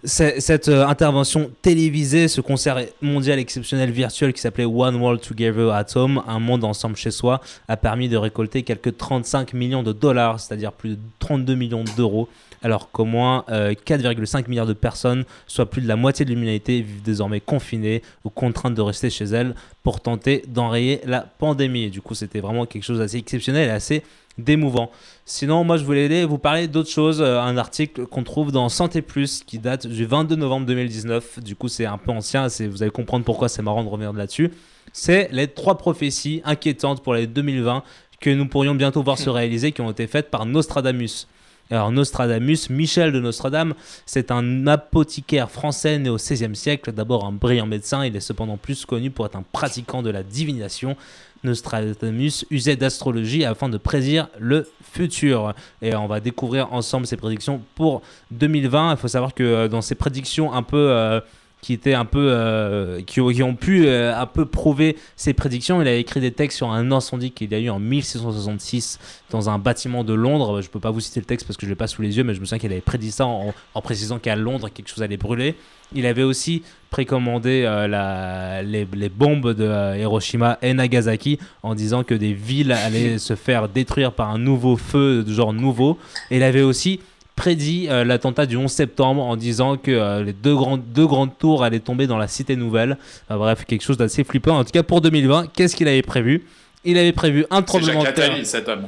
cette, 0.03 0.67
intervention 0.67 1.49
télévisée, 1.61 2.27
ce 2.27 2.41
concert 2.41 2.79
mondial 3.01 3.39
exceptionnel 3.39 3.89
virtuel 3.91 4.33
qui 4.33 4.41
s'appelait 4.41 4.65
One 4.65 4.97
World 4.97 5.21
Together 5.21 5.71
at 5.71 5.85
Home, 5.95 6.21
un 6.27 6.39
monde 6.39 6.65
ensemble 6.65 6.97
chez 6.97 7.11
soi, 7.11 7.39
a 7.69 7.77
permis 7.77 8.09
de 8.09 8.17
récolter 8.17 8.63
quelques 8.63 8.97
35 8.97 9.53
millions 9.53 9.83
de 9.83 9.93
dollars, 9.93 10.41
c'est-à-dire 10.41 10.73
plus 10.73 10.89
de 10.89 10.99
32 11.19 11.55
millions 11.55 11.85
d'euros, 11.95 12.27
alors 12.63 12.89
qu'au 12.91 13.05
moins 13.05 13.45
euh, 13.49 13.73
4,5 13.73 14.49
milliards 14.49 14.65
de 14.65 14.73
personnes, 14.73 15.25
soit 15.47 15.69
plus 15.69 15.81
de 15.81 15.87
la 15.87 15.95
moitié 15.95 16.25
de 16.25 16.31
l'humanité, 16.31 16.81
vivent 16.81 17.03
désormais 17.03 17.41
confinées 17.41 18.01
ou 18.23 18.29
contraintes 18.29 18.73
de 18.73 18.81
rester 18.81 19.09
chez 19.09 19.25
elles 19.25 19.53
pour 19.83 19.99
tenter 19.99 20.43
d'enrayer 20.47 21.01
la 21.05 21.21
pandémie. 21.21 21.83
Et 21.83 21.89
du 21.89 22.01
coup, 22.01 22.15
c'était 22.15 22.39
vraiment 22.39 22.65
quelque 22.65 22.83
chose 22.83 22.99
d'assez 22.99 23.17
exceptionnel 23.17 23.67
et 23.67 23.71
assez 23.71 24.03
d'émouvant. 24.37 24.89
Sinon, 25.25 25.63
moi, 25.63 25.77
je 25.77 25.83
voulais 25.83 26.05
aller 26.05 26.25
vous 26.25 26.37
parler 26.37 26.67
d'autre 26.67 26.89
chose, 26.89 27.21
euh, 27.21 27.39
un 27.39 27.57
article 27.57 28.07
qu'on 28.07 28.23
trouve 28.23 28.51
dans 28.51 28.69
Santé 28.69 29.01
Plus 29.01 29.43
qui 29.43 29.59
date 29.59 29.85
du 29.85 30.05
22 30.05 30.35
novembre 30.35 30.65
2019. 30.65 31.39
Du 31.41 31.55
coup, 31.55 31.67
c'est 31.67 31.85
un 31.85 31.97
peu 31.97 32.11
ancien, 32.11 32.47
vous 32.47 32.81
allez 32.81 32.91
comprendre 32.91 33.25
pourquoi 33.25 33.49
c'est 33.49 33.61
marrant 33.61 33.83
de 33.83 33.89
revenir 33.89 34.13
là-dessus. 34.13 34.51
C'est 34.91 35.29
les 35.31 35.47
trois 35.47 35.77
prophéties 35.77 36.41
inquiétantes 36.45 37.03
pour 37.03 37.13
l'année 37.13 37.27
2020 37.27 37.83
que 38.19 38.29
nous 38.29 38.47
pourrions 38.47 38.73
bientôt 38.73 39.03
voir 39.03 39.17
se 39.19 39.29
réaliser, 39.29 39.71
qui 39.73 39.81
ont 39.81 39.91
été 39.91 40.07
faites 40.07 40.31
par 40.31 40.45
Nostradamus. 40.45 41.27
Alors 41.73 41.91
Nostradamus, 41.91 42.69
Michel 42.69 43.11
de 43.11 43.19
Nostradame, 43.19 43.73
c'est 44.05 44.29
un 44.29 44.67
apothicaire 44.67 45.49
français 45.49 45.97
né 45.97 46.07
au 46.07 46.17
XVIe 46.17 46.55
siècle, 46.55 46.91
d'abord 46.91 47.25
un 47.25 47.31
brillant 47.31 47.65
médecin, 47.65 48.05
il 48.05 48.15
est 48.15 48.19
cependant 48.19 48.57
plus 48.57 48.85
connu 48.85 49.09
pour 49.09 49.25
être 49.25 49.35
un 49.37 49.43
pratiquant 49.51 50.03
de 50.03 50.11
la 50.11 50.21
divination. 50.21 50.95
Nostradamus 51.43 52.45
usait 52.51 52.75
d'astrologie 52.75 53.43
afin 53.43 53.69
de 53.69 53.79
prédire 53.79 54.29
le 54.39 54.69
futur. 54.83 55.55
Et 55.81 55.95
on 55.95 56.05
va 56.05 56.19
découvrir 56.19 56.71
ensemble 56.71 57.07
ses 57.07 57.17
prédictions 57.17 57.59
pour 57.73 58.03
2020. 58.29 58.91
Il 58.91 58.97
faut 58.97 59.07
savoir 59.07 59.33
que 59.33 59.43
euh, 59.43 59.67
dans 59.67 59.81
ses 59.81 59.95
prédictions 59.95 60.53
un 60.53 60.61
peu... 60.61 60.91
euh, 60.91 61.21
qui 61.63 61.71
étaient 61.71 61.93
un 61.93 62.03
peu 62.03 62.27
euh, 62.29 63.01
qui, 63.03 63.21
ont, 63.21 63.55
pu 63.55 63.87
euh, 63.87 64.13
un 64.13 64.25
peu 64.25 64.45
prouver 64.45 64.97
ses 65.15 65.33
prédictions. 65.33 65.81
Il 65.81 65.87
a 65.87 65.95
écrit 65.95 66.19
des 66.19 66.33
textes 66.33 66.57
sur 66.57 66.69
un 66.69 66.91
incendie 66.91 67.31
qu'il 67.31 67.53
y 67.53 67.55
a 67.55 67.59
eu 67.59 67.69
en 67.69 67.79
1666 67.79 68.99
dans 69.29 69.49
un 69.49 69.57
bâtiment 69.59 70.03
de 70.03 70.13
Londres. 70.13 70.61
Je 70.61 70.69
peux 70.69 70.81
pas 70.81 70.91
vous 70.91 70.99
citer 70.99 71.21
le 71.21 71.25
texte 71.25 71.47
parce 71.47 71.55
que 71.55 71.65
je 71.65 71.71
l'ai 71.71 71.77
pas 71.77 71.87
sous 71.87 72.01
les 72.01 72.17
yeux, 72.17 72.25
mais 72.25 72.33
je 72.33 72.41
me 72.41 72.45
souviens 72.45 72.59
qu'il 72.59 72.71
avait 72.73 72.81
prédit 72.81 73.11
ça 73.11 73.25
en, 73.25 73.53
précisant 73.81 74.19
qu'à 74.19 74.35
Londres 74.35 74.67
quelque 74.67 74.89
chose 74.89 75.01
allait 75.01 75.15
brûler. 75.15 75.55
Il 75.95 76.05
avait 76.05 76.23
aussi 76.23 76.63
précommandé 76.89 77.63
euh, 77.65 77.87
la, 77.87 78.61
les, 78.61 78.85
les 78.93 79.09
bombes 79.09 79.53
de 79.53 79.97
Hiroshima 79.97 80.57
et 80.61 80.73
Nagasaki 80.73 81.39
en 81.61 81.75
disant 81.75 82.03
que 82.03 82.13
des 82.13 82.33
villes 82.33 82.73
allaient 82.73 83.19
se 83.19 83.35
faire 83.35 83.69
détruire 83.69 84.11
par 84.11 84.31
un 84.31 84.37
nouveau 84.37 84.75
feu 84.75 85.23
de 85.23 85.31
genre 85.31 85.53
nouveau. 85.53 85.97
Et 86.29 86.37
il 86.37 86.43
avait 86.43 86.61
aussi 86.61 86.99
prédit 87.43 87.87
euh, 87.89 88.05
l'attentat 88.05 88.45
du 88.45 88.55
11 88.55 88.71
septembre 88.71 89.21
en 89.21 89.35
disant 89.35 89.75
que 89.75 89.91
euh, 89.91 90.23
les 90.23 90.31
deux 90.31 90.55
grandes, 90.55 90.81
deux 90.93 91.05
grandes 91.05 91.37
tours 91.37 91.65
allaient 91.65 91.81
tomber 91.81 92.07
dans 92.07 92.17
la 92.17 92.29
cité 92.29 92.55
nouvelle. 92.55 92.97
Enfin, 93.27 93.37
bref, 93.37 93.65
quelque 93.67 93.81
chose 93.83 93.97
d'assez 93.97 94.23
flippant. 94.23 94.57
En 94.57 94.63
tout 94.63 94.71
cas, 94.71 94.81
pour 94.81 95.01
2020, 95.01 95.47
qu'est-ce 95.51 95.75
qu'il 95.75 95.89
avait 95.89 96.03
prévu? 96.03 96.45
Il 96.85 96.97
avait 96.97 97.11
prévu 97.11 97.45
un 97.51 97.61
tremblement 97.61 98.03
de 98.05 98.11
terre. 98.11 98.31
Attali, 98.31 98.45
cet 98.45 98.69
homme. 98.69 98.87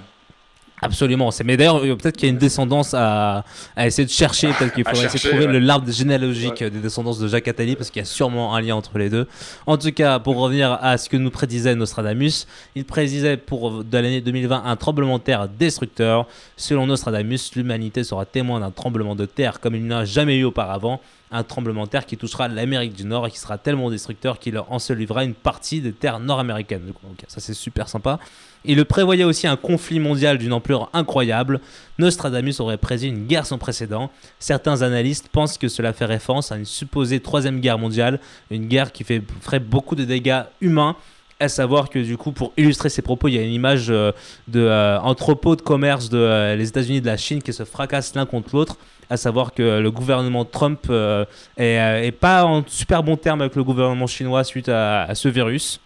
Absolument. 0.82 1.30
Mais 1.46 1.56
d'ailleurs 1.56 1.84
euh, 1.84 1.96
peut-être 1.96 2.18
qu'il 2.18 2.28
y 2.28 2.30
a 2.30 2.34
une 2.34 2.38
descendance 2.38 2.94
à, 2.94 3.46
à 3.76 3.88
essayer 3.88 4.06
de 4.06 4.12
chercher. 4.12 4.50
Peut-être 4.50 4.74
qu'il 4.74 4.84
faudrait 4.84 5.06
essayer 5.06 5.24
de 5.24 5.30
trouver 5.30 5.46
ouais. 5.48 5.54
le 5.54 5.60
l'arbre 5.60 5.90
généalogique 5.90 6.64
des 6.64 6.80
descendances 6.80 7.18
de 7.18 7.28
Jacques 7.28 7.48
Attali 7.48 7.76
parce 7.76 7.90
qu'il 7.90 8.02
y 8.02 8.04
a 8.04 8.06
sûrement 8.06 8.56
un 8.56 8.62
lien 8.62 8.76
entre 8.76 8.98
les 8.98 9.10
deux. 9.10 9.28
En 9.68 9.78
tout 9.78 9.92
cas, 9.92 10.20
pour 10.20 10.38
revenir 10.38 10.78
à 10.82 10.98
ce 10.98 11.08
que 11.08 11.18
nous 11.18 11.32
prédisait 11.32 11.76
Nostradamus, 11.76 12.46
il 12.76 12.86
prédisait 12.86 13.38
pour 13.38 13.84
de 13.84 13.98
l'année 13.98 14.22
2020 14.22 14.64
un 14.66 14.76
tremblement 14.76 15.18
de 15.18 15.24
terre 15.24 15.48
destructeur. 15.48 16.28
Selon 16.58 16.88
Nostradamus, 16.88 17.56
l'humanité 17.56 18.04
sera 18.04 18.26
témoin 18.26 18.60
d'un 18.60 18.72
tremblement 18.72 19.16
de 19.16 19.26
terre 19.26 19.60
comme 19.62 19.76
il 19.76 19.84
n'y 19.84 19.94
en 19.94 20.00
a 20.00 20.06
jamais 20.06 20.38
eu 20.38 20.44
auparavant. 20.44 21.00
Un 21.32 21.44
tremblement 21.44 21.86
de 21.86 21.90
terre 21.90 22.06
qui 22.06 22.18
touchera 22.18 22.48
l'Amérique 22.48 22.94
du 22.94 23.04
Nord 23.04 23.28
et 23.28 23.32
qui 23.32 23.40
sera 23.40 23.58
tellement 23.58 23.90
destructeur 23.90 24.40
qu'il 24.40 24.58
ensevelira 24.70 25.24
une 25.24 25.34
partie 25.34 25.82
des 25.82 25.92
terres 25.92 26.20
nord-américaines. 26.20 26.86
Donc, 26.86 27.18
ça 27.28 27.40
c'est 27.40 27.54
super 27.54 27.90
sympa. 27.90 28.20
Il 28.68 28.84
prévoyait 28.86 29.24
aussi 29.24 29.48
un 29.48 29.56
conflit 29.56 30.00
mondial 30.00 30.38
d'une 30.38 30.54
ampleur 30.54 30.90
incroyable. 30.94 31.60
Nostradamus 32.00 32.60
aurait 32.60 32.78
prédit 32.78 33.08
une 33.08 33.26
guerre 33.26 33.46
sans 33.46 33.58
précédent. 33.58 34.10
Certains 34.40 34.82
analystes 34.82 35.30
pensent 35.30 35.58
que 35.58 35.68
cela 35.68 35.94
fait 35.94 36.06
référence 36.06 36.52
à 36.52 36.58
une 36.58 36.66
supposée 36.66 37.20
troisième 37.20 37.60
guerre 37.60 37.78
mondiale, 37.78 38.20
une 38.52 38.68
guerre 38.68 38.92
qui 38.92 39.04
ferait 39.04 39.60
beaucoup 39.60 39.96
de 39.96 40.04
dégâts 40.04 40.44
humains. 40.62 40.96
À 41.40 41.50
savoir 41.50 41.90
que 41.90 42.00
du 42.00 42.16
coup, 42.16 42.32
pour 42.32 42.54
illustrer 42.56 42.88
ses 42.88 43.02
propos, 43.02 43.28
il 43.28 43.36
y 43.36 43.38
a 43.38 43.42
une 43.42 43.52
image 43.52 43.88
euh, 43.90 44.14
de 44.48 44.62
euh, 44.62 44.98
de 45.00 45.62
commerce 45.62 46.10
de 46.10 46.18
euh, 46.18 46.58
États-Unis 46.58 46.98
et 46.98 47.02
de 47.02 47.08
la 47.08 47.18
Chine 47.18 47.42
qui 47.42 47.52
se 47.52 47.66
fracassent 47.66 48.16
l'un 48.16 48.26
contre 48.26 48.56
l'autre. 48.56 48.78
À 49.10 49.18
savoir 49.18 49.54
que 49.54 49.80
le 49.80 49.92
gouvernement 49.92 50.46
Trump 50.46 50.88
euh, 50.90 51.26
est, 51.58 52.12
pas 52.14 52.46
en 52.46 52.64
super 52.66 53.04
bon 53.04 53.18
terme 53.18 53.42
avec 53.42 53.56
le 53.56 53.64
gouvernement 53.64 54.08
chinois 54.08 54.44
suite 54.44 54.70
à 54.70 55.14
ce 55.14 55.28
virus. 55.28 55.80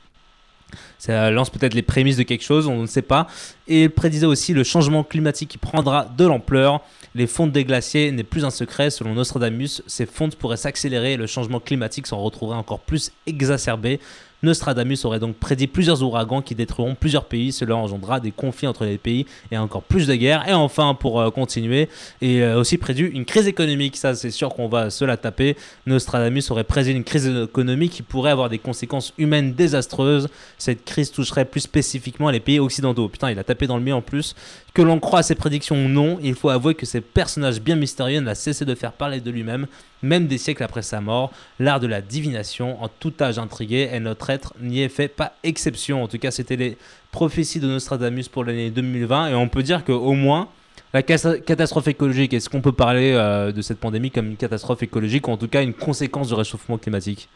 Ça 0.99 1.31
lance 1.31 1.49
peut-être 1.49 1.73
les 1.73 1.81
prémices 1.81 2.17
de 2.17 2.23
quelque 2.23 2.43
chose, 2.43 2.67
on 2.67 2.81
ne 2.81 2.87
sait 2.87 3.01
pas. 3.01 3.27
Et 3.67 3.87
prédisait 3.87 4.25
aussi 4.25 4.53
le 4.53 4.63
changement 4.63 5.03
climatique 5.03 5.49
qui 5.49 5.57
prendra 5.57 6.05
de 6.05 6.25
l'ampleur. 6.25 6.81
Les 7.15 7.25
fontes 7.25 7.53
des 7.53 7.63
glaciers 7.63 8.11
n'est 8.11 8.23
plus 8.23 8.43
un 8.43 8.49
secret. 8.49 8.89
Selon 8.89 9.13
Nostradamus, 9.13 9.81
ces 9.87 10.05
fontes 10.05 10.35
pourraient 10.35 10.57
s'accélérer 10.57 11.13
et 11.13 11.17
le 11.17 11.25
changement 11.25 11.61
climatique 11.61 12.05
s'en 12.05 12.21
retrouverait 12.21 12.57
encore 12.57 12.81
plus 12.81 13.11
exacerbé. 13.25 13.99
Nostradamus 14.41 15.05
aurait 15.05 15.19
donc 15.19 15.35
prédit 15.35 15.67
plusieurs 15.67 16.01
ouragans 16.03 16.41
qui 16.41 16.55
détruiront 16.55 16.95
plusieurs 16.95 17.25
pays. 17.25 17.51
Cela 17.51 17.75
engendrera 17.75 18.19
des 18.19 18.31
conflits 18.31 18.67
entre 18.67 18.85
les 18.85 18.97
pays 18.97 19.25
et 19.51 19.57
encore 19.57 19.83
plus 19.83 20.07
de 20.07 20.15
guerres. 20.15 20.47
Et 20.47 20.53
enfin, 20.53 20.93
pour 20.93 21.19
euh, 21.19 21.29
continuer, 21.29 21.89
et 22.21 22.41
euh, 22.41 22.59
aussi 22.59 22.77
prédit 22.77 23.03
une 23.03 23.25
crise 23.25 23.47
économique. 23.47 23.97
Ça, 23.97 24.15
c'est 24.15 24.31
sûr 24.31 24.49
qu'on 24.49 24.67
va 24.67 24.89
se 24.89 25.03
la 25.05 25.17
taper. 25.17 25.57
Nostradamus 25.85 26.49
aurait 26.51 26.63
prédit 26.63 26.91
une 26.91 27.03
crise 27.03 27.27
économique 27.27 27.91
qui 27.91 28.01
pourrait 28.01 28.31
avoir 28.31 28.49
des 28.49 28.59
conséquences 28.59 29.13
humaines 29.17 29.53
désastreuses. 29.53 30.29
Cette 30.57 30.85
crise 30.85 31.11
toucherait 31.11 31.45
plus 31.45 31.61
spécifiquement 31.61 32.29
les 32.29 32.39
pays 32.39 32.59
occidentaux. 32.59 33.09
Putain, 33.09 33.31
il 33.31 33.39
a 33.39 33.43
tapé 33.43 33.67
dans 33.67 33.77
le 33.77 33.83
mille 33.83 33.93
en 33.93 34.01
plus. 34.01 34.35
Que 34.73 34.81
l'on 34.81 34.99
croit 34.99 35.19
à 35.19 35.23
ces 35.23 35.35
prédictions 35.35 35.75
ou 35.75 35.87
non, 35.89 36.19
il 36.21 36.35
faut 36.35 36.49
avouer 36.49 36.75
que 36.75 36.85
ces 36.85 37.01
personnages 37.01 37.59
bien 37.59 37.75
mystérieux 37.75 38.21
n'a 38.21 38.35
cessé 38.35 38.65
de 38.65 38.75
faire 38.75 38.93
parler 38.93 39.19
de 39.19 39.31
lui-même, 39.31 39.67
même 40.01 40.27
des 40.27 40.37
siècles 40.37 40.63
après 40.63 40.81
sa 40.81 41.01
mort. 41.01 41.31
L'art 41.59 41.79
de 41.79 41.87
la 41.87 42.01
divination, 42.01 42.81
en 42.81 42.87
tout 42.87 43.13
âge 43.21 43.39
intrigué, 43.39 43.89
et 43.91 43.99
notre 43.99 44.29
être 44.29 44.53
n'y 44.59 44.81
est 44.81 44.89
fait 44.89 45.07
pas 45.07 45.33
exception. 45.43 46.03
En 46.03 46.07
tout 46.07 46.19
cas, 46.19 46.31
c'était 46.31 46.55
les 46.55 46.77
prophéties 47.11 47.59
de 47.59 47.67
Nostradamus 47.67 48.27
pour 48.29 48.43
l'année 48.43 48.69
2020, 48.69 49.29
et 49.29 49.35
on 49.35 49.47
peut 49.47 49.63
dire 49.63 49.83
qu'au 49.83 50.13
moins, 50.13 50.49
la 50.93 51.03
catastrophe 51.03 51.87
écologique, 51.87 52.33
est-ce 52.33 52.49
qu'on 52.49 52.61
peut 52.61 52.71
parler 52.71 53.13
euh, 53.13 53.51
de 53.51 53.61
cette 53.61 53.79
pandémie 53.79 54.09
comme 54.09 54.27
une 54.27 54.37
catastrophe 54.37 54.81
écologique, 54.81 55.27
ou 55.27 55.31
en 55.31 55.37
tout 55.37 55.47
cas 55.47 55.61
une 55.61 55.73
conséquence 55.73 56.29
du 56.29 56.33
réchauffement 56.33 56.77
climatique 56.77 57.29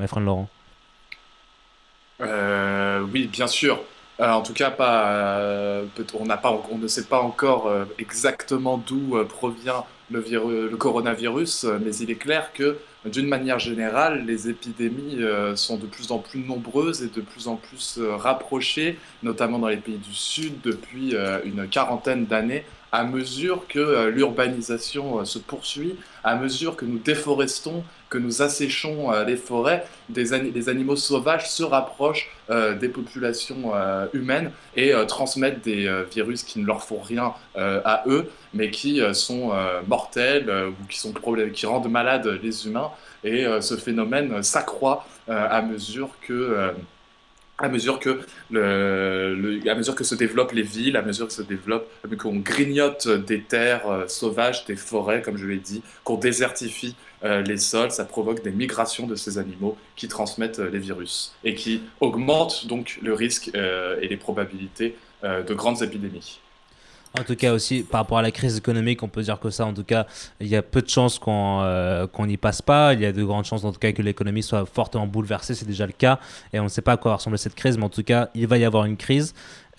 My 0.00 0.06
friend 0.06 0.26
Laurent? 0.26 0.48
Euh, 2.20 3.04
oui, 3.12 3.26
bien 3.26 3.46
sûr. 3.46 3.80
Euh, 4.20 4.30
en 4.30 4.42
tout 4.42 4.54
cas, 4.54 4.70
pas, 4.70 5.82
on, 6.14 6.78
ne 6.78 6.86
sait 6.86 7.04
pas 7.04 7.20
encore 7.20 7.70
exactement 7.98 8.78
d'où 8.78 9.22
provient 9.28 9.84
le, 10.10 10.20
viru- 10.20 10.68
le 10.68 10.76
coronavirus, 10.76 11.64
euh, 11.64 11.78
mais 11.82 11.94
il 11.96 12.10
est 12.10 12.16
clair 12.16 12.52
que, 12.52 12.76
d'une 13.04 13.26
manière 13.28 13.58
générale, 13.58 14.24
les 14.26 14.48
épidémies 14.48 15.22
euh, 15.22 15.56
sont 15.56 15.76
de 15.76 15.86
plus 15.86 16.10
en 16.10 16.18
plus 16.18 16.40
nombreuses 16.40 17.02
et 17.02 17.08
de 17.08 17.20
plus 17.20 17.48
en 17.48 17.56
plus 17.56 17.96
euh, 17.98 18.16
rapprochées, 18.16 18.98
notamment 19.22 19.58
dans 19.58 19.68
les 19.68 19.76
pays 19.76 19.98
du 19.98 20.14
Sud, 20.14 20.54
depuis 20.62 21.14
une 21.44 21.68
quarantaine 21.68 22.26
d'années, 22.26 22.64
à 22.92 23.04
mesure 23.04 23.66
que 23.68 24.08
l'urbanisation 24.08 25.24
se 25.24 25.38
poursuit, 25.38 25.96
à 26.22 26.36
mesure 26.36 26.76
que 26.76 26.84
nous 26.84 26.98
déforestons, 26.98 27.82
que 28.14 28.18
nous 28.18 28.42
asséchons 28.42 29.12
euh, 29.12 29.24
les 29.24 29.36
forêts, 29.36 29.84
des 30.08 30.68
animaux 30.68 30.94
sauvages 30.94 31.50
se 31.50 31.64
rapprochent 31.64 32.30
euh, 32.48 32.76
des 32.76 32.88
populations 32.88 33.72
euh, 33.74 34.06
humaines 34.12 34.52
et 34.76 34.92
transmettent 35.08 35.64
des 35.64 35.90
virus 36.14 36.44
qui 36.44 36.60
ne 36.60 36.66
leur 36.66 36.84
font 36.84 37.00
rien 37.00 37.34
à 37.56 38.04
eux, 38.06 38.30
mais 38.52 38.70
qui 38.70 39.00
sont 39.12 39.52
mortels 39.88 40.50
ou 40.50 40.86
qui, 40.88 40.98
sont 40.98 41.12
qui 41.52 41.66
rendent 41.66 41.90
malades 41.90 42.38
les 42.42 42.66
humains. 42.66 42.90
Et 43.24 43.46
ce 43.60 43.76
phénomène 43.76 44.42
s'accroît 44.42 45.06
à 45.28 45.62
mesure 45.62 46.10
que... 46.26 46.72
à 47.64 47.68
mesure 47.68 47.98
que 47.98 50.04
se 50.04 50.14
développent 50.14 50.52
les 50.52 50.62
villes, 50.62 50.96
à 50.96 51.02
mesure 51.02 51.26
que 51.26 51.32
se 51.32 51.42
développe, 51.42 51.90
qu'on 52.18 52.36
grignote 52.36 53.08
des 53.08 53.42
terres 53.42 53.88
euh, 53.88 54.08
sauvages, 54.08 54.64
des 54.66 54.76
forêts, 54.76 55.22
comme 55.22 55.36
je 55.36 55.46
l'ai 55.46 55.58
dit, 55.58 55.82
qu'on 56.04 56.16
désertifie 56.16 56.94
euh, 57.24 57.42
les 57.42 57.56
sols, 57.56 57.90
ça 57.90 58.04
provoque 58.04 58.42
des 58.42 58.50
migrations 58.50 59.06
de 59.06 59.14
ces 59.14 59.38
animaux 59.38 59.76
qui 59.96 60.08
transmettent 60.08 60.58
euh, 60.58 60.70
les 60.70 60.78
virus 60.78 61.34
et 61.44 61.54
qui 61.54 61.82
augmentent 62.00 62.66
donc 62.66 62.98
le 63.02 63.14
risque 63.14 63.50
et 63.54 64.08
les 64.08 64.16
probabilités 64.16 64.96
de 65.22 65.54
grandes 65.54 65.82
épidémies. 65.82 66.40
En 67.16 67.22
tout 67.22 67.36
cas 67.36 67.52
aussi 67.52 67.82
par 67.82 68.00
rapport 68.00 68.18
à 68.18 68.22
la 68.22 68.32
crise 68.32 68.56
économique, 68.56 69.02
on 69.04 69.08
peut 69.08 69.22
dire 69.22 69.38
que 69.38 69.48
ça, 69.50 69.64
en 69.66 69.72
tout 69.72 69.84
cas, 69.84 70.06
il 70.40 70.48
y 70.48 70.56
a 70.56 70.62
peu 70.62 70.82
de 70.82 70.88
chances 70.88 71.20
qu'on 71.20 71.60
euh, 71.62 72.08
qu'on 72.08 72.26
n'y 72.26 72.36
passe 72.36 72.60
pas. 72.60 72.92
Il 72.92 73.00
y 73.00 73.06
a 73.06 73.12
de 73.12 73.22
grandes 73.22 73.44
chances 73.44 73.64
en 73.64 73.72
tout 73.72 73.78
cas 73.78 73.92
que 73.92 74.02
l'économie 74.02 74.42
soit 74.42 74.66
fortement 74.66 75.06
bouleversée, 75.06 75.54
c'est 75.54 75.66
déjà 75.66 75.86
le 75.86 75.92
cas. 75.92 76.18
Et 76.52 76.58
on 76.58 76.64
ne 76.64 76.68
sait 76.68 76.82
pas 76.82 76.92
à 76.92 76.96
quoi 76.96 77.12
va 77.12 77.16
ressembler 77.18 77.38
cette 77.38 77.54
crise, 77.54 77.78
mais 77.78 77.84
en 77.84 77.88
tout 77.88 78.02
cas, 78.02 78.30
il 78.34 78.48
va 78.48 78.58
y 78.58 78.64
avoir 78.64 78.84
une 78.84 78.96
crise. 78.96 79.32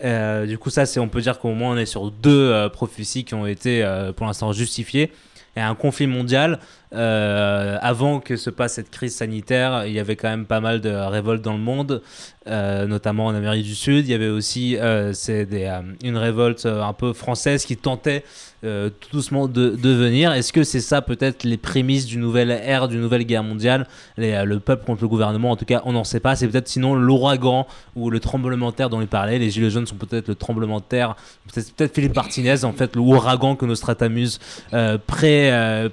Euh, 0.04 0.46
du 0.46 0.58
coup, 0.58 0.70
ça, 0.70 0.86
c'est, 0.86 1.00
on 1.00 1.08
peut 1.08 1.22
dire 1.22 1.40
qu'au 1.40 1.52
moins 1.52 1.74
on 1.74 1.78
est 1.78 1.86
sur 1.86 2.12
deux 2.12 2.50
euh, 2.52 2.70
prophéties 2.70 3.24
qui 3.24 3.34
ont 3.34 3.48
été 3.48 3.84
euh, 3.84 4.12
pour 4.12 4.26
l'instant 4.26 4.52
justifiées. 4.52 5.12
Et 5.58 5.62
un 5.62 5.76
conflit 5.76 6.08
mondial, 6.08 6.60
euh, 6.96 7.78
avant 7.82 8.20
que 8.20 8.36
se 8.38 8.50
passe 8.50 8.74
cette 8.74 8.90
crise 8.90 9.16
sanitaire, 9.16 9.86
il 9.86 9.94
y 9.94 10.00
avait 10.00 10.16
quand 10.16 10.30
même 10.30 10.46
pas 10.46 10.62
mal 10.62 10.82
de 10.82 10.90
révoltes 10.90 11.42
dans 11.42 11.54
le 11.54 11.60
monde, 11.60 12.02
euh, 12.48 12.88
notamment 12.88 13.26
en 13.28 13.36
Amérique 13.36 13.66
du 13.66 13.76
Sud. 13.76 14.08
Il 14.08 14.12
y 14.12 14.14
avait 14.14 14.30
aussi 14.30 14.78
euh, 14.78 15.14
c'est 15.14 15.46
des, 15.46 15.66
euh, 15.66 15.82
une 16.04 16.18
révolte 16.18 16.66
un 16.66 16.94
peu 16.94 17.14
française 17.14 17.66
qui 17.66 17.78
tentait 17.78 18.24
tout 18.64 19.10
doucement 19.12 19.48
de, 19.48 19.76
de 19.76 19.90
venir. 19.92 20.32
Est-ce 20.32 20.52
que 20.52 20.64
c'est 20.64 20.82
ça 20.82 21.04
peut-être 21.04 21.44
les 21.44 21.58
prémices 21.58 22.08
d'une 22.08 22.22
nouvelle 22.22 22.50
ère, 22.50 22.88
d'une 22.88 23.00
nouvelle 23.00 23.24
guerre 23.24 23.44
mondiale? 23.44 23.86
Le 24.18 24.58
peuple 24.58 24.86
contre 24.86 25.04
le 25.04 25.08
gouvernement, 25.08 25.52
en 25.52 25.56
tout 25.56 25.66
cas, 25.66 25.84
on 25.86 25.92
n'en 25.92 26.04
sait 26.04 26.20
pas. 26.20 26.36
C'est 26.36 26.48
peut-être 26.48 26.68
sinon 26.68 26.96
l'ouragan 26.96 27.68
ou 27.96 28.10
le 28.10 28.20
tremblement 28.20 28.72
de 28.72 28.76
terre 28.76 28.90
dont 28.90 29.02
il 29.02 29.08
parlait. 29.08 29.38
Les 29.38 29.52
gilets 29.52 29.70
jaunes 29.70 29.86
sont 29.86 29.98
peut-être 29.98 30.28
le 30.30 30.34
tremblement 30.34 30.80
de 30.80 30.86
terre. 30.86 31.16
Peut-être 31.54 31.76
peut 31.76 31.88
Philippe 31.94 32.16
Martinez, 32.16 32.66
en 32.66 32.72
fait, 32.72 32.96
l'ouragan 32.96 33.56
que 33.56 33.68
Nostratamus 33.68 34.40
euh, 34.74 34.98
pré, 34.98 35.52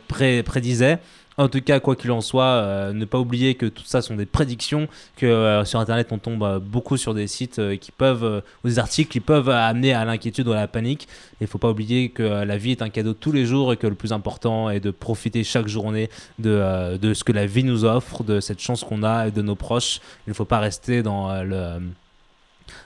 pré- 0.08 0.42
prédisait. 0.42 0.91
En 1.38 1.48
tout 1.48 1.60
cas, 1.62 1.80
quoi 1.80 1.96
qu'il 1.96 2.10
en 2.10 2.20
soit, 2.20 2.44
euh, 2.44 2.92
ne 2.92 3.04
pas 3.04 3.18
oublier 3.18 3.54
que 3.54 3.66
tout 3.66 3.84
ça 3.84 4.02
sont 4.02 4.16
des 4.16 4.26
prédictions, 4.26 4.88
que 5.16 5.24
euh, 5.26 5.64
sur 5.64 5.80
Internet 5.80 6.08
on 6.10 6.18
tombe 6.18 6.42
euh, 6.42 6.58
beaucoup 6.58 6.98
sur 6.98 7.14
des 7.14 7.26
sites 7.26 7.60
qui 7.78 7.90
peuvent, 7.90 8.42
ou 8.64 8.68
des 8.68 8.78
articles 8.78 9.10
qui 9.10 9.20
peuvent 9.20 9.48
amener 9.48 9.94
à 9.94 10.04
l'inquiétude 10.04 10.46
ou 10.48 10.52
à 10.52 10.56
la 10.56 10.68
panique. 10.68 11.08
Il 11.40 11.44
ne 11.44 11.48
faut 11.48 11.58
pas 11.58 11.70
oublier 11.70 12.10
que 12.10 12.22
la 12.22 12.56
vie 12.58 12.72
est 12.72 12.82
un 12.82 12.90
cadeau 12.90 13.14
tous 13.14 13.32
les 13.32 13.46
jours 13.46 13.72
et 13.72 13.76
que 13.76 13.86
le 13.86 13.94
plus 13.94 14.12
important 14.12 14.68
est 14.68 14.80
de 14.80 14.90
profiter 14.90 15.42
chaque 15.42 15.68
journée 15.68 16.10
de, 16.38 16.96
de 16.98 17.14
ce 17.14 17.24
que 17.24 17.32
la 17.32 17.46
vie 17.46 17.64
nous 17.64 17.84
offre, 17.84 18.24
de 18.24 18.40
cette 18.40 18.60
chance 18.60 18.84
qu'on 18.84 19.02
a 19.02 19.28
et 19.28 19.30
de 19.30 19.42
nos 19.42 19.56
proches. 19.56 20.00
Il 20.26 20.30
ne 20.30 20.34
faut 20.34 20.44
pas 20.44 20.60
rester 20.60 21.02
dans 21.02 21.42
le 21.42 21.80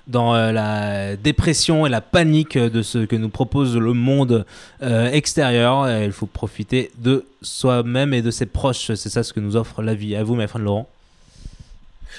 dans 0.06 0.34
euh, 0.34 0.52
la 0.52 1.16
dépression 1.16 1.86
et 1.86 1.88
la 1.88 2.00
panique 2.00 2.56
de 2.58 2.82
ce 2.82 2.98
que 2.98 3.16
nous 3.16 3.28
propose 3.28 3.76
le 3.76 3.92
monde 3.92 4.44
euh, 4.82 5.10
extérieur. 5.10 5.88
Et 5.88 6.04
il 6.04 6.12
faut 6.12 6.26
profiter 6.26 6.90
de 6.98 7.24
soi-même 7.42 8.14
et 8.14 8.22
de 8.22 8.30
ses 8.30 8.46
proches. 8.46 8.92
C'est 8.94 9.08
ça 9.10 9.22
ce 9.22 9.32
que 9.32 9.40
nous 9.40 9.56
offre 9.56 9.82
la 9.82 9.94
vie. 9.94 10.14
À 10.16 10.22
vous, 10.24 10.34
mes 10.34 10.46
frères 10.46 10.62
Laurent. 10.62 10.88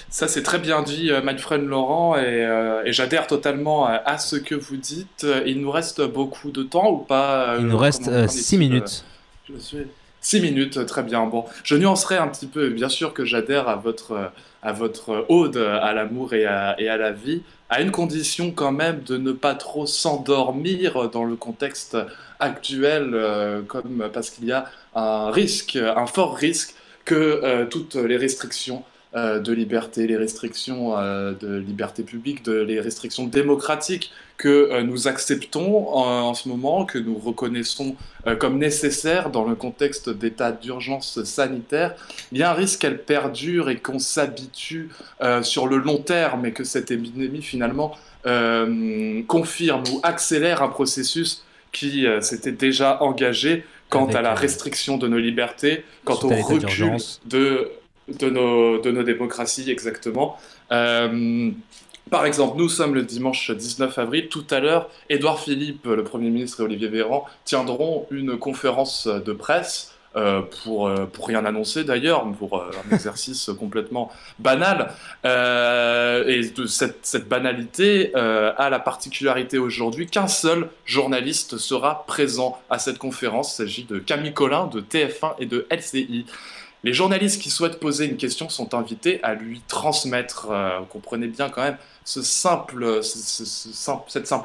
Ça, 0.09 0.27
c'est 0.27 0.43
très 0.43 0.59
bien 0.59 0.83
dit, 0.83 1.09
euh, 1.11 1.21
my 1.23 1.37
friend 1.37 1.65
Laurent, 1.65 2.15
et, 2.15 2.21
euh, 2.23 2.83
et 2.85 2.93
j'adhère 2.93 3.25
totalement 3.25 3.87
à, 3.87 4.17
ce 4.19 4.35
que 4.35 4.53
vous 4.53 4.77
dites. 4.77 5.25
Il 5.45 5.59
nous 5.61 5.71
reste 5.71 6.01
beaucoup 6.01 6.51
de 6.51 6.61
temps 6.63 6.91
ou 6.91 6.97
pas 6.97 7.55
Il 7.59 7.65
nous 7.65 7.77
reste 7.77 8.05
comment- 8.05 8.15
euh, 8.17 8.25
qu'en 8.25 8.31
six 8.31 8.53
est-il, 8.53 8.59
minutes. 8.59 9.03
euh, 9.49 9.53
je 9.55 9.59
suis- 9.61 9.77
Six 10.21 10.41
minutes, 10.41 10.85
très 10.87 11.03
bien. 11.03 11.25
Bon, 11.25 11.45
je 11.63 11.75
nuancerai 11.75 12.17
un 12.17 12.27
petit 12.27 12.47
peu. 12.47 12.69
Bien 12.69 12.89
sûr 12.89 13.13
que 13.13 13.23
j'adhère 13.23 13.69
à 13.69 13.75
votre, 13.75 14.31
à 14.61 14.71
votre 14.73 15.25
ode 15.29 15.57
à 15.57 15.93
l'amour 15.93 16.33
et 16.33 16.45
à, 16.45 16.75
et 16.79 16.89
à 16.89 16.97
la 16.97 17.11
vie, 17.11 17.41
à 17.69 17.81
une 17.81 17.91
condition 17.91 18.51
quand 18.51 18.71
même 18.71 19.01
de 19.03 19.17
ne 19.17 19.31
pas 19.31 19.55
trop 19.55 19.85
s'endormir 19.85 21.09
dans 21.09 21.25
le 21.25 21.35
contexte 21.35 21.97
actuel, 22.39 23.11
euh, 23.13 23.61
comme, 23.61 24.09
parce 24.13 24.29
qu'il 24.29 24.45
y 24.45 24.51
a 24.51 24.65
un 24.95 25.31
risque, 25.31 25.75
un 25.75 26.07
fort 26.07 26.35
risque 26.35 26.75
que 27.05 27.15
euh, 27.15 27.65
toutes 27.65 27.95
les 27.95 28.17
restrictions 28.17 28.83
de 29.15 29.51
liberté, 29.53 30.05
les 30.07 30.17
restrictions 30.17 30.97
euh, 30.97 31.33
de 31.33 31.57
liberté 31.57 32.03
publique, 32.03 32.43
de, 32.43 32.53
les 32.53 32.79
restrictions 32.79 33.25
démocratiques 33.25 34.11
que 34.37 34.47
euh, 34.47 34.83
nous 34.83 35.07
acceptons 35.07 35.89
en, 35.89 36.29
en 36.29 36.33
ce 36.33 36.47
moment, 36.47 36.85
que 36.85 36.99
nous 36.99 37.17
reconnaissons 37.17 37.95
euh, 38.27 38.35
comme 38.35 38.59
nécessaires 38.59 39.29
dans 39.29 39.45
le 39.45 39.55
contexte 39.55 40.09
d'état 40.09 40.51
d'urgence 40.51 41.23
sanitaire, 41.23 41.95
il 42.31 42.37
y 42.37 42.43
a 42.43 42.51
un 42.51 42.53
risque 42.53 42.81
qu'elle 42.81 43.01
perdure 43.01 43.69
et 43.69 43.77
qu'on 43.77 43.99
s'habitue 43.99 44.89
euh, 45.21 45.41
sur 45.41 45.67
le 45.67 45.77
long 45.77 45.97
terme 45.97 46.45
et 46.45 46.51
que 46.51 46.63
cette 46.63 46.91
épidémie 46.91 47.41
finalement 47.41 47.95
euh, 48.25 49.23
confirme 49.27 49.83
ou 49.91 49.99
accélère 50.03 50.61
un 50.61 50.69
processus 50.69 51.43
qui 51.71 52.05
euh, 52.05 52.21
s'était 52.21 52.51
déjà 52.51 53.01
engagé 53.01 53.65
quant 53.89 54.03
Avec, 54.03 54.15
à 54.17 54.21
la 54.21 54.31
euh, 54.31 54.35
restriction 54.35 54.97
de 54.97 55.07
nos 55.07 55.17
libertés, 55.17 55.85
quant 56.03 56.19
au 56.23 56.29
recul 56.29 56.97
de, 57.25 57.71
de, 58.07 58.29
nos, 58.29 58.79
de 58.79 58.91
nos 58.91 59.03
démocraties 59.03 59.69
exactement. 59.69 60.37
Euh, 60.71 61.51
par 62.09 62.25
exemple, 62.25 62.57
nous 62.57 62.69
sommes 62.69 62.95
le 62.95 63.03
dimanche 63.03 63.51
19 63.51 63.97
avril. 63.97 64.29
Tout 64.29 64.45
à 64.49 64.59
l'heure, 64.59 64.89
Édouard 65.09 65.41
Philippe, 65.41 65.85
le 65.85 66.03
Premier 66.03 66.29
ministre, 66.29 66.61
et 66.61 66.63
Olivier 66.63 66.87
Véran 66.87 67.25
tiendront 67.43 68.07
une 68.11 68.37
conférence 68.37 69.07
de 69.07 69.33
presse. 69.33 69.93
euh, 70.15 70.41
pour, 70.63 70.87
euh, 70.87 71.05
pour 71.05 71.27
rien 71.27 71.45
annoncer 71.45 71.83
d'ailleurs, 71.83 72.25
pour 72.39 72.63
un 72.63 72.71
exercice 72.91 73.51
complètement 73.59 74.09
banal. 74.39 74.91
Et 75.25 76.49
de 76.55 76.65
cette, 76.65 77.05
cette 77.05 77.27
banalité 77.27 78.15
a 78.15 78.69
la 78.69 78.79
particularité 78.79 79.59
aujourd'hui 79.59 80.07
qu'un 80.07 80.29
seul 80.29 80.69
journaliste 80.85 81.57
sera 81.57 82.05
présent 82.07 82.57
à 82.71 82.79
cette 82.79 82.97
conférence. 82.97 83.53
Il 83.53 83.55
s'agit 83.57 83.83
de 83.83 83.99
Camille 83.99 84.33
Collin 84.33 84.67
de 84.67 84.81
TF1 84.81 85.35
et 85.39 85.45
de 85.45 85.67
LCI. 85.69 86.25
Les 86.83 86.93
journalistes 86.93 87.41
qui 87.41 87.49
souhaitent 87.49 87.79
poser 87.79 88.05
une 88.05 88.17
question 88.17 88.49
sont 88.49 88.75
invités 88.75 89.19
à 89.23 89.33
lui 89.33 89.61
transmettre, 89.67 90.49
euh, 90.51 90.79
vous 90.79 90.85
comprenez 90.85 91.27
bien 91.27 91.49
quand 91.49 91.63
même, 91.63 91.77
cette 92.05 92.23
simple 92.23 92.87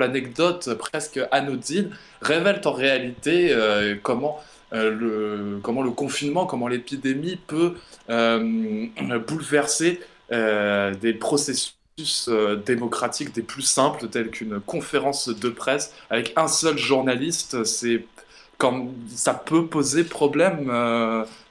anecdote 0.03 0.75
presque 0.75 1.21
anodine 1.31 1.91
révèle 2.23 2.61
en 2.65 2.73
réalité 2.73 3.53
euh, 3.53 3.97
comment, 4.03 4.41
euh, 4.73 4.91
le, 4.91 5.61
comment 5.63 5.83
le 5.83 5.91
confinement, 5.91 6.47
comment 6.47 6.69
l'épidémie 6.69 7.37
peut 7.47 7.75
bouleverser 8.09 10.01
des 10.31 11.13
processus 11.13 12.31
démocratiques 12.65 13.35
des 13.35 13.43
plus 13.43 13.63
simples, 13.63 14.09
tels 14.09 14.31
qu'une 14.31 14.59
conférence 14.61 15.29
de 15.29 15.51
presse 15.51 15.93
avec 16.09 16.33
un 16.37 16.49
seul 16.49 16.79
journaliste. 16.79 17.59
Ça 17.65 19.35
peut 19.35 19.67
poser 19.67 20.05
problème 20.05 20.71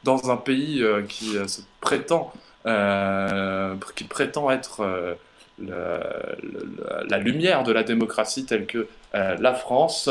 dans 0.04 0.32
un 0.32 0.38
pays 0.38 0.84
euh, 0.84 1.04
qui 1.04 1.38
euh, 1.38 1.46
prétend, 1.80 2.34
euh, 2.66 3.76
qui 3.96 4.04
prétend 4.04 4.50
être 4.52 5.18
la 5.60 7.18
lumière 7.18 7.64
de 7.64 7.72
la 7.72 7.84
démocratie 7.84 8.46
telle 8.46 8.66
que 8.66 8.88
la 9.14 9.54
France. 9.54 10.10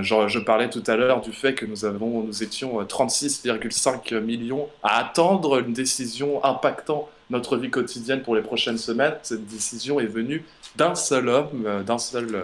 Genre, 0.00 0.28
je 0.28 0.40
parlais 0.40 0.68
tout 0.70 0.82
à 0.88 0.96
l'heure 0.96 1.20
du 1.20 1.32
fait 1.32 1.54
que 1.54 1.64
nous, 1.64 1.84
avons, 1.84 2.22
nous 2.22 2.42
étions 2.42 2.80
euh, 2.80 2.84
36,5 2.84 4.18
millions 4.18 4.68
à 4.82 4.98
attendre 4.98 5.60
une 5.60 5.72
décision 5.72 6.44
impactant 6.44 7.08
notre 7.30 7.56
vie 7.56 7.70
quotidienne 7.70 8.22
pour 8.22 8.34
les 8.34 8.42
prochaines 8.42 8.78
semaines. 8.78 9.14
Cette 9.22 9.46
décision 9.46 10.00
est 10.00 10.06
venue 10.06 10.44
d'un 10.74 10.96
seul 10.96 11.28
homme, 11.28 11.84
d'un 11.86 11.98
seul, 11.98 12.42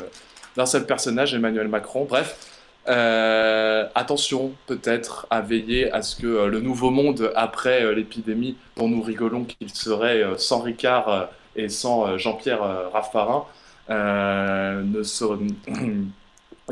d'un 0.56 0.66
seul 0.66 0.86
personnage, 0.86 1.34
Emmanuel 1.34 1.66
Macron. 1.66 2.06
Bref, 2.09 2.53
euh, 2.89 3.89
attention 3.94 4.52
peut-être 4.66 5.27
à 5.31 5.40
veiller 5.40 5.90
à 5.93 6.02
ce 6.02 6.16
que 6.16 6.27
euh, 6.27 6.48
le 6.48 6.61
nouveau 6.61 6.90
monde 6.90 7.32
après 7.35 7.82
euh, 7.85 7.94
l'épidémie, 7.94 8.56
dont 8.77 8.89
nous 8.89 9.02
rigolons 9.02 9.44
qu'il 9.44 9.70
serait 9.74 10.23
sans 10.39 10.61
Ricard 10.61 11.31
et 11.56 11.69
sans 11.69 12.19
Jean-Pierre 12.19 12.90
Raffarin, 12.93 13.47
ne 13.89 15.02
se... 15.02 15.24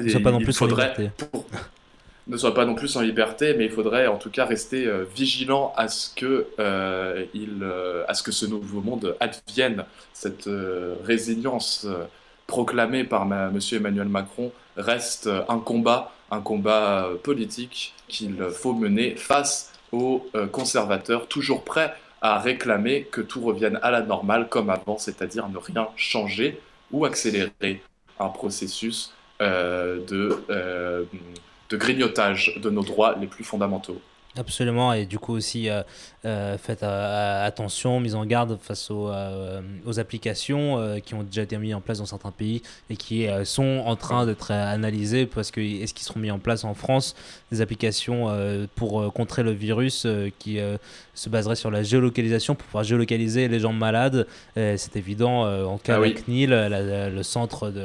Ne 0.01 0.09
soit 0.09 0.21
pas 0.23 0.33
non 0.33 0.41
plus 0.41 0.59
liberté. 0.63 1.11
ne 2.29 2.37
soit 2.37 2.55
pas 2.55 2.65
non 2.65 2.75
plus 2.75 2.95
en 2.97 3.01
liberté, 3.01 3.55
mais 3.55 3.65
il 3.65 3.71
faudrait 3.71 4.07
en 4.07 4.17
tout 4.17 4.31
cas 4.31 4.45
rester 4.45 4.89
vigilant 5.15 5.73
à 5.77 5.89
ce 5.89 6.09
que 6.15 6.47
il, 7.35 7.65
à 8.09 8.15
ce 8.15 8.23
que 8.23 8.33
ce 8.33 8.47
nouveau 8.47 8.81
monde 8.81 9.17
advienne. 9.21 9.85
Cette 10.13 10.49
résilience 11.05 11.87
proclamée 12.47 13.05
par 13.05 13.27
ma- 13.27 13.51
Monsieur 13.51 13.79
Emmanuel 13.79 14.09
Macron 14.09 14.53
reste 14.77 15.28
un 15.49 15.59
combat, 15.59 16.12
un 16.31 16.40
combat 16.40 17.07
euh, 17.07 17.16
politique 17.16 17.94
qu'il 18.09 18.43
faut 18.51 18.74
mener 18.74 19.16
face 19.16 19.73
aux 19.93 20.27
euh, 20.35 20.47
conservateurs, 20.47 21.28
toujours 21.28 21.65
prêts 21.65 21.94
à 22.20 22.39
réclamer 22.39 23.05
que 23.05 23.20
tout 23.20 23.40
revienne 23.43 23.78
à 23.82 23.90
la 23.90 24.01
normale 24.01 24.49
comme 24.49 24.70
avant, 24.70 24.97
c'est-à-dire 24.99 25.49
ne 25.49 25.59
rien 25.59 25.89
changer 25.97 26.61
ou 26.90 27.05
accélérer 27.05 27.82
un 28.19 28.28
processus 28.28 29.12
euh, 29.40 29.99
de 30.07 31.09
grignotage 31.77 32.55
de 32.61 32.70
nos 32.70 32.82
droits 32.82 33.16
les 33.19 33.27
plus 33.27 33.44
fondamentaux. 33.44 34.01
Absolument, 34.39 34.95
et 34.95 35.05
du 35.05 35.19
coup 35.19 35.35
aussi, 35.35 35.69
euh, 35.69 35.83
euh, 36.25 36.57
faites 36.57 36.83
euh, 36.83 37.47
attention, 37.47 38.01
mise 38.01 38.15
en 38.15 38.25
garde 38.25 38.59
face 38.63 38.91
aux, 38.91 39.11
aux 39.85 40.01
applications 40.01 40.99
qui 41.05 41.13
ont 41.15 41.23
déjà 41.23 41.43
été 41.43 41.59
mises 41.59 41.75
en 41.75 41.83
place 41.83 41.99
dans 41.99 42.07
certains 42.07 42.31
pays 42.31 42.63
et 42.89 42.97
qui 42.97 43.27
sont 43.45 43.83
en 43.85 43.95
train 43.95 44.25
d'être 44.25 44.51
analysées 44.51 45.27
parce 45.27 45.51
que 45.51 45.61
est-ce 45.61 45.93
qu'ils 45.93 46.07
seront 46.07 46.21
mis 46.21 46.31
en 46.31 46.39
place 46.39 46.65
en 46.65 46.73
France 46.73 47.15
des 47.51 47.61
applications 47.61 48.29
pour 48.75 49.13
contrer 49.13 49.43
le 49.43 49.51
virus 49.51 50.07
qui 50.39 50.59
se 51.15 51.29
baseraient 51.29 51.57
sur 51.57 51.71
la 51.71 51.83
géolocalisation 51.83 52.55
pour 52.55 52.65
pouvoir 52.67 52.85
géolocaliser 52.85 53.49
les 53.49 53.61
gens 53.61 53.73
malades. 53.75 54.27
C'est 54.57 54.97
évident, 54.97 55.43
en 55.67 55.77
cas 55.77 55.95
Ah 55.97 55.99
de 55.99 56.03
oui. 56.05 56.15
CNIL, 56.15 56.51
la- 56.51 56.69
la- 56.71 57.11
le 57.11 57.23
centre 57.23 57.69
de 57.71 57.83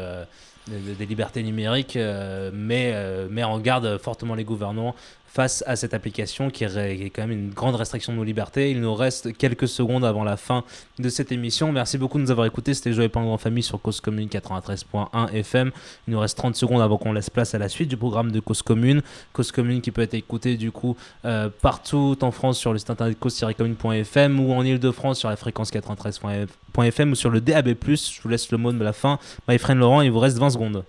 des, 0.67 0.95
des 0.95 1.05
libertés 1.05 1.43
numériques, 1.43 1.95
euh, 1.95 2.51
mais 2.53 2.91
euh, 2.93 3.29
met 3.29 3.45
en 3.45 3.57
garde 3.57 3.97
fortement 3.99 4.35
les 4.35 4.43
gouvernants 4.43 4.95
face 5.37 5.63
à 5.67 5.75
cette 5.75 5.93
application 5.93 6.49
qui 6.49 6.63
est, 6.63 7.11
quand 7.13 7.21
même 7.21 7.31
une 7.31 7.49
grande 7.51 7.75
restriction 7.75 8.11
de 8.11 8.17
nos 8.17 8.23
libertés. 8.23 8.71
Il 8.71 8.81
nous 8.81 8.95
reste 8.95 9.37
quelques 9.37 9.67
secondes 9.67 10.03
avant 10.03 10.23
la 10.23 10.35
fin 10.35 10.63
de 10.97 11.09
cette 11.09 11.31
émission. 11.31 11.71
Merci 11.71 11.99
beaucoup 11.99 12.17
de 12.17 12.23
nous 12.23 12.31
avoir 12.31 12.47
écoutés. 12.47 12.73
C'était 12.73 12.91
Joël 12.91 13.11
Pingou 13.11 13.29
en 13.29 13.37
famille 13.37 13.61
sur 13.61 13.79
Cause 13.79 14.01
Commune 14.01 14.29
93.1 14.29 15.31
FM. 15.31 15.69
Il 16.07 16.13
nous 16.15 16.19
reste 16.19 16.39
30 16.39 16.55
secondes 16.55 16.81
avant 16.81 16.97
qu'on 16.97 17.13
laisse 17.13 17.29
place 17.29 17.53
à 17.53 17.59
la 17.59 17.69
suite 17.69 17.87
du 17.87 17.97
programme 17.97 18.31
de 18.31 18.39
Cause 18.39 18.63
Commune. 18.63 19.03
Cause 19.31 19.51
Commune 19.51 19.81
qui 19.81 19.91
peut 19.91 20.01
être 20.01 20.15
écouté 20.15 20.57
du 20.57 20.71
coup 20.71 20.97
euh, 21.23 21.49
partout 21.61 22.17
en 22.21 22.31
France 22.31 22.57
sur 22.57 22.73
le 22.73 22.79
site 22.79 22.89
internet 22.89 23.19
cause-commune.fm 23.19 24.39
ou 24.39 24.53
en 24.53 24.63
Ile-de-France 24.63 25.19
sur 25.19 25.29
la 25.29 25.35
fréquence 25.35 25.71
93.fm 25.71 27.11
ou 27.11 27.15
sur 27.15 27.29
le 27.29 27.41
DAB+. 27.41 27.75
Je 27.85 28.21
vous 28.23 28.29
laisse 28.29 28.51
le 28.51 28.57
mot 28.57 28.71
de 28.71 28.83
la 28.83 28.91
fin. 28.91 29.19
My 29.47 29.59
Laurent, 29.75 30.01
il 30.01 30.09
vous 30.09 30.19
reste 30.19 30.39
20 30.39 30.49
secondes. 30.49 30.83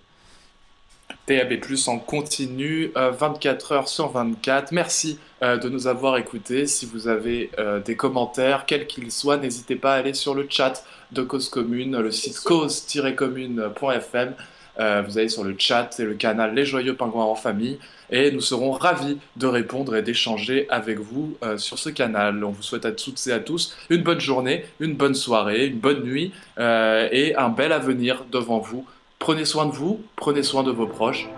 DAB+, 1.28 1.58
en 1.86 1.98
continu, 1.98 2.90
euh, 2.96 3.10
24 3.10 3.72
heures 3.72 3.88
sur 3.88 4.08
24. 4.08 4.72
Merci 4.72 5.18
euh, 5.42 5.56
de 5.56 5.68
nous 5.68 5.86
avoir 5.86 6.16
écoutés. 6.16 6.66
Si 6.66 6.86
vous 6.86 7.08
avez 7.08 7.50
euh, 7.58 7.80
des 7.80 7.96
commentaires, 7.96 8.64
quels 8.66 8.86
qu'ils 8.86 9.12
soient, 9.12 9.36
n'hésitez 9.36 9.76
pas 9.76 9.94
à 9.94 9.96
aller 9.98 10.14
sur 10.14 10.34
le 10.34 10.46
chat 10.48 10.84
de 11.12 11.22
Cause 11.22 11.48
Commune, 11.48 11.98
le 11.98 12.10
site 12.10 12.40
cause-commune.fm. 12.40 14.34
Euh, 14.80 15.02
vous 15.04 15.18
allez 15.18 15.28
sur 15.28 15.42
le 15.42 15.54
chat 15.58 15.98
et 15.98 16.04
le 16.04 16.14
canal 16.14 16.54
Les 16.54 16.64
Joyeux 16.64 16.94
Pingouins 16.94 17.24
en 17.24 17.34
Famille 17.34 17.78
et 18.10 18.30
nous 18.30 18.40
serons 18.40 18.70
ravis 18.70 19.18
de 19.36 19.46
répondre 19.46 19.96
et 19.96 20.02
d'échanger 20.02 20.66
avec 20.70 21.00
vous 21.00 21.36
euh, 21.42 21.58
sur 21.58 21.78
ce 21.78 21.88
canal. 21.88 22.44
On 22.44 22.50
vous 22.50 22.62
souhaite 22.62 22.84
à 22.84 22.92
toutes 22.92 23.24
et 23.26 23.32
à 23.32 23.40
tous 23.40 23.76
une 23.90 24.02
bonne 24.02 24.20
journée, 24.20 24.64
une 24.78 24.94
bonne 24.94 25.14
soirée, 25.14 25.66
une 25.66 25.78
bonne 25.78 26.04
nuit 26.04 26.32
euh, 26.58 27.08
et 27.10 27.34
un 27.34 27.48
bel 27.48 27.72
avenir 27.72 28.24
devant 28.30 28.60
vous. 28.60 28.86
Prenez 29.18 29.44
soin 29.44 29.66
de 29.66 29.72
vous, 29.72 30.00
prenez 30.16 30.42
soin 30.42 30.62
de 30.62 30.70
vos 30.70 30.86
proches 30.86 31.28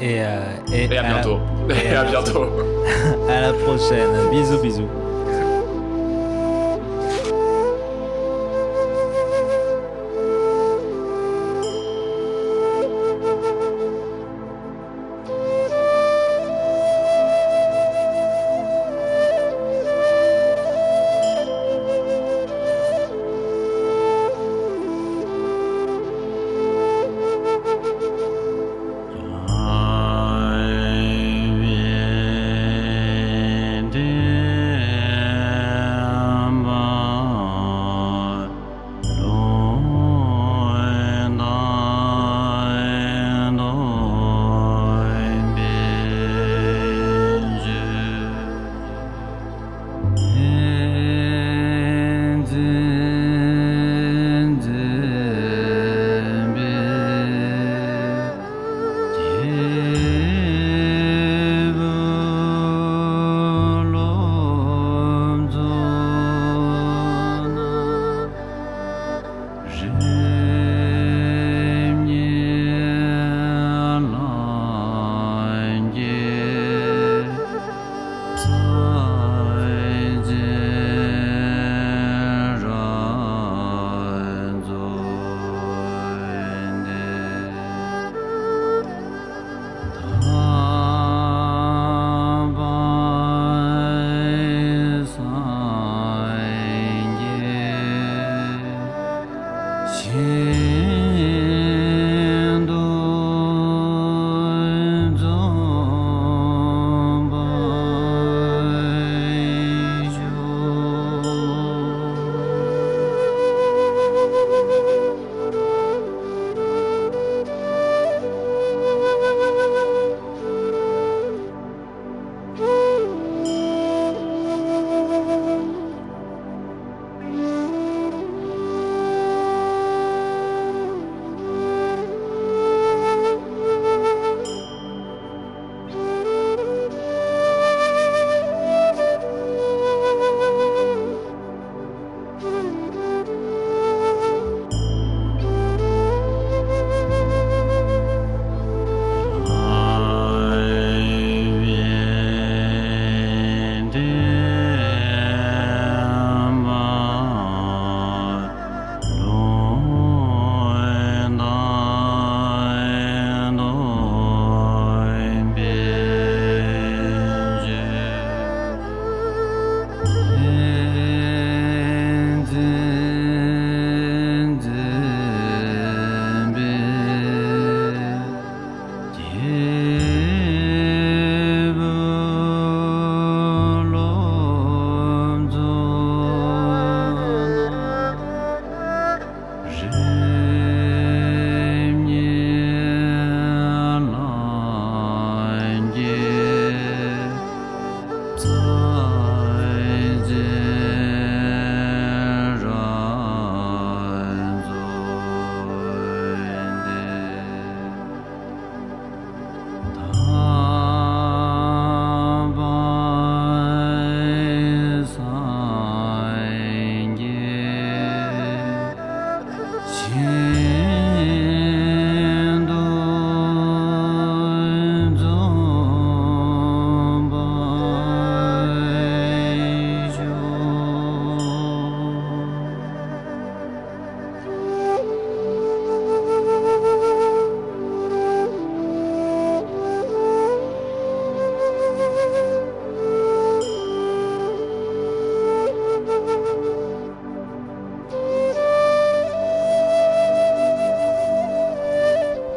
Et, 0.00 0.22
euh, 0.22 0.42
et, 0.72 0.84
et 0.84 0.98
à 0.98 1.02
bientôt. 1.02 1.38
Et 1.84 1.88
à 1.94 2.04
bientôt. 2.04 2.44
à 3.28 3.40
la 3.40 3.52
prochaine. 3.52 4.30
Bisous, 4.30 4.58
bisous. 4.62 4.88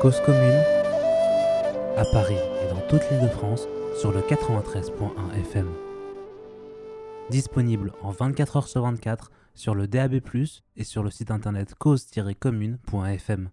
Cause 0.07 0.21
Commune, 0.21 0.63
à 1.97 2.05
Paris 2.13 2.37
et 2.63 2.73
dans 2.73 2.79
toute 2.87 3.01
l'île 3.11 3.19
de 3.19 3.27
France 3.27 3.67
sur 3.99 4.13
le 4.13 4.21
93.1 4.21 5.37
FM. 5.37 5.67
Disponible 7.29 7.91
en 8.01 8.11
24 8.11 8.57
h 8.57 8.67
sur 8.67 8.83
24 8.83 9.31
sur 9.53 9.75
le 9.75 9.85
DAB+, 9.85 10.21
et 10.77 10.83
sur 10.85 11.03
le 11.03 11.09
site 11.09 11.29
internet 11.29 11.75
cause-commune.fm. 11.77 13.49